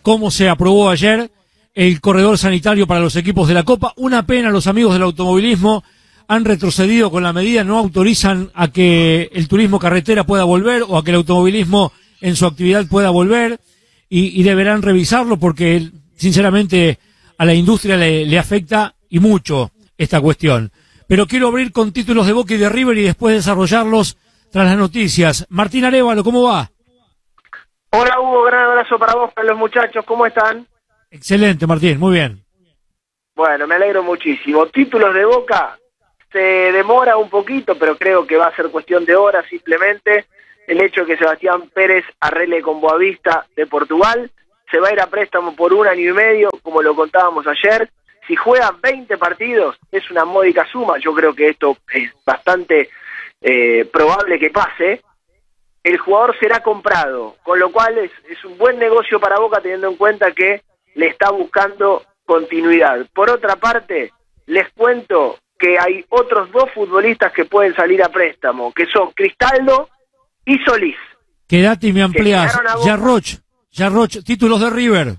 cómo 0.02 0.30
se 0.30 0.48
aprobó 0.48 0.88
ayer 0.88 1.32
el 1.74 2.00
corredor 2.00 2.38
sanitario 2.38 2.86
para 2.86 3.00
los 3.00 3.16
equipos 3.16 3.48
de 3.48 3.54
la 3.54 3.64
Copa. 3.64 3.92
Una 3.96 4.24
pena, 4.24 4.50
los 4.50 4.68
amigos 4.68 4.92
del 4.92 5.02
automovilismo 5.02 5.82
han 6.28 6.44
retrocedido 6.44 7.10
con 7.10 7.24
la 7.24 7.32
medida, 7.32 7.64
no 7.64 7.76
autorizan 7.76 8.52
a 8.54 8.68
que 8.68 9.30
el 9.32 9.48
turismo 9.48 9.80
carretera 9.80 10.22
pueda 10.22 10.44
volver 10.44 10.84
o 10.86 10.96
a 10.96 11.02
que 11.02 11.10
el 11.10 11.16
automovilismo 11.16 11.92
en 12.20 12.36
su 12.36 12.46
actividad 12.46 12.86
pueda 12.86 13.10
volver 13.10 13.58
y 14.08 14.42
deberán 14.42 14.82
revisarlo 14.82 15.38
porque 15.38 15.90
sinceramente 16.20 16.98
a 17.38 17.44
la 17.46 17.54
industria 17.54 17.96
le, 17.96 18.26
le 18.26 18.38
afecta 18.38 18.94
y 19.08 19.18
mucho 19.18 19.70
esta 19.96 20.20
cuestión. 20.20 20.70
Pero 21.08 21.26
quiero 21.26 21.48
abrir 21.48 21.72
con 21.72 21.92
títulos 21.92 22.26
de 22.26 22.34
Boca 22.34 22.54
y 22.54 22.58
de 22.58 22.68
River 22.68 22.98
y 22.98 23.02
después 23.02 23.34
desarrollarlos 23.34 24.18
tras 24.52 24.66
las 24.66 24.76
noticias. 24.76 25.46
Martín 25.48 25.84
Arevalo, 25.84 26.22
¿cómo 26.22 26.42
va? 26.42 26.70
Hola 27.92 28.20
Hugo, 28.20 28.42
gran 28.44 28.70
abrazo 28.70 28.98
para 28.98 29.14
vos, 29.14 29.32
para 29.32 29.48
los 29.48 29.58
muchachos, 29.58 30.04
¿cómo 30.04 30.26
están? 30.26 30.66
Excelente, 31.10 31.66
Martín, 31.66 31.98
muy 31.98 32.14
bien. 32.14 32.44
Bueno, 33.34 33.66
me 33.66 33.76
alegro 33.76 34.02
muchísimo. 34.02 34.66
Títulos 34.66 35.14
de 35.14 35.24
Boca, 35.24 35.78
se 36.30 36.38
demora 36.38 37.16
un 37.16 37.30
poquito, 37.30 37.76
pero 37.76 37.96
creo 37.96 38.26
que 38.26 38.36
va 38.36 38.48
a 38.48 38.54
ser 38.54 38.70
cuestión 38.70 39.04
de 39.04 39.16
horas 39.16 39.46
simplemente. 39.48 40.26
El 40.66 40.80
hecho 40.82 41.00
de 41.00 41.06
que 41.08 41.16
Sebastián 41.16 41.70
Pérez 41.74 42.04
arregle 42.20 42.62
con 42.62 42.80
Boavista 42.80 43.46
de 43.56 43.66
Portugal, 43.66 44.30
se 44.70 44.78
va 44.78 44.88
a 44.88 44.92
ir 44.92 45.00
a 45.00 45.06
préstamo 45.06 45.54
por 45.54 45.72
un 45.72 45.86
año 45.86 46.10
y 46.10 46.12
medio, 46.12 46.48
como 46.62 46.82
lo 46.82 46.94
contábamos 46.94 47.46
ayer. 47.46 47.90
Si 48.26 48.36
juegan 48.36 48.80
20 48.80 49.18
partidos, 49.18 49.76
es 49.90 50.08
una 50.10 50.24
módica 50.24 50.66
suma, 50.70 50.98
yo 50.98 51.12
creo 51.14 51.34
que 51.34 51.48
esto 51.48 51.76
es 51.92 52.10
bastante 52.24 52.90
eh, 53.40 53.84
probable 53.92 54.38
que 54.38 54.50
pase. 54.50 55.02
El 55.82 55.98
jugador 55.98 56.36
será 56.38 56.62
comprado, 56.62 57.36
con 57.42 57.58
lo 57.58 57.72
cual 57.72 57.98
es, 57.98 58.10
es 58.28 58.44
un 58.44 58.58
buen 58.58 58.78
negocio 58.78 59.18
para 59.18 59.38
Boca 59.38 59.60
teniendo 59.60 59.88
en 59.88 59.96
cuenta 59.96 60.30
que 60.32 60.62
le 60.94 61.06
está 61.06 61.30
buscando 61.30 62.04
continuidad. 62.24 63.06
Por 63.12 63.30
otra 63.30 63.56
parte, 63.56 64.12
les 64.46 64.68
cuento 64.70 65.38
que 65.58 65.78
hay 65.78 66.04
otros 66.08 66.50
dos 66.52 66.70
futbolistas 66.72 67.32
que 67.32 67.44
pueden 67.44 67.74
salir 67.74 68.02
a 68.02 68.08
préstamo, 68.08 68.72
que 68.72 68.86
son 68.86 69.10
Cristaldo 69.12 69.88
y 70.44 70.58
Solís. 70.58 70.96
Quédate 71.46 71.88
y 71.88 71.92
me 71.92 72.02
amplias. 72.02 72.52
llegaron 72.52 72.68
a 72.68 72.76
Boca. 72.76 72.86
Yarroch, 72.86 73.40
Yarroch, 73.72 74.24
títulos 74.24 74.60
de 74.60 74.70
River. 74.70 75.16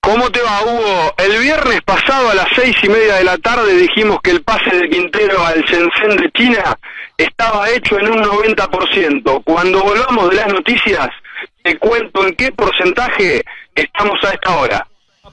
¿Cómo 0.00 0.30
te 0.30 0.40
va, 0.40 0.62
Hugo? 0.62 1.14
El 1.18 1.38
viernes 1.40 1.82
pasado 1.82 2.30
a 2.30 2.34
las 2.34 2.48
seis 2.56 2.74
y 2.82 2.88
media 2.88 3.16
de 3.16 3.24
la 3.24 3.38
tarde 3.38 3.76
dijimos 3.76 4.18
que 4.22 4.30
el 4.30 4.42
pase 4.42 4.74
de 4.74 4.88
Quintero 4.88 5.44
al 5.44 5.62
Shenzhen 5.62 6.16
de 6.16 6.30
China 6.32 6.78
estaba 7.16 7.70
hecho 7.70 7.98
en 7.98 8.08
un 8.08 8.22
90%. 8.22 9.44
Cuando 9.44 9.82
volvamos 9.82 10.30
de 10.30 10.36
las 10.36 10.48
noticias, 10.48 11.08
te 11.62 11.78
cuento 11.78 12.26
en 12.26 12.34
qué 12.34 12.50
porcentaje 12.50 13.42
estamos 13.74 14.18
a 14.24 14.30
esta 14.30 14.56
hora. 14.56 14.88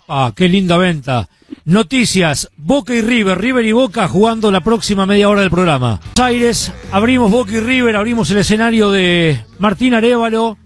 Ah, 0.08 0.32
qué 0.36 0.48
linda 0.48 0.78
venta. 0.78 1.28
Noticias, 1.64 2.52
Boca 2.58 2.94
y 2.94 3.02
River, 3.02 3.40
River 3.40 3.66
y 3.66 3.72
Boca 3.72 4.08
jugando 4.08 4.52
la 4.52 4.62
próxima 4.62 5.06
media 5.06 5.30
hora 5.30 5.42
del 5.42 5.50
programa. 5.50 6.00
Buenos 6.16 6.20
Aires, 6.20 6.74
abrimos 6.92 7.32
Boca 7.32 7.54
y 7.54 7.62
River, 7.62 7.96
abrimos 7.96 8.30
el 8.32 8.38
escenario 8.38 8.92
de 8.92 9.44
Martín 9.60 9.94
Arevalo 9.94 10.58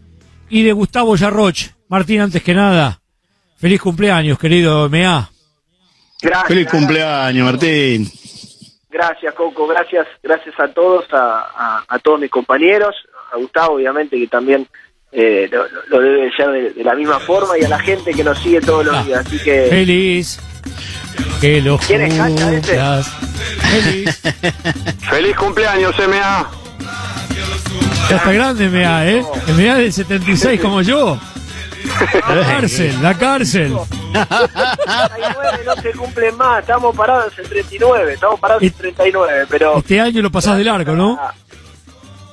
y 0.52 0.64
de 0.64 0.72
Gustavo 0.74 1.16
Yarroch. 1.16 1.58
Martín, 1.90 2.22
antes 2.22 2.44
que 2.44 2.54
nada, 2.54 3.02
feliz 3.58 3.82
cumpleaños, 3.82 4.38
querido 4.38 4.88
MA. 4.90 5.30
Gracias. 6.22 6.48
Feliz 6.48 6.68
cumpleaños, 6.70 7.46
Martín. 7.46 8.10
Gracias, 8.90 9.34
Coco. 9.34 9.66
Gracias, 9.68 10.06
gracias 10.22 10.54
a 10.60 10.68
todos, 10.68 11.06
a, 11.14 11.40
a- 11.56 11.86
a 11.88 12.00
todos 12.00 12.20
mis 12.20 12.30
compañeros, 12.30 12.94
a 13.34 13.38
Gustavo, 13.38 13.76
obviamente, 13.76 14.18
que 14.20 14.28
también 14.28 14.68
eh, 15.14 15.50
lo, 15.52 15.66
lo 15.88 16.00
debe 16.02 16.32
ser 16.36 16.50
de, 16.52 16.70
de 16.72 16.84
la 16.84 16.94
misma 16.96 17.20
forma, 17.20 17.58
y 17.58 17.64
a 17.64 17.70
la 17.70 17.80
gente 17.80 18.14
que 18.14 18.24
nos 18.24 18.38
sigue 18.40 18.62
todos 18.62 18.86
los 18.86 19.06
días. 19.06 19.26
Así 19.26 19.40
que 19.40 19.68
Feliz. 19.70 20.40
Que 21.42 21.62
lo 21.62 21.78
¿Quién 21.80 22.02
es. 22.04 23.08
Feliz. 23.72 24.22
Feliz 25.10 25.36
cumpleaños, 25.36 25.96
MA. 26.08 26.52
Ya 28.10 28.18
está 28.18 28.32
grande 28.34 28.70
MA, 28.70 29.08
¿eh? 29.08 29.24
MA 29.48 29.76
del 29.76 29.94
76 29.94 30.60
como 30.62 30.82
yo. 30.82 31.18
La 32.30 32.42
cárcel, 32.46 33.02
la 33.02 33.18
cárcel. 33.18 33.74
39 34.12 35.60
no 35.66 35.76
se 35.82 35.92
cumplen 35.94 36.38
más, 36.38 36.60
estamos 36.62 36.96
parados 36.96 37.38
en 37.40 37.46
39, 37.50 38.14
estamos 38.14 38.40
parados 38.40 38.64
en 38.64 38.72
39, 38.74 39.46
pero 39.50 39.78
Este 39.78 40.00
año 40.00 40.22
lo 40.22 40.30
pasás 40.32 40.58
del 40.58 40.68
arco, 40.68 40.92
¿no? 40.94 41.20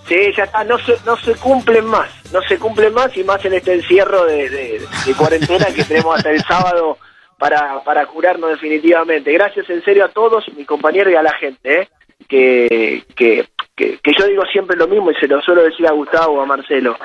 sí, 0.08 0.16
ya 0.36 0.44
está, 0.44 0.64
no 0.64 0.78
se, 0.78 0.96
no 1.04 1.16
se 1.18 1.34
cumplen 1.34 1.84
más, 1.84 2.08
no 2.32 2.40
se 2.42 2.58
cumplen 2.58 2.94
más 2.94 3.14
y 3.16 3.22
más 3.24 3.44
en 3.44 3.52
este 3.54 3.74
encierro 3.74 4.24
de, 4.24 4.48
de- 4.48 4.82
de 5.06 5.14
cuarentena 5.14 5.66
que 5.66 5.84
tenemos 5.84 6.16
hasta 6.16 6.30
el 6.30 6.42
sábado 6.44 6.96
para, 7.38 7.82
para 7.84 8.06
curarnos 8.06 8.50
definitivamente. 8.50 9.30
Gracias 9.32 9.68
en 9.68 9.84
serio 9.84 10.06
a 10.06 10.08
todos, 10.08 10.44
mi 10.56 10.64
compañero 10.64 11.10
y 11.10 11.14
a 11.14 11.22
la 11.22 11.32
gente, 11.34 11.82
¿eh? 11.82 11.88
que, 12.26 13.04
que, 13.14 13.48
que, 13.78 14.12
yo 14.18 14.26
digo 14.26 14.42
siempre 14.46 14.76
lo 14.76 14.88
mismo 14.88 15.10
y 15.10 15.14
se 15.14 15.28
lo 15.28 15.40
suelo 15.40 15.62
decir 15.62 15.86
a 15.86 15.92
Gustavo 15.92 16.34
o 16.34 16.40
a 16.40 16.46
Marcelo, 16.46 16.96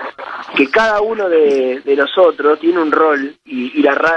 que 0.56 0.70
cada 0.70 1.00
uno 1.02 1.30
de, 1.30 1.82
nosotros 1.96 2.60
tiene 2.60 2.80
un 2.82 2.92
rol 2.92 3.36
y, 3.46 3.80
y 3.80 3.84
la, 3.84 3.94
la, 3.94 4.14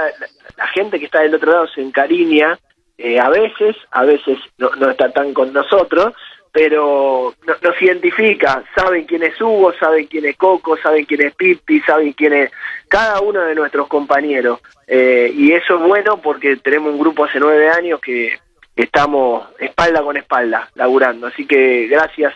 la 0.57 0.67
gente 0.69 0.99
que 0.99 1.05
está 1.05 1.21
del 1.21 1.35
otro 1.35 1.51
lado 1.51 1.67
se 1.67 1.81
encariña, 1.81 2.57
eh, 2.97 3.19
a 3.19 3.29
veces, 3.29 3.75
a 3.91 4.03
veces 4.03 4.39
no, 4.57 4.71
no 4.77 4.89
está 4.89 5.11
tan 5.11 5.33
con 5.33 5.53
nosotros, 5.53 6.13
pero 6.51 7.35
no- 7.45 7.55
nos 7.61 7.81
identifica, 7.81 8.63
saben 8.75 9.05
quién 9.05 9.21
es 9.21 9.39
Hugo, 9.39 9.71
saben 9.79 10.07
quién 10.07 10.25
es 10.25 10.35
Coco, 10.35 10.75
saben 10.77 11.05
quién 11.05 11.21
es 11.21 11.35
Pipi, 11.35 11.79
saben 11.81 12.13
quién 12.13 12.33
es 12.33 12.51
cada 12.87 13.21
uno 13.21 13.41
de 13.41 13.53
nuestros 13.53 13.87
compañeros. 13.87 14.59
Eh, 14.87 15.31
y 15.35 15.51
eso 15.51 15.75
es 15.75 15.81
bueno 15.87 16.19
porque 16.21 16.55
tenemos 16.55 16.91
un 16.93 16.99
grupo 16.99 17.25
hace 17.25 17.39
nueve 17.39 17.69
años 17.69 17.99
que 17.99 18.39
estamos 18.75 19.47
espalda 19.59 20.01
con 20.01 20.17
espalda 20.17 20.69
laburando. 20.75 21.27
Así 21.27 21.45
que 21.45 21.87
gracias 21.87 22.33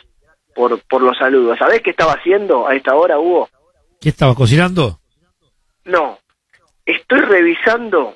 por, 0.55 0.79
por 0.83 1.01
los 1.01 1.17
saludos. 1.17 1.57
¿Sabés 1.59 1.81
qué 1.81 1.91
estaba 1.91 2.13
haciendo 2.13 2.67
a 2.67 2.75
esta 2.75 2.95
hora, 2.95 3.19
Hugo? 3.19 3.49
¿Qué 3.99 4.09
estaba 4.09 4.33
cocinando? 4.35 4.99
No, 5.85 6.17
estoy 6.85 7.19
revisando 7.19 8.15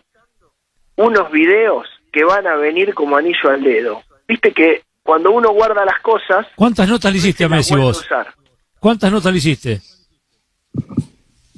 unos 0.98 1.32
videos 1.32 1.88
que 2.12 2.24
van 2.24 2.48
a 2.48 2.56
venir 2.56 2.94
como 2.94 3.18
anillo 3.18 3.50
al 3.50 3.64
dedo. 3.64 4.02
Viste 4.28 4.52
que 4.54 4.84
cuando 5.04 5.32
uno 5.32 5.52
guarda 5.52 5.86
las 5.86 6.00
cosas, 6.02 6.48
¿Cuántas 6.56 6.88
notas 6.88 7.12
le 7.12 7.18
hiciste 7.20 7.44
a 7.44 7.50
Messi 7.50 7.76
vos? 7.76 8.00
usar. 8.00 8.34
¿Cuántas 8.80 9.12
notas 9.12 9.32
le 9.32 9.38
hiciste? 9.40 9.82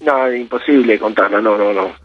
No, 0.02 0.32
imposible 0.34 1.00
contarla, 1.00 1.42
no, 1.42 1.58
no, 1.58 1.74
no. 1.74 1.96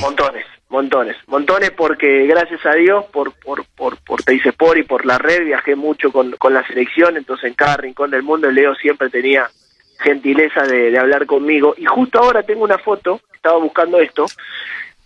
Montones, 0.00 0.44
montones, 0.74 1.16
montones 1.28 1.70
porque 1.70 2.26
gracias 2.26 2.66
a 2.66 2.74
Dios 2.74 3.04
por 3.12 3.32
por 3.34 3.64
por 3.76 3.96
por 3.98 4.20
Sport 4.26 4.78
y 4.78 4.82
por 4.82 5.06
la 5.06 5.18
red 5.18 5.44
viajé 5.44 5.76
mucho 5.76 6.10
con, 6.10 6.32
con 6.32 6.52
la 6.52 6.66
selección, 6.66 7.16
entonces 7.16 7.44
en 7.46 7.54
cada 7.54 7.76
rincón 7.76 8.10
del 8.10 8.24
mundo 8.24 8.50
Leo 8.50 8.74
siempre 8.74 9.08
tenía 9.08 9.48
gentileza 10.00 10.62
de, 10.62 10.90
de 10.90 10.98
hablar 10.98 11.26
conmigo. 11.26 11.74
Y 11.78 11.84
justo 11.84 12.18
ahora 12.18 12.42
tengo 12.42 12.64
una 12.64 12.78
foto, 12.78 13.20
estaba 13.32 13.58
buscando 13.58 14.00
esto, 14.00 14.26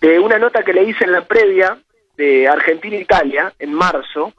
de 0.00 0.18
una 0.18 0.38
nota 0.38 0.62
que 0.62 0.72
le 0.72 0.84
hice 0.84 1.04
en 1.04 1.12
la 1.12 1.26
previa 1.26 1.76
de 2.16 2.48
Argentina-Italia 2.48 3.52
en 3.58 3.74
marzo, 3.74 4.32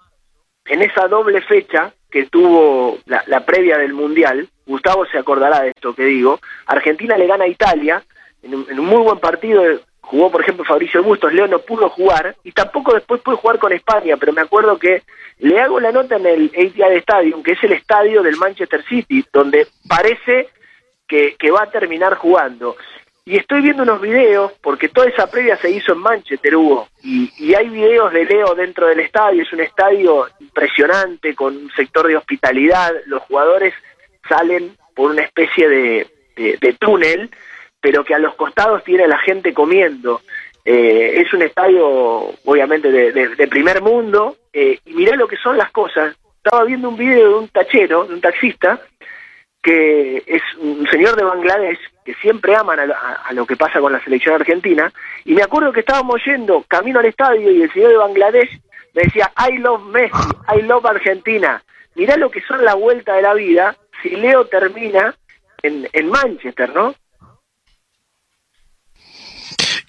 en 0.65 0.81
esa 0.81 1.07
doble 1.07 1.41
fecha 1.41 1.93
que 2.09 2.25
tuvo 2.25 2.97
la, 3.05 3.23
la 3.27 3.45
previa 3.45 3.77
del 3.77 3.93
Mundial, 3.93 4.49
Gustavo 4.65 5.05
se 5.05 5.19
acordará 5.19 5.61
de 5.61 5.69
esto 5.69 5.93
que 5.93 6.05
digo, 6.05 6.39
Argentina 6.65 7.15
le 7.17 7.27
gana 7.27 7.43
a 7.43 7.47
Italia 7.47 8.03
en 8.41 8.55
un, 8.55 8.65
en 8.67 8.79
un 8.79 8.85
muy 8.87 9.03
buen 9.03 9.19
partido, 9.19 9.63
jugó 10.09 10.31
por 10.31 10.41
ejemplo 10.41 10.65
Fabricio 10.65 11.03
Bustos, 11.03 11.31
Leo 11.31 11.47
no 11.47 11.59
pudo 11.59 11.87
jugar 11.89 12.35
y 12.43 12.51
tampoco 12.51 12.95
después 12.95 13.21
pudo 13.21 13.37
jugar 13.37 13.59
con 13.59 13.71
España, 13.71 14.17
pero 14.17 14.33
me 14.33 14.41
acuerdo 14.41 14.79
que 14.79 15.03
le 15.37 15.59
hago 15.59 15.79
la 15.79 15.91
nota 15.91 16.15
en 16.15 16.25
el 16.25 16.51
Etihad 16.51 16.93
Stadium, 16.93 17.43
que 17.43 17.51
es 17.51 17.63
el 17.63 17.73
estadio 17.73 18.23
del 18.23 18.35
Manchester 18.37 18.83
City, 18.89 19.23
donde 19.31 19.67
parece 19.87 20.49
que, 21.07 21.35
que 21.37 21.51
va 21.51 21.61
a 21.63 21.69
terminar 21.69 22.15
jugando. 22.15 22.75
Y 23.23 23.37
estoy 23.37 23.61
viendo 23.61 23.83
unos 23.83 24.01
videos, 24.01 24.51
porque 24.63 24.89
toda 24.89 25.07
esa 25.07 25.29
previa 25.29 25.55
se 25.57 25.69
hizo 25.69 25.93
en 25.93 25.99
Manchester, 25.99 26.55
Hugo, 26.55 26.87
y, 27.03 27.53
hay 27.53 27.69
videos 27.69 28.11
de 28.11 28.25
Leo 28.25 28.55
dentro 28.55 28.87
del 28.87 29.01
estadio, 29.01 29.43
es 29.43 29.53
un 29.53 29.61
estadio 29.61 30.27
impresionante, 30.39 31.35
con 31.35 31.55
un 31.55 31.71
sector 31.73 32.07
de 32.07 32.17
hospitalidad, 32.17 32.91
los 33.05 33.21
jugadores 33.23 33.75
salen 34.27 34.75
por 34.95 35.11
una 35.11 35.21
especie 35.21 35.69
de- 35.69 36.07
de 36.35 36.73
túnel, 36.79 37.29
pero 37.81 38.03
que 38.03 38.13
a 38.15 38.19
los 38.19 38.35
costados 38.35 38.83
tiene 38.83 39.07
la 39.07 39.17
gente 39.19 39.53
comiendo. 39.53 40.21
Eh, 40.65 41.21
es 41.21 41.33
un 41.33 41.41
estadio, 41.41 41.87
obviamente, 42.45 42.91
de, 42.91 43.47
primer 43.47 43.81
mundo, 43.81 44.35
eh, 44.53 44.79
y 44.85 44.93
mirá 44.93 45.15
lo 45.15 45.27
que 45.27 45.37
son 45.37 45.57
las 45.57 45.71
cosas. 45.71 46.15
Estaba 46.43 46.63
viendo 46.65 46.89
un 46.89 46.97
video 46.97 47.29
de 47.29 47.35
un 47.35 47.47
tachero, 47.47 48.05
de 48.05 48.13
un 48.13 48.21
taxista, 48.21 48.79
que 49.61 50.23
es 50.25 50.41
un 50.59 50.87
señor 50.87 51.15
de 51.15 51.23
Bangladesh 51.23 51.79
que 52.05 52.13
siempre 52.15 52.55
aman 52.55 52.79
a, 52.79 52.83
a- 53.25 53.33
lo 53.33 53.45
que 53.45 53.57
pasa 53.57 53.79
con 53.81 53.91
la 53.91 54.01
selección 54.03 54.35
argentina 54.35 54.91
y 55.25 55.33
me 55.33 55.43
acuerdo 55.43 55.73
que 55.73 55.81
estábamos 55.81 56.21
yendo 56.25 56.63
camino 56.67 56.99
al 56.99 57.05
estadio 57.07 57.51
y 57.51 57.63
el 57.63 57.71
señor 57.73 57.89
de 57.89 57.97
Bangladesh 57.97 58.49
me 58.93 59.01
decía 59.03 59.31
I 59.37 59.57
love 59.57 59.83
Messi, 59.83 60.13
I 60.57 60.61
love 60.61 60.85
Argentina 60.85 61.61
mirá 61.95 62.15
lo 62.15 62.31
que 62.31 62.41
son 62.41 62.63
la 62.63 62.73
vuelta 62.75 63.15
de 63.15 63.21
la 63.21 63.33
vida 63.33 63.75
si 64.01 64.11
Leo 64.11 64.45
termina 64.45 65.13
en 65.61 66.09
Manchester, 66.09 66.73
¿no? 66.73 66.95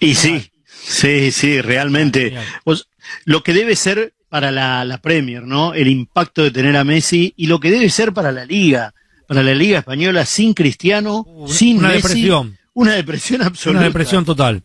Y 0.00 0.14
sí, 0.14 0.50
sí, 0.66 1.30
sí, 1.30 1.60
realmente. 1.60 2.34
Pues, 2.64 2.88
lo 3.24 3.42
que 3.42 3.52
debe 3.52 3.76
ser 3.76 4.14
para 4.28 4.50
la, 4.50 4.84
la 4.84 4.98
Premier, 4.98 5.42
¿no? 5.42 5.74
El 5.74 5.88
impacto 5.88 6.42
de 6.42 6.50
tener 6.50 6.76
a 6.76 6.84
Messi 6.84 7.34
y 7.36 7.46
lo 7.46 7.60
que 7.60 7.70
debe 7.70 7.90
ser 7.90 8.12
para 8.12 8.32
la 8.32 8.44
Liga, 8.44 8.94
para 9.26 9.42
la 9.42 9.54
Liga 9.54 9.80
Española 9.80 10.24
sin 10.24 10.54
Cristiano, 10.54 11.26
sin 11.46 11.78
una 11.78 11.88
Messi, 11.88 12.02
depresión. 12.02 12.58
Una 12.72 12.94
depresión 12.94 13.42
absoluta. 13.44 13.78
Una 13.78 13.88
depresión 13.88 14.24
total. 14.24 14.62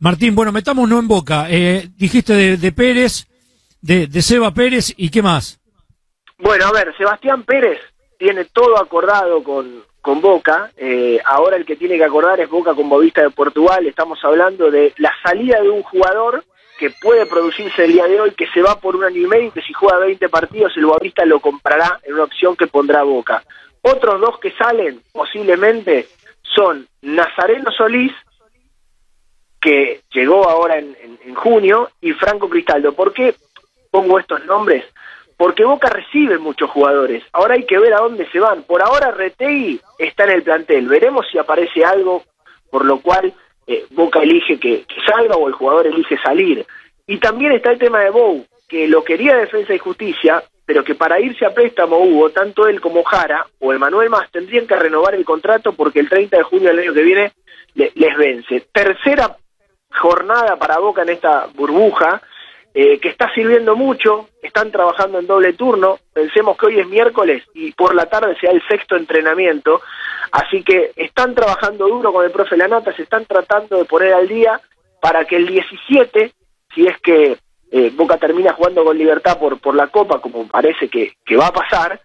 Martín, 0.00 0.34
bueno, 0.34 0.52
metámonos 0.52 0.98
en 0.98 1.08
boca. 1.08 1.46
Eh, 1.48 1.88
dijiste 1.96 2.34
de, 2.34 2.56
de 2.56 2.72
Pérez, 2.72 3.26
de, 3.80 4.06
de 4.06 4.22
Seba 4.22 4.52
Pérez 4.52 4.92
y 4.96 5.08
qué 5.08 5.22
más. 5.22 5.60
Bueno, 6.38 6.66
a 6.66 6.72
ver, 6.72 6.94
Sebastián 6.96 7.44
Pérez 7.44 7.78
tiene 8.18 8.44
todo 8.46 8.78
acordado 8.78 9.42
con, 9.42 9.84
con 10.04 10.20
Boca. 10.20 10.70
eh, 10.76 11.18
ahora 11.24 11.56
el 11.56 11.64
que 11.64 11.76
tiene 11.76 11.96
que 11.96 12.04
acordar 12.04 12.38
es 12.38 12.50
Boca 12.50 12.74
con 12.74 12.90
Bovista 12.90 13.22
de 13.22 13.30
Portugal. 13.30 13.86
Estamos 13.86 14.22
hablando 14.22 14.70
de 14.70 14.92
la 14.98 15.10
salida 15.22 15.62
de 15.62 15.70
un 15.70 15.82
jugador 15.82 16.44
que 16.78 16.90
puede 16.90 17.24
producirse 17.24 17.86
el 17.86 17.92
día 17.94 18.06
de 18.06 18.20
hoy, 18.20 18.32
que 18.32 18.46
se 18.48 18.60
va 18.60 18.78
por 18.78 18.96
un 18.96 19.04
año 19.04 19.22
y 19.22 19.26
medio, 19.26 19.50
que 19.50 19.62
si 19.62 19.72
juega 19.72 20.00
20 20.00 20.28
partidos 20.28 20.76
el 20.76 20.84
Bovista 20.84 21.24
lo 21.24 21.40
comprará 21.40 22.00
en 22.02 22.14
una 22.14 22.24
opción 22.24 22.54
que 22.54 22.66
pondrá 22.66 23.02
Boca. 23.02 23.42
Otros 23.80 24.20
dos 24.20 24.38
que 24.40 24.50
salen 24.52 25.00
posiblemente 25.10 26.06
son 26.42 26.86
Nazareno 27.00 27.70
Solís, 27.72 28.12
que 29.58 30.02
llegó 30.12 30.46
ahora 30.46 30.76
en 30.76 31.34
junio, 31.34 31.90
y 32.02 32.12
Franco 32.12 32.50
Cristaldo. 32.50 32.92
¿Por 32.92 33.14
qué 33.14 33.34
pongo 33.90 34.18
estos 34.18 34.44
nombres? 34.44 34.84
Porque 35.36 35.64
Boca 35.64 35.88
recibe 35.88 36.38
muchos 36.38 36.70
jugadores. 36.70 37.22
Ahora 37.32 37.54
hay 37.54 37.64
que 37.66 37.78
ver 37.78 37.92
a 37.94 37.98
dónde 37.98 38.26
se 38.30 38.38
van. 38.38 38.62
Por 38.62 38.82
ahora 38.82 39.10
Retegui 39.10 39.80
está 39.98 40.24
en 40.24 40.30
el 40.30 40.42
plantel. 40.42 40.86
Veremos 40.88 41.26
si 41.30 41.38
aparece 41.38 41.84
algo 41.84 42.22
por 42.70 42.84
lo 42.84 43.00
cual 43.00 43.32
eh, 43.66 43.84
Boca 43.90 44.20
elige 44.20 44.58
que, 44.58 44.84
salga 45.06 45.36
o 45.36 45.46
el 45.48 45.54
jugador 45.54 45.86
elige 45.86 46.16
salir. 46.18 46.64
Y 47.06 47.18
también 47.18 47.52
está 47.52 47.70
el 47.72 47.78
tema 47.78 48.00
de 48.00 48.10
Bou, 48.10 48.44
que 48.68 48.88
lo 48.88 49.04
quería 49.04 49.36
Defensa 49.36 49.74
y 49.74 49.78
Justicia, 49.78 50.42
pero 50.66 50.82
que 50.82 50.94
para 50.94 51.20
irse 51.20 51.44
a 51.44 51.52
préstamo 51.54 51.98
hubo, 51.98 52.30
tanto 52.30 52.66
él 52.66 52.80
como 52.80 53.02
Jara 53.04 53.46
o 53.60 53.72
Emanuel 53.72 54.08
Más 54.10 54.30
tendrían 54.30 54.66
que 54.66 54.74
renovar 54.76 55.14
el 55.14 55.24
contrato 55.24 55.72
porque 55.72 56.00
el 56.00 56.08
30 56.08 56.36
de 56.38 56.42
junio 56.42 56.68
del 56.70 56.78
año 56.80 56.94
que 56.94 57.02
viene 57.02 57.32
le- 57.74 57.92
les 57.94 58.16
vence. 58.16 58.66
Tercera 58.72 59.36
jornada 59.90 60.56
para 60.56 60.78
Boca 60.78 61.02
en 61.02 61.10
esta 61.10 61.46
burbuja, 61.54 62.22
eh, 62.76 62.98
que 62.98 63.08
está 63.08 63.32
sirviendo 63.32 63.76
mucho, 63.76 64.30
están 64.42 64.72
trabajando 64.72 65.20
en 65.20 65.28
doble 65.28 65.52
turno, 65.52 66.00
pensemos 66.12 66.56
que 66.58 66.66
hoy 66.66 66.80
es 66.80 66.88
miércoles 66.88 67.44
y 67.54 67.70
por 67.70 67.94
la 67.94 68.06
tarde 68.06 68.36
sea 68.40 68.50
el 68.50 68.60
sexto 68.66 68.96
entrenamiento, 68.96 69.80
así 70.32 70.64
que 70.64 70.90
están 70.96 71.36
trabajando 71.36 71.86
duro 71.86 72.12
con 72.12 72.24
el 72.24 72.32
profe 72.32 72.56
Lanata, 72.56 72.92
se 72.92 73.04
están 73.04 73.26
tratando 73.26 73.78
de 73.78 73.84
poner 73.84 74.12
al 74.12 74.26
día 74.26 74.60
para 75.00 75.24
que 75.24 75.36
el 75.36 75.46
17, 75.46 76.32
si 76.74 76.86
es 76.86 76.98
que 77.00 77.38
eh, 77.70 77.92
Boca 77.94 78.16
termina 78.16 78.52
jugando 78.54 78.84
con 78.84 78.98
libertad 78.98 79.38
por, 79.38 79.60
por 79.60 79.76
la 79.76 79.86
Copa, 79.86 80.20
como 80.20 80.48
parece 80.48 80.88
que, 80.88 81.12
que 81.24 81.36
va 81.36 81.46
a 81.46 81.52
pasar, 81.52 82.00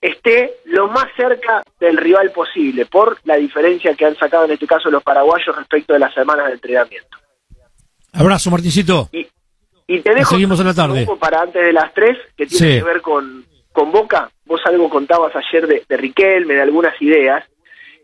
esté 0.00 0.54
lo 0.64 0.88
más 0.88 1.06
cerca 1.16 1.62
del 1.78 1.98
rival 1.98 2.30
posible, 2.32 2.86
por 2.86 3.18
la 3.24 3.36
diferencia 3.36 3.94
que 3.94 4.06
han 4.06 4.16
sacado 4.16 4.46
en 4.46 4.52
este 4.52 4.66
caso 4.66 4.90
los 4.90 5.02
paraguayos 5.02 5.54
respecto 5.54 5.92
de 5.92 5.98
las 5.98 6.14
semanas 6.14 6.46
de 6.46 6.52
entrenamiento. 6.54 7.18
Abrazo, 8.14 8.50
Martincito. 8.50 9.08
Y 9.12 9.26
te 9.86 10.14
dejo 10.14 10.30
seguimos 10.30 10.60
en 10.60 10.66
la 10.66 10.74
tarde. 10.74 11.06
para 11.20 11.42
antes 11.42 11.62
de 11.62 11.72
las 11.72 11.92
3, 11.94 12.16
que 12.36 12.46
tiene 12.46 12.66
Sí. 12.74 12.78
que 12.78 12.84
ver 12.84 13.00
con, 13.02 13.44
con 13.72 13.90
Boca. 13.92 14.30
Vos 14.44 14.60
algo 14.66 14.88
contabas 14.90 15.34
ayer 15.36 15.66
de, 15.66 15.82
de 15.88 15.96
Riquelme, 15.96 16.54
de 16.54 16.62
algunas 16.62 17.00
ideas. 17.00 17.44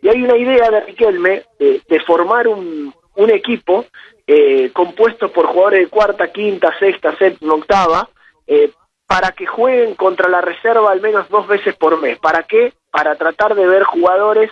Y 0.02 0.09
hay 0.09 0.22
una 0.22 0.36
idea 0.36 0.70
de 0.70 0.80
Riquelme 0.80 1.42
de, 1.59 1.82
de 1.88 2.00
formar 2.00 2.46
un, 2.48 2.94
un 3.16 3.30
equipo 3.30 3.84
eh, 4.26 4.70
compuesto 4.72 5.32
por 5.32 5.46
jugadores 5.46 5.80
de 5.80 5.88
cuarta, 5.88 6.30
quinta, 6.30 6.72
sexta, 6.78 7.16
séptima, 7.16 7.55
octava, 7.55 8.09
eh, 8.46 8.70
para 9.06 9.32
que 9.32 9.46
jueguen 9.46 9.94
contra 9.94 10.28
la 10.28 10.40
reserva 10.42 10.90
al 10.92 11.00
menos 11.00 11.28
dos 11.30 11.46
veces 11.46 11.74
por 11.76 12.00
mes. 12.00 12.18
¿Para 12.18 12.42
qué? 12.42 12.74
Para 12.90 13.16
tratar 13.16 13.55
de 13.55 13.66
ver 13.66 13.84
jugadores 13.84 14.50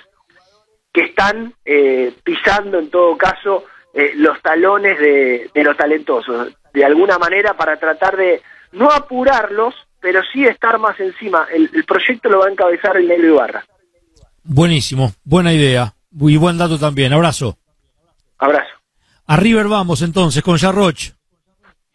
que 0.92 1.02
están 1.02 1.52
eh, 1.64 2.12
pisando 2.24 2.78
en 2.78 2.88
todo 2.90 3.16
caso 3.18 3.64
eh, 3.92 4.12
los 4.16 4.40
talones 4.40 4.98
de, 4.98 5.50
de 5.52 5.62
los 5.62 5.76
talentosos, 5.76 6.48
de 6.76 6.84
alguna 6.84 7.16
manera 7.16 7.54
para 7.56 7.78
tratar 7.78 8.18
de 8.18 8.42
no 8.72 8.90
apurarlos, 8.90 9.74
pero 9.98 10.20
sí 10.30 10.44
estar 10.44 10.78
más 10.78 11.00
encima. 11.00 11.46
El, 11.50 11.70
el 11.72 11.84
proyecto 11.84 12.28
lo 12.28 12.40
va 12.40 12.48
a 12.48 12.50
encabezar 12.50 12.98
el 12.98 13.08
Negro 13.08 13.28
Ibarra. 13.28 13.64
Buenísimo, 14.44 15.14
buena 15.24 15.54
idea. 15.54 15.94
Y 16.20 16.36
buen 16.36 16.58
dato 16.58 16.78
también. 16.78 17.14
Abrazo. 17.14 17.56
Abrazo. 18.36 18.74
A 19.26 19.36
River 19.36 19.68
vamos 19.68 20.02
entonces 20.02 20.42
con 20.42 20.58
Jarroch. 20.58 21.15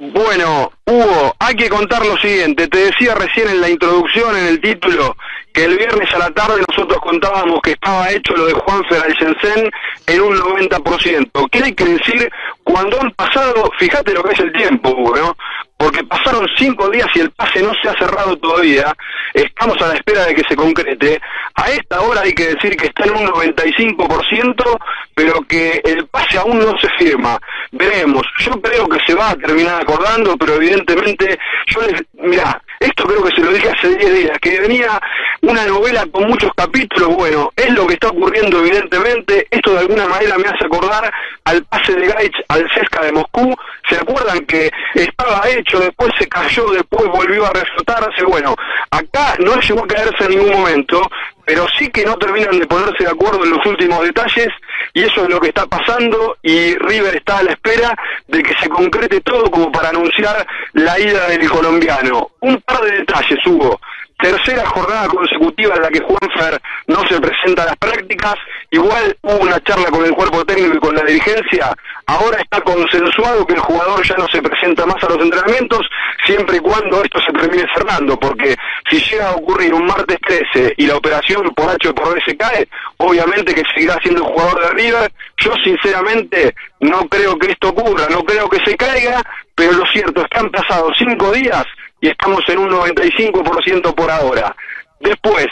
Bueno, 0.04 0.72
Hugo, 0.88 1.36
hay 1.38 1.56
que 1.56 1.70
contar 1.70 2.04
lo 2.04 2.18
siguiente. 2.18 2.68
Te 2.68 2.86
decía 2.86 3.14
recién 3.14 3.50
en 3.50 3.62
la 3.62 3.70
introducción, 3.70 4.36
en 4.36 4.48
el 4.48 4.60
título, 4.60 5.16
que 5.54 5.66
el 5.66 5.78
viernes 5.78 6.12
a 6.16 6.18
la 6.18 6.32
tarde 6.32 6.64
nosotros 6.68 6.98
contábamos 7.04 7.60
que 7.62 7.74
estaba 7.74 8.10
hecho 8.10 8.36
lo 8.36 8.48
de 8.48 8.54
Juanfer 8.54 9.00
al 9.00 9.14
Shenzhen 9.14 9.70
en 10.08 10.22
un 10.22 10.36
90%. 10.38 11.50
¿Qué 11.52 11.64
hay 11.64 11.76
que 11.76 11.86
decir? 11.86 12.32
Cuando 12.64 13.00
han 13.00 13.12
pasado, 13.12 13.70
fíjate 13.78 14.14
lo 14.16 14.24
que 14.24 14.34
es 14.34 14.40
el 14.40 14.52
tiempo, 14.54 14.90
Hugo, 14.90 15.16
¿no? 15.18 15.38
Porque 15.82 16.04
pasaron 16.04 16.48
cinco 16.60 16.92
días 16.92 17.08
y 17.16 17.22
el 17.22 17.32
pase 17.32 17.60
no 17.60 17.74
se 17.82 17.90
ha 17.90 17.94
cerrado 17.94 18.38
todavía. 18.38 18.96
Estamos 19.34 19.82
a 19.82 19.88
la 19.88 19.96
espera 19.96 20.26
de 20.26 20.36
que 20.36 20.44
se 20.48 20.56
concrete. 20.56 21.20
A 21.56 21.72
esta 21.72 22.02
hora 22.02 22.22
hay 22.22 22.34
que 22.34 22.54
decir 22.54 22.78
que 22.78 22.86
está 22.86 23.06
en 23.06 23.16
un 23.16 23.28
95%, 23.28 24.80
pero 25.16 25.42
que 25.42 25.82
el 25.84 26.06
pase 26.06 26.38
aún 26.38 26.60
no 26.60 26.78
se 26.78 26.88
firma. 27.00 27.40
Veremos. 27.72 28.22
Yo 28.38 28.62
creo 28.62 28.88
que 28.88 29.00
se 29.08 29.16
va 29.16 29.32
a 29.32 29.36
terminar 29.36 29.82
acordando, 29.82 30.38
pero 30.38 30.54
evidentemente, 30.54 31.40
yo 31.66 31.82
les, 31.82 32.04
mira, 32.14 32.62
esto 32.82 33.06
creo 33.06 33.24
que 33.24 33.36
se 33.36 33.42
lo 33.42 33.54
dije 33.54 33.70
hace 33.70 33.96
10 33.96 34.14
días, 34.14 34.40
que 34.40 34.60
venía 34.60 35.00
una 35.42 35.66
novela 35.66 36.06
con 36.12 36.28
muchos 36.28 36.52
capítulos, 36.56 37.16
bueno, 37.16 37.52
es 37.56 37.70
lo 37.74 37.86
que 37.86 37.94
está 37.94 38.10
ocurriendo 38.10 38.60
evidentemente, 38.60 39.48
esto 39.52 39.74
de 39.74 39.80
alguna 39.80 40.08
manera 40.08 40.38
me 40.38 40.48
hace 40.48 40.66
acordar 40.66 41.12
al 41.46 41.64
pase 41.66 41.94
de 41.94 42.08
Gaich 42.08 42.36
al 42.48 42.68
Cesca 42.74 43.04
de 43.06 43.12
Moscú, 43.12 43.56
¿se 43.88 43.96
acuerdan 43.96 44.46
que 44.46 44.72
estaba 44.96 45.48
hecho, 45.50 45.80
después 45.80 46.12
se 46.18 46.28
cayó, 46.28 46.72
después 46.72 47.08
volvió 47.08 47.46
a 47.46 47.54
reflotarse? 47.54 48.24
Bueno, 48.26 48.56
acá 48.90 49.36
no 49.40 49.60
llegó 49.60 49.84
a 49.84 49.88
caerse 49.88 50.26
en 50.26 50.30
ningún 50.32 50.52
momento, 50.52 51.08
pero 51.46 51.66
sí 51.78 51.90
que 51.90 52.06
no 52.06 52.18
terminan 52.18 52.60
de 52.60 52.68
ponerse 52.68 53.04
de 53.04 53.10
acuerdo 53.10 53.44
en 53.44 53.52
los 53.52 53.66
últimos 53.66 54.04
detalles 54.04 54.50
y 54.94 55.04
eso 55.04 55.24
es 55.24 55.30
lo 55.30 55.40
que 55.40 55.50
está 55.50 55.66
pasando 55.66 56.38
y 56.42 56.76
River 56.76 57.16
está 57.16 57.40
a 57.40 57.44
la 57.44 57.52
espera 57.52 57.96
de 58.28 58.44
que 58.44 58.54
se 58.60 58.70
concrete 58.70 59.22
todo 59.22 59.50
como 59.50 59.72
para 59.72 59.90
anunciar 59.90 60.46
la 60.74 61.00
ida 61.00 61.28
del 61.28 61.50
colombiano. 61.50 62.32
Un 62.42 62.62
par 62.62 62.82
de 62.82 63.00
detalles, 63.00 63.46
Hugo. 63.46 63.80
Tercera 64.20 64.66
jornada 64.68 65.08
consecutiva 65.08 65.76
en 65.76 65.82
la 65.82 65.90
que 65.90 66.02
Juanfer 66.02 66.62
no 66.88 67.08
se 67.08 67.20
presenta 67.20 67.64
a 67.64 67.68
las 67.68 67.78
prácticas. 67.78 68.36
Igual 68.74 69.18
hubo 69.22 69.38
una 69.40 69.60
charla 69.64 69.92
con 69.92 70.06
el 70.06 70.14
cuerpo 70.14 70.46
técnico 70.46 70.76
y 70.76 70.80
con 70.80 70.96
la 70.96 71.04
dirigencia. 71.04 71.76
Ahora 72.06 72.40
está 72.40 72.62
consensuado 72.62 73.46
que 73.46 73.54
el 73.54 73.60
jugador 73.60 74.02
ya 74.08 74.16
no 74.16 74.28
se 74.30 74.42
presenta 74.42 74.86
más 74.86 75.04
a 75.04 75.10
los 75.10 75.20
entrenamientos, 75.20 75.82
siempre 76.26 76.56
y 76.56 76.60
cuando 76.62 77.04
esto 77.04 77.20
se 77.20 77.34
termine 77.34 77.66
cerrando, 77.76 78.18
porque 78.18 78.56
si 78.90 79.02
llega 79.02 79.30
a 79.30 79.36
ocurrir 79.36 79.74
un 79.74 79.86
martes 79.86 80.18
13 80.26 80.76
y 80.78 80.88
la 80.88 80.96
operación 80.96 81.54
por 81.54 81.70
H 81.70 81.90
o 81.90 81.94
por 81.94 82.16
B 82.16 82.22
se 82.26 82.38
cae, 82.38 82.70
obviamente 82.96 83.54
que 83.54 83.64
seguirá 83.76 83.98
siendo 84.02 84.26
el 84.26 84.32
jugador 84.32 84.62
de 84.62 84.70
River. 84.70 85.12
Yo 85.38 85.54
sinceramente 85.66 86.56
no 86.80 87.10
creo 87.10 87.38
que 87.38 87.52
esto 87.52 87.70
ocurra, 87.70 88.08
no 88.10 88.24
creo 88.24 88.50
que 88.50 88.64
se 88.64 88.78
caiga, 88.78 89.22
pero 89.54 89.74
lo 89.74 89.86
cierto 89.88 90.22
es 90.22 90.28
que 90.30 90.40
han 90.40 90.50
pasado 90.50 90.90
cinco 90.98 91.32
días 91.32 91.66
y 92.00 92.08
estamos 92.08 92.42
en 92.48 92.60
un 92.60 92.70
95% 92.70 93.94
por 93.94 94.10
ahora. 94.10 94.56
Después, 95.02 95.48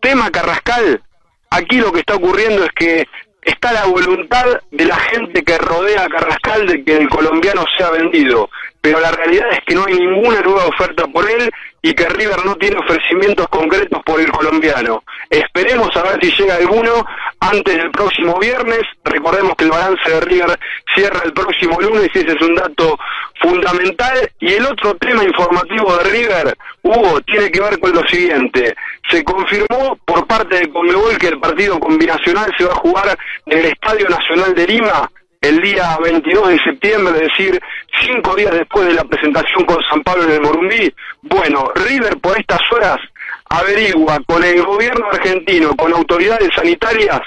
tema 0.00 0.30
Carrascal, 0.30 1.00
aquí 1.50 1.78
lo 1.78 1.92
que 1.92 2.00
está 2.00 2.16
ocurriendo 2.16 2.64
es 2.64 2.72
que 2.72 3.06
está 3.42 3.72
la 3.72 3.86
voluntad 3.86 4.60
de 4.70 4.84
la 4.84 4.96
gente 4.96 5.42
que 5.42 5.58
rodea 5.58 6.04
a 6.04 6.08
Carrascal 6.08 6.66
de 6.66 6.84
que 6.84 6.96
el 6.96 7.08
colombiano 7.08 7.64
sea 7.76 7.90
vendido, 7.90 8.50
pero 8.80 9.00
la 9.00 9.10
realidad 9.10 9.48
es 9.50 9.60
que 9.66 9.74
no 9.74 9.84
hay 9.86 9.94
ninguna 9.94 10.40
nueva 10.40 10.66
oferta 10.66 11.06
por 11.06 11.28
él 11.28 11.50
y 11.82 11.94
que 11.94 12.08
River 12.08 12.44
no 12.44 12.56
tiene 12.56 12.78
ofrecimientos 12.78 13.46
concretos 13.48 14.02
por 14.04 14.20
el 14.20 14.30
colombiano. 14.30 15.04
Esperemos 15.30 15.96
a 15.96 16.02
ver 16.02 16.18
si 16.20 16.32
llega 16.32 16.56
alguno 16.56 17.04
antes 17.40 17.76
del 17.76 17.90
próximo 17.90 18.38
viernes. 18.40 18.82
Recordemos 19.04 19.54
que 19.56 19.64
el 19.64 19.70
balance 19.70 20.10
de 20.10 20.20
River 20.20 20.58
cierra 20.94 21.20
el 21.24 21.32
próximo 21.32 21.80
lunes 21.80 22.10
y 22.14 22.18
ese 22.18 22.32
es 22.32 22.42
un 22.42 22.56
dato 22.56 22.98
fundamental. 23.40 24.30
Y 24.40 24.54
el 24.54 24.66
otro 24.66 24.96
tema 24.96 25.22
informativo 25.22 25.96
de 25.96 26.04
River, 26.10 26.56
Hugo, 26.82 27.20
tiene 27.20 27.50
que 27.50 27.60
ver 27.60 27.78
con 27.78 27.92
lo 27.92 28.06
siguiente. 28.08 28.74
Se 29.08 29.22
confirmó 29.22 29.96
por 30.04 30.26
parte 30.26 30.58
de 30.58 30.70
Conmebol 30.70 31.18
que 31.18 31.28
el 31.28 31.38
partido 31.38 31.78
combinacional 31.78 32.52
se 32.58 32.64
va 32.64 32.72
a 32.72 32.76
jugar 32.76 33.18
en 33.46 33.58
el 33.58 33.66
Estadio 33.66 34.08
Nacional 34.08 34.54
de 34.54 34.66
Lima 34.66 35.10
el 35.40 35.60
día 35.60 35.96
22 36.02 36.48
de 36.48 36.58
septiembre, 36.64 37.14
es 37.16 37.28
decir, 37.28 37.60
cinco 38.02 38.34
días 38.34 38.52
después 38.52 38.86
de 38.86 38.94
la 38.94 39.04
presentación 39.04 39.64
con 39.64 39.78
San 39.88 40.02
Pablo 40.02 40.24
en 40.24 40.32
el 40.32 40.40
Morumbí. 40.40 40.92
Bueno, 41.22 41.70
River 41.74 42.18
por 42.18 42.38
estas 42.38 42.60
horas 42.72 42.98
averigua 43.48 44.18
con 44.26 44.42
el 44.42 44.62
gobierno 44.64 45.06
argentino, 45.10 45.74
con 45.76 45.92
autoridades 45.92 46.50
sanitarias, 46.54 47.20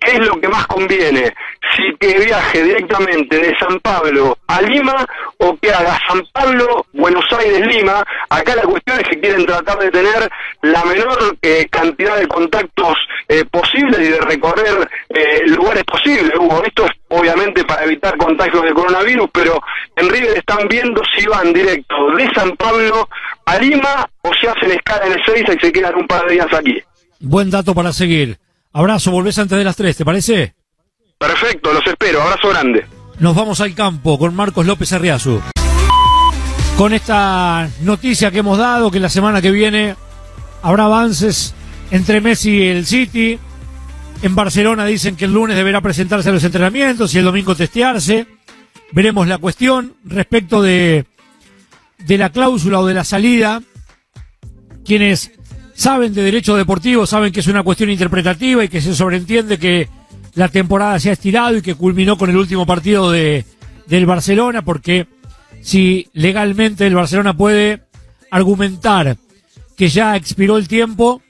qué 0.00 0.12
es 0.12 0.20
lo 0.20 0.40
que 0.40 0.48
más 0.48 0.66
conviene, 0.66 1.32
si 1.74 1.96
que 1.98 2.18
viaje 2.18 2.62
directamente 2.62 3.38
de 3.38 3.56
San 3.58 3.80
Pablo 3.80 4.38
a 4.46 4.60
Lima 4.62 5.06
o 5.38 5.56
que 5.56 5.70
haga 5.70 5.98
San 6.08 6.22
Pablo, 6.32 6.86
Buenos 6.92 7.24
Aires, 7.38 7.66
Lima. 7.66 8.04
Acá 8.28 8.54
la 8.54 8.62
cuestión 8.62 9.00
es 9.00 9.08
que 9.08 9.20
quieren 9.20 9.46
tratar 9.46 9.78
de 9.78 9.90
tener 9.90 10.30
la 10.62 10.84
menor 10.84 11.36
eh, 11.42 11.66
cantidad 11.70 12.16
de 12.16 12.28
contactos 12.28 12.96
eh, 13.28 13.44
posibles 13.50 14.00
y 14.00 14.10
de 14.10 14.20
recorrer 14.20 14.88
eh, 15.08 15.42
lugares 15.46 15.84
posibles. 15.84 16.32
Hugo, 16.38 16.62
esto 16.64 16.84
es 16.84 16.92
obviamente 17.08 17.64
para 17.64 17.84
evitar 17.84 18.16
contagios 18.16 18.62
de 18.62 18.74
coronavirus, 18.74 19.28
pero 19.32 19.60
en 19.96 20.08
River 20.08 20.36
están 20.36 20.68
viendo 20.68 21.02
si 21.16 21.26
van 21.26 21.52
directo 21.52 22.10
de 22.10 22.28
San 22.34 22.56
Pablo 22.56 23.08
a 23.46 23.58
Lima 23.58 24.08
o 24.22 24.30
se 24.40 24.48
hacen 24.48 24.72
escala 24.72 25.06
en 25.06 25.20
Ezeiza 25.20 25.54
y 25.54 25.58
se 25.58 25.72
quedan 25.72 25.94
un 25.96 26.06
par 26.06 26.26
de 26.26 26.34
días 26.34 26.46
aquí. 26.52 26.82
Buen 27.20 27.50
dato 27.50 27.74
para 27.74 27.92
seguir. 27.92 28.38
Abrazo, 28.72 29.10
volvés 29.10 29.38
antes 29.38 29.56
de 29.56 29.64
las 29.64 29.76
3, 29.76 29.96
¿te 29.96 30.04
parece? 30.04 30.54
Perfecto, 31.18 31.72
los 31.72 31.86
espero. 31.86 32.22
Abrazo 32.22 32.48
grande. 32.48 32.86
Nos 33.18 33.36
vamos 33.36 33.60
al 33.60 33.74
campo 33.74 34.18
con 34.18 34.34
Marcos 34.34 34.66
López 34.66 34.92
Arriazu. 34.92 35.40
Con 36.76 36.92
esta 36.92 37.68
noticia 37.82 38.30
que 38.30 38.38
hemos 38.38 38.58
dado, 38.58 38.90
que 38.90 38.98
la 38.98 39.08
semana 39.08 39.40
que 39.40 39.52
viene 39.52 39.94
habrá 40.62 40.86
avances 40.86 41.54
entre 41.90 42.20
Messi 42.20 42.50
y 42.50 42.68
el 42.68 42.86
City. 42.86 43.38
En 44.22 44.34
Barcelona 44.34 44.84
dicen 44.86 45.16
que 45.16 45.26
el 45.26 45.32
lunes 45.32 45.56
deberá 45.56 45.80
presentarse 45.80 46.30
a 46.30 46.32
los 46.32 46.42
entrenamientos 46.42 47.14
y 47.14 47.18
el 47.18 47.24
domingo 47.24 47.54
testearse. 47.54 48.26
Veremos 48.90 49.28
la 49.28 49.38
cuestión 49.38 49.94
respecto 50.04 50.62
de, 50.62 51.04
de 52.06 52.18
la 52.18 52.30
cláusula 52.30 52.80
o 52.80 52.86
de 52.86 52.94
la 52.94 53.04
salida. 53.04 53.62
Quienes 54.84 55.32
saben 55.74 56.14
de 56.14 56.22
derecho 56.22 56.56
deportivo 56.56 57.06
saben 57.06 57.32
que 57.32 57.40
es 57.40 57.46
una 57.46 57.62
cuestión 57.62 57.90
interpretativa 57.90 58.64
y 58.64 58.68
que 58.68 58.80
se 58.80 58.94
sobreentiende 58.94 59.58
que 59.58 59.88
la 60.34 60.48
temporada 60.48 60.98
se 60.98 61.10
ha 61.10 61.14
estirado 61.14 61.56
y 61.56 61.62
que 61.62 61.74
culminó 61.74 62.16
con 62.16 62.30
el 62.30 62.36
último 62.36 62.66
partido 62.66 63.10
de, 63.10 63.44
del 63.86 64.06
Barcelona, 64.06 64.62
porque 64.62 65.06
si 65.62 66.08
legalmente 66.12 66.86
el 66.86 66.94
Barcelona 66.94 67.36
puede 67.36 67.82
argumentar 68.30 69.16
que 69.76 69.88
ya 69.88 70.16
expiró 70.16 70.56
el 70.56 70.68
tiempo, 70.68 71.22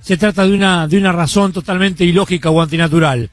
se 0.00 0.16
trata 0.16 0.46
de 0.46 0.54
una, 0.54 0.86
de 0.86 0.98
una 0.98 1.12
razón 1.12 1.52
totalmente 1.52 2.04
ilógica 2.04 2.50
o 2.50 2.60
antinatural. 2.60 3.30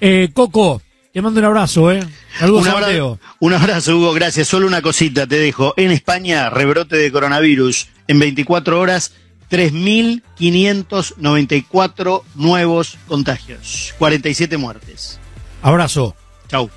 Eh, 0.00 0.30
Coco, 0.32 0.82
te 1.12 1.20
mando 1.22 1.40
un 1.40 1.46
abrazo, 1.46 1.90
¿eh? 1.92 2.00
Saludos 2.38 2.62
un, 2.62 2.68
abra- 2.68 2.80
Mateo. 2.86 3.18
un 3.40 3.52
abrazo, 3.52 3.96
Hugo, 3.96 4.12
gracias. 4.14 4.48
Solo 4.48 4.66
una 4.66 4.80
cosita 4.82 5.26
te 5.26 5.38
dejo. 5.38 5.74
En 5.76 5.90
España, 5.90 6.48
rebrote 6.50 6.96
de 6.96 7.12
coronavirus. 7.12 7.88
En 8.08 8.18
24 8.18 8.80
horas, 8.80 9.12
3.594 9.50 12.22
nuevos 12.34 12.96
contagios. 13.06 13.94
47 13.98 14.56
muertes. 14.56 15.18
Abrazo. 15.62 16.16
Chau. 16.48 16.70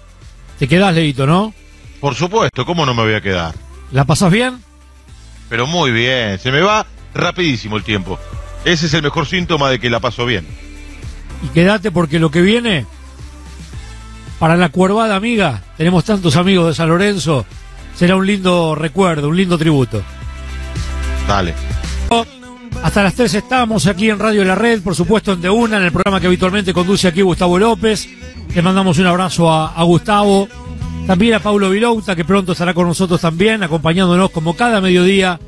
Te 0.60 0.68
quedás, 0.68 0.94
Leito, 0.94 1.26
¿no? 1.26 1.54
Por 2.00 2.14
supuesto, 2.16 2.66
¿cómo 2.66 2.86
no 2.86 2.94
me 2.94 3.04
voy 3.04 3.14
a 3.16 3.22
quedar? 3.22 3.56
¿La 3.92 4.06
pasás 4.06 4.32
bien? 4.32 4.64
Pero 5.50 5.68
muy 5.68 5.92
bien, 5.92 6.40
se 6.40 6.52
me 6.52 6.62
va 6.62 6.86
rapidísimo 7.14 7.78
el 7.78 7.84
tiempo. 7.84 8.20
Ese 8.66 8.86
es 8.88 8.94
el 8.94 9.04
mejor 9.04 9.28
síntoma 9.28 9.70
de 9.70 9.80
que 9.80 9.90
la 9.90 10.00
paso 10.00 10.26
bien. 10.26 10.46
Y 11.44 11.48
quédate 11.50 11.92
porque 11.92 12.20
lo 12.20 12.32
que 12.32 12.42
viene, 12.42 12.86
para 14.40 14.58
la 14.58 14.70
cuervada 14.70 15.16
amiga, 15.16 15.62
tenemos 15.78 16.04
tantos 16.04 16.36
amigos 16.36 16.68
de 16.68 16.76
San 16.76 16.90
Lorenzo, 16.90 17.46
será 17.96 18.16
un 18.16 18.26
lindo 18.26 18.76
recuerdo, 18.76 19.30
un 19.30 19.38
lindo 19.38 19.58
tributo. 19.58 20.02
Dale. 21.28 21.54
Hasta 22.84 23.02
las 23.02 23.16
3 23.16 23.34
estamos 23.34 23.88
aquí 23.88 24.10
en 24.10 24.20
Radio 24.20 24.44
La 24.46 24.54
Red, 24.54 24.84
por 24.84 24.96
supuesto 24.96 25.34
en 25.34 25.42
De 25.42 25.50
Una, 25.50 25.78
en 25.78 25.84
el 25.84 25.92
programa 25.92 26.20
que 26.20 26.28
habitualmente 26.28 26.72
conduce 26.72 27.08
aquí 27.08 27.22
Gustavo 27.22 27.58
López. 27.58 28.08
Le 28.54 28.62
mandamos 28.62 29.00
un 29.00 29.08
abrazo 29.08 29.52
a, 29.52 29.74
a 29.74 29.84
Gustavo, 29.84 30.48
también 31.08 31.34
a 31.34 31.40
Paulo 31.40 31.72
Vilouta, 31.72 32.16
que 32.16 32.24
pronto 32.24 32.52
estará 32.52 32.76
con 32.76 32.88
nosotros 32.88 33.20
también, 33.20 33.64
acompañándonos 33.64 34.30
como 34.30 34.56
cada 34.56 34.82
mediodía 34.82 35.40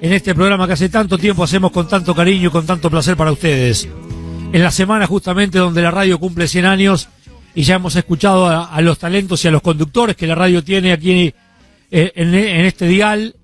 en 0.00 0.12
este 0.12 0.34
programa 0.34 0.66
que 0.66 0.72
hace 0.72 0.88
tanto 0.88 1.16
tiempo 1.16 1.44
hacemos 1.44 1.70
con 1.70 1.86
tanto 1.86 2.14
cariño 2.14 2.48
y 2.48 2.50
con 2.50 2.66
tanto 2.66 2.90
placer 2.90 3.16
para 3.16 3.32
ustedes. 3.32 3.88
En 4.52 4.62
la 4.62 4.72
semana 4.72 5.06
justamente 5.06 5.58
donde 5.58 5.82
la 5.82 5.92
radio 5.92 6.18
cumple 6.18 6.48
100 6.48 6.64
años 6.64 7.08
y 7.54 7.62
ya 7.62 7.76
hemos 7.76 7.96
escuchado 7.96 8.46
a, 8.46 8.66
a 8.66 8.80
los 8.80 8.98
talentos 8.98 9.44
y 9.44 9.48
a 9.48 9.50
los 9.50 9.62
conductores 9.62 10.16
que 10.16 10.26
la 10.26 10.34
radio 10.34 10.62
tiene 10.62 10.92
aquí 10.92 11.34
eh, 11.90 12.12
en, 12.14 12.34
en 12.34 12.64
este 12.66 12.86
dial, 12.86 13.34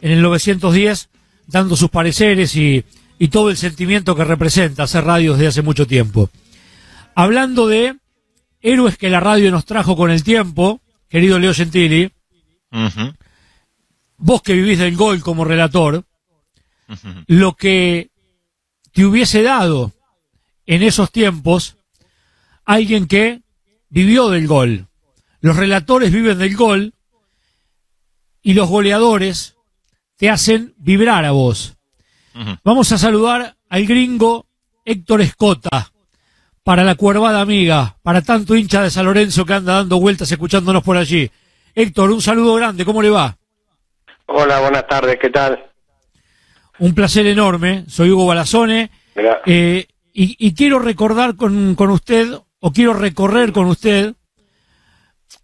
en 0.00 0.12
el 0.12 0.22
910, 0.22 1.08
dando 1.46 1.76
sus 1.76 1.90
pareceres 1.90 2.54
y, 2.54 2.84
y 3.18 3.28
todo 3.28 3.50
el 3.50 3.56
sentimiento 3.56 4.14
que 4.14 4.24
representa 4.24 4.84
hacer 4.84 5.04
radio 5.04 5.32
desde 5.32 5.48
hace 5.48 5.62
mucho 5.62 5.86
tiempo. 5.86 6.30
Hablando 7.14 7.66
de 7.66 7.96
héroes 8.60 8.96
que 8.96 9.10
la 9.10 9.20
radio 9.20 9.50
nos 9.50 9.64
trajo 9.64 9.96
con 9.96 10.10
el 10.10 10.22
tiempo, 10.22 10.80
querido 11.08 11.38
Leo 11.38 11.54
Gentili, 11.54 12.12
vos 14.18 14.42
que 14.42 14.52
vivís 14.52 14.78
del 14.78 14.96
gol 14.96 15.20
como 15.20 15.44
relator, 15.44 16.04
lo 17.26 17.54
que 17.54 18.10
te 18.92 19.04
hubiese 19.04 19.42
dado 19.42 19.92
en 20.66 20.82
esos 20.82 21.10
tiempos 21.10 21.76
alguien 22.64 23.06
que 23.06 23.40
vivió 23.88 24.28
del 24.28 24.46
gol. 24.46 24.86
Los 25.40 25.56
relatores 25.56 26.12
viven 26.12 26.38
del 26.38 26.56
gol 26.56 26.94
y 28.42 28.54
los 28.54 28.68
goleadores 28.68 29.56
te 30.16 30.30
hacen 30.30 30.74
vibrar 30.78 31.24
a 31.24 31.30
vos. 31.30 31.76
Vamos 32.62 32.92
a 32.92 32.98
saludar 32.98 33.56
al 33.68 33.86
gringo 33.86 34.46
Héctor 34.84 35.22
Escota 35.22 35.92
para 36.62 36.84
la 36.84 36.94
cuervada 36.94 37.40
amiga, 37.40 37.96
para 38.02 38.22
tanto 38.22 38.54
hincha 38.54 38.82
de 38.82 38.90
San 38.90 39.06
Lorenzo 39.06 39.44
que 39.44 39.54
anda 39.54 39.74
dando 39.74 39.98
vueltas 39.98 40.30
escuchándonos 40.30 40.82
por 40.82 40.96
allí. 40.96 41.30
Héctor, 41.74 42.10
un 42.10 42.22
saludo 42.22 42.54
grande, 42.54 42.84
¿cómo 42.84 43.02
le 43.02 43.10
va? 43.10 43.36
Hola, 44.26 44.60
buenas 44.60 44.86
tardes, 44.86 45.18
¿qué 45.20 45.30
tal? 45.30 45.64
Un 46.78 46.94
placer 46.94 47.26
enorme, 47.26 47.84
soy 47.88 48.10
Hugo 48.10 48.26
Balazone 48.26 48.90
eh, 49.46 49.86
y, 50.12 50.36
y, 50.38 50.54
quiero 50.54 50.78
recordar 50.78 51.36
con, 51.36 51.74
con 51.74 51.90
usted, 51.90 52.38
o 52.60 52.72
quiero 52.72 52.94
recorrer 52.94 53.52
con 53.52 53.66
usted, 53.66 54.14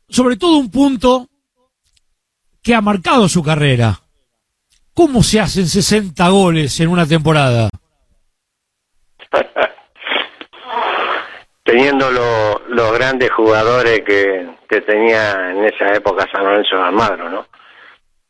sobre 0.08 0.36
todo 0.36 0.56
un 0.56 0.70
punto 0.70 1.28
que 2.62 2.74
ha 2.74 2.80
marcado 2.80 3.28
su 3.28 3.42
carrera. 3.42 4.00
¿Cómo 4.94 5.22
se 5.22 5.40
hacen 5.40 5.66
60 5.66 6.28
goles 6.28 6.78
en 6.80 6.88
una 6.88 7.06
temporada? 7.06 7.68
Teniendo 11.64 12.10
los 12.68 12.92
grandes 12.92 13.30
jugadores 13.32 14.02
que, 14.02 14.48
que, 14.68 14.80
tenía 14.82 15.50
en 15.50 15.64
esa 15.64 15.94
época 15.94 16.28
San 16.30 16.44
Lorenzo 16.44 16.76
de 16.76 16.82
Almagro, 16.82 17.30
¿no? 17.30 17.46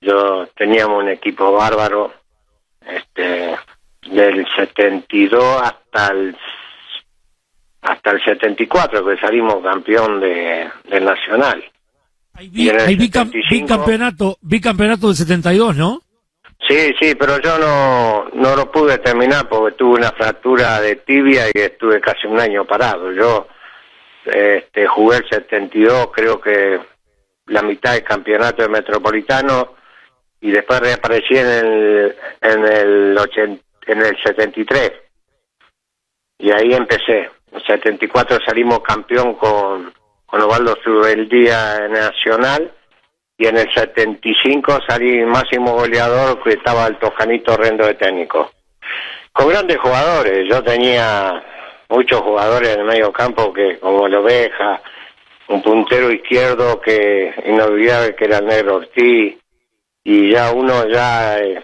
Yo 0.01 0.47
teníamos 0.57 1.03
un 1.03 1.09
equipo 1.11 1.53
bárbaro, 1.53 2.15
este, 2.81 3.57
del 4.03 4.47
72 4.57 5.63
hasta 5.63 6.09
el 6.13 6.37
hasta 7.85 8.11
el 8.13 8.25
74 8.25 9.05
que 9.05 9.17
salimos 9.19 9.63
campeón 9.63 10.19
de, 10.21 10.69
del 10.89 11.05
Nacional. 11.05 11.63
Hay, 12.33 12.49
bicampeonato, 12.49 14.39
bicampeonato 14.41 15.09
del 15.09 15.17
72, 15.17 15.77
¿no? 15.77 16.03
Sí, 16.67 16.93
sí, 16.99 17.15
pero 17.15 17.39
yo 17.41 17.59
no, 17.59 18.25
no 18.35 18.57
lo 18.57 18.73
pude 18.73 18.99
terminar 18.99 19.49
porque 19.49 19.77
tuve 19.77 19.99
una 19.99 20.11
fractura 20.13 20.81
de 20.81 20.97
tibia 20.97 21.47
y 21.49 21.59
estuve 21.61 22.01
casi 22.01 22.27
un 22.27 22.41
año 22.41 22.65
parado. 22.65 23.13
Yo 23.13 23.47
este, 24.25 24.87
jugué 24.87 25.19
el 25.19 25.29
72, 25.29 26.09
creo 26.13 26.41
que 26.41 26.81
la 27.47 27.63
mitad 27.63 27.93
del 27.93 28.03
campeonato 28.03 28.63
de 28.63 28.71
Metropolitano 28.71 29.75
y 30.41 30.51
después 30.51 30.81
reaparecí 30.81 31.37
en 31.37 31.47
el, 31.47 32.17
en 32.41 32.65
el, 32.67 33.19
en 33.87 34.03
el 34.03 34.17
73. 34.23 34.93
Y 36.39 36.51
ahí 36.51 36.73
empecé. 36.73 37.31
En 37.55 37.61
el 37.61 37.67
74 37.67 38.39
salimos 38.45 38.81
campeón 38.81 39.35
con, 39.35 39.93
con 40.27 40.41
Osvaldo 40.41 40.77
Subeldía 40.83 41.87
Nacional 41.89 42.73
y 43.39 43.47
en 43.47 43.59
el 43.59 43.73
75 43.73 44.81
salí 44.89 45.25
máximo 45.25 45.73
goleador 45.73 46.43
que 46.43 46.51
estaba 46.51 46.89
el 46.89 46.97
Tojanito 46.97 47.57
Rendo 47.57 47.87
de 47.87 47.95
técnico. 47.95 48.51
Con 49.33 49.49
grandes 49.51 49.79
jugadores, 49.79 50.49
yo 50.51 50.65
tenía 50.65 51.45
muchos 51.89 52.23
jugadores 52.23 52.71
en 52.71 52.81
el 52.81 52.87
medio 52.87 53.13
campo 53.13 53.53
que 53.53 53.79
como 53.79 54.09
el 54.09 54.17
Oveja, 54.17 54.83
un 55.47 55.63
puntero 55.63 56.11
izquierdo 56.11 56.81
que 56.81 57.35
inolvidable 57.47 58.17
que 58.17 58.25
era 58.25 58.39
el 58.39 58.47
Negro 58.47 58.77
Ortiz 58.77 59.39
y 60.03 60.31
ya 60.33 60.51
uno 60.51 60.89
ya 60.89 61.39
eh, 61.39 61.63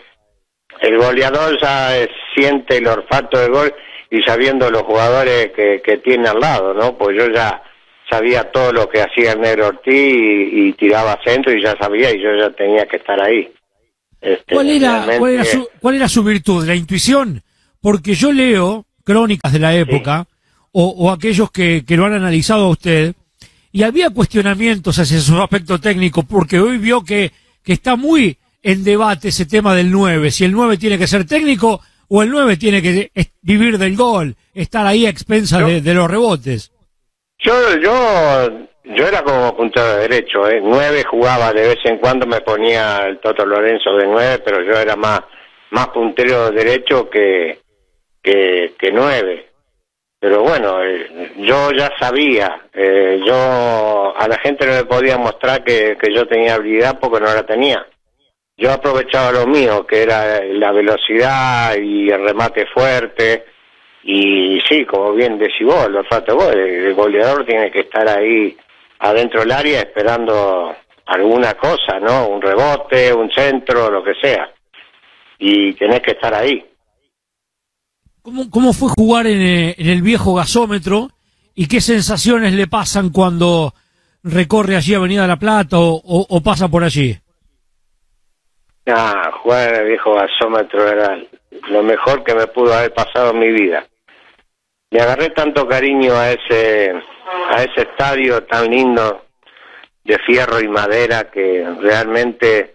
el 0.82 0.98
goleador 0.98 1.60
ya 1.60 1.98
eh, 1.98 2.08
siente 2.32 2.76
el 2.76 2.86
olfato 2.86 3.38
del 3.40 3.50
gol 3.50 3.74
y 4.10 4.22
sabiendo 4.22 4.70
los 4.70 4.82
jugadores 4.82 5.52
que, 5.52 5.80
que 5.84 5.98
tiene 5.98 6.28
al 6.28 6.40
lado, 6.40 6.74
¿no? 6.74 6.98
Pues 6.98 7.16
yo 7.16 7.30
ya 7.30 7.62
sabía 8.10 8.50
todo 8.50 8.72
lo 8.72 8.88
que 8.88 9.00
hacía 9.00 9.32
el 9.32 9.40
negro 9.40 9.68
Ortiz 9.68 9.94
y, 9.94 10.72
tiraba 10.72 11.18
centro 11.24 11.52
y 11.52 11.62
ya 11.62 11.76
sabía 11.78 12.10
y 12.10 12.20
yo 12.20 12.36
ya 12.36 12.50
tenía 12.50 12.86
que 12.86 12.96
estar 12.96 13.22
ahí. 13.22 13.52
Este, 14.20 14.54
¿Cuál, 14.54 14.68
era, 14.68 15.06
¿cuál, 15.18 15.32
era 15.32 15.44
su, 15.44 15.68
¿Cuál 15.80 15.94
era 15.94 16.08
su 16.08 16.24
virtud? 16.24 16.66
¿La 16.66 16.74
intuición? 16.74 17.42
Porque 17.80 18.14
yo 18.14 18.32
leo 18.32 18.84
crónicas 19.04 19.52
de 19.52 19.58
la 19.60 19.74
época 19.74 20.26
o, 20.72 20.88
o, 20.88 21.10
aquellos 21.10 21.50
que, 21.50 21.84
que 21.86 21.96
lo 21.96 22.04
han 22.04 22.12
analizado 22.12 22.64
a 22.64 22.70
usted 22.70 23.14
y 23.72 23.84
había 23.84 24.10
cuestionamientos 24.10 24.98
hacia 24.98 25.20
su 25.20 25.40
aspecto 25.40 25.78
técnico 25.80 26.24
porque 26.24 26.58
hoy 26.60 26.78
vio 26.78 27.02
que, 27.02 27.32
que 27.62 27.72
está 27.72 27.96
muy 27.96 28.36
en 28.62 28.84
debate 28.84 29.28
ese 29.28 29.46
tema 29.46 29.74
del 29.74 29.90
9, 29.90 30.30
si 30.30 30.44
el 30.44 30.52
9 30.52 30.76
tiene 30.76 30.98
que 30.98 31.06
ser 31.06 31.24
técnico 31.24 31.80
o 32.10 32.22
el 32.22 32.30
9 32.30 32.56
tiene 32.56 32.82
que 32.82 33.10
vivir 33.40 33.78
del 33.78 33.96
gol, 33.96 34.34
estar 34.52 34.86
ahí 34.86 35.06
a 35.06 35.10
expensas 35.10 35.64
de, 35.64 35.80
de 35.80 35.94
los 35.94 36.10
rebotes. 36.10 36.72
Yo, 37.38 37.54
yo, 37.78 38.50
yo 38.84 39.06
era 39.06 39.22
como 39.22 39.56
puntero 39.56 39.94
de 39.94 40.08
derecho, 40.08 40.48
¿eh? 40.48 40.60
Nueve 40.62 41.04
jugaba 41.04 41.52
de 41.52 41.68
vez 41.68 41.78
en 41.84 41.98
cuando, 41.98 42.26
me 42.26 42.40
ponía 42.40 43.06
el 43.06 43.18
Toto 43.20 43.46
Lorenzo 43.46 43.96
de 43.96 44.06
nueve, 44.06 44.42
pero 44.44 44.62
yo 44.62 44.72
era 44.78 44.96
más, 44.96 45.20
más 45.70 45.88
puntero 45.88 46.50
de 46.50 46.64
derecho 46.64 47.08
que, 47.08 47.60
que, 48.20 48.74
que 48.76 48.90
nueve. 48.90 49.46
Pero 50.18 50.42
bueno, 50.42 50.82
eh, 50.82 51.32
yo 51.38 51.70
ya 51.72 51.90
sabía, 51.98 52.60
eh, 52.74 53.20
yo 53.24 54.14
a 54.14 54.28
la 54.28 54.38
gente 54.38 54.66
no 54.66 54.74
le 54.74 54.84
podía 54.84 55.16
mostrar 55.16 55.64
que, 55.64 55.96
que 55.98 56.12
yo 56.12 56.26
tenía 56.26 56.56
habilidad 56.56 56.98
porque 57.00 57.20
no 57.20 57.32
la 57.32 57.46
tenía. 57.46 57.86
Yo 58.60 58.70
aprovechaba 58.70 59.32
lo 59.32 59.46
mío, 59.46 59.86
que 59.86 60.02
era 60.02 60.44
la 60.44 60.70
velocidad 60.70 61.74
y 61.78 62.10
el 62.10 62.22
remate 62.22 62.66
fuerte, 62.66 63.46
y 64.04 64.60
sí, 64.68 64.84
como 64.84 65.14
bien 65.14 65.38
decís 65.38 65.66
vos, 65.66 65.88
lo 65.90 66.00
olfato 66.00 66.36
vos, 66.36 66.52
el, 66.52 66.92
goleador 66.92 67.46
tiene 67.46 67.70
que 67.70 67.80
estar 67.80 68.06
ahí 68.06 68.54
adentro 68.98 69.40
del 69.40 69.52
área 69.52 69.80
esperando 69.80 70.76
alguna 71.06 71.54
cosa, 71.54 71.98
¿no? 72.02 72.28
Un 72.28 72.42
rebote, 72.42 73.14
un 73.14 73.30
centro, 73.32 73.90
lo 73.90 74.04
que 74.04 74.12
sea. 74.20 74.50
Y 75.38 75.72
tenés 75.72 76.00
que 76.02 76.10
estar 76.10 76.34
ahí. 76.34 76.62
¿Cómo, 78.20 78.74
fue 78.74 78.90
jugar 78.90 79.26
en, 79.26 79.40
eh, 79.40 79.74
el 79.78 80.02
viejo 80.02 80.34
gasómetro 80.34 81.08
y 81.54 81.66
qué 81.66 81.80
sensaciones 81.80 82.52
le 82.52 82.66
pasan 82.66 83.08
cuando 83.08 83.72
recorre 84.22 84.76
allí 84.76 84.92
Avenida 84.92 85.26
La 85.26 85.38
Plata 85.38 85.78
o 85.78 86.42
pasa 86.44 86.68
por 86.68 86.84
allí? 86.84 87.18
Ah, 88.86 89.30
jugar 89.42 89.74
en 89.74 89.80
el 89.80 89.86
viejo 89.88 90.16
era 90.18 91.18
lo 91.68 91.82
mejor 91.82 92.24
que 92.24 92.34
me 92.34 92.46
pudo 92.46 92.72
haber 92.74 92.94
pasado 92.94 93.30
en 93.30 93.38
mi 93.38 93.50
vida. 93.50 93.86
Le 94.90 95.00
agarré 95.00 95.30
tanto 95.30 95.68
cariño 95.68 96.14
a 96.14 96.32
ese 96.32 96.92
a 97.50 97.62
ese 97.62 97.82
estadio 97.82 98.42
tan 98.44 98.68
lindo 98.70 99.26
de 100.02 100.18
fierro 100.20 100.60
y 100.60 100.66
madera 100.66 101.30
que 101.30 101.64
realmente 101.80 102.74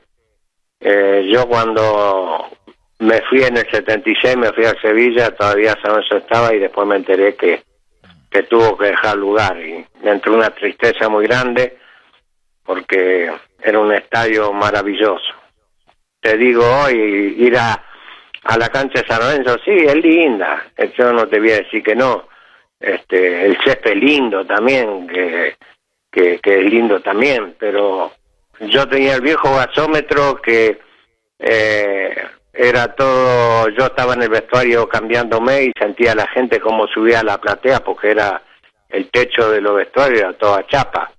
eh, 0.79 1.27
yo 1.29 1.47
cuando 1.47 2.49
me 2.99 3.21
fui 3.23 3.43
en 3.43 3.57
el 3.57 3.69
76 3.69 4.37
me 4.37 4.53
fui 4.53 4.65
a 4.65 4.79
Sevilla 4.79 5.35
todavía 5.35 5.75
San 5.81 5.91
Lorenzo 5.91 6.17
estaba 6.17 6.53
y 6.53 6.59
después 6.59 6.87
me 6.87 6.97
enteré 6.97 7.35
que 7.35 7.63
que 8.29 8.43
tuvo 8.43 8.77
que 8.77 8.87
dejar 8.87 9.17
lugar. 9.17 9.57
Y 9.59 9.85
me 10.03 10.11
entró 10.11 10.33
una 10.33 10.49
tristeza 10.51 11.09
muy 11.09 11.25
grande 11.25 11.77
porque 12.63 13.31
era 13.61 13.79
un 13.79 13.93
estadio 13.93 14.53
maravilloso 14.53 15.44
te 16.25 16.37
digo 16.37 16.63
hoy 16.65 17.35
ir 17.37 17.55
a 17.55 17.83
a 18.45 18.57
la 18.57 18.69
cancha 18.69 19.01
de 19.01 19.07
San 19.07 19.19
Lorenzo, 19.19 19.57
sí, 19.65 19.71
es 19.71 19.95
linda, 19.95 20.65
yo 20.97 21.11
no 21.13 21.27
te 21.27 21.39
voy 21.39 21.51
a 21.51 21.57
decir 21.57 21.81
que 21.81 21.95
no, 21.95 22.27
este, 22.79 23.45
el 23.45 23.57
césped 23.63 23.95
lindo 23.95 24.45
también, 24.45 25.07
que, 25.07 25.55
que, 26.11 26.39
es 26.43 26.65
lindo 26.71 26.99
también, 26.99 27.55
pero 27.59 28.11
yo 28.59 28.87
tenía 28.87 29.15
el 29.15 29.21
viejo 29.21 29.55
gasómetro 29.55 30.39
que 30.41 30.79
eh, 31.39 32.15
era 32.53 32.93
todo, 32.93 33.69
yo 33.69 33.85
estaba 33.85 34.13
en 34.13 34.23
el 34.23 34.29
vestuario 34.29 34.87
cambiándome 34.87 35.63
y 35.63 35.71
sentía 35.77 36.13
la 36.13 36.27
gente 36.27 36.59
como 36.59 36.85
subía 36.87 37.21
a 37.21 37.23
la 37.23 37.39
platea 37.39 37.79
porque 37.79 38.11
era 38.11 38.43
el 38.89 39.09
techo 39.09 39.49
de 39.49 39.59
los 39.59 39.75
vestuarios, 39.75 40.19
era 40.19 40.33
toda 40.33 40.67
chapa. 40.67 41.11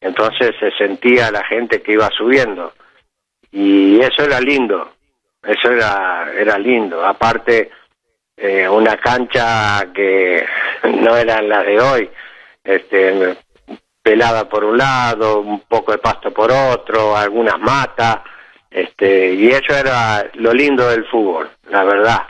Entonces 0.00 0.52
se 0.58 0.70
sentía 0.72 1.30
la 1.30 1.44
gente 1.44 1.82
que 1.82 1.92
iba 1.92 2.08
subiendo. 2.16 2.72
Y 3.52 4.00
eso 4.00 4.24
era 4.24 4.40
lindo 4.40 4.92
eso 5.42 5.70
era, 5.70 6.32
era 6.34 6.58
lindo. 6.58 7.04
Aparte, 7.04 7.70
eh, 8.36 8.68
una 8.68 8.96
cancha 8.96 9.92
que 9.92 10.44
no 10.84 11.16
era 11.16 11.42
la 11.42 11.62
de 11.62 11.80
hoy, 11.80 12.10
este, 12.62 13.36
pelada 14.02 14.48
por 14.48 14.64
un 14.64 14.78
lado, 14.78 15.40
un 15.40 15.60
poco 15.60 15.92
de 15.92 15.98
pasto 15.98 16.32
por 16.32 16.50
otro, 16.50 17.16
algunas 17.16 17.58
matas, 17.58 18.20
este, 18.70 19.34
y 19.34 19.48
eso 19.48 19.74
era 19.74 20.30
lo 20.34 20.52
lindo 20.52 20.88
del 20.88 21.04
fútbol, 21.06 21.50
la 21.68 21.84
verdad. 21.84 22.22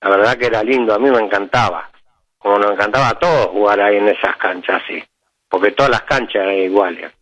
La 0.00 0.10
verdad 0.10 0.36
que 0.36 0.46
era 0.46 0.64
lindo, 0.64 0.92
a 0.92 0.98
mí 0.98 1.10
me 1.10 1.20
encantaba. 1.20 1.88
Como 2.36 2.58
nos 2.58 2.72
encantaba 2.72 3.10
a 3.10 3.18
todos 3.18 3.46
jugar 3.48 3.80
ahí 3.80 3.98
en 3.98 4.08
esas 4.08 4.36
canchas 4.36 4.82
así, 4.82 5.00
porque 5.48 5.70
todas 5.70 5.92
las 5.92 6.02
canchas 6.02 6.42
eran 6.42 6.56
iguales. 6.56 7.12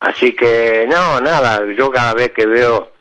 Así 0.00 0.34
que, 0.34 0.86
no, 0.88 1.20
nada, 1.20 1.60
yo 1.76 1.90
cada 1.90 2.14
vez 2.14 2.32
que 2.32 2.46
veo 2.46 2.92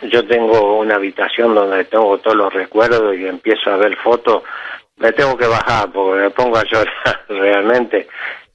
yo 0.00 0.26
tengo 0.26 0.78
una 0.78 0.96
habitación 0.96 1.54
donde 1.54 1.84
tengo 1.84 2.18
todos 2.18 2.36
los 2.36 2.52
recuerdos 2.52 3.16
y 3.16 3.26
empiezo 3.26 3.70
a 3.70 3.76
ver 3.76 3.96
fotos, 3.98 4.42
me 4.96 5.12
tengo 5.12 5.36
que 5.36 5.46
bajar 5.46 5.92
porque 5.92 6.22
me 6.22 6.30
pongo 6.30 6.56
a 6.56 6.64
llorar 6.64 7.24
realmente 7.28 8.08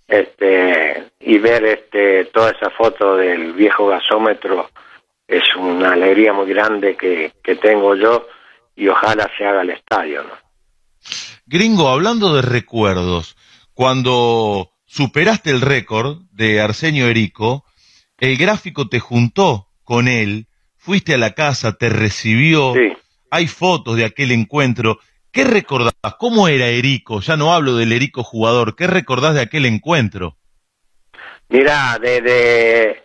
este 0.07 1.11
y 1.19 1.37
ver 1.37 1.65
este 1.65 2.25
toda 2.25 2.51
esa 2.51 2.69
foto 2.69 3.17
del 3.17 3.53
viejo 3.53 3.87
gasómetro 3.87 4.69
es 5.27 5.43
una 5.57 5.91
alegría 5.91 6.31
muy 6.31 6.47
grande 6.47 6.95
que, 6.95 7.33
que 7.43 7.55
tengo 7.55 7.95
yo 7.95 8.27
y 8.75 8.87
ojalá 8.87 9.29
se 9.37 9.45
haga 9.45 9.61
el 9.61 9.71
estadio, 9.71 10.23
¿no? 10.23 10.33
Gringo, 11.45 11.89
hablando 11.89 12.33
de 12.33 12.41
recuerdos, 12.41 13.35
cuando 13.73 14.69
superaste 14.97 15.51
el 15.51 15.61
récord 15.61 16.23
de 16.31 16.59
Arsenio 16.59 17.07
Erico, 17.07 17.63
el 18.17 18.35
gráfico 18.35 18.89
te 18.89 18.99
juntó 18.99 19.67
con 19.83 20.07
él, 20.07 20.47
fuiste 20.75 21.13
a 21.13 21.19
la 21.19 21.35
casa, 21.35 21.73
te 21.73 21.89
recibió, 21.89 22.73
hay 23.29 23.45
fotos 23.45 23.95
de 23.95 24.05
aquel 24.05 24.31
encuentro. 24.31 24.97
¿Qué 25.31 25.43
recordás? 25.43 25.93
¿Cómo 26.17 26.47
era 26.47 26.65
Erico? 26.65 27.19
Ya 27.19 27.37
no 27.37 27.53
hablo 27.53 27.75
del 27.75 27.91
Erico 27.91 28.23
jugador, 28.23 28.75
¿qué 28.75 28.87
recordás 28.87 29.35
de 29.35 29.41
aquel 29.41 29.67
encuentro? 29.67 30.35
Mira, 31.49 31.99
desde, 32.01 33.03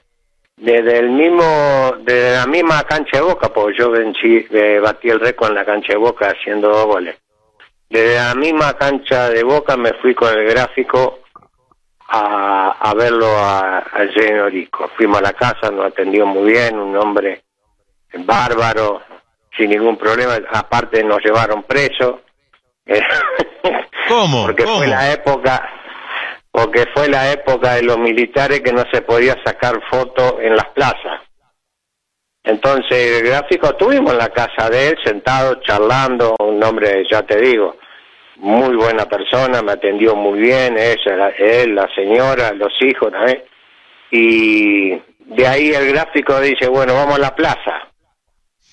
desde 0.57 0.99
el 0.99 1.11
mismo, 1.11 1.97
desde 2.07 2.37
la 2.37 2.47
misma 2.47 2.85
cancha 2.85 3.19
de 3.19 3.21
Boca, 3.21 3.53
porque 3.53 3.77
yo 3.79 3.91
vencí, 3.91 4.47
eh, 4.51 4.81
batí 4.83 5.11
el 5.11 5.21
récord 5.21 5.51
en 5.51 5.57
la 5.57 5.67
cancha 5.67 5.93
de 5.93 5.99
Boca 5.99 6.31
haciendo 6.31 6.71
dos 6.71 6.87
goles. 6.87 7.19
Desde 7.91 8.15
la 8.15 8.35
misma 8.35 8.73
cancha 8.79 9.29
de 9.29 9.43
Boca 9.43 9.77
me 9.77 9.93
fui 10.01 10.15
con 10.15 10.33
el 10.33 10.47
gráfico 10.49 11.22
a, 12.15 12.77
a 12.79 12.95
verlo 12.95 13.27
a, 13.27 13.79
a 13.79 14.03
Eugenio 14.03 14.49
Rico. 14.49 14.91
Fuimos 14.97 15.19
a 15.19 15.23
la 15.23 15.33
casa, 15.33 15.71
nos 15.71 15.87
atendió 15.87 16.27
muy 16.27 16.53
bien, 16.53 16.79
un 16.79 16.95
hombre 16.97 17.43
bárbaro, 18.19 19.01
sin 19.57 19.71
ningún 19.71 19.97
problema. 19.97 20.39
Aparte 20.53 21.03
nos 21.03 21.25
llevaron 21.25 21.63
presos. 21.63 22.21
¿Cómo? 24.09 24.43
porque 24.47 24.67
fue 24.67 24.87
la 24.87 25.13
época, 25.13 25.69
porque 26.51 26.87
fue 26.95 27.09
la 27.09 27.33
época 27.33 27.75
de 27.75 27.83
los 27.83 27.99
militares 27.99 28.61
que 28.61 28.73
no 28.73 28.85
se 28.93 29.01
podía 29.01 29.37
sacar 29.43 29.81
fotos 29.91 30.35
en 30.41 30.55
las 30.55 30.69
plazas. 30.69 31.23
Entonces 32.45 33.23
el 33.23 33.27
gráfico 33.27 33.69
estuvimos 33.69 34.13
en 34.13 34.19
la 34.19 34.29
casa 34.29 34.69
de 34.69 34.89
él, 34.89 34.99
sentado, 35.03 35.61
charlando, 35.63 36.35
un 36.41 36.63
hombre, 36.63 37.05
ya 37.09 37.23
te 37.23 37.41
digo, 37.41 37.77
muy 38.43 38.75
buena 38.77 39.07
persona, 39.07 39.63
me 39.63 39.73
atendió 39.73 40.15
muy 40.17 40.41
bien, 40.41 40.77
ella, 40.77 41.29
él, 41.39 41.75
la 41.77 41.89
señora, 41.95 42.53
los 42.53 42.73
hijos 42.81 43.11
también. 43.13 43.43
Y 44.11 44.91
de 45.21 45.47
ahí 45.47 45.71
el 45.73 45.93
gráfico 45.93 46.39
dice, 46.41 46.69
bueno, 46.69 46.95
vamos 46.95 47.17
a 47.17 47.21
la 47.21 47.35
plaza. 47.35 47.89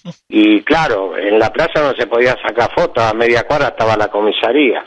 Y 0.29 0.61
claro, 0.63 1.17
en 1.17 1.37
la 1.37 1.51
plaza 1.51 1.81
no 1.81 1.93
se 1.93 2.07
podía 2.07 2.35
sacar 2.41 2.71
fotos, 2.73 3.03
a 3.03 3.13
media 3.13 3.43
cuadra 3.43 3.67
estaba 3.69 3.97
la 3.97 4.07
comisaría. 4.07 4.85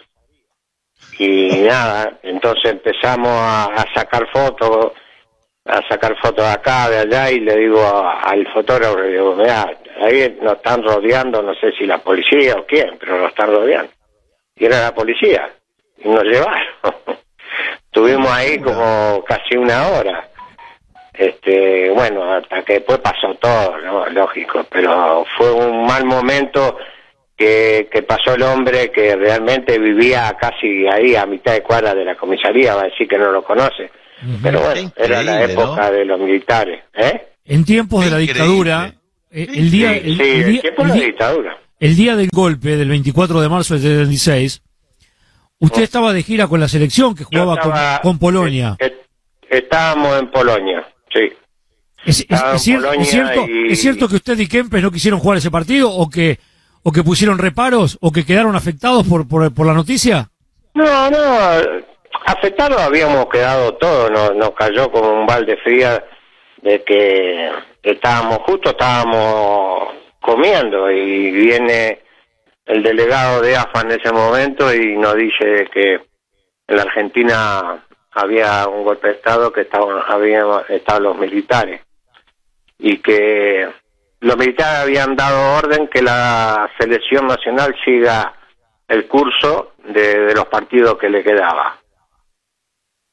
Y 1.19 1.49
nada, 1.69 2.19
entonces 2.23 2.73
empezamos 2.73 3.29
a, 3.31 3.67
a 3.67 3.85
sacar 3.95 4.27
fotos, 4.33 4.93
a 5.67 5.87
sacar 5.89 6.17
fotos 6.21 6.45
de 6.45 6.53
acá, 6.53 6.89
de 6.91 6.99
allá, 6.99 7.31
y 7.31 7.41
le 7.41 7.57
digo 7.57 7.81
a- 7.83 8.21
al 8.23 8.51
fotógrafo, 8.53 8.99
le 8.99 9.09
digo, 9.11 9.37
mira, 9.37 9.71
ahí 10.01 10.39
nos 10.43 10.55
están 10.57 10.83
rodeando, 10.83 11.41
no 11.43 11.55
sé 11.55 11.73
si 11.79 11.85
la 11.87 11.99
policía 11.99 12.57
o 12.59 12.65
quién, 12.67 12.97
pero 12.99 13.19
nos 13.21 13.29
están 13.29 13.53
rodeando. 13.53 13.93
Y 14.63 14.67
era 14.67 14.81
la 14.81 14.95
policía, 14.95 15.51
y 15.99 16.09
nos 16.09 16.23
llevaron. 16.23 16.69
Estuvimos 17.87 18.31
ahí 18.31 18.61
como 18.61 19.25
casi 19.27 19.57
una 19.57 19.89
hora. 19.89 20.29
Este, 21.13 21.91
bueno, 21.91 22.33
hasta 22.33 22.63
que 22.63 22.75
después 22.75 22.99
pasó 22.99 23.35
todo, 23.41 23.77
¿no? 23.79 24.07
lógico, 24.11 24.65
pero 24.71 25.25
fue 25.37 25.51
un 25.51 25.85
mal 25.85 26.05
momento 26.05 26.79
que, 27.37 27.89
que 27.91 28.03
pasó 28.05 28.37
el 28.37 28.43
hombre 28.45 28.93
que 28.93 29.17
realmente 29.17 29.81
vivía 29.81 30.33
casi 30.41 30.87
ahí 30.87 31.17
a 31.17 31.27
mitad 31.27 31.55
de 31.55 31.65
cuadra 31.65 31.93
de 31.93 32.05
la 32.05 32.15
comisaría, 32.15 32.77
va 32.77 32.83
a 32.83 32.85
decir 32.85 33.09
que 33.09 33.19
no 33.19 33.33
lo 33.33 33.43
conoce. 33.43 33.91
Pero 34.45 34.61
bueno, 34.61 34.93
era 34.95 35.25
la 35.25 35.43
época 35.43 35.91
de 35.91 36.05
los 36.05 36.21
militares, 36.21 36.85
¿eh? 36.95 37.21
En 37.45 37.65
tiempos 37.65 38.05
de 38.05 38.13
la 38.13 38.19
dictadura, 38.19 38.95
eh, 39.29 39.49
el 39.57 39.73
día, 39.73 39.95
Sí, 39.95 40.03
el, 40.05 40.17
sí, 40.17 40.23
el 40.23 40.29
el 40.31 40.47
día, 40.53 40.61
tiempo 40.61 40.83
el 40.83 40.89
de 40.93 40.99
la 40.99 41.05
dictadura. 41.05 41.59
El 41.83 41.97
día 41.97 42.15
del 42.17 42.29
golpe 42.33 42.77
del 42.77 42.89
24 42.89 43.41
de 43.41 43.49
marzo 43.49 43.75
del 43.75 43.83
76, 43.83 44.63
usted 45.59 45.83
estaba 45.83 46.13
de 46.13 46.23
gira 46.23 46.47
con 46.47 46.61
la 46.61 46.69
selección 46.69 47.15
que 47.15 47.25
jugaba 47.25 47.57
con- 47.59 47.73
estaba- 47.73 48.01
con, 48.03 48.19
Polonia. 48.19 48.77
Eh, 48.79 48.99
Estábamos 49.51 50.19
en 50.19 50.31
Polonia, 50.31 50.87
sí. 51.13 51.31
¿Es, 52.07 52.21
es- 52.21 52.27
estaba 52.31 52.51
en 52.51 52.57
es 52.57 52.67
cier- 52.67 52.77
Polonia 52.77 53.03
es 53.03 53.11
cierto, 53.11 53.47
y- 53.49 53.73
¿Es 53.73 53.81
cierto 53.81 54.09
que 54.09 54.17
usted 54.17 54.39
y 54.39 54.47
Kempes 54.49 54.83
no 54.83 54.91
quisieron 54.93 55.21
jugar 55.21 55.39
ese 55.39 55.51
partido 55.51 55.91
o 55.91 56.09
que 56.09 56.39
o 56.85 56.91
que 56.91 57.03
pusieron 57.05 57.39
reparos 57.39 57.97
o 58.01 58.11
que 58.11 58.25
quedaron 58.25 58.57
afectados 58.57 59.07
por, 59.07 59.27
por, 59.29 59.53
por 59.55 59.67
la 59.67 59.73
noticia? 59.75 60.31
No, 60.75 61.11
no, 61.11 61.19
afectados 62.27 62.81
habíamos 62.81 63.27
quedado 63.27 63.75
todos, 63.75 64.11
nos, 64.11 64.35
nos 64.37 64.51
cayó 64.53 64.91
como 64.91 65.13
un 65.21 65.27
balde 65.27 65.57
fría 65.59 66.03
de 66.63 66.83
que 66.83 67.51
estábamos 67.83 68.39
justo, 68.47 68.71
estábamos 68.71 69.95
comiendo 70.23 70.91
y 70.91 71.31
viene 71.31 72.01
el 72.65 72.83
delegado 72.83 73.43
de 73.43 73.57
AFA 73.57 73.83
en 73.83 73.91
ese 73.93 74.13
momento 74.13 74.73
y 74.73 74.97
nos 74.97 75.15
dice 75.17 75.69
que 75.73 75.95
en 75.95 76.77
la 76.77 76.83
Argentina 76.83 77.85
había 78.13 78.67
un 78.69 78.85
golpe 78.85 79.09
de 79.09 79.15
Estado 79.15 79.53
que 79.53 79.63
estaban, 79.63 80.03
habían 80.07 80.47
estado 80.69 81.01
los 81.01 81.19
militares 81.19 81.83
y 82.79 82.99
que 82.99 83.69
los 84.21 84.37
militares 84.37 84.83
habían 84.83 85.17
dado 85.17 85.59
orden 85.59 85.89
que 85.89 86.03
la 86.03 86.71
selección 86.79 87.27
nacional 87.27 87.75
siga 87.85 88.33
el 88.89 89.09
curso 89.09 89.73
de, 89.85 90.35
los 90.35 90.47
partidos 90.47 90.99
que 90.99 91.09
le 91.09 91.23
quedaba. 91.23 91.79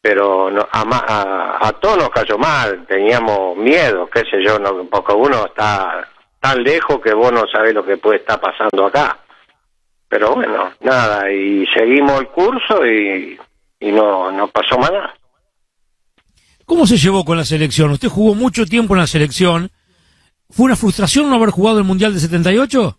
Pero 0.02 0.50
no, 0.50 0.62
a, 0.72 0.82
a, 0.82 1.68
a 1.68 1.72
todos 1.74 1.98
nos 1.98 2.10
cayó 2.10 2.38
mal, 2.38 2.86
teníamos 2.88 3.58
miedo, 3.58 4.10
qué 4.10 4.22
sé 4.22 4.44
yo, 4.44 4.60
no, 4.60 4.86
porque 4.86 5.14
uno 5.14 5.48
está 5.48 6.08
tan 6.40 6.64
lejos 6.64 7.00
que 7.02 7.14
vos 7.14 7.32
no 7.32 7.46
sabés 7.48 7.74
lo 7.74 7.86
que 7.86 7.98
puede 7.98 8.18
estar 8.18 8.40
pasando 8.40 8.86
acá. 8.86 9.20
Pero 10.08 10.36
bueno, 10.36 10.72
nada, 10.82 11.32
y 11.32 11.66
seguimos 11.68 12.20
el 12.20 12.28
curso 12.30 12.86
y, 12.86 13.40
y 13.80 13.92
no, 13.92 14.32
no 14.32 14.48
pasó 14.48 14.78
más 14.78 14.92
nada. 14.92 15.14
¿Cómo 16.66 16.86
se 16.86 16.98
llevó 16.98 17.26
con 17.26 17.38
la 17.38 17.46
selección? 17.46 17.92
Usted 17.92 18.10
jugó 18.10 18.36
mucho 18.36 18.66
tiempo 18.66 18.94
en 18.94 19.02
la 19.02 19.08
selección. 19.08 19.72
¿Fue 20.50 20.66
una 20.66 20.76
frustración 20.76 21.30
no 21.30 21.36
haber 21.36 21.50
jugado 21.50 21.78
el 21.78 21.84
Mundial 21.84 22.14
de 22.14 22.20
78? 22.20 22.98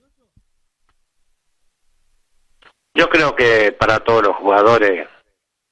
Yo 2.95 3.09
creo 3.09 3.35
que 3.35 3.73
para 3.73 4.01
todos 4.01 4.25
los 4.25 4.37
jugadores 4.37 5.09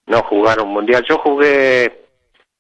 no 0.07 0.23
jugar 0.23 0.61
un 0.61 0.73
mundial. 0.73 1.05
Yo 1.09 1.19
jugué 1.19 2.07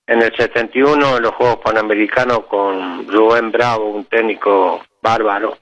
en 0.06 0.22
el 0.22 0.34
71 0.36 1.16
en 1.16 1.22
los 1.22 1.34
Juegos 1.34 1.58
Panamericanos 1.64 2.44
con 2.46 3.08
Rubén 3.08 3.50
Bravo, 3.50 3.90
un 3.90 4.04
técnico 4.04 4.82
bárbaro, 5.00 5.58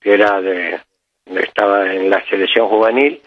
que 0.00 0.14
era 0.14 0.40
de, 0.40 0.80
estaba 1.26 1.92
en 1.92 2.10
la 2.10 2.24
selección 2.26 2.68
juvenil, 2.68 3.22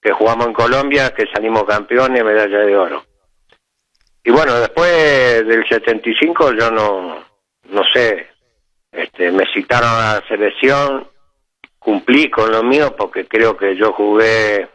que 0.00 0.12
jugamos 0.12 0.46
en 0.46 0.52
Colombia, 0.52 1.14
que 1.14 1.26
salimos 1.32 1.64
campeones, 1.64 2.24
medalla 2.24 2.58
de 2.58 2.76
oro. 2.76 3.04
Y 4.24 4.30
bueno, 4.30 4.54
después 4.60 5.46
del 5.46 5.66
75 5.66 6.52
yo 6.52 6.70
no, 6.70 7.24
no 7.70 7.82
sé, 7.92 8.28
este, 8.92 9.30
me 9.30 9.44
citaron 9.52 9.88
a 9.88 10.14
la 10.14 10.28
selección, 10.28 11.08
cumplí 11.78 12.30
con 12.30 12.50
lo 12.50 12.62
mío 12.62 12.94
porque 12.96 13.26
creo 13.26 13.56
que 13.56 13.76
yo 13.76 13.92
jugué, 13.92 14.68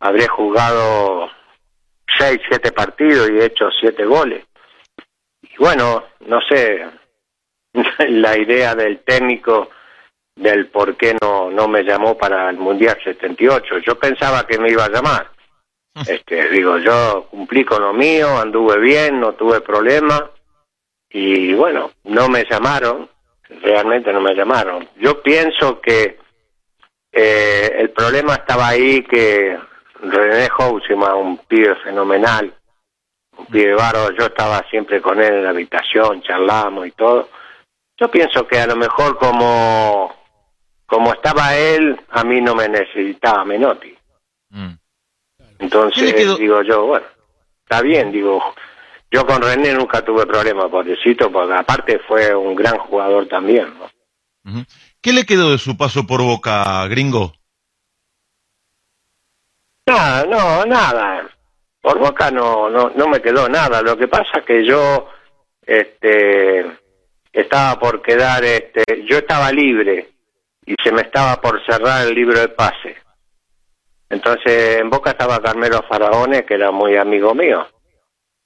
habré 0.00 0.26
jugado 0.28 1.30
seis, 2.18 2.40
siete 2.48 2.72
partidos 2.72 3.28
y 3.30 3.38
he 3.38 3.46
hecho 3.46 3.68
siete 3.80 4.04
goles. 4.04 4.44
Y 5.42 5.56
bueno, 5.58 6.04
no 6.26 6.40
sé, 6.48 6.86
la 8.08 8.38
idea 8.38 8.74
del 8.74 9.00
técnico 9.00 9.70
del 10.36 10.66
por 10.66 10.96
qué 10.96 11.16
no, 11.20 11.50
no 11.50 11.68
me 11.68 11.82
llamó 11.82 12.16
para 12.16 12.50
el 12.50 12.56
Mundial 12.56 12.96
78. 13.02 13.78
Yo 13.78 13.98
pensaba 13.98 14.46
que 14.46 14.58
me 14.58 14.70
iba 14.70 14.84
a 14.84 14.90
llamar. 14.90 15.30
Este, 16.08 16.48
digo, 16.48 16.78
yo 16.78 17.28
cumplí 17.30 17.64
con 17.64 17.80
lo 17.80 17.92
mío, 17.92 18.36
anduve 18.36 18.80
bien, 18.80 19.20
no 19.20 19.34
tuve 19.34 19.60
problema 19.60 20.28
y 21.08 21.54
bueno, 21.54 21.92
no 22.02 22.28
me 22.28 22.44
llamaron, 22.50 23.08
realmente 23.62 24.12
no 24.12 24.20
me 24.20 24.34
llamaron. 24.34 24.88
Yo 24.96 25.22
pienso 25.22 25.80
que 25.80 26.18
eh, 27.12 27.76
el 27.78 27.90
problema 27.90 28.34
estaba 28.34 28.66
ahí 28.66 29.04
que 29.04 29.56
René 30.02 30.48
Housima, 30.48 31.14
un 31.14 31.38
pibe 31.38 31.76
fenomenal, 31.76 32.52
un 33.38 33.46
pibe 33.46 33.74
bárbaro, 33.74 34.12
yo 34.16 34.26
estaba 34.26 34.68
siempre 34.68 35.00
con 35.00 35.22
él 35.22 35.32
en 35.32 35.44
la 35.44 35.50
habitación, 35.50 36.20
charlamos 36.22 36.88
y 36.88 36.90
todo. 36.90 37.28
Yo 38.04 38.10
pienso 38.10 38.46
que 38.46 38.58
a 38.58 38.66
lo 38.66 38.76
mejor 38.76 39.16
como, 39.16 40.14
como 40.84 41.14
estaba 41.14 41.56
él, 41.56 41.98
a 42.10 42.22
mí 42.22 42.38
no 42.42 42.54
me 42.54 42.68
necesitaba 42.68 43.46
Menotti. 43.46 43.96
Entonces 45.58 46.36
digo 46.36 46.60
yo, 46.60 46.84
bueno, 46.84 47.06
está 47.62 47.80
bien, 47.80 48.12
digo, 48.12 48.42
yo 49.10 49.24
con 49.24 49.40
René 49.40 49.72
nunca 49.72 50.04
tuve 50.04 50.26
problema, 50.26 50.68
pobrecito, 50.68 51.32
porque 51.32 51.54
aparte 51.54 51.98
fue 52.00 52.34
un 52.34 52.54
gran 52.54 52.76
jugador 52.76 53.26
también. 53.26 53.72
¿Qué 55.00 55.14
le 55.14 55.24
quedó 55.24 55.52
de 55.52 55.56
su 55.56 55.78
paso 55.78 56.06
por 56.06 56.20
Boca, 56.20 56.86
gringo? 56.88 57.32
Nada, 59.86 60.26
no, 60.26 60.66
nada. 60.66 61.26
Por 61.80 61.98
boca 61.98 62.30
no, 62.30 62.68
no, 62.68 62.90
no 62.94 63.08
me 63.08 63.22
quedó 63.22 63.48
nada. 63.48 63.80
Lo 63.80 63.96
que 63.96 64.08
pasa 64.08 64.40
es 64.40 64.44
que 64.44 64.66
yo, 64.66 65.08
este, 65.62 66.83
estaba 67.34 67.78
por 67.78 68.00
quedar, 68.00 68.44
este, 68.44 69.04
yo 69.04 69.18
estaba 69.18 69.50
libre 69.50 70.08
y 70.64 70.74
se 70.82 70.92
me 70.92 71.02
estaba 71.02 71.40
por 71.40 71.64
cerrar 71.66 72.06
el 72.06 72.14
libro 72.14 72.38
de 72.38 72.48
pase. 72.48 72.96
Entonces 74.08 74.78
en 74.78 74.88
Boca 74.88 75.10
estaba 75.10 75.40
Carmelo 75.40 75.82
Faraones, 75.88 76.44
que 76.44 76.54
era 76.54 76.70
muy 76.70 76.96
amigo 76.96 77.34
mío. 77.34 77.66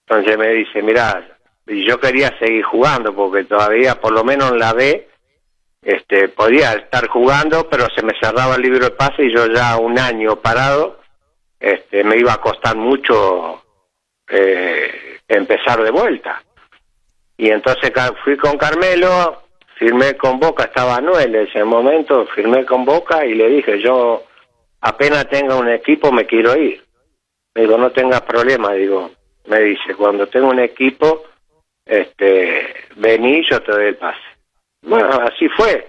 Entonces 0.06 0.39
me 0.39 0.48
dice, 0.48 0.82
mira, 0.82 1.39
y 1.66 1.86
yo 1.86 2.01
quería 2.01 2.36
seguir 2.39 2.65
jugando 2.65 3.15
porque 3.15 3.44
todavía, 3.44 4.01
por 4.01 4.12
lo 4.12 4.24
menos 4.24 4.52
en 4.52 4.59
la 4.59 4.73
B, 4.73 5.06
este, 5.82 6.28
podía 6.28 6.73
estar 6.73 7.06
jugando, 7.09 7.69
pero 7.69 7.86
se 7.94 8.02
me 8.02 8.15
cerraba 8.19 8.56
el 8.56 8.62
libro 8.62 8.86
de 8.86 8.90
pase 8.93 9.24
y 9.24 9.35
yo 9.35 9.47
ya 9.47 9.77
un 9.77 9.98
año 9.98 10.36
parado, 10.36 11.01
este, 11.60 12.05
me 12.05 12.16
iba 12.16 12.32
a 12.32 12.40
costar 12.40 12.77
mucho 12.77 13.62
eh, 14.28 15.19
empezar 15.28 15.82
de 15.82 15.90
vuelta. 15.90 16.43
Y 17.39 17.51
entonces 17.51 17.93
fui 18.24 18.36
con 18.36 18.59
Carmelo, 18.59 19.44
firmé 19.77 20.16
con 20.16 20.40
Boca, 20.40 20.65
estaba 20.65 21.01
Noel 21.01 21.35
en 21.36 21.47
ese 21.47 21.62
momento, 21.62 22.27
firmé 22.35 22.66
con 22.66 22.85
Boca 22.85 23.24
y 23.24 23.35
le 23.35 23.48
dije, 23.48 23.81
yo 23.81 24.24
apenas 24.81 25.28
tenga 25.28 25.55
un 25.55 25.69
equipo 25.69 26.10
me 26.10 26.27
quiero 26.27 26.56
ir. 26.56 26.85
Me 27.55 27.62
digo, 27.62 27.78
no 27.78 27.90
tengas 27.90 28.23
problema, 28.23 28.73
digo, 28.73 29.12
me 29.47 29.60
dice, 29.60 29.94
cuando 29.97 30.27
tengo 30.27 30.48
un 30.48 30.59
equipo, 30.59 31.24
este, 31.86 32.74
vení, 32.97 33.43
yo 33.48 33.62
te 33.62 33.73
doy 33.73 33.86
el 33.86 33.97
pase. 33.97 34.19
Bueno, 34.82 35.09
así 35.09 35.48
fue. 35.56 35.89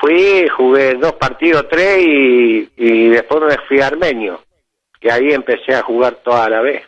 Fui, 0.00 0.48
jugué 0.48 0.94
dos 0.94 1.14
partidos, 1.14 1.68
tres 1.68 2.04
y, 2.04 2.70
y 2.76 3.08
después 3.08 3.42
me 3.42 3.58
fui 3.66 3.80
a 3.80 3.88
Armenio, 3.88 4.44
que 5.00 5.10
ahí 5.10 5.32
empecé 5.32 5.74
a 5.74 5.82
jugar 5.82 6.20
toda 6.24 6.48
la 6.48 6.60
vez. 6.60 6.82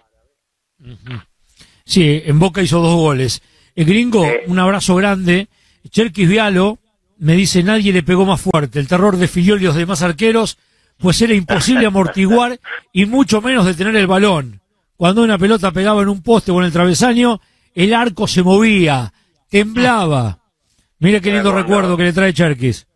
Sí, 1.84 2.22
en 2.24 2.38
Boca 2.38 2.62
hizo 2.62 2.80
dos 2.80 2.96
goles. 2.96 3.42
El 3.76 3.84
gringo, 3.84 4.26
un 4.46 4.58
abrazo 4.58 4.96
grande. 4.96 5.48
Cherkis 5.90 6.28
Vialo 6.28 6.78
me 7.18 7.34
dice, 7.34 7.62
nadie 7.62 7.92
le 7.92 8.02
pegó 8.02 8.24
más 8.24 8.40
fuerte. 8.40 8.80
El 8.80 8.88
terror 8.88 9.16
de 9.16 9.28
Filiol 9.28 9.60
y 9.60 9.66
los 9.66 9.74
demás 9.74 10.02
arqueros, 10.02 10.58
pues 10.98 11.20
era 11.22 11.34
imposible 11.34 11.86
amortiguar 11.86 12.58
y 12.92 13.06
mucho 13.06 13.40
menos 13.40 13.66
detener 13.66 13.94
el 13.96 14.06
balón. 14.06 14.60
Cuando 14.96 15.22
una 15.22 15.38
pelota 15.38 15.70
pegaba 15.72 16.02
en 16.02 16.08
un 16.08 16.22
poste 16.22 16.50
o 16.50 16.58
en 16.58 16.66
el 16.66 16.72
travesaño, 16.72 17.38
el 17.74 17.92
arco 17.92 18.26
se 18.26 18.42
movía, 18.42 19.12
temblaba. 19.50 20.38
Mira 20.98 21.20
qué 21.20 21.30
lindo 21.30 21.52
recuerdo 21.52 21.96
que 21.96 22.04
le 22.04 22.12
trae 22.14 22.32
Cherkis. 22.32 22.86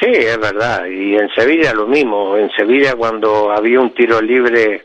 Sí, 0.00 0.10
es 0.10 0.38
verdad. 0.38 0.86
Y 0.86 1.14
en 1.14 1.28
Sevilla 1.36 1.72
lo 1.72 1.86
mismo. 1.86 2.36
En 2.36 2.50
Sevilla 2.56 2.96
cuando 2.96 3.52
había 3.52 3.78
un 3.78 3.94
tiro 3.94 4.20
libre 4.20 4.84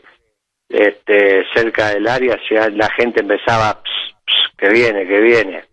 este, 0.68 1.44
cerca 1.52 1.88
del 1.88 2.06
área, 2.06 2.38
la 2.72 2.88
gente 2.90 3.20
empezaba, 3.22 3.82
"Ps, 3.82 3.82
ps, 3.82 4.07
que 4.56 4.68
viene, 4.68 5.06
que 5.06 5.20
viene, 5.20 5.64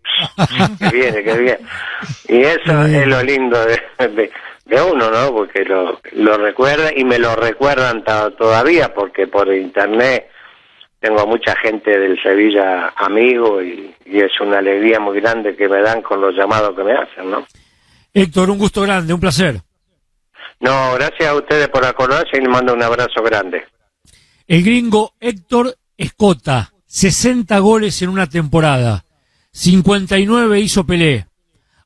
que 0.78 0.90
viene, 0.90 1.22
que 1.22 1.36
viene. 1.36 1.58
Y 2.28 2.40
eso 2.40 2.82
es 2.84 3.06
lo 3.06 3.22
lindo 3.22 3.58
de, 3.64 4.08
de, 4.08 4.30
de 4.64 4.82
uno, 4.82 5.10
¿no? 5.10 5.32
Porque 5.32 5.64
lo, 5.64 6.00
lo 6.12 6.36
recuerda 6.36 6.90
y 6.94 7.04
me 7.04 7.18
lo 7.18 7.34
recuerdan 7.36 8.04
todavía 8.04 8.92
porque 8.94 9.26
por 9.26 9.52
internet 9.52 10.30
tengo 11.00 11.20
a 11.20 11.26
mucha 11.26 11.54
gente 11.56 11.98
del 11.98 12.20
Sevilla 12.22 12.92
amigo 12.96 13.62
y, 13.62 13.94
y 14.06 14.18
es 14.18 14.32
una 14.40 14.58
alegría 14.58 14.98
muy 14.98 15.20
grande 15.20 15.54
que 15.54 15.68
me 15.68 15.80
dan 15.80 16.02
con 16.02 16.20
los 16.20 16.34
llamados 16.34 16.74
que 16.74 16.82
me 16.84 16.92
hacen, 16.92 17.30
¿no? 17.30 17.46
Héctor, 18.12 18.50
un 18.50 18.58
gusto 18.58 18.82
grande, 18.82 19.12
un 19.12 19.20
placer. 19.20 19.60
No, 20.60 20.94
gracias 20.94 21.28
a 21.28 21.34
ustedes 21.34 21.68
por 21.68 21.84
acordarse 21.84 22.38
y 22.38 22.40
les 22.40 22.48
mando 22.48 22.72
un 22.72 22.82
abrazo 22.82 23.22
grande. 23.22 23.64
El 24.46 24.64
gringo 24.64 25.12
Héctor 25.20 25.76
Escota, 25.96 26.72
60 27.00 27.58
goles 27.58 28.00
en 28.00 28.08
una 28.08 28.26
temporada. 28.26 29.04
59 29.52 30.60
hizo 30.60 30.86
Pelé. 30.86 31.26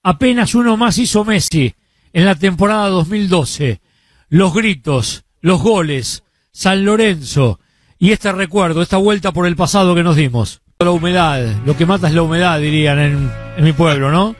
Apenas 0.05 0.55
uno 0.55 0.77
más 0.77 0.99
hizo 0.99 1.25
Messi 1.25 1.75
en 2.13 2.27
la 2.27 2.37
temporada 2.37 2.87
2012. 2.91 3.81
Los 4.29 4.55
gritos, 4.55 5.25
los 5.41 5.61
goles, 5.61 6.23
San 6.53 6.85
Lorenzo 6.85 7.59
y 7.99 8.13
este 8.13 8.31
recuerdo, 8.31 8.83
esta 8.83 8.99
vuelta 8.99 9.33
por 9.33 9.49
el 9.49 9.57
pasado 9.57 9.97
que 9.97 10.05
nos 10.05 10.15
dimos. 10.15 10.61
La 10.79 10.93
humedad, 10.93 11.57
lo 11.67 11.77
que 11.77 11.87
mata 11.87 12.07
es 12.07 12.15
la 12.15 12.23
humedad, 12.23 12.61
dirían 12.61 13.01
en, 13.01 13.33
en 13.57 13.65
mi 13.65 13.73
pueblo, 13.73 14.13
¿no? 14.13 14.37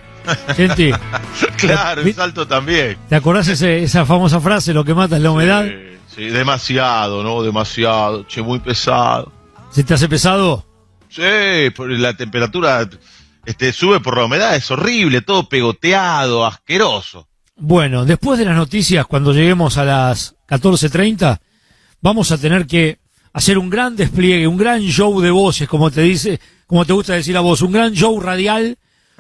Gente, 0.55 0.93
Claro, 1.57 2.03
el 2.03 2.15
salto 2.15 2.47
también. 2.47 2.97
¿te 3.09 3.17
acordás 3.17 3.49
ese- 3.49 3.83
esa 3.83 4.07
famosa 4.07 4.39
frase, 4.39 4.73
lo 4.73 4.85
que 4.85 4.95
mata 4.95 5.17
es 5.17 5.23
la 5.23 5.33
humedad? 5.33 5.67
Sí, 6.15 6.27
demasiado, 6.27 7.25
¿no? 7.25 7.43
Demasiado. 7.43 8.23
Che, 8.29 8.41
muy 8.41 8.61
pesado. 8.61 9.33
¿Se 9.71 9.85
te 9.85 9.95
hace 9.95 10.09
pesado? 10.09 10.67
Sí, 11.09 11.71
por 11.75 11.91
la 11.91 12.17
temperatura 12.17 12.89
este, 13.47 13.73
sube 13.73 14.01
por 14.01 14.17
la 14.17 14.25
humedad, 14.25 14.55
es 14.57 14.71
horrible, 14.71 15.23
todo 15.23 15.49
pegoteado, 15.49 16.45
asqueroso. 16.45 17.29
Bueno, 17.57 18.05
después 18.05 18.39
de 18.39 18.45
las 18.45 18.57
noticias, 18.57 19.07
cuando 19.07 19.33
lleguemos 19.33 19.77
a 19.77 19.85
las 19.85 20.37
14.30, 20.49 21.39
vamos 22.01 22.33
a 22.33 22.39
tener 22.39 22.67
que 22.67 22.99
hacer 23.33 23.59
un 23.59 23.71
gran 23.71 23.97
despliegue, 23.97 24.47
un 24.47 24.57
gran 24.57 24.81
show 24.83 25.21
de 25.21 25.31
voces, 25.31 25.69
como 25.69 25.91
te 25.91 26.03
dice, 26.03 26.41
como 26.67 26.85
te 26.85 26.93
gusta 26.93 27.15
decir 27.15 27.37
a 27.37 27.41
vos, 27.41 27.63
un 27.63 27.73
gran 27.73 27.93
show 27.93 28.19
radial 28.21 28.77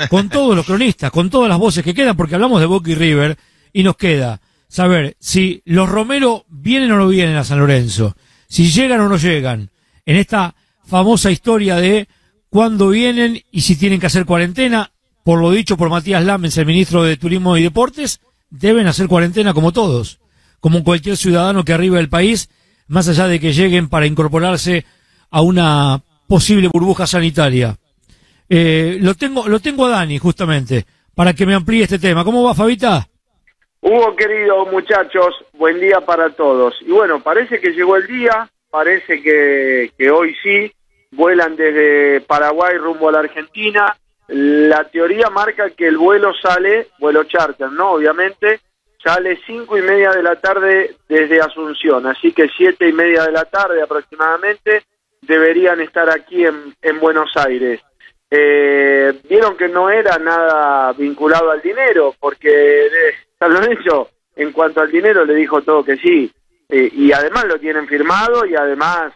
con 0.09 0.29
todos 0.31 0.57
los 0.57 0.67
cronistas, 0.67 1.11
con 1.11 1.31
todas 1.31 1.49
las 1.49 1.59
voces 1.59 1.85
que 1.85 1.95
quedan, 1.95 2.17
porque 2.17 2.35
hablamos 2.35 2.61
de 2.61 2.67
Boca 2.67 2.91
y 2.91 2.95
River 2.95 3.39
y 3.73 3.83
nos 3.83 3.97
queda 3.97 4.41
saber 4.69 5.17
si 5.21 5.63
los 5.65 5.89
Romero 5.89 6.45
vienen 6.49 6.93
o 6.93 6.97
no 6.97 7.09
vienen 7.09 7.37
a 7.37 7.45
San 7.45 7.59
Lorenzo, 7.59 8.17
si 8.49 8.71
llegan 8.71 9.01
o 9.01 9.09
no 9.09 9.17
llegan, 9.17 9.71
en 10.11 10.17
esta 10.17 10.57
famosa 10.85 11.31
historia 11.31 11.77
de 11.77 12.09
cuándo 12.49 12.89
vienen 12.89 13.41
y 13.53 13.61
si 13.61 13.79
tienen 13.79 14.01
que 14.01 14.07
hacer 14.07 14.25
cuarentena, 14.27 14.91
por 15.23 15.41
lo 15.41 15.53
dicho 15.53 15.77
por 15.77 15.89
Matías 15.89 16.25
Lamens, 16.25 16.59
el 16.59 16.67
ministro 16.67 17.05
de 17.05 17.17
Turismo 17.17 17.57
y 17.57 17.63
Deportes, 17.63 18.21
deben 18.51 18.89
hacer 18.89 19.07
cuarentena 19.07 19.55
como 19.55 19.71
todos, 19.71 20.19
como 20.59 20.83
cualquier 20.83 21.17
ciudadano 21.17 21.65
que 21.65 21.73
arriba 21.73 21.99
del 21.99 22.09
país, 22.09 22.51
más 22.89 23.07
allá 23.07 23.29
de 23.29 23.39
que 23.39 23.53
lleguen 23.53 23.89
para 23.89 24.07
incorporarse 24.07 24.85
a 25.31 25.43
una 25.43 26.03
posible 26.27 26.69
burbuja 26.73 27.07
sanitaria. 27.07 27.77
Eh, 28.49 28.99
lo 29.01 29.15
tengo, 29.15 29.47
lo 29.47 29.61
tengo 29.61 29.87
a 29.87 29.91
Dani, 29.91 30.19
justamente, 30.19 30.87
para 31.15 31.35
que 31.35 31.47
me 31.47 31.55
amplíe 31.55 31.85
este 31.85 32.01
tema. 32.01 32.25
¿Cómo 32.25 32.43
va, 32.43 32.53
Fabita? 32.53 33.07
Hugo, 33.81 34.17
querido 34.17 34.67
muchachos, 34.67 35.37
buen 35.53 35.79
día 35.79 36.01
para 36.01 36.31
todos. 36.31 36.75
Y 36.81 36.91
bueno, 36.91 37.23
parece 37.23 37.61
que 37.61 37.71
llegó 37.71 37.95
el 37.95 38.09
día, 38.09 38.51
parece 38.71 39.23
que, 39.23 39.93
que 39.97 40.11
hoy 40.11 40.35
sí, 40.43 40.73
vuelan 41.11 41.57
desde 41.57 42.21
Paraguay 42.23 42.77
rumbo 42.79 43.09
a 43.09 43.13
la 43.13 43.21
Argentina. 43.21 43.97
La 44.29 44.85
teoría 44.85 45.29
marca 45.29 45.71
que 45.71 45.89
el 45.89 45.99
vuelo 45.99 46.33
sale, 46.35 46.89
vuelo 46.99 47.25
charter, 47.25 47.71
¿no? 47.73 47.93
Obviamente, 47.93 48.61
sale 49.03 49.41
cinco 49.47 49.77
y 49.77 49.83
media 49.83 50.13
de 50.13 50.23
la 50.23 50.37
tarde 50.37 50.97
desde 51.09 51.41
Asunción, 51.41 52.07
así 52.07 52.33
que 52.33 52.49
siete 52.57 52.89
y 52.89 52.93
media 52.93 53.25
de 53.25 53.33
la 53.33 53.45
tarde 53.45 53.83
aproximadamente 53.83 54.85
deberían 55.23 55.81
estar 55.81 56.09
aquí 56.11 56.45
en, 56.45 56.75
en 56.81 57.01
Buenos 57.01 57.37
Aires. 57.37 57.81
Eh, 58.31 59.21
vieron 59.29 59.57
que 59.57 59.69
no 59.69 59.91
era 59.91 60.17
nada 60.19 60.93
vinculado 60.93 61.51
al 61.51 61.61
dinero, 61.61 62.15
porque 62.21 62.87
eh, 62.87 63.15
San 63.39 63.53
Lorenzo, 63.53 64.11
en 64.37 64.53
cuanto 64.53 64.81
al 64.81 64.91
dinero, 64.91 65.25
le 65.25 65.35
dijo 65.35 65.63
todo 65.63 65.85
que 65.85 65.97
sí. 65.97 66.31
Eh, 66.71 66.91
y 66.93 67.13
además 67.13 67.45
lo 67.47 67.59
tienen 67.59 67.89
firmado 67.89 68.47
y 68.47 68.55
además 68.55 69.13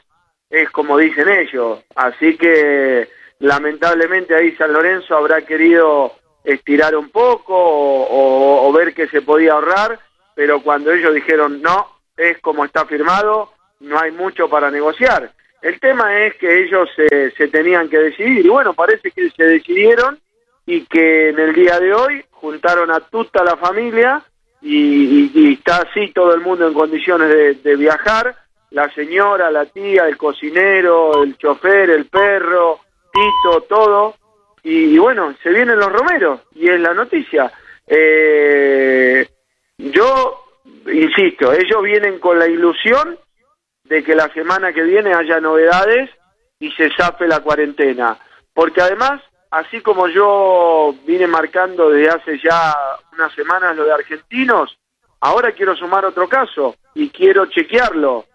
es 0.51 0.71
como 0.71 0.99
dicen 0.99 1.29
ellos. 1.29 1.81
Así 1.95 2.37
que 2.37 3.09
lamentablemente 3.39 4.35
ahí 4.35 4.55
San 4.57 4.73
Lorenzo 4.73 5.17
habrá 5.17 5.43
querido 5.43 6.13
estirar 6.43 6.97
un 6.97 7.11
poco 7.11 7.55
o, 7.57 8.73
ver 8.73 8.93
que 8.93 9.09
se 9.09 9.23
podía 9.23 9.53
ahorrar, 9.53 9.99
pero 10.35 10.61
cuando 10.63 10.93
ellos 10.93 11.15
dijeron 11.15 11.63
no, 11.63 11.89
es 12.17 12.39
como 12.41 12.65
está 12.65 12.85
firmado, 12.87 13.53
no 13.81 13.99
hay 13.99 14.11
mucho 14.11 14.49
para 14.49 14.71
negociar. 14.71 15.33
El 15.63 15.81
tema 15.81 16.21
es 16.21 16.35
que 16.35 16.65
ellos 16.65 16.89
se, 16.95 17.31
se 17.31 17.49
tenían 17.49 17.89
que 17.89 17.99
decidir 17.99 18.45
y 18.45 18.49
bueno, 18.49 18.75
parece 18.75 19.11
que 19.13 19.31
se 19.31 19.45
decidieron 19.45 20.19
y 20.67 20.85
que 20.87 21.31
en 21.31 21.39
el 21.39 21.55
día 21.55 21.79
de 21.79 21.95
hoy 21.95 22.25
juntaron 22.31 22.91
a 22.91 23.01
toda 23.01 23.45
la 23.45 23.57
familia 23.57 24.23
y, 24.65 24.77
y- 24.77 25.31
y 25.35 25.53
está 25.55 25.82
así 25.82 26.11
todo 26.12 26.35
el 26.35 26.41
mundo 26.41 26.66
en 26.66 26.74
condiciones 26.74 27.28
de, 27.28 27.55
de 27.55 27.77
viajar, 27.77 28.35
la 28.70 28.93
señora, 28.95 29.51
la 29.53 29.66
tía, 29.66 30.09
el 30.09 30.16
cocinero, 30.16 31.23
el 31.23 31.36
chofer, 31.39 31.91
el 31.91 32.07
perro, 32.07 32.81
Tito, 33.12 33.61
todo, 33.69 34.16
y, 34.65 34.99
bueno, 34.99 35.32
se 35.43 35.51
vienen 35.51 35.78
los 35.78 35.93
romeros 35.93 36.41
y 36.57 36.69
es 36.69 36.81
la 36.81 36.93
noticia. 36.95 37.53
Eh, 37.86 39.28
yo, 39.78 40.43
insisto, 40.93 41.53
ellos 41.53 41.82
vienen 41.82 42.19
con 42.19 42.39
la 42.39 42.49
ilusión 42.49 43.16
de 43.85 44.03
que 44.03 44.15
la 44.16 44.32
semana 44.32 44.73
que 44.73 44.82
viene 44.82 45.15
haya 45.15 45.39
novedades 45.39 46.11
y 46.59 46.70
se 46.73 46.91
zafe 46.97 47.28
la 47.28 47.41
cuarentena. 47.41 48.19
Porque 48.53 48.81
además, 48.81 49.20
así 49.51 49.81
como 49.81 50.09
yo 50.09 50.95
vine 51.07 51.27
marcando 51.27 51.91
desde 51.91 52.09
hace 52.11 52.39
ya 52.43 52.74
unas 53.15 53.32
semanas 53.35 53.77
lo 53.77 53.85
de 53.85 53.93
argentinos, 53.93 54.77
ahora 55.20 55.53
quiero 55.53 55.77
sumar 55.77 56.05
otro 56.05 56.28
caso 56.28 56.77
y 56.95 57.09
quiero 57.11 57.47
chequearlo. 57.47 58.27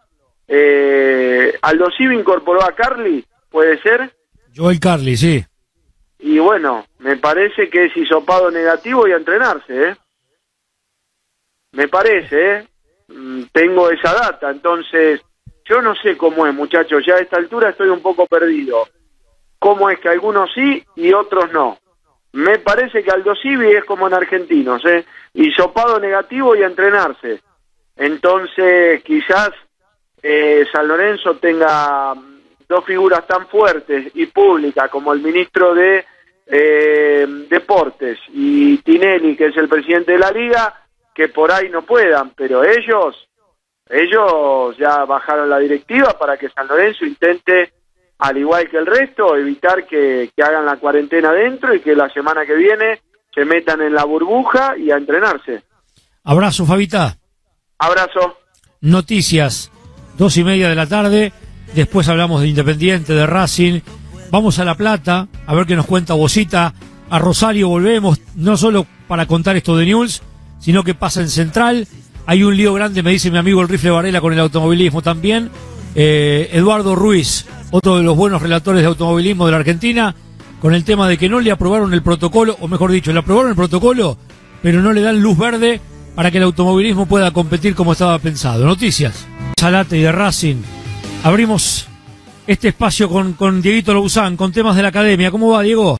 Eh, 0.48 1.58
Aldo 1.62 1.88
Civi 1.96 2.18
incorporó 2.18 2.64
a 2.64 2.74
Carly, 2.74 3.24
¿puede 3.50 3.80
ser? 3.82 4.12
Joel 4.56 4.80
Carly, 4.80 5.16
sí. 5.16 5.46
Y 6.20 6.40
bueno, 6.40 6.86
me 7.00 7.18
parece 7.18 7.70
que 7.70 7.86
es 7.86 7.96
hisopado 7.96 8.50
negativo 8.52 9.08
y 9.08 9.12
a 9.12 9.18
entrenarse, 9.18 9.90
¿eh? 9.90 9.96
Me 11.72 11.88
parece, 11.88 12.56
¿eh? 12.56 12.68
Mm, 13.08 13.44
Tengo 13.52 13.90
esa 13.90 14.14
data, 14.14 14.50
entonces 14.50 15.22
yo 15.66 15.82
no 15.82 15.96
sé 15.96 16.18
cómo 16.18 16.48
es, 16.48 16.54
muchachos, 16.54 17.04
ya 17.06 17.16
a 17.16 17.20
esta 17.20 17.38
altura 17.38 17.70
estoy 17.70 17.90
un 17.90 18.02
poco 18.02 18.26
perdido. 18.26 18.88
¿Cómo 19.60 19.90
es 19.90 20.00
que 20.00 20.10
algunos 20.10 20.50
sí 20.54 20.84
y 20.96 21.14
otros 21.14 21.52
no? 21.52 21.78
Me 22.34 22.60
parece 22.60 23.04
que 23.04 23.12
Aldo 23.12 23.36
Civi 23.36 23.72
es 23.72 23.86
como 23.86 24.08
en 24.08 24.14
argentinos, 24.14 24.86
¿eh? 24.86 25.06
Hisopado 25.34 26.00
negativo 26.00 26.56
y 26.56 26.64
entrenarse. 26.64 27.42
Entonces, 27.96 29.04
quizás 29.04 29.52
eh, 30.22 30.66
San 30.72 30.88
Lorenzo 30.88 31.36
tenga 31.38 32.14
mm, 32.14 32.40
dos 32.68 32.86
figuras 32.86 33.26
tan 33.26 33.48
fuertes 33.48 34.12
y 34.14 34.28
públicas 34.28 34.90
como 34.90 35.12
el 35.14 35.22
ministro 35.22 35.74
de 35.74 36.06
eh, 36.46 37.28
Deportes 37.50 38.20
y 38.34 38.78
Tinelli, 38.78 39.36
que 39.36 39.48
es 39.48 39.58
el 39.58 39.68
presidente 39.68 40.14
de 40.14 40.20
la 40.20 40.32
liga, 40.32 40.74
que 41.14 41.30
por 41.30 41.52
ahí 41.52 41.70
no 41.70 41.84
puedan, 41.84 42.32
pero 42.32 42.64
ellos, 42.64 43.28
ellos 43.90 44.78
ya 44.78 45.06
bajaron 45.06 45.50
la 45.50 45.60
directiva 45.60 46.18
para 46.18 46.38
que 46.38 46.50
San 46.50 46.68
Lorenzo 46.68 47.06
intente, 47.06 47.74
al 48.20 48.38
igual 48.38 48.70
que 48.70 48.78
el 48.78 48.86
resto, 48.86 49.36
evitar 49.36 49.88
que, 49.88 50.30
que 50.36 50.44
hagan 50.44 50.66
la 50.66 50.78
cuarentena 50.78 51.32
dentro 51.32 51.74
y 51.74 51.80
que 51.80 51.96
la 51.96 52.10
semana 52.10 52.46
que 52.46 52.56
viene 52.56 53.02
se 53.34 53.46
metan 53.46 53.82
en 53.82 53.94
la 53.94 54.04
burbuja 54.04 54.78
y 54.78 54.92
a 54.92 54.98
entrenarse. 54.98 55.64
Abrazo, 56.24 56.66
Fabita. 56.66 57.18
Abrazo. 57.78 58.38
Noticias, 58.82 59.72
dos 60.18 60.36
y 60.38 60.44
media 60.44 60.70
de 60.70 60.76
la 60.76 60.88
tarde. 60.88 61.32
Después 61.74 62.10
hablamos 62.10 62.42
de 62.42 62.50
Independiente, 62.50 63.14
de 63.14 63.26
Racing. 63.26 63.80
Vamos 64.32 64.60
a 64.60 64.66
La 64.66 64.76
Plata, 64.76 65.28
a 65.48 65.56
ver 65.56 65.66
qué 65.66 65.76
nos 65.76 65.86
cuenta 65.86 66.14
Bocita. 66.14 66.74
A 67.10 67.20
Rosario 67.20 67.70
volvemos, 67.70 68.22
no 68.36 68.58
solo 68.58 68.86
para 69.08 69.26
contar 69.26 69.56
esto 69.56 69.76
de 69.78 69.86
News, 69.86 70.22
sino 70.60 70.84
que 70.84 70.94
pasa 70.94 71.22
en 71.22 71.30
Central. 71.30 71.88
Hay 72.26 72.44
un 72.44 72.56
lío 72.56 72.74
grande, 72.74 73.02
me 73.02 73.12
dice 73.12 73.32
mi 73.32 73.38
amigo 73.38 73.62
el 73.62 73.70
rifle 73.70 73.90
Varela, 73.90 74.22
con 74.22 74.34
el 74.34 74.40
automovilismo 74.40 75.02
también. 75.02 75.50
Eh, 75.96 76.50
Eduardo 76.54 76.96
Ruiz, 76.96 77.46
otro 77.72 77.98
de 77.98 78.04
los 78.04 78.16
buenos 78.16 78.42
relatores 78.42 78.82
de 78.82 78.88
automovilismo 78.88 79.46
de 79.46 79.52
la 79.52 79.58
Argentina, 79.58 80.16
con 80.62 80.74
el 80.74 80.84
tema 80.84 81.08
de 81.08 81.18
que 81.18 81.30
no 81.30 81.40
le 81.40 81.52
aprobaron 81.52 81.94
el 81.94 82.04
protocolo, 82.04 82.58
o 82.60 82.68
mejor 82.68 82.92
dicho, 82.92 83.12
le 83.12 83.20
aprobaron 83.20 83.52
el 83.52 83.56
protocolo, 83.56 84.18
pero 84.62 84.82
no 84.82 84.94
le 84.94 85.02
dan 85.02 85.22
luz 85.22 85.38
verde 85.38 85.82
para 86.16 86.32
que 86.32 86.38
el 86.38 86.44
automovilismo 86.44 87.06
pueda 87.06 87.32
competir 87.32 87.76
como 87.76 87.94
estaba 87.94 88.20
pensado. 88.20 88.66
Noticias. 88.66 89.26
Salate 89.58 89.98
y 89.98 90.02
de 90.02 90.12
Racing. 90.12 90.62
Abrimos 91.24 91.88
este 92.46 92.70
espacio 92.70 93.10
con, 93.10 93.34
con 93.34 93.62
Dieguito 93.62 93.94
Louzán, 93.94 94.36
con 94.36 94.52
temas 94.52 94.76
de 94.76 94.82
la 94.82 94.90
academia. 94.90 95.32
¿Cómo 95.32 95.52
va, 95.52 95.62
Diego? 95.62 95.98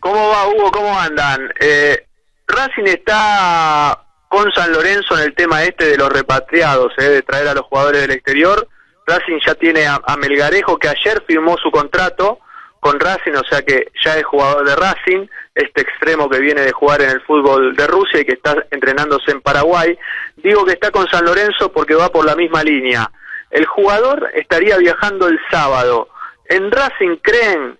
¿Cómo 0.00 0.28
va, 0.28 0.48
Hugo? 0.48 0.70
¿Cómo 0.70 0.98
andan? 0.98 1.40
Eh, 1.60 2.06
Racing 2.46 2.84
está 2.84 3.98
con 4.28 4.52
San 4.52 4.72
Lorenzo 4.72 5.16
en 5.16 5.24
el 5.24 5.34
tema 5.34 5.62
este 5.62 5.86
de 5.86 5.96
los 5.96 6.10
repatriados, 6.10 6.92
eh, 6.98 7.04
de 7.04 7.22
traer 7.22 7.48
a 7.48 7.54
los 7.54 7.64
jugadores 7.64 8.02
del 8.02 8.10
exterior. 8.10 8.68
Racing 9.06 9.38
ya 9.44 9.54
tiene 9.54 9.86
a, 9.86 10.00
Melgarejo, 10.16 10.78
que 10.78 10.88
ayer 10.88 11.22
firmó 11.26 11.56
su 11.58 11.70
contrato 11.70 12.38
con 12.80 13.00
Racing, 13.00 13.32
o 13.32 13.44
sea 13.48 13.62
que 13.62 13.90
ya 14.04 14.16
es 14.18 14.24
jugador 14.24 14.66
de 14.66 14.76
Racing, 14.76 15.26
este 15.54 15.82
extremo 15.82 16.28
que 16.28 16.40
viene 16.40 16.62
de 16.62 16.72
jugar 16.72 17.00
en 17.02 17.10
el 17.10 17.20
fútbol 17.22 17.74
de 17.76 17.86
Rusia 17.86 18.20
y 18.20 18.24
que 18.24 18.32
está 18.32 18.56
entrenándose 18.70 19.30
en 19.30 19.40
Paraguay. 19.40 19.96
Digo 20.36 20.64
que 20.64 20.72
está 20.72 20.90
con 20.90 21.08
San 21.08 21.24
Lorenzo 21.24 21.72
porque 21.72 21.94
va 21.94 22.10
por 22.10 22.26
la 22.26 22.36
misma 22.36 22.62
línea. 22.62 23.10
El 23.50 23.64
jugador 23.66 24.30
estaría 24.34 24.76
viajando 24.76 25.28
el 25.28 25.38
sábado. 25.50 26.08
En 26.46 26.70
Racing 26.70 27.16
creen 27.22 27.78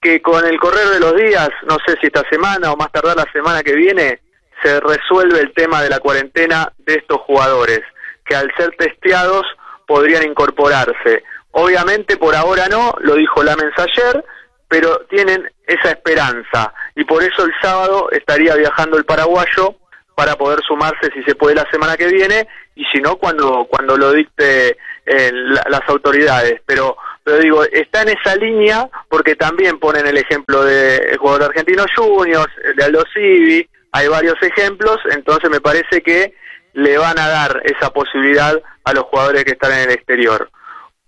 que 0.00 0.20
con 0.20 0.44
el 0.44 0.58
correr 0.58 0.88
de 0.88 1.00
los 1.00 1.16
días, 1.16 1.50
no 1.66 1.76
sé 1.86 1.96
si 2.00 2.08
esta 2.08 2.28
semana 2.28 2.72
o 2.72 2.76
más 2.76 2.90
tardar 2.90 3.16
la 3.16 3.30
semana 3.32 3.62
que 3.62 3.74
viene, 3.74 4.20
se 4.62 4.80
resuelve 4.80 5.40
el 5.40 5.52
tema 5.52 5.82
de 5.82 5.90
la 5.90 5.98
cuarentena 5.98 6.72
de 6.78 6.94
estos 6.94 7.20
jugadores, 7.22 7.80
que 8.24 8.34
al 8.34 8.52
ser 8.56 8.74
testeados 8.76 9.46
podrían 9.86 10.24
incorporarse. 10.24 11.22
Obviamente 11.52 12.16
por 12.16 12.34
ahora 12.34 12.66
no, 12.68 12.94
lo 13.00 13.14
dijo 13.14 13.42
Lamens 13.42 13.74
ayer, 13.78 14.24
pero 14.68 14.98
tienen 15.10 15.48
esa 15.66 15.90
esperanza 15.90 16.72
y 16.96 17.04
por 17.04 17.22
eso 17.22 17.44
el 17.44 17.52
sábado 17.62 18.10
estaría 18.10 18.54
viajando 18.56 18.96
el 18.98 19.04
paraguayo 19.04 19.76
para 20.14 20.36
poder 20.36 20.60
sumarse 20.66 21.10
si 21.12 21.22
se 21.24 21.34
puede 21.34 21.54
la 21.54 21.68
semana 21.70 21.96
que 21.96 22.06
viene 22.06 22.46
y 22.74 22.84
si 22.92 23.00
no 23.00 23.16
cuando 23.16 23.66
cuando 23.70 23.96
lo 23.96 24.12
dicte 24.12 24.76
eh, 25.06 25.30
la- 25.32 25.64
las 25.68 25.80
autoridades 25.88 26.60
pero 26.66 26.96
pero 27.22 27.38
digo 27.38 27.64
está 27.64 28.02
en 28.02 28.10
esa 28.10 28.36
línea 28.36 28.88
porque 29.08 29.36
también 29.36 29.78
ponen 29.78 30.06
el 30.06 30.16
ejemplo 30.16 30.64
de 30.64 30.96
el 30.96 31.18
jugador 31.18 31.44
Argentino 31.44 31.84
Juniors 31.96 32.52
de 32.76 32.84
Aldo 32.84 33.04
Civi 33.12 33.68
hay 33.92 34.08
varios 34.08 34.36
ejemplos 34.42 34.98
entonces 35.10 35.50
me 35.50 35.60
parece 35.60 36.00
que 36.02 36.34
le 36.74 36.98
van 36.98 37.18
a 37.18 37.28
dar 37.28 37.62
esa 37.64 37.90
posibilidad 37.90 38.60
a 38.84 38.92
los 38.92 39.04
jugadores 39.04 39.44
que 39.44 39.52
están 39.52 39.72
en 39.72 39.88
el 39.88 39.90
exterior 39.90 40.50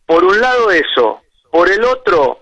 por 0.06 0.24
un 0.24 0.40
lado 0.40 0.70
eso 0.70 1.20
por 1.50 1.70
el 1.70 1.84
otro 1.84 2.40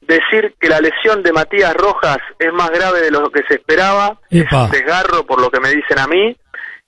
decir 0.00 0.54
que 0.58 0.68
la 0.68 0.80
lesión 0.80 1.22
de 1.22 1.32
Matías 1.32 1.74
Rojas 1.74 2.18
es 2.38 2.52
más 2.52 2.70
grave 2.70 3.00
de 3.00 3.10
lo 3.10 3.30
que 3.30 3.42
se 3.46 3.54
esperaba, 3.54 4.18
Epa. 4.30 4.64
es 4.64 4.70
desgarro 4.72 5.24
por 5.24 5.40
lo 5.40 5.50
que 5.50 5.60
me 5.60 5.70
dicen 5.70 5.98
a 5.98 6.06
mí, 6.06 6.36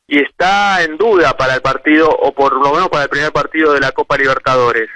y 0.06 0.18
está 0.18 0.82
en 0.82 0.96
duda 0.96 1.36
para 1.36 1.54
el 1.54 1.62
partido, 1.62 2.08
o 2.08 2.32
por 2.32 2.52
lo 2.54 2.72
menos 2.72 2.88
para 2.88 3.04
el 3.04 3.08
primer 3.08 3.32
partido 3.32 3.72
de 3.72 3.80
la 3.80 3.92
Copa 3.92 4.16
Libertadores. 4.16 4.88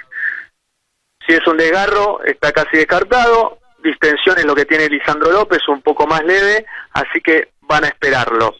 Si 1.25 1.33
es 1.33 1.45
un 1.47 1.57
desgarro, 1.57 2.23
está 2.23 2.51
casi 2.51 2.77
descartado, 2.77 3.59
distensión 3.83 4.37
es 4.37 4.45
lo 4.45 4.55
que 4.55 4.65
tiene 4.65 4.89
Lisandro 4.89 5.31
López, 5.31 5.59
un 5.67 5.81
poco 5.81 6.05
más 6.05 6.23
leve, 6.23 6.65
así 6.91 7.21
que 7.21 7.49
van 7.61 7.85
a 7.85 7.87
esperarlo. 7.87 8.55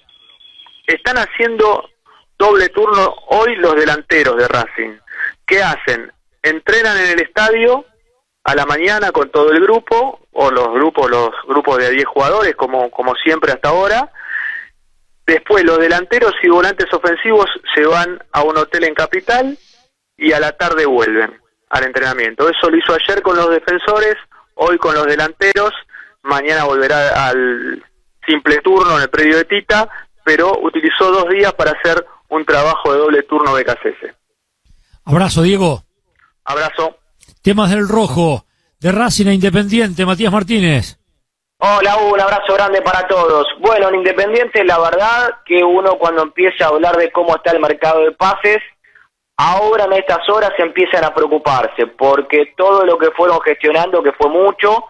Están 0.85 1.17
haciendo 1.17 1.89
doble 2.38 2.69
turno 2.69 3.15
hoy 3.30 3.55
los 3.55 3.76
delanteros 3.76 4.38
de 4.38 4.47
Racing. 4.47 4.97
¿Qué 5.45 5.61
hacen? 5.64 6.11
Entrenan 6.41 6.97
en 6.97 7.11
el 7.11 7.22
estadio 7.22 7.85
a 8.43 8.55
la 8.55 8.65
mañana 8.65 9.11
con 9.11 9.30
todo 9.30 9.51
el 9.51 9.61
grupo, 9.61 10.19
o 10.31 10.51
los 10.51 10.72
grupos, 10.73 11.09
los 11.09 11.31
grupos 11.47 11.77
de 11.80 11.89
10 11.91 12.05
jugadores, 12.05 12.55
como, 12.55 12.89
como 12.91 13.15
siempre 13.15 13.51
hasta 13.51 13.69
ahora. 13.69 14.11
Después 15.26 15.65
los 15.65 15.80
delanteros 15.80 16.34
y 16.41 16.47
volantes 16.47 16.93
ofensivos 16.93 17.47
se 17.76 17.85
van 17.85 18.23
a 18.31 18.43
un 18.43 18.57
hotel 18.57 18.85
en 18.85 18.93
Capital 18.93 19.57
y 20.15 20.31
a 20.31 20.39
la 20.39 20.53
tarde 20.53 20.85
vuelven 20.85 21.41
al 21.69 21.84
entrenamiento. 21.84 22.47
Eso 22.47 22.69
lo 22.69 22.77
hizo 22.77 22.93
ayer 22.93 23.22
con 23.22 23.35
los 23.35 23.49
defensores, 23.49 24.15
hoy 24.53 24.77
con 24.77 24.95
los 24.95 25.05
delanteros, 25.05 25.73
mañana 26.22 26.64
volverá 26.64 27.27
al 27.27 27.84
simple 28.26 28.57
turno 28.59 28.95
en 28.95 29.03
el 29.03 29.09
predio 29.09 29.38
de 29.38 29.45
Tita, 29.45 29.89
pero 30.23 30.57
utilizó 30.61 31.11
dos 31.11 31.30
días 31.30 31.53
para 31.53 31.72
hacer 31.72 32.05
un 32.29 32.45
trabajo 32.45 32.93
de 32.93 32.99
doble 32.99 33.23
turno 33.23 33.55
de 33.55 33.65
KCS. 33.65 34.15
Abrazo, 35.05 35.41
Diego. 35.41 35.83
Abrazo. 36.43 36.97
Temas 37.41 37.69
del 37.69 37.87
rojo, 37.87 38.45
de 38.79 38.91
Racing 38.91 39.27
a 39.27 39.33
Independiente, 39.33 40.05
Matías 40.05 40.31
Martínez. 40.31 40.99
Hola, 41.59 41.97
un 41.97 42.19
abrazo 42.19 42.53
grande 42.53 42.81
para 42.81 43.07
todos. 43.07 43.47
Bueno, 43.59 43.89
en 43.89 43.95
Independiente, 43.95 44.63
la 44.63 44.79
verdad 44.79 45.39
que 45.45 45.63
uno 45.63 45.97
cuando 45.97 46.21
empieza 46.21 46.65
a 46.65 46.67
hablar 46.69 46.95
de 46.97 47.11
cómo 47.11 47.35
está 47.35 47.51
el 47.51 47.59
mercado 47.59 48.01
de 48.01 48.11
pases, 48.11 48.59
ahora 49.37 49.85
en 49.85 49.93
estas 49.93 50.27
horas 50.29 50.51
empiezan 50.59 51.03
a 51.03 51.13
preocuparse, 51.13 51.87
porque 51.87 52.53
todo 52.55 52.85
lo 52.85 52.97
que 52.97 53.11
fueron 53.11 53.39
gestionando, 53.41 54.03
que 54.03 54.11
fue 54.11 54.29
mucho, 54.29 54.85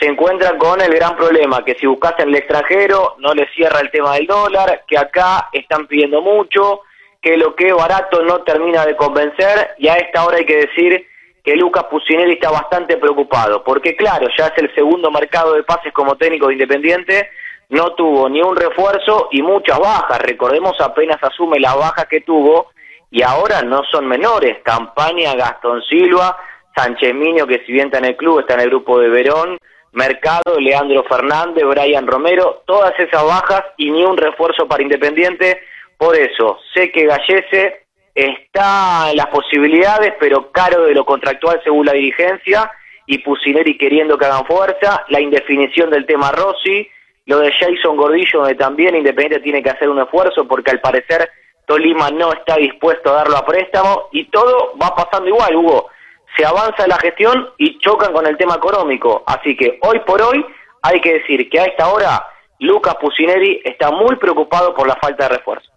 se 0.00 0.08
encuentran 0.08 0.56
con 0.56 0.80
el 0.80 0.94
gran 0.94 1.14
problema, 1.14 1.62
que 1.62 1.74
si 1.74 1.86
buscas 1.86 2.14
en 2.18 2.30
el 2.30 2.36
extranjero 2.36 3.16
no 3.18 3.34
les 3.34 3.52
cierra 3.52 3.80
el 3.80 3.90
tema 3.90 4.14
del 4.14 4.26
dólar, 4.26 4.84
que 4.88 4.96
acá 4.96 5.48
están 5.52 5.86
pidiendo 5.86 6.22
mucho, 6.22 6.80
que 7.20 7.36
lo 7.36 7.54
que 7.54 7.68
es 7.68 7.74
barato 7.74 8.22
no 8.22 8.40
termina 8.42 8.86
de 8.86 8.96
convencer, 8.96 9.72
y 9.76 9.88
a 9.88 9.96
esta 9.96 10.24
hora 10.24 10.38
hay 10.38 10.46
que 10.46 10.66
decir 10.66 11.06
que 11.44 11.54
Lucas 11.54 11.84
Pucinelli 11.90 12.32
está 12.34 12.50
bastante 12.50 12.96
preocupado, 12.96 13.62
porque 13.62 13.94
claro, 13.94 14.26
ya 14.38 14.46
es 14.46 14.58
el 14.58 14.74
segundo 14.74 15.10
mercado 15.10 15.52
de 15.52 15.64
pases 15.64 15.92
como 15.92 16.16
técnico 16.16 16.46
de 16.46 16.54
Independiente, 16.54 17.28
no 17.68 17.92
tuvo 17.94 18.28
ni 18.28 18.40
un 18.40 18.56
refuerzo 18.56 19.28
y 19.30 19.42
muchas 19.42 19.78
bajas, 19.78 20.18
recordemos 20.22 20.80
apenas 20.80 21.22
asume 21.22 21.60
las 21.60 21.76
bajas 21.76 22.06
que 22.06 22.22
tuvo, 22.22 22.70
y 23.10 23.22
ahora 23.22 23.60
no 23.62 23.82
son 23.84 24.06
menores, 24.06 24.58
Campaña, 24.62 25.34
Gastón 25.34 25.82
Silva, 25.82 26.38
Sánchez 26.74 27.14
Miño, 27.14 27.46
que 27.46 27.62
si 27.66 27.72
bien 27.72 27.86
está 27.86 27.98
en 27.98 28.06
el 28.06 28.16
club, 28.16 28.40
está 28.40 28.54
en 28.54 28.60
el 28.60 28.70
grupo 28.70 28.98
de 28.98 29.08
Verón, 29.08 29.58
Mercado, 29.92 30.58
Leandro 30.58 31.04
Fernández, 31.04 31.64
Brian 31.64 32.06
Romero, 32.06 32.62
todas 32.66 32.98
esas 32.98 33.24
bajas 33.24 33.64
y 33.76 33.90
ni 33.90 34.04
un 34.04 34.16
refuerzo 34.16 34.68
para 34.68 34.82
Independiente, 34.82 35.60
por 35.96 36.16
eso 36.16 36.58
sé 36.72 36.90
que 36.92 37.06
Gallese 37.06 37.86
está 38.14 39.10
en 39.10 39.16
las 39.16 39.26
posibilidades, 39.26 40.14
pero 40.20 40.50
caro 40.52 40.84
de 40.84 40.94
lo 40.94 41.04
contractual 41.04 41.60
según 41.64 41.86
la 41.86 41.92
dirigencia, 41.92 42.70
y 43.06 43.18
Pusineri 43.18 43.76
queriendo 43.76 44.16
que 44.16 44.26
hagan 44.26 44.46
fuerza, 44.46 45.04
la 45.08 45.20
indefinición 45.20 45.90
del 45.90 46.06
tema 46.06 46.30
Rossi, 46.30 46.88
lo 47.26 47.38
de 47.38 47.52
Jason 47.52 47.96
Gordillo, 47.96 48.40
donde 48.40 48.54
también 48.54 48.94
Independiente 48.94 49.42
tiene 49.42 49.62
que 49.62 49.70
hacer 49.70 49.88
un 49.88 50.00
esfuerzo 50.00 50.46
porque 50.46 50.70
al 50.70 50.80
parecer 50.80 51.28
Tolima 51.66 52.10
no 52.10 52.32
está 52.32 52.56
dispuesto 52.56 53.10
a 53.10 53.14
darlo 53.14 53.36
a 53.36 53.44
préstamo 53.44 54.08
y 54.12 54.24
todo 54.26 54.74
va 54.80 54.94
pasando 54.94 55.28
igual, 55.28 55.54
Hugo. 55.56 55.88
Se 56.36 56.44
avanza 56.44 56.86
la 56.86 56.98
gestión 56.98 57.50
y 57.58 57.78
chocan 57.78 58.12
con 58.12 58.26
el 58.26 58.36
tema 58.36 58.54
económico. 58.54 59.22
Así 59.26 59.56
que 59.56 59.78
hoy 59.82 60.00
por 60.06 60.22
hoy 60.22 60.44
hay 60.82 61.00
que 61.00 61.14
decir 61.14 61.48
que 61.50 61.60
a 61.60 61.64
esta 61.64 61.88
hora 61.88 62.26
Lucas 62.60 62.94
Pusineri 63.00 63.60
está 63.64 63.90
muy 63.90 64.16
preocupado 64.16 64.74
por 64.74 64.86
la 64.86 64.96
falta 64.96 65.24
de 65.24 65.36
refuerzo. 65.36 65.70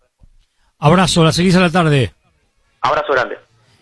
Abrazo, 0.79 1.23
la 1.23 1.31
seguís 1.31 1.55
a 1.55 1.61
la 1.61 1.69
tarde. 1.69 2.13
Abrazo 2.81 3.13
grande. 3.13 3.37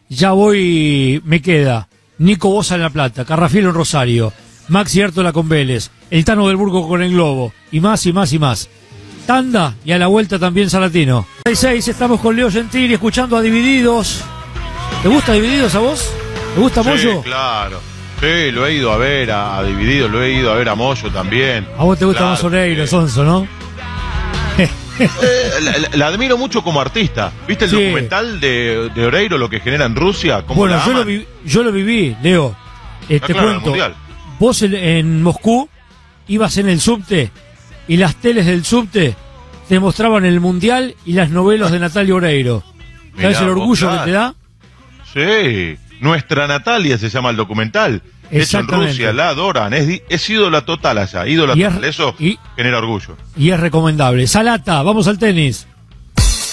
Ya 0.08 0.32
voy, 0.32 1.22
me 1.26 1.42
queda 1.42 1.88
Nico 2.20 2.50
Bosa 2.50 2.76
en 2.76 2.82
La 2.82 2.90
Plata, 2.90 3.26
Carrafielo 3.26 3.70
en 3.70 3.76
Rosario, 3.76 4.32
Maxi 4.68 5.02
Artola 5.02 5.34
con 5.34 5.50
Vélez, 5.50 5.90
el 6.12 6.24
Tano 6.24 6.48
del 6.48 6.58
Burgo 6.58 6.88
con 6.88 7.02
el 7.02 7.14
Globo, 7.14 7.52
y 7.72 7.80
más 7.80 8.06
y 8.06 8.14
más 8.14 8.32
y 8.34 8.40
más. 8.40 8.70
Tanda 9.26 9.76
y 9.84 9.92
a 9.92 9.98
la 9.98 10.08
vuelta 10.08 10.38
también 10.38 10.70
Salatino. 10.70 11.26
6 11.52 11.88
estamos 11.88 12.20
con 12.20 12.36
Leo 12.36 12.52
Gentili 12.52 12.94
escuchando 12.94 13.38
a 13.38 13.42
Divididos. 13.42 14.24
¿Te 15.02 15.10
gusta 15.10 15.34
Divididos 15.34 15.74
a 15.76 15.80
vos? 15.80 16.14
¿Te 16.54 16.60
gusta 16.60 16.84
Sí, 16.84 16.90
Moyo? 16.90 17.22
claro. 17.22 17.80
Sí, 18.20 18.52
lo 18.52 18.68
he 18.68 18.76
ido 18.76 18.92
a 18.92 18.98
ver 18.98 19.32
a, 19.32 19.58
a 19.58 19.64
Dividido, 19.64 20.08
lo 20.08 20.22
he 20.22 20.34
ido 20.34 20.52
a 20.52 20.56
ver 20.56 20.70
a 20.70 20.76
Moyo 20.76 21.10
también. 21.10 21.66
A 21.78 21.84
vos 21.84 21.98
te 21.98 22.06
gusta 22.06 22.20
Claro. 22.20 22.32
más 22.34 22.44
Oreiro, 22.44 22.86
Sonso, 22.88 23.24
¿no? 23.24 23.48
Eh, 25.00 25.10
la, 25.62 25.72
la- 25.80 25.90
la 25.94 26.08
admiro 26.08 26.38
mucho 26.38 26.62
como 26.64 26.80
artista. 26.80 27.32
¿Viste 27.48 27.66
el 27.66 27.72
Sí. 27.72 27.84
documental 27.84 28.40
de, 28.40 28.90
de 28.94 29.06
Oreiro, 29.06 29.38
lo 29.40 29.50
que 29.50 29.60
genera 29.60 29.86
en 29.86 29.96
Rusia? 29.96 30.44
¿Cómo 30.46 30.60
Bueno, 30.60 30.76
la 30.76 30.86
yo 30.86 30.94
lo, 30.94 31.06
vi- 31.06 31.26
yo 31.46 31.64
lo 31.64 31.72
viví, 31.72 32.16
Leo. 32.22 32.56
Eh, 33.10 33.20
Ah, 33.22 33.26
te 33.26 33.34
claro, 33.34 33.60
cuento. 33.62 33.96
Vos 34.38 34.62
en, 34.62 34.76
en 34.76 35.24
Moscú 35.24 35.68
ibas 36.28 36.58
en 36.58 36.70
el 36.70 36.80
subte 36.80 37.32
y 37.88 37.98
las 37.98 38.16
teles 38.18 38.46
del 38.46 38.64
subte 38.64 39.16
te 39.68 39.80
mostraban 39.80 40.26
el 40.26 40.40
mundial 40.40 40.96
y 41.06 41.14
las 41.14 41.32
novelas 41.32 41.72
de 41.72 41.80
Natalia 41.80 42.14
Oreiro. 42.14 42.64
¿Sabes 43.20 43.40
el 43.42 43.50
orgullo 43.50 43.90
que 43.92 43.98
te 44.06 44.12
da? 44.12 44.36
Sí, 45.14 45.78
Nuestra 46.02 46.48
Natalia 46.48 46.98
se 46.98 47.10
llama 47.10 47.30
el 47.30 47.36
documental. 47.38 48.02
Hecho 48.06 48.36
en 48.36 48.42
Exactamente. 48.42 48.92
Rusia, 48.92 49.14
la 49.14 49.30
adoran. 49.30 49.74
Es, 49.74 49.88
di- 49.88 50.02
es 50.10 50.30
ídola 50.30 50.62
total 50.66 50.98
allá, 50.98 51.28
ídola 51.28 51.54
Y 51.56 51.64
es- 51.64 51.70
total. 51.70 51.84
Eso 51.86 52.16
genera 52.58 52.78
orgullo. 52.80 53.16
Y 53.38 53.52
es 53.52 53.60
recomendable. 53.60 54.26
Salata, 54.28 54.82
vamos 54.84 55.08
al 55.08 55.18
tenis. 55.20 55.68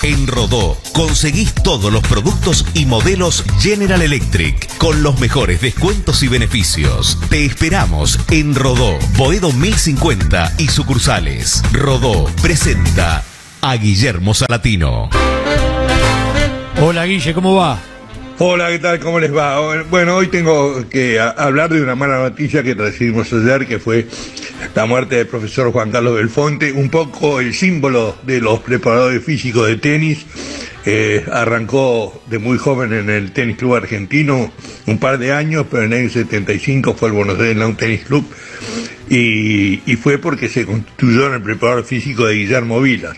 En 0.02 0.28
Rodó 0.28 0.76
conseguís 0.92 1.52
todos 1.54 1.92
los 1.92 2.02
productos 2.02 2.64
y 2.74 2.86
modelos 2.86 3.44
General 3.60 4.00
Electric 4.00 4.76
con 4.78 5.02
los 5.02 5.18
mejores 5.18 5.60
descuentos 5.60 6.22
y 6.22 6.28
beneficios. 6.28 7.18
Te 7.30 7.44
esperamos 7.44 8.18
en 8.30 8.54
Rodó, 8.54 8.96
Boedo 9.16 9.50
1050 9.52 10.52
y 10.58 10.68
sucursales. 10.68 11.64
Rodó 11.72 12.26
presenta 12.42 13.24
a 13.60 13.74
Guillermo 13.76 14.34
Salatino. 14.34 15.10
Hola 16.80 17.04
Guille, 17.06 17.34
¿cómo 17.34 17.56
va? 17.56 17.78
Hola, 18.40 18.68
¿qué 18.68 18.78
tal? 18.78 19.00
¿Cómo 19.00 19.18
les 19.18 19.34
va? 19.34 19.82
Bueno, 19.90 20.14
hoy 20.14 20.28
tengo 20.28 20.88
que 20.88 21.18
hablar 21.18 21.70
de 21.70 21.82
una 21.82 21.96
mala 21.96 22.18
noticia 22.18 22.62
que 22.62 22.74
recibimos 22.74 23.32
ayer, 23.32 23.66
que 23.66 23.80
fue 23.80 24.06
la 24.76 24.86
muerte 24.86 25.16
del 25.16 25.26
profesor 25.26 25.72
Juan 25.72 25.90
Carlos 25.90 26.14
Belfonte, 26.14 26.70
un 26.70 26.88
poco 26.88 27.40
el 27.40 27.52
símbolo 27.52 28.16
de 28.22 28.40
los 28.40 28.60
preparadores 28.60 29.24
físicos 29.24 29.66
de 29.66 29.76
tenis. 29.78 30.24
Eh, 30.86 31.26
arrancó 31.32 32.22
de 32.30 32.38
muy 32.38 32.58
joven 32.58 32.92
en 32.92 33.10
el 33.10 33.32
Tenis 33.32 33.56
Club 33.56 33.74
Argentino, 33.74 34.52
un 34.86 34.98
par 34.98 35.18
de 35.18 35.32
años, 35.32 35.66
pero 35.68 35.82
en 35.82 35.92
el 35.94 36.08
75 36.08 36.94
fue 36.94 37.08
al 37.08 37.16
Buenos 37.16 37.40
Aires 37.40 37.56
Lawn 37.56 37.76
Tennis 37.76 38.04
Club 38.04 38.24
y, 39.10 39.82
y 39.84 39.96
fue 39.96 40.18
porque 40.18 40.48
se 40.48 40.64
constituyó 40.64 41.26
en 41.26 41.34
el 41.34 41.42
preparador 41.42 41.84
físico 41.84 42.24
de 42.24 42.36
Guillermo 42.36 42.80
Vilas. 42.80 43.16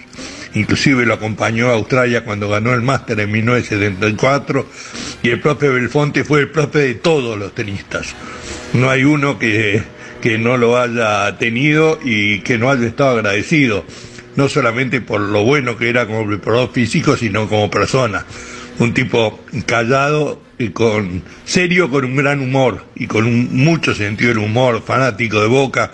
Inclusive 0.54 1.06
lo 1.06 1.14
acompañó 1.14 1.68
a 1.68 1.74
Australia 1.74 2.24
cuando 2.24 2.48
ganó 2.48 2.72
el 2.74 2.82
máster 2.82 3.20
en 3.20 3.30
1974 3.30 4.66
y 5.22 5.30
el 5.30 5.40
profe 5.40 5.68
Belfonte 5.68 6.24
fue 6.24 6.40
el 6.40 6.48
profe 6.48 6.80
de 6.80 6.94
todos 6.94 7.38
los 7.38 7.54
tenistas. 7.54 8.14
No 8.72 8.90
hay 8.90 9.04
uno 9.04 9.38
que, 9.38 9.82
que 10.20 10.38
no 10.38 10.56
lo 10.56 10.78
haya 10.78 11.36
tenido 11.38 12.00
y 12.02 12.40
que 12.40 12.58
no 12.58 12.70
haya 12.70 12.86
estado 12.86 13.10
agradecido, 13.18 13.84
no 14.36 14.48
solamente 14.48 15.00
por 15.00 15.20
lo 15.20 15.44
bueno 15.44 15.76
que 15.76 15.88
era 15.88 16.06
como 16.06 16.26
preparador 16.26 16.72
físico, 16.72 17.16
sino 17.16 17.48
como 17.48 17.70
persona. 17.70 18.24
Un 18.78 18.94
tipo 18.94 19.44
callado 19.66 20.40
y 20.58 20.70
con 20.70 21.22
serio, 21.44 21.90
con 21.90 22.04
un 22.04 22.16
gran 22.16 22.40
humor 22.40 22.86
y 22.94 23.06
con 23.06 23.26
un, 23.26 23.54
mucho 23.56 23.94
sentido 23.94 24.30
del 24.30 24.38
humor, 24.38 24.82
fanático 24.84 25.40
de 25.40 25.46
boca, 25.46 25.90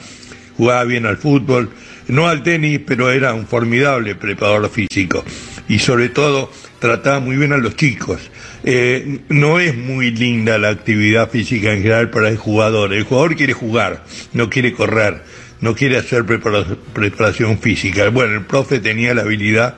jugaba 0.56 0.84
bien 0.84 1.06
al 1.06 1.16
fútbol, 1.16 1.70
no 2.08 2.28
al 2.28 2.42
tenis, 2.42 2.80
pero 2.86 3.10
era 3.10 3.34
un 3.34 3.46
formidable 3.46 4.14
preparador 4.14 4.68
físico. 4.70 5.24
Y 5.68 5.78
sobre 5.80 6.08
todo 6.08 6.50
trataba 6.78 7.20
muy 7.20 7.36
bien 7.36 7.52
a 7.52 7.56
los 7.56 7.76
chicos. 7.76 8.30
Eh, 8.64 9.20
no 9.28 9.58
es 9.60 9.76
muy 9.76 10.10
linda 10.10 10.58
la 10.58 10.68
actividad 10.68 11.30
física 11.30 11.72
en 11.72 11.82
general 11.82 12.10
para 12.10 12.28
el 12.28 12.36
jugador. 12.36 12.92
El 12.92 13.04
jugador 13.04 13.36
quiere 13.36 13.52
jugar, 13.52 14.04
no 14.32 14.48
quiere 14.50 14.72
correr, 14.72 15.22
no 15.60 15.74
quiere 15.74 15.96
hacer 15.96 16.24
prepara- 16.24 16.76
preparación 16.92 17.58
física. 17.58 18.08
Bueno, 18.10 18.34
el 18.34 18.44
profe 18.44 18.78
tenía 18.78 19.14
la 19.14 19.22
habilidad 19.22 19.76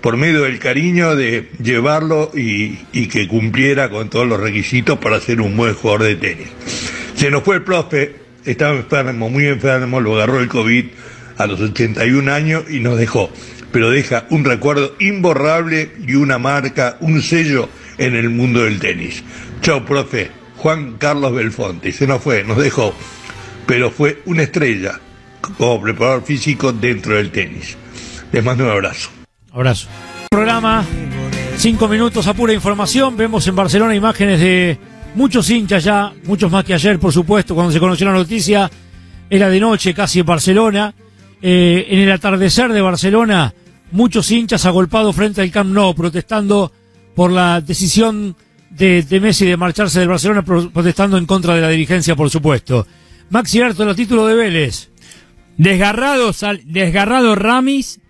por 0.00 0.16
medio 0.16 0.42
del 0.42 0.58
cariño 0.60 1.16
de 1.16 1.48
llevarlo 1.60 2.30
y, 2.34 2.78
y 2.92 3.06
que 3.08 3.26
cumpliera 3.26 3.88
con 3.90 4.08
todos 4.10 4.26
los 4.26 4.38
requisitos 4.38 4.98
para 4.98 5.20
ser 5.20 5.40
un 5.40 5.56
buen 5.56 5.74
jugador 5.74 6.04
de 6.04 6.16
tenis. 6.16 6.48
Se 7.16 7.30
nos 7.30 7.42
fue 7.42 7.56
el 7.56 7.62
profe, 7.62 8.14
estaba 8.44 8.76
enfermo, 8.76 9.30
muy 9.30 9.46
enfermo, 9.46 10.00
lo 10.00 10.14
agarró 10.14 10.38
el 10.38 10.48
COVID 10.48 10.84
a 11.36 11.46
los 11.46 11.60
81 11.60 12.32
años 12.32 12.64
y 12.70 12.80
nos 12.80 12.98
dejó. 12.98 13.30
Pero 13.72 13.90
deja 13.90 14.26
un 14.30 14.44
recuerdo 14.44 14.94
imborrable 15.00 15.90
y 16.06 16.14
una 16.14 16.38
marca, 16.38 16.96
un 17.00 17.22
sello 17.22 17.68
en 17.98 18.14
el 18.14 18.30
mundo 18.30 18.64
del 18.64 18.78
tenis. 18.78 19.22
Chao, 19.60 19.84
profe. 19.84 20.30
Juan 20.56 20.94
Carlos 20.98 21.34
Belfonte, 21.34 21.92
se 21.92 22.06
nos 22.06 22.22
fue, 22.22 22.42
nos 22.42 22.56
dejó. 22.58 22.94
Pero 23.66 23.90
fue 23.90 24.22
una 24.24 24.42
estrella 24.42 24.98
como 25.40 25.80
preparador 25.80 26.24
físico 26.24 26.72
dentro 26.72 27.16
del 27.16 27.30
tenis. 27.30 27.76
Les 28.32 28.42
mando 28.42 28.64
un 28.64 28.70
abrazo. 28.70 29.10
Abrazo. 29.52 29.88
Programa, 30.30 30.84
cinco 31.56 31.88
minutos 31.88 32.26
a 32.26 32.34
pura 32.34 32.52
información. 32.52 33.16
Vemos 33.16 33.46
en 33.46 33.56
Barcelona 33.56 33.94
imágenes 33.94 34.40
de 34.40 34.78
muchos 35.14 35.48
hinchas 35.50 35.84
ya, 35.84 36.12
muchos 36.24 36.50
más 36.50 36.64
que 36.64 36.74
ayer, 36.74 36.98
por 36.98 37.12
supuesto, 37.12 37.54
cuando 37.54 37.72
se 37.72 37.80
conoció 37.80 38.06
la 38.06 38.12
noticia. 38.12 38.70
Era 39.28 39.48
de 39.48 39.60
noche, 39.60 39.92
casi 39.92 40.20
en 40.20 40.26
Barcelona. 40.26 40.94
Eh, 41.42 41.86
en 41.90 41.98
el 42.00 42.10
atardecer 42.12 42.72
de 42.72 42.80
Barcelona, 42.80 43.54
muchos 43.92 44.30
hinchas 44.30 44.64
agolpados 44.66 45.14
frente 45.14 45.40
al 45.42 45.50
Camp 45.50 45.70
Nou, 45.72 45.94
protestando 45.94 46.72
por 47.14 47.30
la 47.30 47.60
decisión 47.60 48.36
de, 48.70 49.04
Messi 49.20 49.46
de 49.46 49.56
marcharse 49.56 50.00
del 50.00 50.08
Barcelona, 50.08 50.42
pro- 50.42 50.70
protestando 50.70 51.18
en 51.18 51.26
contra 51.26 51.54
de 51.54 51.60
la 51.60 51.68
dirigencia, 51.68 52.16
por 52.16 52.30
supuesto. 52.30 52.86
Maxi 53.30 53.60
Arto, 53.60 53.88
el 53.88 53.96
título 53.96 54.26
de 54.26 54.34
Vélez. 54.34 54.90
Desgarrado, 55.56 56.32
sal- 56.32 56.62
desgarrado 56.64 57.34
Ramis. 57.34 58.00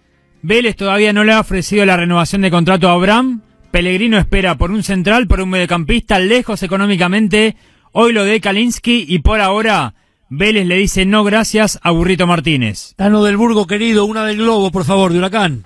Vélez 0.42 0.76
todavía 0.76 1.12
no 1.12 1.24
le 1.24 1.32
ha 1.32 1.40
ofrecido 1.40 1.84
la 1.86 1.96
renovación 1.96 2.42
de 2.42 2.50
contrato 2.50 2.88
a 2.88 2.92
Abraham. 2.92 3.42
Pellegrino 3.70 4.18
espera 4.18 4.56
por 4.56 4.70
un 4.70 4.82
central, 4.82 5.26
por 5.26 5.40
un 5.40 5.50
mediocampista 5.50 6.18
lejos 6.18 6.62
económicamente. 6.62 7.56
Hoy 7.92 8.12
lo 8.12 8.24
de 8.24 8.40
Kalinsky 8.40 9.04
y 9.08 9.18
por 9.20 9.40
ahora 9.40 9.94
Vélez 10.28 10.66
le 10.66 10.76
dice 10.76 11.06
no 11.06 11.22
gracias 11.22 11.78
a 11.82 11.92
Burrito 11.92 12.26
Martínez. 12.26 12.94
Tano 12.96 13.22
del 13.22 13.36
Burgo, 13.36 13.66
querido, 13.66 14.04
una 14.04 14.24
del 14.24 14.38
Globo, 14.38 14.72
por 14.72 14.84
favor, 14.84 15.12
de 15.12 15.18
Huracán. 15.18 15.64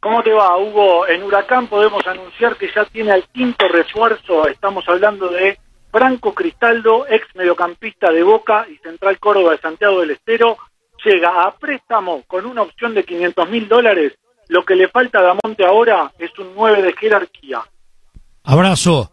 ¿Cómo 0.00 0.22
te 0.22 0.32
va, 0.32 0.56
Hugo? 0.56 1.06
En 1.06 1.22
Huracán 1.22 1.66
podemos 1.66 2.04
anunciar 2.06 2.56
que 2.56 2.70
ya 2.74 2.84
tiene 2.86 3.12
al 3.12 3.24
quinto 3.28 3.68
refuerzo. 3.68 4.48
Estamos 4.48 4.88
hablando 4.88 5.28
de 5.28 5.58
Franco 5.92 6.32
Cristaldo, 6.34 7.06
ex 7.06 7.26
mediocampista 7.36 8.10
de 8.10 8.22
Boca 8.22 8.66
y 8.68 8.78
Central 8.78 9.18
Córdoba 9.20 9.52
de 9.52 9.58
Santiago 9.58 10.00
del 10.00 10.12
Estero. 10.12 10.56
Llega 11.04 11.44
a 11.44 11.54
préstamo 11.54 12.22
con 12.26 12.46
una 12.46 12.62
opción 12.62 12.94
de 12.94 13.04
500 13.04 13.48
mil 13.50 13.68
dólares. 13.68 14.14
Lo 14.48 14.64
que 14.64 14.74
le 14.74 14.88
falta 14.88 15.18
a 15.18 15.22
Damonte 15.22 15.64
ahora 15.64 16.10
es 16.18 16.36
un 16.38 16.54
9 16.56 16.82
de 16.82 16.92
jerarquía. 16.94 17.60
Abrazo. 18.44 19.12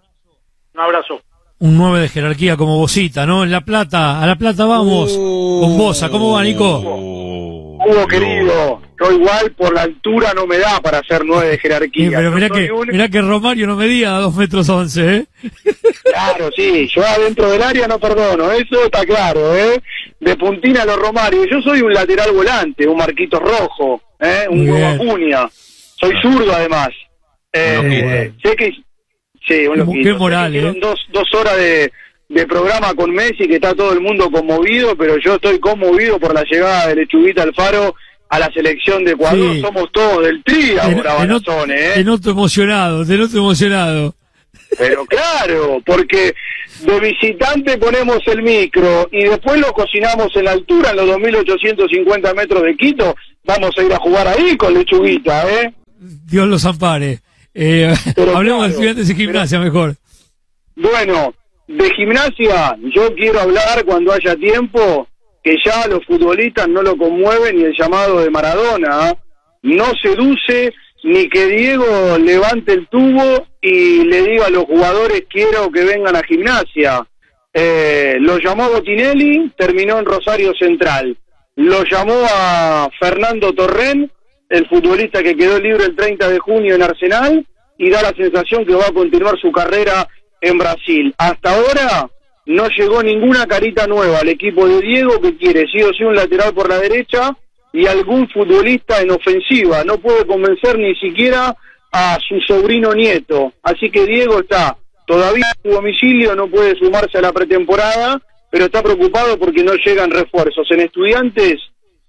Un 0.73 0.79
abrazo. 0.79 1.21
Un 1.59 1.77
9 1.77 1.99
de 2.01 2.09
jerarquía 2.09 2.55
como 2.55 2.77
Bosita, 2.77 3.25
¿no? 3.25 3.43
En 3.43 3.51
La 3.51 3.61
Plata, 3.61 4.21
a 4.21 4.25
La 4.25 4.35
Plata 4.37 4.65
vamos. 4.65 5.11
Con 5.13 5.77
Bosa, 5.77 6.09
¿cómo 6.09 6.31
va, 6.33 6.43
Nico? 6.43 6.79
Hugo 6.79 8.07
querido, 8.07 8.81
yo 8.99 9.11
igual 9.11 9.51
por 9.57 9.73
la 9.73 9.81
altura 9.83 10.33
no 10.33 10.45
me 10.45 10.57
da 10.57 10.79
para 10.81 11.01
ser 11.03 11.23
nueve 11.25 11.49
de 11.51 11.57
jerarquía. 11.57 12.07
Eh, 12.07 12.11
pero 12.13 12.29
Yo 12.29 12.35
mirá 12.35 12.49
que, 12.49 12.71
un- 12.71 12.87
mirá 12.87 13.09
que 13.09 13.21
Romario 13.21 13.67
no 13.67 13.75
medía 13.75 14.11
2 14.11 14.35
metros 14.35 14.69
11, 14.69 15.15
¿eh? 15.15 15.25
Claro, 16.03 16.49
sí, 16.55 16.89
yo 16.93 17.05
adentro 17.05 17.49
del 17.49 17.63
área 17.63 17.87
no 17.87 17.99
perdono, 17.99 18.51
eso 18.51 18.83
está 18.85 19.05
claro, 19.05 19.55
¿eh? 19.55 19.81
De 20.19 20.35
puntina 20.35 20.83
a 20.83 20.85
los 20.85 20.97
Romario. 20.97 21.45
Yo 21.45 21.61
soy 21.61 21.81
un 21.81 21.93
lateral 21.93 22.31
volante, 22.33 22.87
un 22.87 22.97
marquito 22.97 23.39
rojo, 23.39 24.01
¿eh? 24.19 24.45
Un 24.49 24.69
huevo. 24.69 24.87
Acuña. 25.03 25.49
Soy 25.51 26.13
zurdo 26.21 26.53
además. 26.53 26.89
Eh, 27.51 28.31
sé 28.43 28.55
que... 28.55 28.71
Sí, 29.47 29.67
un 29.67 29.79
loquito. 29.79 30.03
qué 30.03 30.13
moral, 30.13 30.55
¿eh? 30.55 30.73
dos, 30.79 30.99
dos 31.11 31.33
horas 31.33 31.57
de, 31.57 31.91
de 32.29 32.45
programa 32.45 32.93
con 32.93 33.11
Messi, 33.11 33.47
que 33.47 33.55
está 33.55 33.73
todo 33.73 33.93
el 33.93 34.01
mundo 34.01 34.29
conmovido, 34.29 34.95
pero 34.95 35.17
yo 35.17 35.35
estoy 35.35 35.59
conmovido 35.59 36.19
por 36.19 36.33
la 36.33 36.43
llegada 36.43 36.87
de 36.87 36.95
Lechuguita 36.97 37.43
Alfaro 37.43 37.95
a 38.29 38.39
la 38.39 38.51
selección 38.53 39.03
de 39.03 39.11
Ecuador. 39.11 39.55
Sí. 39.55 39.61
Somos 39.61 39.91
todos 39.91 40.23
del 40.23 40.43
tri 40.43 40.77
ahora, 40.77 41.15
Banazón, 41.15 41.71
¿eh? 41.71 41.91
te 41.95 42.03
noto 42.03 42.29
emocionado, 42.29 43.05
te 43.05 43.17
noto 43.17 43.37
emocionado. 43.37 44.15
Pero 44.77 45.05
claro, 45.05 45.81
porque 45.83 46.35
de 46.85 46.99
visitante 46.99 47.77
ponemos 47.77 48.19
el 48.27 48.43
micro 48.43 49.09
y 49.11 49.23
después 49.23 49.59
lo 49.59 49.73
cocinamos 49.73 50.27
en 50.35 50.45
la 50.45 50.51
altura, 50.51 50.91
en 50.91 50.97
los 50.97 51.07
2.850 51.07 52.35
metros 52.35 52.63
de 52.63 52.75
Quito. 52.77 53.15
Vamos 53.45 53.71
a 53.77 53.83
ir 53.83 53.93
a 53.93 53.97
jugar 53.97 54.27
ahí 54.27 54.55
con 54.55 54.73
Lechuguita, 54.75 55.49
¿eh? 55.49 55.73
Dios 55.97 56.47
los 56.47 56.65
ampare. 56.65 57.19
Eh, 57.53 57.93
hablemos 58.35 58.63
de 58.63 58.69
estudiantes 58.69 59.07
de 59.07 59.15
gimnasia 59.15 59.59
mejor. 59.59 59.95
Bueno, 60.75 61.33
de 61.67 61.89
gimnasia 61.91 62.77
yo 62.95 63.13
quiero 63.15 63.39
hablar 63.41 63.83
cuando 63.85 64.13
haya 64.13 64.35
tiempo 64.35 65.07
que 65.43 65.55
ya 65.63 65.87
los 65.87 66.05
futbolistas 66.05 66.67
no 66.67 66.81
lo 66.81 66.97
conmueven 66.97 67.57
ni 67.57 67.63
el 67.63 67.75
llamado 67.77 68.21
de 68.21 68.29
Maradona. 68.29 68.89
¿ah? 68.91 69.17
No 69.63 69.85
seduce 70.01 70.73
ni 71.03 71.29
que 71.29 71.47
Diego 71.47 72.17
levante 72.17 72.73
el 72.73 72.87
tubo 72.87 73.47
y 73.61 74.03
le 74.03 74.23
diga 74.23 74.47
a 74.47 74.49
los 74.49 74.65
jugadores 74.65 75.23
quiero 75.29 75.71
que 75.71 75.83
vengan 75.83 76.15
a 76.15 76.23
gimnasia. 76.23 77.05
Eh, 77.53 78.17
lo 78.19 78.37
llamó 78.37 78.69
Botinelli, 78.69 79.51
terminó 79.57 79.99
en 79.99 80.05
Rosario 80.05 80.53
Central. 80.59 81.17
Lo 81.55 81.83
llamó 81.83 82.25
a 82.31 82.89
Fernando 82.99 83.53
Torren, 83.53 84.11
el 84.49 84.67
futbolista 84.67 85.23
que 85.23 85.35
quedó 85.35 85.59
libre 85.59 85.85
el 85.85 85.95
30 85.95 86.27
de 86.27 86.39
junio 86.39 86.75
en 86.75 86.83
Arsenal, 86.83 87.45
y 87.79 87.89
da 87.89 88.01
la 88.01 88.13
sensación 88.13 88.65
que 88.65 88.75
va 88.75 88.87
a 88.87 88.93
continuar 88.93 89.39
su 89.39 89.51
carrera 89.51 90.07
en 90.41 90.57
Brasil. 90.57 91.15
Hasta 91.17 91.55
ahora 91.55 92.09
no 92.45 92.67
llegó 92.67 93.01
ninguna 93.01 93.45
carita 93.45 93.87
nueva 93.87 94.19
al 94.19 94.27
equipo 94.27 94.67
de 94.67 94.81
Diego 94.81 95.19
que 95.21 95.37
quiere 95.37 95.65
sí 95.71 95.81
o 95.81 95.93
sí 95.93 96.03
un 96.03 96.15
lateral 96.15 96.53
por 96.53 96.69
la 96.69 96.77
derecha 96.77 97.35
y 97.71 97.87
algún 97.87 98.27
futbolista 98.29 99.01
en 99.01 99.11
ofensiva. 99.11 99.83
No 99.85 99.97
puede 99.97 100.25
convencer 100.25 100.77
ni 100.77 100.93
siquiera 100.95 101.55
a 101.91 102.17
su 102.27 102.39
sobrino 102.41 102.93
nieto. 102.93 103.53
Así 103.63 103.89
que 103.89 104.05
Diego 104.05 104.39
está 104.39 104.75
todavía 105.07 105.45
en 105.55 105.69
su 105.71 105.75
domicilio, 105.75 106.35
no 106.35 106.47
puede 106.47 106.75
sumarse 106.75 107.17
a 107.17 107.21
la 107.21 107.31
pretemporada, 107.31 108.21
pero 108.51 108.65
está 108.65 108.83
preocupado 108.83 109.39
porque 109.39 109.63
no 109.63 109.73
llegan 109.75 110.11
refuerzos. 110.11 110.67
En 110.71 110.81
estudiantes 110.81 111.55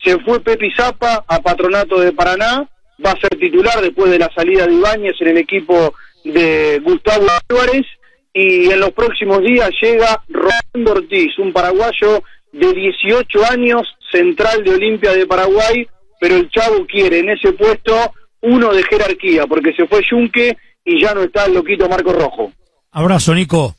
se 0.02 0.18
fue 0.20 0.40
Pepi 0.40 0.70
Zapa 0.76 1.24
a 1.26 1.40
Patronato 1.40 2.00
de 2.00 2.12
Paraná, 2.12 2.68
va 3.04 3.12
a 3.12 3.20
ser 3.20 3.30
titular 3.38 3.80
después 3.80 4.10
de 4.10 4.18
la 4.18 4.30
salida 4.34 4.66
de 4.66 4.74
Ibáñez 4.74 5.14
en 5.20 5.28
el 5.28 5.38
equipo 5.38 5.94
de 6.24 6.80
Gustavo 6.82 7.26
Álvarez 7.48 7.86
y 8.32 8.70
en 8.70 8.80
los 8.80 8.92
próximos 8.92 9.40
días 9.42 9.70
llega 9.80 10.22
Rolando 10.28 10.92
Ortiz, 10.92 11.38
un 11.38 11.52
paraguayo 11.52 12.22
de 12.52 12.72
18 12.72 13.44
años, 13.50 13.82
central 14.10 14.62
de 14.64 14.72
Olimpia 14.72 15.12
de 15.12 15.26
Paraguay, 15.26 15.86
pero 16.20 16.36
el 16.36 16.50
Chavo 16.50 16.86
quiere 16.86 17.20
en 17.20 17.30
ese 17.30 17.52
puesto 17.52 18.12
uno 18.42 18.72
de 18.72 18.82
jerarquía, 18.82 19.46
porque 19.46 19.72
se 19.72 19.86
fue 19.86 20.02
Yunque 20.10 20.56
y 20.84 21.00
ya 21.00 21.14
no 21.14 21.22
está 21.22 21.46
el 21.46 21.54
loquito 21.54 21.88
Marco 21.88 22.12
Rojo. 22.12 22.52
Abrazo, 22.92 23.34
Nico. 23.34 23.74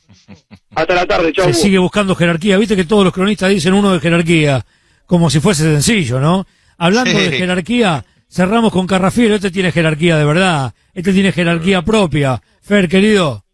Hasta 0.74 0.94
la 0.94 1.06
tarde, 1.06 1.32
chau. 1.32 1.46
Se 1.46 1.54
sigue 1.54 1.78
buscando 1.78 2.14
jerarquía. 2.14 2.56
Viste 2.56 2.76
que 2.76 2.84
todos 2.84 3.04
los 3.04 3.12
cronistas 3.12 3.50
dicen 3.50 3.74
uno 3.74 3.92
de 3.92 4.00
jerarquía, 4.00 4.64
como 5.12 5.28
si 5.28 5.40
fuese 5.40 5.64
sencillo, 5.64 6.20
¿no? 6.20 6.46
Hablando 6.78 7.10
Sí. 7.10 7.28
de 7.28 7.36
jerarquía, 7.36 8.02
cerramos 8.30 8.72
con 8.72 8.86
Carrafiero. 8.86 9.34
Este 9.34 9.50
tiene 9.50 9.70
jerarquía 9.70 10.16
de 10.16 10.24
verdad. 10.24 10.72
Este 10.94 11.12
tiene 11.12 11.32
jerarquía 11.32 11.82
propia. 11.82 12.40
Fer, 12.66 12.88
querido. 12.88 13.44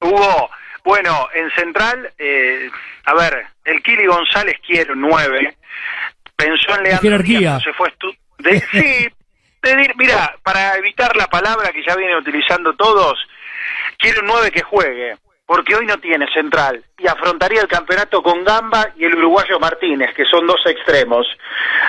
Hugo, 0.00 0.48
bueno, 0.86 1.28
en 1.34 1.50
Central, 1.50 2.10
eh, 2.16 2.70
a 3.04 3.12
ver, 3.12 3.44
el 3.66 3.82
Kili 3.82 4.06
González 4.06 4.56
quiere 4.66 4.90
un 4.94 5.02
9. 5.02 5.58
Pensó 6.34 6.74
en 6.78 6.84
Leandro 6.84 7.02
jerarquía. 7.02 7.38
Díaz, 7.40 7.62
se 7.62 7.72
fue 7.74 7.92
de- 8.38 8.60
sí, 8.72 9.08
mira, 9.98 10.34
para 10.42 10.78
evitar 10.78 11.14
la 11.14 11.26
palabra 11.26 11.72
que 11.72 11.84
ya 11.86 11.94
vienen 11.94 12.16
utilizando 12.16 12.74
todos, 12.74 13.18
quiere 13.98 14.20
un 14.20 14.28
9 14.28 14.50
que 14.50 14.62
juegue, 14.62 15.16
porque 15.46 15.76
hoy 15.76 15.86
no 15.86 15.98
tiene 15.98 16.26
Central 16.34 16.82
y 16.98 17.06
afrontaría 17.06 17.60
el 17.60 17.68
campeonato 17.68 18.22
con 18.22 18.44
Gamba 18.44 18.88
y 18.96 19.04
el 19.04 19.14
uruguayo 19.14 19.58
Martínez, 19.60 20.12
que 20.14 20.24
son 20.24 20.46
dos 20.46 20.60
extremos. 20.66 21.26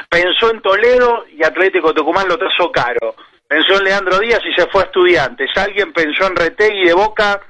Pensó 0.10 0.52
en 0.52 0.62
Toledo 0.62 1.26
y 1.36 1.44
Atlético 1.44 1.94
Tucumán 1.94 2.28
lo 2.28 2.38
trazó 2.38 2.72
caro. 2.72 3.16
Pensó 3.48 3.78
en 3.78 3.86
Leandro 3.86 4.20
Díaz 4.20 4.42
y 4.46 4.54
se 4.54 4.68
fue 4.68 4.84
a 4.84 4.86
Estudiantes. 4.86 5.50
Alguien 5.56 5.92
pensó 5.92 6.28
en 6.28 6.36
Retegui 6.36 6.86
de 6.86 6.94
Boca 6.94 7.42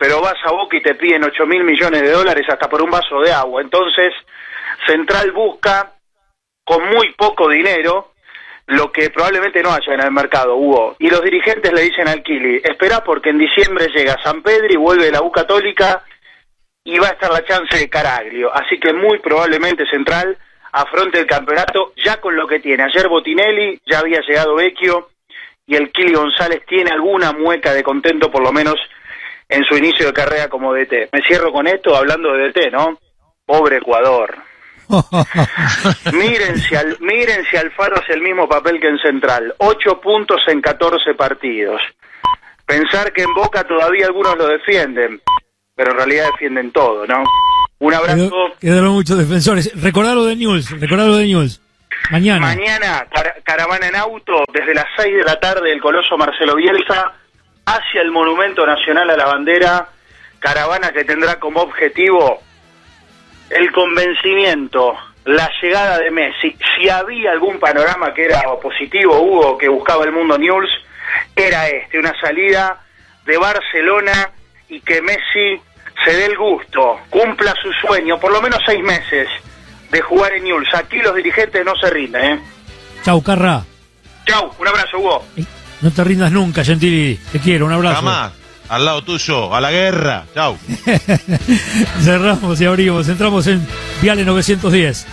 pero 0.00 0.22
vas 0.22 0.36
a 0.46 0.50
Boca 0.52 0.78
y 0.78 0.82
te 0.82 0.94
piden 0.94 1.22
8 1.24 1.44
mil 1.44 1.62
millones 1.62 2.00
de 2.00 2.10
dólares 2.10 2.46
hasta 2.48 2.70
por 2.70 2.80
un 2.80 2.90
vaso 2.90 3.20
de 3.20 3.30
agua. 3.32 3.60
Entonces, 3.60 4.14
Central 4.86 5.30
busca 5.32 5.92
con 6.64 6.88
muy 6.88 7.12
poco 7.12 7.50
dinero 7.50 8.09
lo 8.70 8.92
que 8.92 9.10
probablemente 9.10 9.62
no 9.62 9.72
haya 9.72 9.94
en 9.94 10.00
el 10.00 10.10
mercado, 10.10 10.56
Hugo. 10.56 10.96
Y 10.98 11.10
los 11.10 11.22
dirigentes 11.22 11.72
le 11.72 11.82
dicen 11.82 12.08
al 12.08 12.22
Kili, 12.22 12.60
espera 12.62 13.02
porque 13.02 13.30
en 13.30 13.38
diciembre 13.38 13.88
llega 13.94 14.22
San 14.22 14.42
Pedro 14.42 14.68
y 14.70 14.76
vuelve 14.76 15.10
la 15.10 15.22
U 15.22 15.30
Católica 15.30 16.04
y 16.84 16.98
va 16.98 17.08
a 17.08 17.12
estar 17.12 17.30
la 17.30 17.44
chance 17.44 17.76
de 17.76 17.88
Caraglio. 17.88 18.52
Así 18.54 18.78
que 18.78 18.92
muy 18.92 19.18
probablemente 19.18 19.84
Central 19.90 20.36
afronte 20.72 21.18
el 21.18 21.26
campeonato 21.26 21.92
ya 22.04 22.20
con 22.20 22.36
lo 22.36 22.46
que 22.46 22.60
tiene. 22.60 22.84
Ayer 22.84 23.08
Botinelli, 23.08 23.80
ya 23.84 23.98
había 23.98 24.20
llegado 24.20 24.54
Vecchio 24.54 25.10
y 25.66 25.76
el 25.76 25.90
Kili 25.90 26.14
González 26.14 26.62
tiene 26.66 26.90
alguna 26.90 27.32
mueca 27.32 27.74
de 27.74 27.82
contento 27.82 28.30
por 28.30 28.42
lo 28.42 28.52
menos 28.52 28.76
en 29.48 29.64
su 29.64 29.76
inicio 29.76 30.06
de 30.06 30.12
carrera 30.12 30.48
como 30.48 30.72
DT. 30.72 31.10
Me 31.12 31.22
cierro 31.26 31.52
con 31.52 31.66
esto 31.66 31.96
hablando 31.96 32.32
de 32.32 32.48
DT, 32.48 32.70
¿no? 32.72 32.98
Pobre 33.44 33.78
Ecuador. 33.78 34.49
miren, 36.12 36.58
si 36.60 36.74
al, 36.74 36.96
miren 37.00 37.44
si 37.50 37.56
Alfaro 37.56 37.96
hace 37.96 38.12
el 38.14 38.22
mismo 38.22 38.48
papel 38.48 38.80
que 38.80 38.88
en 38.88 38.98
Central. 38.98 39.54
Ocho 39.58 40.00
puntos 40.00 40.40
en 40.48 40.60
14 40.60 41.14
partidos. 41.14 41.80
Pensar 42.66 43.12
que 43.12 43.22
en 43.22 43.34
Boca 43.34 43.64
todavía 43.64 44.06
algunos 44.06 44.36
lo 44.36 44.46
defienden, 44.46 45.20
pero 45.74 45.90
en 45.92 45.96
realidad 45.96 46.26
defienden 46.32 46.70
todo, 46.72 47.06
¿no? 47.06 47.24
Un 47.80 47.94
abrazo. 47.94 48.16
Quedó- 48.30 48.58
Quedaron 48.60 48.92
muchos 48.92 49.18
defensores. 49.18 49.72
Recordalo 49.82 50.24
de 50.24 50.36
News, 50.36 50.70
recordalo 50.80 51.16
de 51.16 51.26
News. 51.26 51.60
Mañana. 52.10 52.40
Mañana, 52.40 53.06
car- 53.12 53.42
caravana 53.44 53.88
en 53.88 53.96
auto, 53.96 54.44
desde 54.52 54.74
las 54.74 54.86
6 54.96 55.16
de 55.16 55.24
la 55.24 55.38
tarde, 55.40 55.72
el 55.72 55.80
Coloso 55.80 56.16
Marcelo 56.16 56.54
Bielsa, 56.56 57.12
hacia 57.66 58.02
el 58.02 58.10
Monumento 58.10 58.64
Nacional 58.66 59.10
a 59.10 59.16
la 59.16 59.26
Bandera, 59.26 59.88
caravana 60.38 60.92
que 60.92 61.04
tendrá 61.04 61.38
como 61.38 61.60
objetivo 61.60 62.40
el 63.50 63.72
convencimiento, 63.72 64.94
la 65.24 65.50
llegada 65.60 65.98
de 65.98 66.10
Messi. 66.10 66.56
Si 66.76 66.88
había 66.88 67.32
algún 67.32 67.58
panorama 67.58 68.14
que 68.14 68.24
era 68.24 68.42
positivo, 68.62 69.20
Hugo, 69.20 69.58
que 69.58 69.68
buscaba 69.68 70.04
el 70.04 70.12
mundo 70.12 70.38
News, 70.38 70.68
era 71.34 71.68
este, 71.68 71.98
una 71.98 72.12
salida 72.20 72.80
de 73.24 73.36
Barcelona 73.36 74.30
y 74.68 74.80
que 74.80 75.02
Messi 75.02 75.60
se 76.04 76.12
dé 76.12 76.26
el 76.26 76.36
gusto, 76.36 77.00
cumpla 77.10 77.54
su 77.60 77.70
sueño, 77.86 78.18
por 78.18 78.32
lo 78.32 78.40
menos 78.40 78.60
seis 78.64 78.82
meses 78.82 79.28
de 79.90 80.00
jugar 80.00 80.32
en 80.32 80.44
News. 80.44 80.68
Aquí 80.74 80.98
los 80.98 81.14
dirigentes 81.14 81.64
no 81.64 81.74
se 81.76 81.90
rinden, 81.90 82.24
¿eh? 82.24 82.40
Chau, 83.04 83.22
Carra. 83.22 83.64
Chau, 84.26 84.50
un 84.58 84.68
abrazo, 84.68 84.98
Hugo. 84.98 85.24
No 85.80 85.90
te 85.90 86.04
rindas 86.04 86.30
nunca, 86.30 86.62
Gentili. 86.62 87.18
Te 87.32 87.40
quiero, 87.40 87.66
un 87.66 87.72
abrazo. 87.72 87.96
Jamás. 87.96 88.39
Al 88.70 88.84
lado 88.84 89.02
tuyo, 89.02 89.52
a 89.52 89.60
la 89.60 89.72
guerra. 89.72 90.26
Chau. 90.32 90.56
Cerramos 92.02 92.60
y 92.60 92.64
abrimos. 92.64 93.08
Entramos 93.08 93.48
en 93.48 93.66
Viale 94.00 94.24
910. 94.24 95.06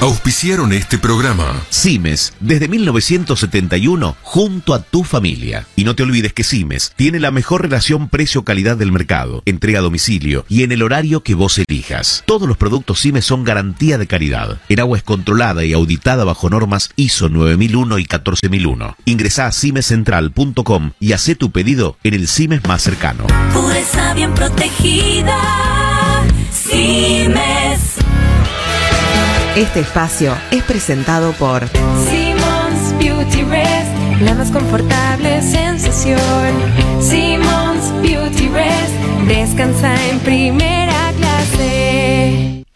Auspiciaron 0.00 0.72
este 0.72 0.96
programa. 0.96 1.60
Cimes, 1.70 2.32
desde 2.38 2.68
1971, 2.68 4.16
junto 4.22 4.72
a 4.72 4.80
tu 4.80 5.02
familia. 5.02 5.66
Y 5.74 5.82
no 5.82 5.96
te 5.96 6.04
olvides 6.04 6.32
que 6.32 6.44
Cimes 6.44 6.92
tiene 6.94 7.18
la 7.18 7.32
mejor 7.32 7.62
relación 7.62 8.08
precio-calidad 8.08 8.76
del 8.76 8.92
mercado, 8.92 9.42
entrega 9.44 9.80
a 9.80 9.82
domicilio 9.82 10.44
y 10.48 10.62
en 10.62 10.70
el 10.70 10.84
horario 10.84 11.24
que 11.24 11.34
vos 11.34 11.58
elijas. 11.58 12.22
Todos 12.26 12.46
los 12.46 12.56
productos 12.56 13.00
Cimes 13.00 13.24
son 13.24 13.42
garantía 13.42 13.98
de 13.98 14.06
calidad. 14.06 14.60
El 14.68 14.78
agua 14.78 14.98
es 14.98 15.02
controlada 15.02 15.64
y 15.64 15.72
auditada 15.72 16.22
bajo 16.22 16.48
normas 16.48 16.90
ISO 16.94 17.28
9001 17.28 17.98
y 17.98 18.04
14001. 18.04 18.96
Ingresá 19.04 19.46
a 19.46 19.52
cimescentral.com 19.52 20.92
y 21.00 21.12
haz 21.12 21.28
tu 21.36 21.50
pedido 21.50 21.96
en 22.04 22.14
el 22.14 22.28
Cimes 22.28 22.64
más 22.68 22.82
cercano. 22.82 23.26
Pureza 23.52 24.14
bien 24.14 24.32
protegida. 24.32 25.36
Simes. 26.52 28.07
Este 29.58 29.80
espacio 29.80 30.36
es 30.52 30.62
presentado 30.62 31.32
por 31.32 31.66
Simmons 32.08 32.96
Beauty 32.96 33.42
Rest, 33.42 34.20
la 34.20 34.34
más 34.34 34.52
confortable 34.52 35.42
sensación. 35.42 36.20
Simmons 37.00 37.92
Beauty 38.00 38.46
Rest, 38.50 38.94
descansa 39.26 39.96
en 40.10 40.20
primera 40.20 41.12
clase. 41.16 42.67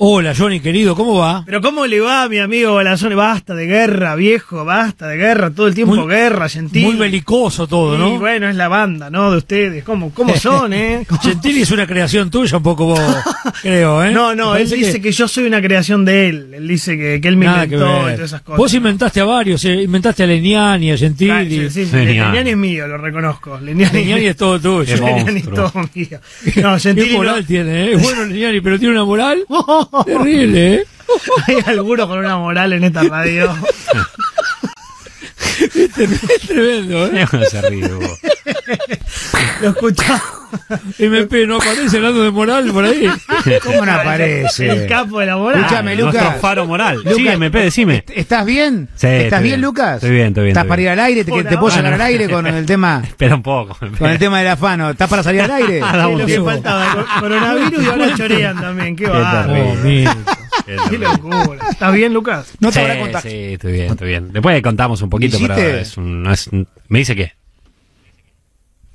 Hola, 0.00 0.32
Johnny, 0.32 0.60
querido, 0.60 0.94
¿cómo 0.94 1.16
va? 1.16 1.42
Pero 1.44 1.60
¿cómo 1.60 1.84
le 1.84 1.98
va, 1.98 2.28
mi 2.28 2.38
amigo 2.38 2.72
Balazone? 2.74 3.16
Basta 3.16 3.56
de 3.56 3.66
guerra, 3.66 4.14
viejo, 4.14 4.64
basta 4.64 5.08
de 5.08 5.16
guerra, 5.16 5.50
todo 5.50 5.66
el 5.66 5.74
tiempo 5.74 5.96
Muy- 5.96 6.06
guerra, 6.06 6.48
Gentili. 6.48 6.84
Muy 6.86 6.94
belicoso 6.94 7.66
todo, 7.66 7.96
Y 7.96 7.98
¿no? 7.98 8.18
bueno, 8.20 8.48
es 8.48 8.54
la 8.54 8.68
banda, 8.68 9.10
¿no? 9.10 9.32
De 9.32 9.38
ustedes. 9.38 9.82
¿Cómo, 9.82 10.14
cómo 10.14 10.36
son, 10.38 10.72
eh? 10.72 11.04
Gentili 11.20 11.62
es 11.62 11.72
una 11.72 11.84
creación 11.84 12.30
tuya, 12.30 12.58
un 12.58 12.62
poco 12.62 12.86
vos, 12.86 13.00
creo, 13.62 14.04
¿eh? 14.04 14.12
No, 14.12 14.36
no, 14.36 14.54
él 14.54 14.70
dice 14.70 15.00
que... 15.00 15.10
yo 15.10 15.26
soy 15.26 15.46
una 15.46 15.60
creación 15.60 16.04
de 16.04 16.28
él. 16.28 16.54
Él 16.54 16.68
dice 16.68 16.96
que, 16.96 17.20
que 17.20 17.26
él 17.26 17.36
me 17.36 17.46
Nada 17.46 17.66
que 17.66 17.74
inventó 17.74 17.98
y 17.98 18.02
todas 18.12 18.20
esas 18.20 18.42
cosas. 18.42 18.56
Vos 18.58 18.74
inventaste 18.74 19.18
a 19.20 19.24
varios, 19.24 19.64
eh, 19.64 19.82
inventaste 19.82 20.22
a 20.22 20.26
Leniani, 20.28 20.92
a 20.92 20.96
Gentili. 20.96 21.30
Ah, 21.32 21.44
sí, 21.44 21.70
sí, 21.70 21.86
Leniani 21.90 22.50
es 22.50 22.56
mío, 22.56 22.86
lo 22.86 22.98
reconozco. 22.98 23.58
Leniani, 23.58 23.98
Leniani 23.98 24.26
es 24.26 24.36
todo 24.36 24.60
tuyo. 24.60 24.94
Leniani 25.04 25.40
es 25.40 25.50
todo 25.50 25.72
mío. 25.92 26.20
No, 26.62 26.78
Gentili 26.78 27.08
Qué 27.08 27.16
moral 27.16 27.40
no. 27.40 27.46
tiene, 27.48 27.84
¿eh? 27.86 27.92
Es 27.94 28.02
bueno 28.04 28.24
Leniani, 28.26 28.60
pero 28.60 28.78
tiene 28.78 28.94
una 28.94 29.04
moral 29.04 29.44
terrible, 30.06 30.74
¿eh? 30.74 30.86
Hay 31.46 31.56
alguno 31.66 32.06
con 32.06 32.18
una 32.18 32.36
moral 32.36 32.72
en 32.74 32.84
esta 32.84 33.02
radio. 33.02 33.54
Es 35.60 35.92
tremendo, 36.46 37.06
¿eh? 37.06 37.26
se 37.50 37.62
ríe, 37.62 37.88
vos. 37.88 38.18
Lo 39.60 39.68
escuchamos. 39.70 40.22
MP 40.98 41.46
no 41.46 41.56
aparece 41.56 41.96
hablando 41.96 42.22
de 42.22 42.30
moral 42.30 42.70
por 42.72 42.84
ahí. 42.84 43.08
¿Cómo 43.64 43.84
no 43.84 43.92
aparece? 43.92 44.68
El 44.70 44.86
capo 44.86 45.20
de 45.20 45.26
la 45.26 45.36
moral. 45.36 45.60
Escúchame, 45.60 45.96
Nuestro 45.96 46.20
Lucas. 46.22 46.40
faro 46.40 46.66
moral. 46.66 46.96
Lucas, 46.98 47.14
sí, 47.16 47.28
MP, 47.28 47.58
decime. 47.58 47.94
¿est- 47.96 48.10
¿Estás 48.14 48.44
bien? 48.46 48.88
Sí, 48.94 49.06
¿Estás 49.06 49.42
bien, 49.42 49.52
bien. 49.54 49.60
Lucas? 49.62 49.94
Estoy 49.96 50.10
bien, 50.10 50.28
estoy 50.28 50.44
bien, 50.44 50.48
¿Estás 50.52 50.62
estoy 50.64 50.68
para 50.68 50.82
ir 50.82 50.88
al 50.90 51.00
aire? 51.00 51.24
¿Te, 51.24 51.30
Por 51.30 51.44
te 51.44 51.56
puedo 51.58 51.70
sacar 51.70 51.92
ahora. 51.92 52.04
al 52.04 52.10
aire 52.10 52.28
con 52.28 52.46
el 52.46 52.66
tema 52.66 53.02
Espera 53.06 53.34
un 53.34 53.42
poco. 53.42 53.76
con 53.98 54.10
el 54.10 54.18
tema 54.18 54.38
del 54.38 54.48
afano? 54.48 54.90
¿Estás 54.90 55.08
para 55.08 55.22
salir 55.22 55.42
al 55.42 55.50
aire? 55.50 55.80
Ah, 55.82 56.06
Sí, 56.10 56.18
lo 56.18 56.26
que 56.26 56.40
faltaba. 56.40 56.92
co- 56.94 57.20
Coronavirus 57.20 57.82
y 57.84 57.86
ahora 57.86 58.14
chorean 58.16 58.60
también. 58.60 58.96
Qué 58.96 59.06
terrible. 59.06 60.08
Qué 60.90 60.98
locura. 60.98 61.58
¿Estás 61.70 61.92
bien, 61.94 62.12
Lucas? 62.12 62.52
No 62.60 62.68
te 62.68 62.74
sí, 62.74 62.80
habrá 62.80 63.00
contado. 63.00 63.22
sí, 63.28 63.34
estoy 63.54 63.72
bien, 63.72 63.90
estoy 63.90 64.08
bien. 64.08 64.32
Después 64.32 64.60
contamos 64.62 65.00
un 65.02 65.08
poquito, 65.10 65.38
pero 65.40 65.54
es 65.56 65.96
un, 65.96 66.22
no 66.22 66.32
es, 66.32 66.50
¿me 66.88 66.98
dice 66.98 67.16
qué? 67.16 67.32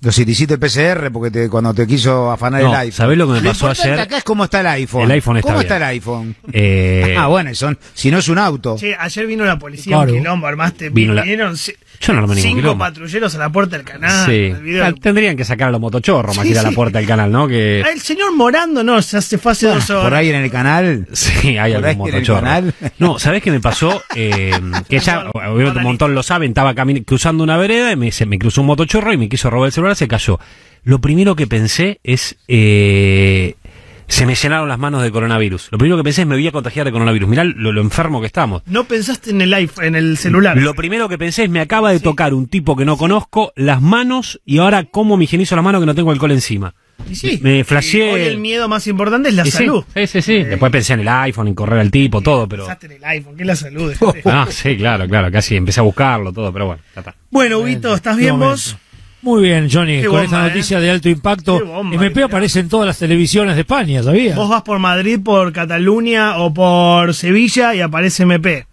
Los 0.04 0.14
si 0.16 0.26
te 0.26 0.32
hiciste 0.32 0.56
el 0.56 0.60
PCR 0.60 1.10
porque 1.12 1.32
te, 1.32 1.50
cuando 1.50 1.74
te 1.74 1.88
quiso 1.88 2.30
afanar 2.30 2.62
No, 2.62 2.70
el 2.70 2.76
iPhone. 2.76 2.92
¿sabés 2.98 3.18
lo 3.18 3.26
que 3.34 3.40
me 3.40 3.48
pasó 3.50 3.70
ayer? 3.70 4.00
acá 4.00 4.18
es 4.18 4.24
cómo 4.24 4.44
está 4.44 4.60
el 4.60 4.68
iPhone. 4.68 5.04
El 5.04 5.12
iPhone 5.12 5.38
está 5.38 5.48
¿Cómo 5.48 5.60
bien. 5.60 5.66
está 5.66 5.78
el 5.78 5.84
iPhone? 5.84 6.36
Eh, 6.52 7.16
ah, 7.20 7.28
bueno, 7.28 7.50
y 7.52 7.56
son, 7.56 7.80
si 7.94 8.12
no 8.12 8.18
es 8.20 8.28
un 8.28 8.38
auto. 8.38 8.76
Che, 8.78 8.96
ayer 9.00 9.26
vino 9.26 9.46
la 9.46 9.58
policía, 9.58 9.96
Claro. 9.96 10.12
un 10.12 10.20
quilombo, 10.20 10.46
armaste. 10.48 10.90
Vino 10.90 11.14
la- 11.14 11.22
vinieron 11.22 11.54
ci- 11.54 11.76
Yo 12.06 12.14
no 12.14 12.20
armé 12.20 12.36
ningún 12.36 12.42
cinco 12.50 12.62
quilombo. 12.62 12.84
patrulleros 12.84 13.34
a 13.36 13.38
la 13.38 13.50
puerta 13.50 13.78
del 13.78 13.86
canal. 13.86 14.26
sí. 14.26 14.54
Ah, 14.82 14.92
Tendrían 15.00 15.38
que 15.38 15.46
sacar 15.46 15.70
a 15.70 15.72
los 15.72 15.80
motochorros 15.80 16.36
más 16.36 16.44
Sí, 16.46 16.50
que 16.50 16.54
ir 16.54 16.60
a 16.60 16.64
la 16.64 16.72
puerta 16.72 16.98
del 17.00 17.08
canal, 17.08 17.32
¿no? 17.32 17.48
Que... 17.48 17.82
Ah, 17.86 17.92
El 17.92 18.02
señor 18.02 18.36
Morando, 18.36 18.84
no, 18.84 19.02
se 19.02 19.18
hace 19.18 19.38
fue 19.38 19.54
hace 19.54 19.68
dos 19.68 19.90
horas. 19.90 20.04
Por 20.04 20.14
ahí 20.14 20.30
en 20.30 20.36
el 20.36 20.52
canal. 20.52 21.08
Sí, 21.14 21.58
hay 21.58 21.74
Por 21.74 21.86
algún 21.86 22.08
motochorro. 22.12 22.48
No, 23.00 23.20
¿sabés 23.20 23.42
qué 23.42 23.52
me 23.52 23.60
pasó? 23.60 24.02
Eh, 24.16 24.52
que 24.90 25.00
ya, 25.00 25.30
obviamente 25.34 25.80
un 25.80 25.84
montón 25.84 26.14
lo 26.14 26.24
saben, 26.24 26.50
estaba 26.50 26.76
cruzando 27.06 27.44
una 27.44 27.58
vereda 27.58 27.92
y 27.92 27.96
me, 27.96 28.12
se 28.12 28.26
me 28.26 28.38
cruzó 28.38 28.62
un 28.62 28.68
motochorro 28.68 29.12
y 29.14 29.18
me 29.18 29.28
quiso 29.30 29.50
robar 29.50 29.68
el 29.68 29.74
celular, 29.74 29.96
se 29.96 30.08
cayó. 30.08 30.40
Lo 30.84 31.00
primero 31.00 31.36
que 31.36 31.48
pensé 31.48 32.00
es, 32.04 32.36
eh, 32.48 33.56
se 34.08 34.26
me 34.26 34.36
llenaron 34.36 34.68
las 34.70 34.80
manos 34.80 35.02
de 35.04 35.12
coronavirus. 35.12 35.70
Lo 35.72 35.78
primero 35.78 35.98
que 35.98 36.04
pensé 36.04 36.22
es 36.22 36.28
me 36.28 36.36
voy 36.36 36.48
a 36.48 36.52
contagiar 36.52 36.86
de 36.86 36.92
coronavirus. 36.92 37.30
Mirá 37.30 37.44
lo, 37.44 37.72
lo 37.72 37.82
enfermo 37.82 38.22
que 38.22 38.28
estamos. 38.28 38.62
No 38.66 38.86
pensaste 38.86 39.32
en 39.32 39.42
el 39.42 39.54
iPhone, 39.54 39.86
en 39.86 39.96
el 39.96 40.18
celular. 40.18 40.58
Lo 40.58 40.74
primero 40.74 41.10
que 41.10 41.18
pensé 41.18 41.44
es 41.46 41.50
me 41.50 41.60
acaba 41.62 41.92
de 41.92 42.00
tocar 42.00 42.34
un 42.34 42.48
tipo 42.48 42.76
que 42.76 42.86
no 42.86 42.98
conozco 42.98 43.54
las 43.56 43.82
manos 43.82 44.42
y 44.46 44.60
ahora 44.60 44.86
cómo 44.86 45.18
me 45.18 45.24
higienizo 45.26 45.56
las 45.56 45.64
manos 45.66 45.82
que 45.82 45.86
no 45.86 45.96
tengo 45.96 46.12
alcohol 46.12 46.32
encima. 46.32 46.74
Y 47.10 47.16
sí. 47.16 47.40
Me 47.42 47.60
Y 47.60 47.64
flasheé. 47.64 48.14
Hoy 48.14 48.22
el 48.22 48.38
miedo 48.40 48.70
más 48.70 48.86
importante 48.88 49.30
es 49.30 49.36
la 49.36 49.46
Y 49.48 49.52
salud. 49.52 49.84
Sí, 49.94 50.08
sí, 50.08 50.22
sí. 50.22 50.44
Después 50.44 50.72
pensé 50.72 50.94
en 50.94 51.02
el 51.02 51.08
iPhone, 51.08 51.48
en 51.48 51.56
correr 51.56 51.80
al 51.80 51.92
tipo, 51.92 52.22
todo, 52.22 52.48
pero... 52.48 52.64
Pensaste 52.64 52.86
en 52.86 52.92
el 52.94 53.04
iPhone, 53.04 53.36
que 53.36 53.44
es 53.44 53.48
la 53.48 53.56
salud. 53.56 53.94
Ah, 54.26 54.48
sí, 54.50 54.78
claro, 54.78 55.08
claro, 55.08 55.32
casi 55.32 55.56
empecé 55.56 55.80
a 55.80 55.84
buscarlo, 55.84 56.32
todo, 56.32 56.54
pero 56.54 56.68
bueno, 56.68 56.82
ya 56.96 57.02
está. 57.02 57.16
Bueno, 57.30 57.60
Huguito, 57.60 57.94
¿estás 57.94 58.16
bien 58.16 58.40
vos? 58.40 58.78
Muy 59.24 59.42
bien, 59.42 59.70
Johnny, 59.72 60.02
Qué 60.02 60.08
con 60.08 60.12
bomba, 60.18 60.24
esta 60.26 60.46
¿eh? 60.46 60.50
noticia 60.50 60.80
de 60.80 60.90
alto 60.92 61.10
impacto. 61.10 61.66
Bomba, 61.66 61.96
MP 61.96 62.24
aparece 62.24 62.60
en 62.60 62.70
todas 62.70 62.86
las 62.86 62.98
televisiones 63.00 63.56
de 63.56 63.62
España, 63.62 64.04
¿sabías? 64.04 64.36
Vos 64.36 64.50
vas 64.50 64.62
por 64.64 64.80
Madrid, 64.80 65.20
por 65.24 65.52
Cataluña 65.54 66.38
o 66.40 66.54
por 66.54 67.14
Sevilla 67.14 67.74
y 67.74 67.80
aparece 67.82 68.24
MP. 68.24 68.68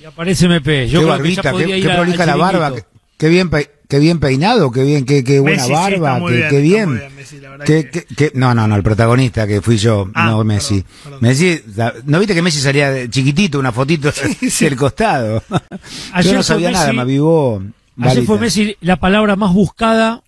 Y 0.00 0.04
aparece 0.04 0.46
MP. 0.46 0.88
Yo 0.88 1.00
qué 1.00 1.04
creo 1.04 1.08
barbita, 1.08 1.52
que 1.52 1.58
ya 1.58 1.66
qué, 1.66 1.78
ir 1.78 1.84
qué 1.86 1.92
a- 1.92 1.96
prolija 1.96 2.24
la 2.26 2.36
barba. 2.36 2.72
Qué, 2.74 2.82
qué 3.18 3.28
bien 3.28 3.50
pe- 3.50 3.70
qué 3.88 3.98
bien 3.98 4.20
peinado, 4.20 4.70
qué 4.70 4.84
bien, 4.84 5.04
qué, 5.04 5.24
qué 5.24 5.40
buena 5.40 5.56
Messi, 5.56 5.68
sí, 5.68 5.72
barba, 5.72 6.20
qué, 6.50 6.60
bien, 6.60 7.00
Messi, 7.16 7.40
la 7.40 7.58
Qué- 7.64 7.90
qué- 7.90 8.04
qué- 8.16 8.30
no, 8.34 8.54
no, 8.54 8.68
no, 8.68 8.76
el 8.76 8.82
protagonista 8.84 9.46
que 9.46 9.60
fui 9.60 9.76
yo, 9.76 10.08
Ah, 10.14 10.30
no 10.30 10.44
Messi. 10.44 10.84
Messi, 11.20 11.60
la- 11.74 11.94
¿no 12.04 12.18
viste 12.20 12.32
que 12.34 12.42
Messi 12.42 12.60
salía 12.60 12.90
de 12.90 13.10
chiquitito, 13.10 13.58
una 13.58 13.72
fotito 13.72 14.12
del 14.60 14.76
costado? 14.76 15.42
Ayer 16.12 16.30
yo 16.32 16.36
no 16.38 16.42
sabía 16.44 16.70
nada, 16.70 16.90
Messi- 16.92 16.94
me 16.96 17.02
avivó. 17.02 17.62
Ayer 18.00 18.24
fue 18.24 18.38
Messi 18.38 18.76
la 18.80 18.96
palabra 18.96 19.36
más 19.36 19.52
buscada 19.54 20.22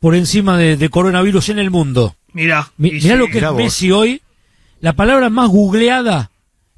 por 0.00 0.14
encima 0.14 0.56
de, 0.58 0.76
de 0.76 0.88
coronavirus 0.90 1.48
en 1.50 1.58
el 1.58 1.70
mundo. 1.70 2.14
Mirá. 2.32 2.70
Mi- 2.76 2.92
mirá 2.92 3.14
sí. 3.14 3.16
lo 3.18 3.26
que 3.28 3.34
mirá 3.34 3.46
es 3.48 3.52
vos. 3.54 3.62
Messi 3.62 3.90
hoy. 3.92 4.22
La 4.80 4.92
palabra 4.92 5.30
más 5.30 5.48
googleada 5.48 6.30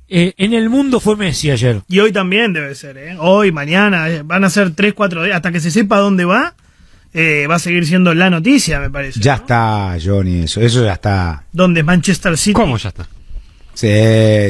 eh, 0.09 0.33
en 0.39 0.55
el 0.55 0.71
mundo 0.71 1.01
fue 1.01 1.17
Messi 1.17 1.51
ayer. 1.51 1.83
Y 1.89 1.99
hoy 1.99 2.13
también 2.13 2.53
debe 2.53 2.75
ser, 2.77 2.97
¿eh? 2.97 3.17
Hoy, 3.19 3.51
mañana, 3.53 4.09
eh, 4.09 4.23
van 4.25 4.45
a 4.45 4.51
ser 4.51 4.75
3, 4.75 4.95
4 4.95 5.25
días. 5.25 5.37
Hasta 5.37 5.51
que 5.51 5.61
se 5.61 5.71
sepa 5.73 5.99
dónde 5.99 6.25
va, 6.25 6.55
eh, 7.13 7.47
va 7.51 7.57
a 7.57 7.59
seguir 7.59 7.85
siendo 7.87 8.15
la 8.15 8.31
noticia, 8.31 8.79
me 8.79 8.89
parece. 8.89 9.19
Ya 9.21 9.35
está, 9.35 9.97
Johnny, 10.03 10.43
eso, 10.45 10.61
eso 10.61 10.85
ya 10.85 10.93
está. 10.93 11.45
¿Dónde 11.53 11.81
es 11.81 11.87
Manchester 11.87 12.39
City? 12.39 12.55
¿Cómo 12.55 12.79
ya 12.79 12.91
está? 12.91 13.09
Sí, 13.75 13.89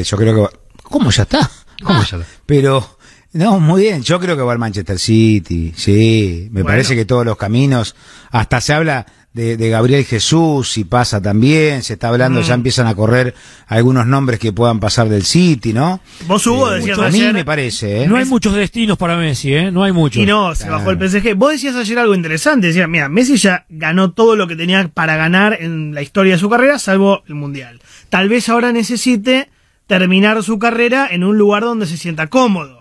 yo 0.03 0.17
creo 0.17 0.35
que 0.35 0.41
va. 0.41 0.49
¿Cómo 0.83 1.09
ya 1.11 1.23
está? 1.23 1.49
¿Cómo 1.83 2.03
ya 2.03 2.17
está? 2.17 2.29
Pero, 2.45 2.97
no, 3.33 3.59
muy 3.59 3.83
bien, 3.83 4.01
yo 4.01 4.19
creo 4.19 4.35
que 4.35 4.41
va 4.43 4.53
al 4.53 4.59
Manchester 4.59 4.97
City, 4.99 5.73
sí, 5.75 6.47
me 6.51 6.61
Bueno. 6.63 6.67
parece 6.73 6.95
que 6.95 7.05
todos 7.05 7.25
los 7.25 7.37
caminos, 7.37 7.95
hasta 8.31 8.59
se 8.61 8.73
habla 8.73 9.05
de, 9.31 9.55
de 9.57 9.69
Gabriel 9.69 10.03
Jesús, 10.05 10.71
si 10.71 10.83
pasa 10.85 11.21
también, 11.21 11.83
se 11.83 11.93
está 11.93 12.09
hablando, 12.09 12.41
Mm. 12.41 12.43
ya 12.43 12.53
empiezan 12.55 12.87
a 12.87 12.95
correr 12.95 13.35
algunos 13.67 14.07
nombres 14.07 14.39
que 14.39 14.51
puedan 14.51 14.79
pasar 14.79 15.07
del 15.07 15.23
City, 15.23 15.71
¿no? 15.71 16.01
Vos, 16.25 16.45
Hugo, 16.47 16.71
Eh, 16.71 16.77
decías 16.77 16.97
a 16.97 17.09
mí 17.09 17.19
ayer- 17.19 17.33
me 17.33 17.45
parece, 17.45 18.03
¿eh? 18.03 18.07
No 18.07 18.17
hay 18.17 18.25
muchos 18.25 18.55
destinos 18.55 18.97
para 18.97 19.15
Messi, 19.17 19.53
¿eh? 19.53 19.71
No 19.71 19.83
hay 19.83 19.91
muchos. 19.91 20.23
Y 20.23 20.25
no, 20.25 20.55
se 20.55 20.67
bajó 20.67 20.89
el 20.89 20.97
PSG. 20.97 21.35
Vos 21.35 21.51
decías 21.51 21.75
ayer 21.75 21.99
algo 21.99 22.15
interesante. 22.15 22.67
Decías, 22.67 22.89
mira, 22.89 23.07
Messi 23.07 23.37
ya 23.37 23.65
ganó 23.69 24.11
todo 24.11 24.35
lo 24.35 24.47
que 24.47 24.55
tenía 24.55 24.87
para 24.91 25.15
ganar 25.15 25.57
en 25.61 25.93
la 25.93 26.01
historia 26.01 26.33
de 26.33 26.39
su 26.39 26.49
carrera, 26.49 26.79
salvo 26.79 27.21
el 27.27 27.35
Mundial. 27.35 27.79
Tal 28.09 28.27
vez 28.29 28.49
ahora 28.49 28.71
necesite 28.71 29.49
terminar 29.85 30.41
su 30.43 30.57
carrera 30.57 31.07
en 31.09 31.23
un 31.23 31.37
lugar 31.37 31.61
donde 31.63 31.85
se 31.85 31.97
sienta 31.97 32.27
cómodo. 32.27 32.78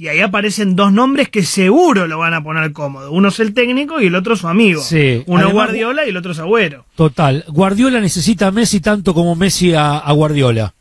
Y 0.00 0.08
ahí 0.08 0.20
aparecen 0.20 0.76
dos 0.76 0.90
nombres 0.94 1.28
que 1.28 1.42
seguro 1.42 2.06
lo 2.06 2.16
van 2.16 2.32
a 2.32 2.42
poner 2.42 2.72
cómodo. 2.72 3.12
Uno 3.12 3.28
es 3.28 3.38
el 3.38 3.52
técnico 3.52 4.00
y 4.00 4.06
el 4.06 4.14
otro 4.14 4.34
su 4.34 4.48
amigo. 4.48 4.80
Sí, 4.80 5.22
Uno 5.26 5.40
además- 5.40 5.52
Guardiola 5.52 6.06
y 6.06 6.08
el 6.08 6.16
otro 6.16 6.32
es 6.32 6.38
Agüero. 6.38 6.86
Total. 6.96 7.44
Guardiola 7.48 8.00
necesita 8.00 8.46
a 8.46 8.50
Messi 8.50 8.80
tanto 8.80 9.12
como 9.12 9.36
Messi 9.36 9.74
a, 9.74 9.98
a 9.98 10.12
Guardiola. 10.12 10.72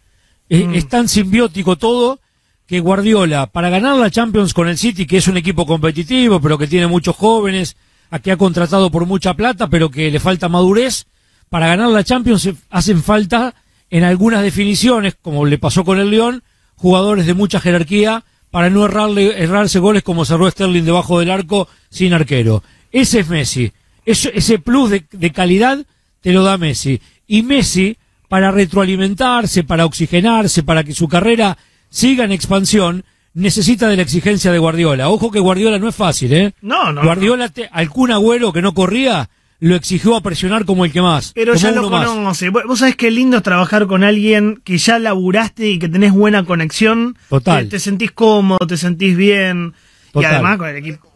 Es, 0.47 0.65
Mm. 0.65 0.73
es 0.73 0.87
tan 0.87 1.09
simbiótico 1.09 1.75
todo 1.75 2.21
que 2.65 2.79
Guardiola, 2.79 3.47
para 3.47 3.69
ganar 3.69 3.97
la 3.97 4.09
Champions 4.09 4.53
con 4.53 4.69
el 4.69 4.77
City, 4.77 5.05
que 5.05 5.17
es 5.17 5.27
un 5.27 5.35
equipo 5.35 5.65
competitivo, 5.65 6.39
pero 6.39 6.57
que 6.57 6.67
tiene 6.67 6.87
muchos 6.87 7.13
jóvenes, 7.17 7.75
a 8.11 8.19
que 8.19 8.31
ha 8.31 8.37
contratado 8.37 8.89
por 8.89 9.05
mucha 9.05 9.33
plata, 9.33 9.67
pero 9.67 9.91
que 9.91 10.09
le 10.11 10.21
falta 10.21 10.47
madurez, 10.47 11.07
para 11.49 11.67
ganar 11.67 11.89
la 11.89 12.05
Champions 12.05 12.49
hacen 12.69 13.03
falta 13.03 13.53
en 13.89 14.05
algunas 14.05 14.43
definiciones, 14.43 15.15
como 15.21 15.45
le 15.45 15.57
pasó 15.57 15.83
con 15.83 15.99
el 15.99 16.09
León, 16.09 16.41
jugadores 16.77 17.25
de 17.25 17.33
mucha 17.33 17.59
jerarquía 17.59 18.23
para 18.51 18.69
no 18.69 18.85
errarle, 18.85 19.41
errarse 19.43 19.80
goles 19.80 20.03
como 20.03 20.26
cerró 20.26 20.49
Sterling 20.49 20.84
debajo 20.84 21.19
del 21.19 21.31
arco 21.31 21.67
sin 21.89 22.13
arquero. 22.13 22.63
Ese 22.91 23.19
es 23.19 23.27
Messi. 23.30 23.71
Eso- 24.05 24.30
ese 24.34 24.59
plus 24.59 24.89
de, 24.89 25.05
de 25.11 25.31
calidad 25.31 25.85
te 26.21 26.34
lo 26.34 26.43
da 26.43 26.57
Messi. 26.57 26.99
Y 27.27 27.43
Messi, 27.43 27.97
para 28.27 28.51
retroalimentarse, 28.51 29.63
para 29.63 29.85
oxigenarse, 29.85 30.63
para 30.63 30.84
que 30.84 30.93
su 30.93 31.07
carrera 31.07 31.57
siga 31.89 32.23
en 32.26 32.31
expansión, 32.31 33.03
necesita 33.34 33.88
de 33.88 33.95
la 33.95 34.01
exigencia 34.01 34.51
de 34.51 34.57
Guardiola. 34.59 35.09
Ojo 35.09 35.30
que 35.31 35.39
Guardiola 35.39 35.77
no 35.80 35.88
es 35.88 35.95
fácil, 35.95 36.34
¿eh? 36.34 36.53
No, 36.61 36.91
no. 36.91 37.03
Guardiola, 37.03 37.49
te- 37.49 37.69
al 37.71 37.89
Kun 37.89 38.11
Agüero 38.11 38.51
que 38.51 38.61
no 38.61 38.73
corría, 38.73 39.30
lo 39.61 39.76
exigió 39.76 40.15
a 40.15 40.22
presionar 40.22 40.65
como 40.65 40.86
el 40.86 40.91
que 40.91 41.02
más. 41.02 41.31
Pero 41.34 41.53
ya 41.56 41.72
lo 41.72 41.90
más. 41.90 42.07
conoce. 42.07 42.49
Vos 42.49 42.64
vos 42.65 42.80
sabés 42.80 42.95
qué 42.95 43.11
lindo 43.11 43.38
es 43.38 43.44
trabajar 43.44 43.88
con 43.88 44.03
alguien 44.03 44.61
que 44.64 44.77
ya 44.77 44.99
laburaste 44.99 45.68
y 45.69 45.80
que 45.80 45.90
tenés 45.90 46.14
buena 46.14 46.45
conexión. 46.45 47.18
Total. 47.30 47.65
Te, 47.65 47.72
te 47.72 47.80
sentís 47.80 48.11
cómodo, 48.11 48.65
te 48.68 48.77
sentís 48.77 49.18
bien. 49.18 49.73
Total. 50.14 50.31
Y 50.31 50.34
además 50.36 50.57
con 50.57 50.69
el 50.69 50.77
equipo. 50.77 51.11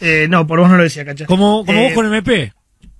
Eh, 0.00 0.26
no, 0.30 0.46
por 0.46 0.60
vos 0.60 0.68
no 0.70 0.76
lo 0.76 0.82
decía, 0.82 1.04
¿cachai? 1.04 1.26
Como, 1.26 1.64
como 1.64 1.78
Eh, 1.78 1.84
vos 1.84 1.92
con 1.94 2.06
MP. 2.06 2.52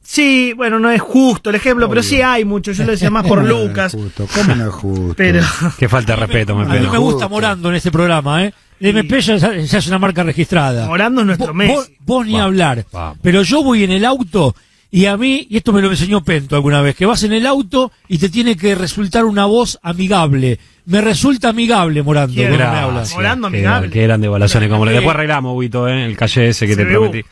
Sí, 0.02 0.52
bueno, 0.56 0.78
no 0.78 0.90
es 0.90 1.00
justo 1.00 1.50
el 1.50 1.56
ejemplo, 1.56 1.88
pero 1.88 2.02
sí 2.02 2.20
hay 2.20 2.44
mucho. 2.44 2.72
Yo 2.72 2.84
lo 2.84 2.92
decía 2.92 3.10
más 3.10 3.22
por 3.26 3.38
¿Cómo 3.40 3.48
no 3.48 3.58
es 3.60 3.68
Lucas. 3.68 3.92
justo? 3.92 4.26
¿Cómo 4.34 4.54
no 4.54 4.66
es 4.68 4.74
justo? 4.74 5.14
Pero. 5.16 5.40
Qué 5.78 5.88
falta 5.88 6.14
de 6.14 6.20
respeto, 6.20 6.54
me 6.56 6.64
A 6.64 6.80
mí 6.80 6.86
me 6.86 6.98
gusta 6.98 7.28
Morando 7.28 7.68
en 7.70 7.76
este 7.76 7.90
programa, 7.90 8.44
¿eh? 8.44 8.54
El 8.80 8.96
MP 8.96 9.20
ya, 9.20 9.36
ya 9.36 9.78
es 9.78 9.86
una 9.88 9.98
marca 9.98 10.22
registrada. 10.22 10.86
Morando 10.86 11.20
es 11.20 11.26
nuestro 11.26 11.52
Messi. 11.54 11.72
Vos, 11.74 11.90
vos 12.00 12.26
ni 12.26 12.38
hablar. 12.40 12.84
Pero 13.22 13.42
yo 13.42 13.62
voy 13.62 13.84
en 13.84 13.90
el 13.92 14.04
auto 14.04 14.54
Y 14.92 15.06
a 15.06 15.16
mí, 15.16 15.46
y 15.48 15.56
esto 15.58 15.72
me 15.72 15.80
lo 15.82 15.88
enseñó 15.90 16.24
Pento 16.24 16.56
alguna 16.56 16.80
vez, 16.82 16.96
que 16.96 17.06
vas 17.06 17.22
en 17.22 17.32
el 17.32 17.46
auto 17.46 17.92
y 18.08 18.18
te 18.18 18.28
tiene 18.28 18.56
que 18.56 18.74
resultar 18.74 19.24
una 19.24 19.44
voz 19.44 19.78
amigable. 19.82 20.58
Me 20.86 21.00
resulta 21.00 21.50
amigable, 21.50 22.02
Morando, 22.02 22.34
Qué 22.34 22.48
cuando 22.48 22.58
me 22.58 22.64
hablas. 22.78 23.14
Morando 23.14 23.46
amigable. 23.46 23.90
qué 23.90 24.02
grande 24.02 24.26
Balazones. 24.26 24.68
Como 24.68 24.84
le- 24.84 24.90
Sí. 24.90 24.96
Después 24.96 25.14
arreglamos, 25.14 25.56
Huito, 25.56 25.86
¿eh? 25.86 26.04
el 26.06 26.16
calle 26.16 26.48
ese 26.48 26.66
que 26.66 26.74
te 26.74 26.82
CBU. 26.84 26.90
prometí. 27.10 27.24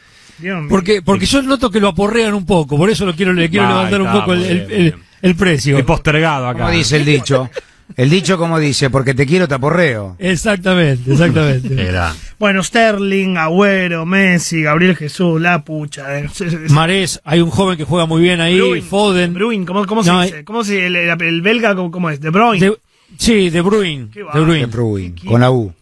Porque, 0.68 1.02
porque 1.02 1.26
yo 1.26 1.42
noto 1.42 1.68
que 1.68 1.80
lo 1.80 1.88
aporrean 1.88 2.32
un 2.34 2.46
poco, 2.46 2.76
por 2.76 2.90
eso 2.90 3.04
lo 3.04 3.16
quiero, 3.16 3.32
le 3.32 3.50
quiero 3.50 3.66
Ahí 3.66 3.72
levantar 3.72 4.02
un 4.02 4.12
poco 4.12 4.34
el, 4.34 4.44
el- 4.44 4.70
el- 4.72 4.94
el 5.20 5.34
precio. 5.34 5.76
He 5.78 5.82
postergado 5.82 6.46
acá. 6.46 6.60
Como 6.60 6.70
dice 6.70 6.96
el 6.96 7.04
dicho. 7.04 7.50
El 7.96 8.10
dicho 8.10 8.38
como 8.38 8.58
dice, 8.58 8.90
porque 8.90 9.14
te 9.14 9.26
quiero 9.26 9.48
te 9.48 9.54
aporreo. 9.54 10.16
Exactamente, 10.18 11.12
exactamente. 11.12 11.68
Bueno, 12.38 12.62
Sterling, 12.62 13.36
Agüero, 13.36 14.06
Messi, 14.06 14.62
Gabriel 14.62 14.94
Jesús, 14.96 15.40
La 15.40 15.64
Pucha. 15.64 16.20
eh, 16.20 16.28
Marés, 16.70 17.20
hay 17.24 17.40
un 17.40 17.50
joven 17.50 17.76
que 17.76 17.82
juega 17.84 18.06
muy 18.06 18.22
bien 18.22 18.40
ahí, 18.40 18.60
Bruin. 18.60 18.82
Foden. 18.84 19.34
Bruin, 19.34 19.66
¿cómo, 19.66 19.84
cómo 19.86 20.02
No, 20.04 20.20
se 20.20 20.26
dice? 20.26 20.44
¿Cómo 20.44 20.62
se 20.62 20.86
el, 20.86 20.94
el- 20.94 21.20
el 21.22 21.42
belga 21.42 21.74
cómo, 21.74 21.90
cómo 21.90 22.10
es? 22.10 22.20
De 22.20 22.30
Bruyne. 22.30 22.64
De- 22.64 22.76
sí, 23.18 23.50
De 23.50 23.60
Bruyne. 23.60 24.08
Qué 24.12 24.22
va. 24.22 24.32
De 24.34 24.40
Bruyne. 24.40 24.60
De 24.60 24.66
Bruin, 24.66 25.14
con 25.26 25.40
la 25.40 25.50
U. 25.50 25.74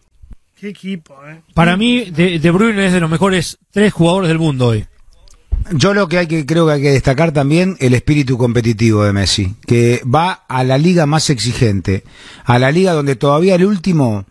Qué 0.58 0.68
equipo, 0.70 1.14
¿eh? 1.28 1.40
Para 1.52 1.76
mí, 1.76 2.06
de, 2.10 2.38
de 2.38 2.50
Bruyne 2.50 2.86
es 2.86 2.92
de 2.94 3.00
los 3.00 3.10
mejores 3.10 3.58
tres 3.70 3.92
jugadores 3.92 4.28
del 4.28 4.38
mundo 4.38 4.68
hoy. 4.68 4.86
Yo 5.72 5.94
lo 5.94 6.08
que 6.08 6.18
hay 6.18 6.26
que 6.26 6.46
creo 6.46 6.66
que 6.66 6.72
hay 6.74 6.82
que 6.82 6.90
destacar 6.92 7.32
también 7.32 7.76
el 7.80 7.94
espíritu 7.94 8.38
competitivo 8.38 9.02
de 9.04 9.12
Messi, 9.12 9.54
que 9.66 10.00
va 10.04 10.44
a 10.48 10.62
la 10.64 10.78
liga 10.78 11.06
más 11.06 11.28
exigente, 11.30 12.04
a 12.44 12.58
la 12.58 12.70
liga 12.70 12.92
donde 12.92 13.16
todavía 13.16 13.56
el 13.56 13.64
último 13.64 14.26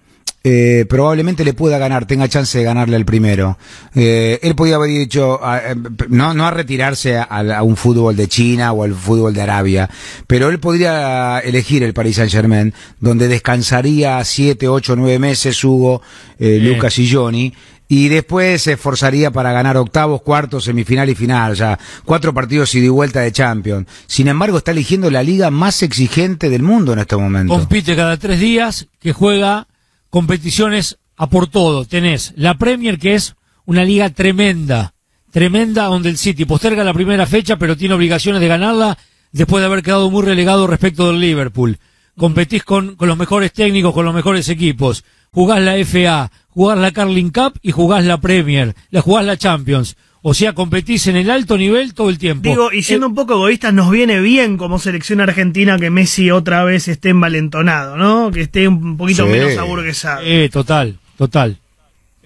eh, 0.47 0.85
probablemente 0.87 1.43
le 1.43 1.53
pueda 1.55 1.77
ganar, 1.79 2.05
tenga 2.05 2.29
chance 2.29 2.55
de 2.57 2.63
ganarle 2.63 2.95
al 2.95 3.03
primero. 3.03 3.57
Eh, 3.95 4.39
él 4.43 4.55
podía 4.55 4.75
haber 4.75 4.91
dicho, 4.91 5.43
a- 5.43 5.71
eh, 5.71 5.75
no, 6.07 6.33
no 6.35 6.45
a 6.45 6.51
retirarse 6.51 7.17
a, 7.17 7.23
a 7.23 7.63
un 7.63 7.75
fútbol 7.75 8.15
de 8.15 8.27
China 8.27 8.71
o 8.71 8.83
al 8.83 8.93
fútbol 8.93 9.33
de 9.33 9.41
Arabia, 9.41 9.89
pero 10.27 10.49
él 10.49 10.59
podría 10.59 11.39
elegir 11.39 11.81
el 11.83 11.93
Paris 11.95 12.17
Saint 12.17 12.31
Germain, 12.31 12.73
donde 12.99 13.27
descansaría 13.27 14.23
siete, 14.23 14.67
ocho, 14.67 14.95
nueve 14.95 15.19
meses 15.19 15.61
Hugo. 15.63 16.01
Lucas 16.37 16.99
y 16.99 17.09
Johnny, 17.09 17.53
y 17.87 18.07
después 18.07 18.63
se 18.63 18.73
esforzaría 18.73 19.31
para 19.31 19.51
ganar 19.51 19.77
octavos, 19.77 20.21
cuartos, 20.21 20.63
semifinal 20.63 21.09
y 21.09 21.15
final, 21.15 21.55
sea, 21.55 21.79
cuatro 22.03 22.33
partidos 22.33 22.73
ida 22.73 22.85
y 22.85 22.89
vuelta 22.89 23.21
de 23.21 23.31
Champions. 23.31 23.87
Sin 24.07 24.27
embargo, 24.27 24.57
está 24.57 24.71
eligiendo 24.71 25.11
la 25.11 25.23
liga 25.23 25.51
más 25.51 25.83
exigente 25.83 26.49
del 26.49 26.63
mundo 26.63 26.93
en 26.93 26.99
este 26.99 27.15
momento. 27.15 27.53
Compite 27.53 27.95
cada 27.95 28.17
tres 28.17 28.39
días, 28.39 28.87
que 28.99 29.13
juega 29.13 29.67
competiciones 30.09 30.97
a 31.15 31.29
por 31.29 31.47
todo. 31.47 31.85
Tenés 31.85 32.33
la 32.35 32.57
Premier, 32.57 32.97
que 32.97 33.15
es 33.15 33.35
una 33.65 33.83
liga 33.83 34.09
tremenda, 34.09 34.93
tremenda, 35.31 35.85
donde 35.85 36.09
el 36.09 36.17
City 36.17 36.45
posterga 36.45 36.83
la 36.83 36.93
primera 36.93 37.25
fecha, 37.25 37.57
pero 37.57 37.77
tiene 37.77 37.95
obligaciones 37.95 38.41
de 38.41 38.47
ganarla 38.47 38.97
después 39.31 39.61
de 39.61 39.67
haber 39.67 39.83
quedado 39.83 40.09
muy 40.09 40.23
relegado 40.23 40.65
respecto 40.65 41.07
del 41.07 41.19
Liverpool. 41.19 41.77
Competís 42.17 42.63
con 42.63 42.95
los 42.97 43.17
mejores 43.17 43.51
técnicos, 43.51 43.93
con 43.93 44.05
los 44.05 44.15
mejores 44.15 44.47
equipos. 44.49 45.03
Jugás 45.35 45.61
la 45.61 45.75
FA, 45.85 46.31
jugás 46.49 46.77
la 46.79 46.91
Carling 46.91 47.29
Cup 47.29 47.59
y 47.61 47.71
jugás 47.71 48.03
la 48.05 48.19
Premier, 48.19 48.73
la 48.89 49.01
jugás 49.01 49.25
la 49.25 49.37
Champions. 49.37 49.95
O 50.27 50.33
sea, 50.33 50.53
competís 50.53 51.05
en 51.05 51.17
el 51.17 51.29
alto 51.29 51.55
nivel 51.55 51.93
todo 51.93 52.09
el 52.09 52.17
tiempo. 52.17 52.49
Digo, 52.49 52.71
y 52.73 52.81
siendo 52.81 53.05
un 53.05 53.13
poco 53.13 53.33
egoístas, 53.33 53.71
nos 53.75 53.91
viene 53.91 54.19
bien 54.21 54.57
como 54.57 54.79
selección 54.79 55.21
argentina 55.21 55.77
que 55.77 55.91
Messi 55.91 56.31
otra 56.31 56.63
vez 56.63 56.87
esté 56.87 57.09
envalentonado, 57.09 57.95
¿no? 57.95 58.31
Que 58.31 58.41
esté 58.41 58.67
un 58.67 58.97
poquito 58.97 59.25
Sí. 59.25 59.29
menos 59.31 59.55
aburguesado. 59.57 60.21
Eh, 60.23 60.49
total, 60.51 60.97
total. 61.15 61.59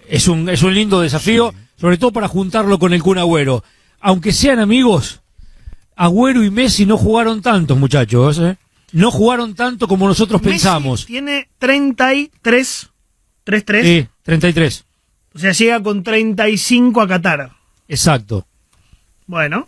Es 0.08 0.30
un, 0.30 0.48
es 0.48 0.64
un 0.64 0.74
lindo 0.76 1.02
desafío, 1.02 1.54
sobre 1.76 1.98
todo 1.98 2.12
para 2.14 2.30
juntarlo 2.30 2.80
con 2.80 2.94
el 2.94 3.04
Kun 3.04 3.18
Agüero. 3.18 3.66
Aunque 4.00 4.32
sean 4.32 4.60
amigos, 4.60 5.20
Agüero 5.98 6.42
y 6.44 6.52
Messi 6.52 6.86
no 6.86 6.96
jugaron 6.98 7.42
tanto, 7.42 7.76
muchachos. 7.76 8.40
¿eh? 8.40 8.56
No 8.94 9.12
jugaron 9.12 9.56
tanto 9.56 9.90
como 9.90 10.08
nosotros 10.08 10.42
Messi 10.42 10.52
pensamos. 10.54 11.06
Tiene 11.06 11.50
33, 11.60 12.89
33. 13.50 13.86
Sí, 13.86 14.08
33. 14.24 14.86
O 15.34 15.40
sea, 15.40 15.52
llega 15.52 15.82
con 15.82 16.04
35 16.04 17.02
a 17.02 17.08
Qatar. 17.08 17.52
Exacto. 17.88 18.46
Bueno, 19.26 19.68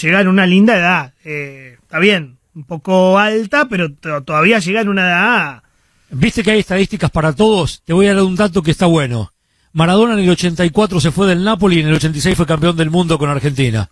llega 0.00 0.20
en 0.20 0.28
una 0.28 0.46
linda 0.46 0.76
edad. 0.76 1.12
Eh, 1.24 1.76
está 1.82 1.98
bien, 1.98 2.36
un 2.54 2.64
poco 2.64 3.18
alta, 3.18 3.66
pero 3.68 3.92
to- 3.92 4.22
todavía 4.22 4.58
llega 4.58 4.80
en 4.82 4.88
una 4.88 5.06
edad. 5.06 5.62
Viste 6.10 6.42
que 6.42 6.50
hay 6.52 6.60
estadísticas 6.60 7.10
para 7.10 7.32
todos. 7.32 7.82
Te 7.84 7.92
voy 7.92 8.06
a 8.06 8.14
dar 8.14 8.22
un 8.24 8.36
dato 8.36 8.62
que 8.62 8.70
está 8.70 8.86
bueno. 8.86 9.32
Maradona 9.72 10.14
en 10.14 10.20
el 10.20 10.30
84 10.30 11.00
se 11.00 11.10
fue 11.10 11.26
del 11.26 11.42
Napoli 11.42 11.76
y 11.78 11.80
en 11.80 11.88
el 11.88 11.94
86 11.94 12.36
fue 12.36 12.46
campeón 12.46 12.76
del 12.76 12.90
mundo 12.90 13.18
con 13.18 13.28
Argentina. 13.30 13.90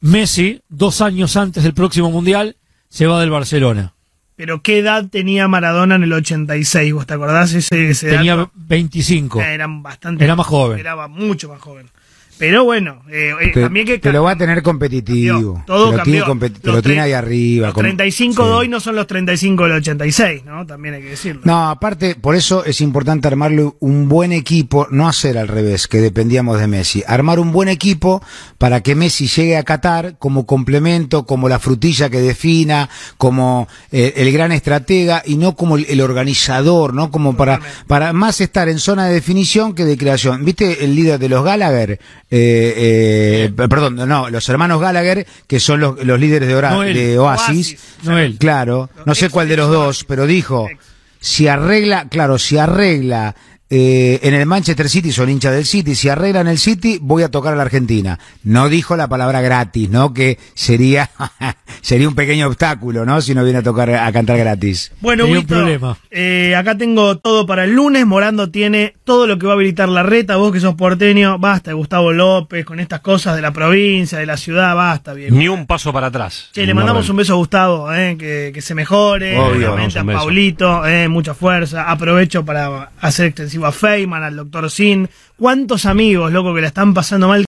Messi, 0.00 0.60
dos 0.68 1.00
años 1.00 1.36
antes 1.36 1.62
del 1.64 1.74
próximo 1.74 2.10
mundial, 2.10 2.56
se 2.88 3.06
va 3.06 3.20
del 3.20 3.30
Barcelona. 3.30 3.94
Pero 4.40 4.62
¿qué 4.62 4.78
edad 4.78 5.04
tenía 5.06 5.48
Maradona 5.48 5.96
en 5.96 6.02
el 6.02 6.14
86? 6.14 6.94
¿Vos 6.94 7.06
te 7.06 7.12
acordás 7.12 7.52
ese, 7.52 7.90
ese 7.90 8.08
Tenía 8.08 8.36
dato? 8.36 8.50
25. 8.54 9.38
Eh, 9.38 9.52
Era 9.52 9.66
bastante. 9.68 10.24
Era 10.24 10.34
más 10.34 10.46
joven. 10.46 10.78
Era 10.78 11.08
mucho 11.08 11.50
más 11.50 11.60
joven. 11.60 11.90
Pero 12.40 12.64
bueno, 12.64 13.02
eh, 13.08 13.32
eh, 13.40 13.50
Te, 13.54 13.60
también 13.60 13.86
que 13.86 13.98
te 14.00 14.12
lo 14.12 14.24
va 14.24 14.32
a 14.32 14.36
tener 14.36 14.62
competitivo. 14.62 15.62
todo 15.66 15.90
te 15.92 15.96
lo 15.98 16.02
tiene, 16.02 16.18
cambió. 16.24 16.34
compet- 16.48 16.60
te 16.60 16.66
Los 16.66 16.76
lo 16.76 16.82
tiene 16.82 17.00
ahí 17.02 17.12
arriba. 17.12 17.66
Los 17.68 17.74
con- 17.74 17.82
35 17.84 18.42
sí. 18.42 18.48
de 18.48 18.54
hoy 18.54 18.68
no 18.68 18.80
son 18.80 18.96
los 18.96 19.06
35 19.06 19.64
del 19.64 19.72
86, 19.74 20.44
¿no? 20.46 20.66
También 20.66 20.94
hay 20.94 21.02
que 21.02 21.10
decirlo. 21.10 21.42
No, 21.44 21.68
aparte, 21.70 22.14
por 22.16 22.34
eso 22.34 22.64
es 22.64 22.80
importante 22.80 23.28
armarle 23.28 23.70
un 23.80 24.08
buen 24.08 24.32
equipo, 24.32 24.88
no 24.90 25.06
hacer 25.06 25.38
al 25.38 25.48
revés, 25.48 25.86
que 25.86 25.98
dependíamos 25.98 26.58
de 26.58 26.66
Messi. 26.66 27.04
Armar 27.06 27.38
un 27.38 27.52
buen 27.52 27.68
equipo 27.68 28.22
para 28.58 28.80
que 28.82 28.94
Messi 28.94 29.26
llegue 29.28 29.56
a 29.56 29.62
Qatar 29.62 30.16
como 30.18 30.46
complemento, 30.46 31.26
como 31.26 31.48
la 31.48 31.58
frutilla 31.58 32.08
que 32.08 32.20
defina, 32.20 32.88
como 33.18 33.68
eh, 33.92 34.14
el 34.16 34.32
gran 34.32 34.50
estratega 34.50 35.22
y 35.26 35.36
no 35.36 35.54
como 35.56 35.76
el, 35.76 35.84
el 35.90 36.00
organizador, 36.00 36.94
¿no? 36.94 37.10
Como 37.10 37.36
para, 37.36 37.60
para 37.86 38.12
más 38.14 38.40
estar 38.40 38.68
en 38.70 38.78
zona 38.78 39.06
de 39.06 39.14
definición 39.14 39.74
que 39.74 39.84
de 39.84 39.98
creación. 39.98 40.44
¿Viste 40.44 40.84
el 40.84 40.94
líder 40.94 41.18
de 41.18 41.28
los 41.28 41.44
Gallagher? 41.44 42.00
Eh, 42.32 43.48
eh, 43.48 43.52
perdón, 43.56 43.96
no, 43.96 44.30
los 44.30 44.48
hermanos 44.48 44.80
Gallagher, 44.80 45.26
que 45.48 45.58
son 45.58 45.80
los, 45.80 46.04
los 46.04 46.20
líderes 46.20 46.48
de, 46.48 46.54
Ora- 46.54 46.70
Noel. 46.70 46.94
de 46.94 47.18
Oasis. 47.18 47.76
Noel. 48.04 48.38
Claro, 48.38 48.88
no 49.04 49.14
sé 49.14 49.30
cuál 49.30 49.48
de 49.48 49.56
los 49.56 49.68
dos, 49.68 50.04
pero 50.04 50.26
dijo, 50.26 50.68
si 51.18 51.48
arregla, 51.48 52.08
claro, 52.08 52.38
si 52.38 52.56
arregla 52.56 53.34
eh, 53.72 54.18
en 54.24 54.34
el 54.34 54.46
Manchester 54.46 54.88
City, 54.88 55.12
son 55.12 55.30
hinchas 55.30 55.52
del 55.54 55.64
City, 55.64 55.94
si 55.94 56.08
arregla 56.08 56.40
en 56.40 56.48
el 56.48 56.58
City, 56.58 56.98
voy 57.00 57.22
a 57.22 57.28
tocar 57.30 57.52
a 57.52 57.56
la 57.56 57.62
Argentina. 57.62 58.18
No 58.42 58.68
dijo 58.68 58.96
la 58.96 59.06
palabra 59.08 59.40
gratis, 59.40 59.88
¿no? 59.88 60.12
Que 60.12 60.38
sería, 60.54 61.08
sería 61.80 62.08
un 62.08 62.14
pequeño 62.16 62.48
obstáculo, 62.48 63.06
¿no? 63.06 63.20
Si 63.20 63.32
no 63.34 63.44
viene 63.44 63.60
a 63.60 63.62
tocar, 63.62 63.88
a 63.90 64.10
cantar 64.12 64.38
gratis. 64.38 64.90
Bueno, 65.00 65.24
Tenía 65.24 65.38
un 65.40 65.46
problema. 65.46 65.96
eh, 66.10 66.54
acá 66.56 66.76
tengo 66.76 67.18
todo 67.18 67.46
para 67.46 67.62
el 67.64 67.72
lunes. 67.72 68.04
Morando 68.06 68.50
tiene 68.50 68.94
todo 69.04 69.26
lo 69.28 69.38
que 69.38 69.46
va 69.46 69.52
a 69.52 69.54
habilitar 69.54 69.88
la 69.88 70.02
reta. 70.02 70.36
Vos 70.36 70.52
que 70.52 70.58
sos 70.58 70.74
porteño, 70.74 71.38
basta, 71.38 71.72
Gustavo 71.72 72.12
López, 72.12 72.64
con 72.64 72.80
estas 72.80 73.00
cosas 73.00 73.36
de 73.36 73.42
la 73.42 73.52
provincia, 73.52 74.18
de 74.18 74.26
la 74.26 74.36
ciudad, 74.36 74.74
basta, 74.74 75.12
bien. 75.12 75.38
Ni 75.38 75.46
un 75.46 75.66
paso 75.66 75.92
para 75.92 76.08
atrás. 76.08 76.48
Che, 76.52 76.66
le 76.66 76.74
mandamos 76.74 77.08
un 77.08 77.16
beso 77.16 77.34
a 77.34 77.36
Gustavo, 77.36 77.94
eh, 77.94 78.16
que, 78.18 78.50
que 78.52 78.62
se 78.62 78.74
mejore, 78.74 79.38
Obvio, 79.38 79.74
obviamente 79.74 79.98
a. 80.00 80.04
Paulito, 80.04 80.84
eh, 80.86 81.06
mucha 81.08 81.34
fuerza. 81.34 81.88
Aprovecho 81.88 82.44
para 82.44 82.90
hacer 83.00 83.26
extensivo 83.26 83.59
a 83.66 83.72
Feynman, 83.72 84.22
al 84.22 84.36
doctor 84.36 84.70
Sin. 84.70 85.08
¿Cuántos 85.36 85.86
amigos, 85.86 86.32
loco, 86.32 86.54
que 86.54 86.60
la 86.60 86.68
están 86.68 86.92
pasando 86.92 87.28
mal? 87.28 87.38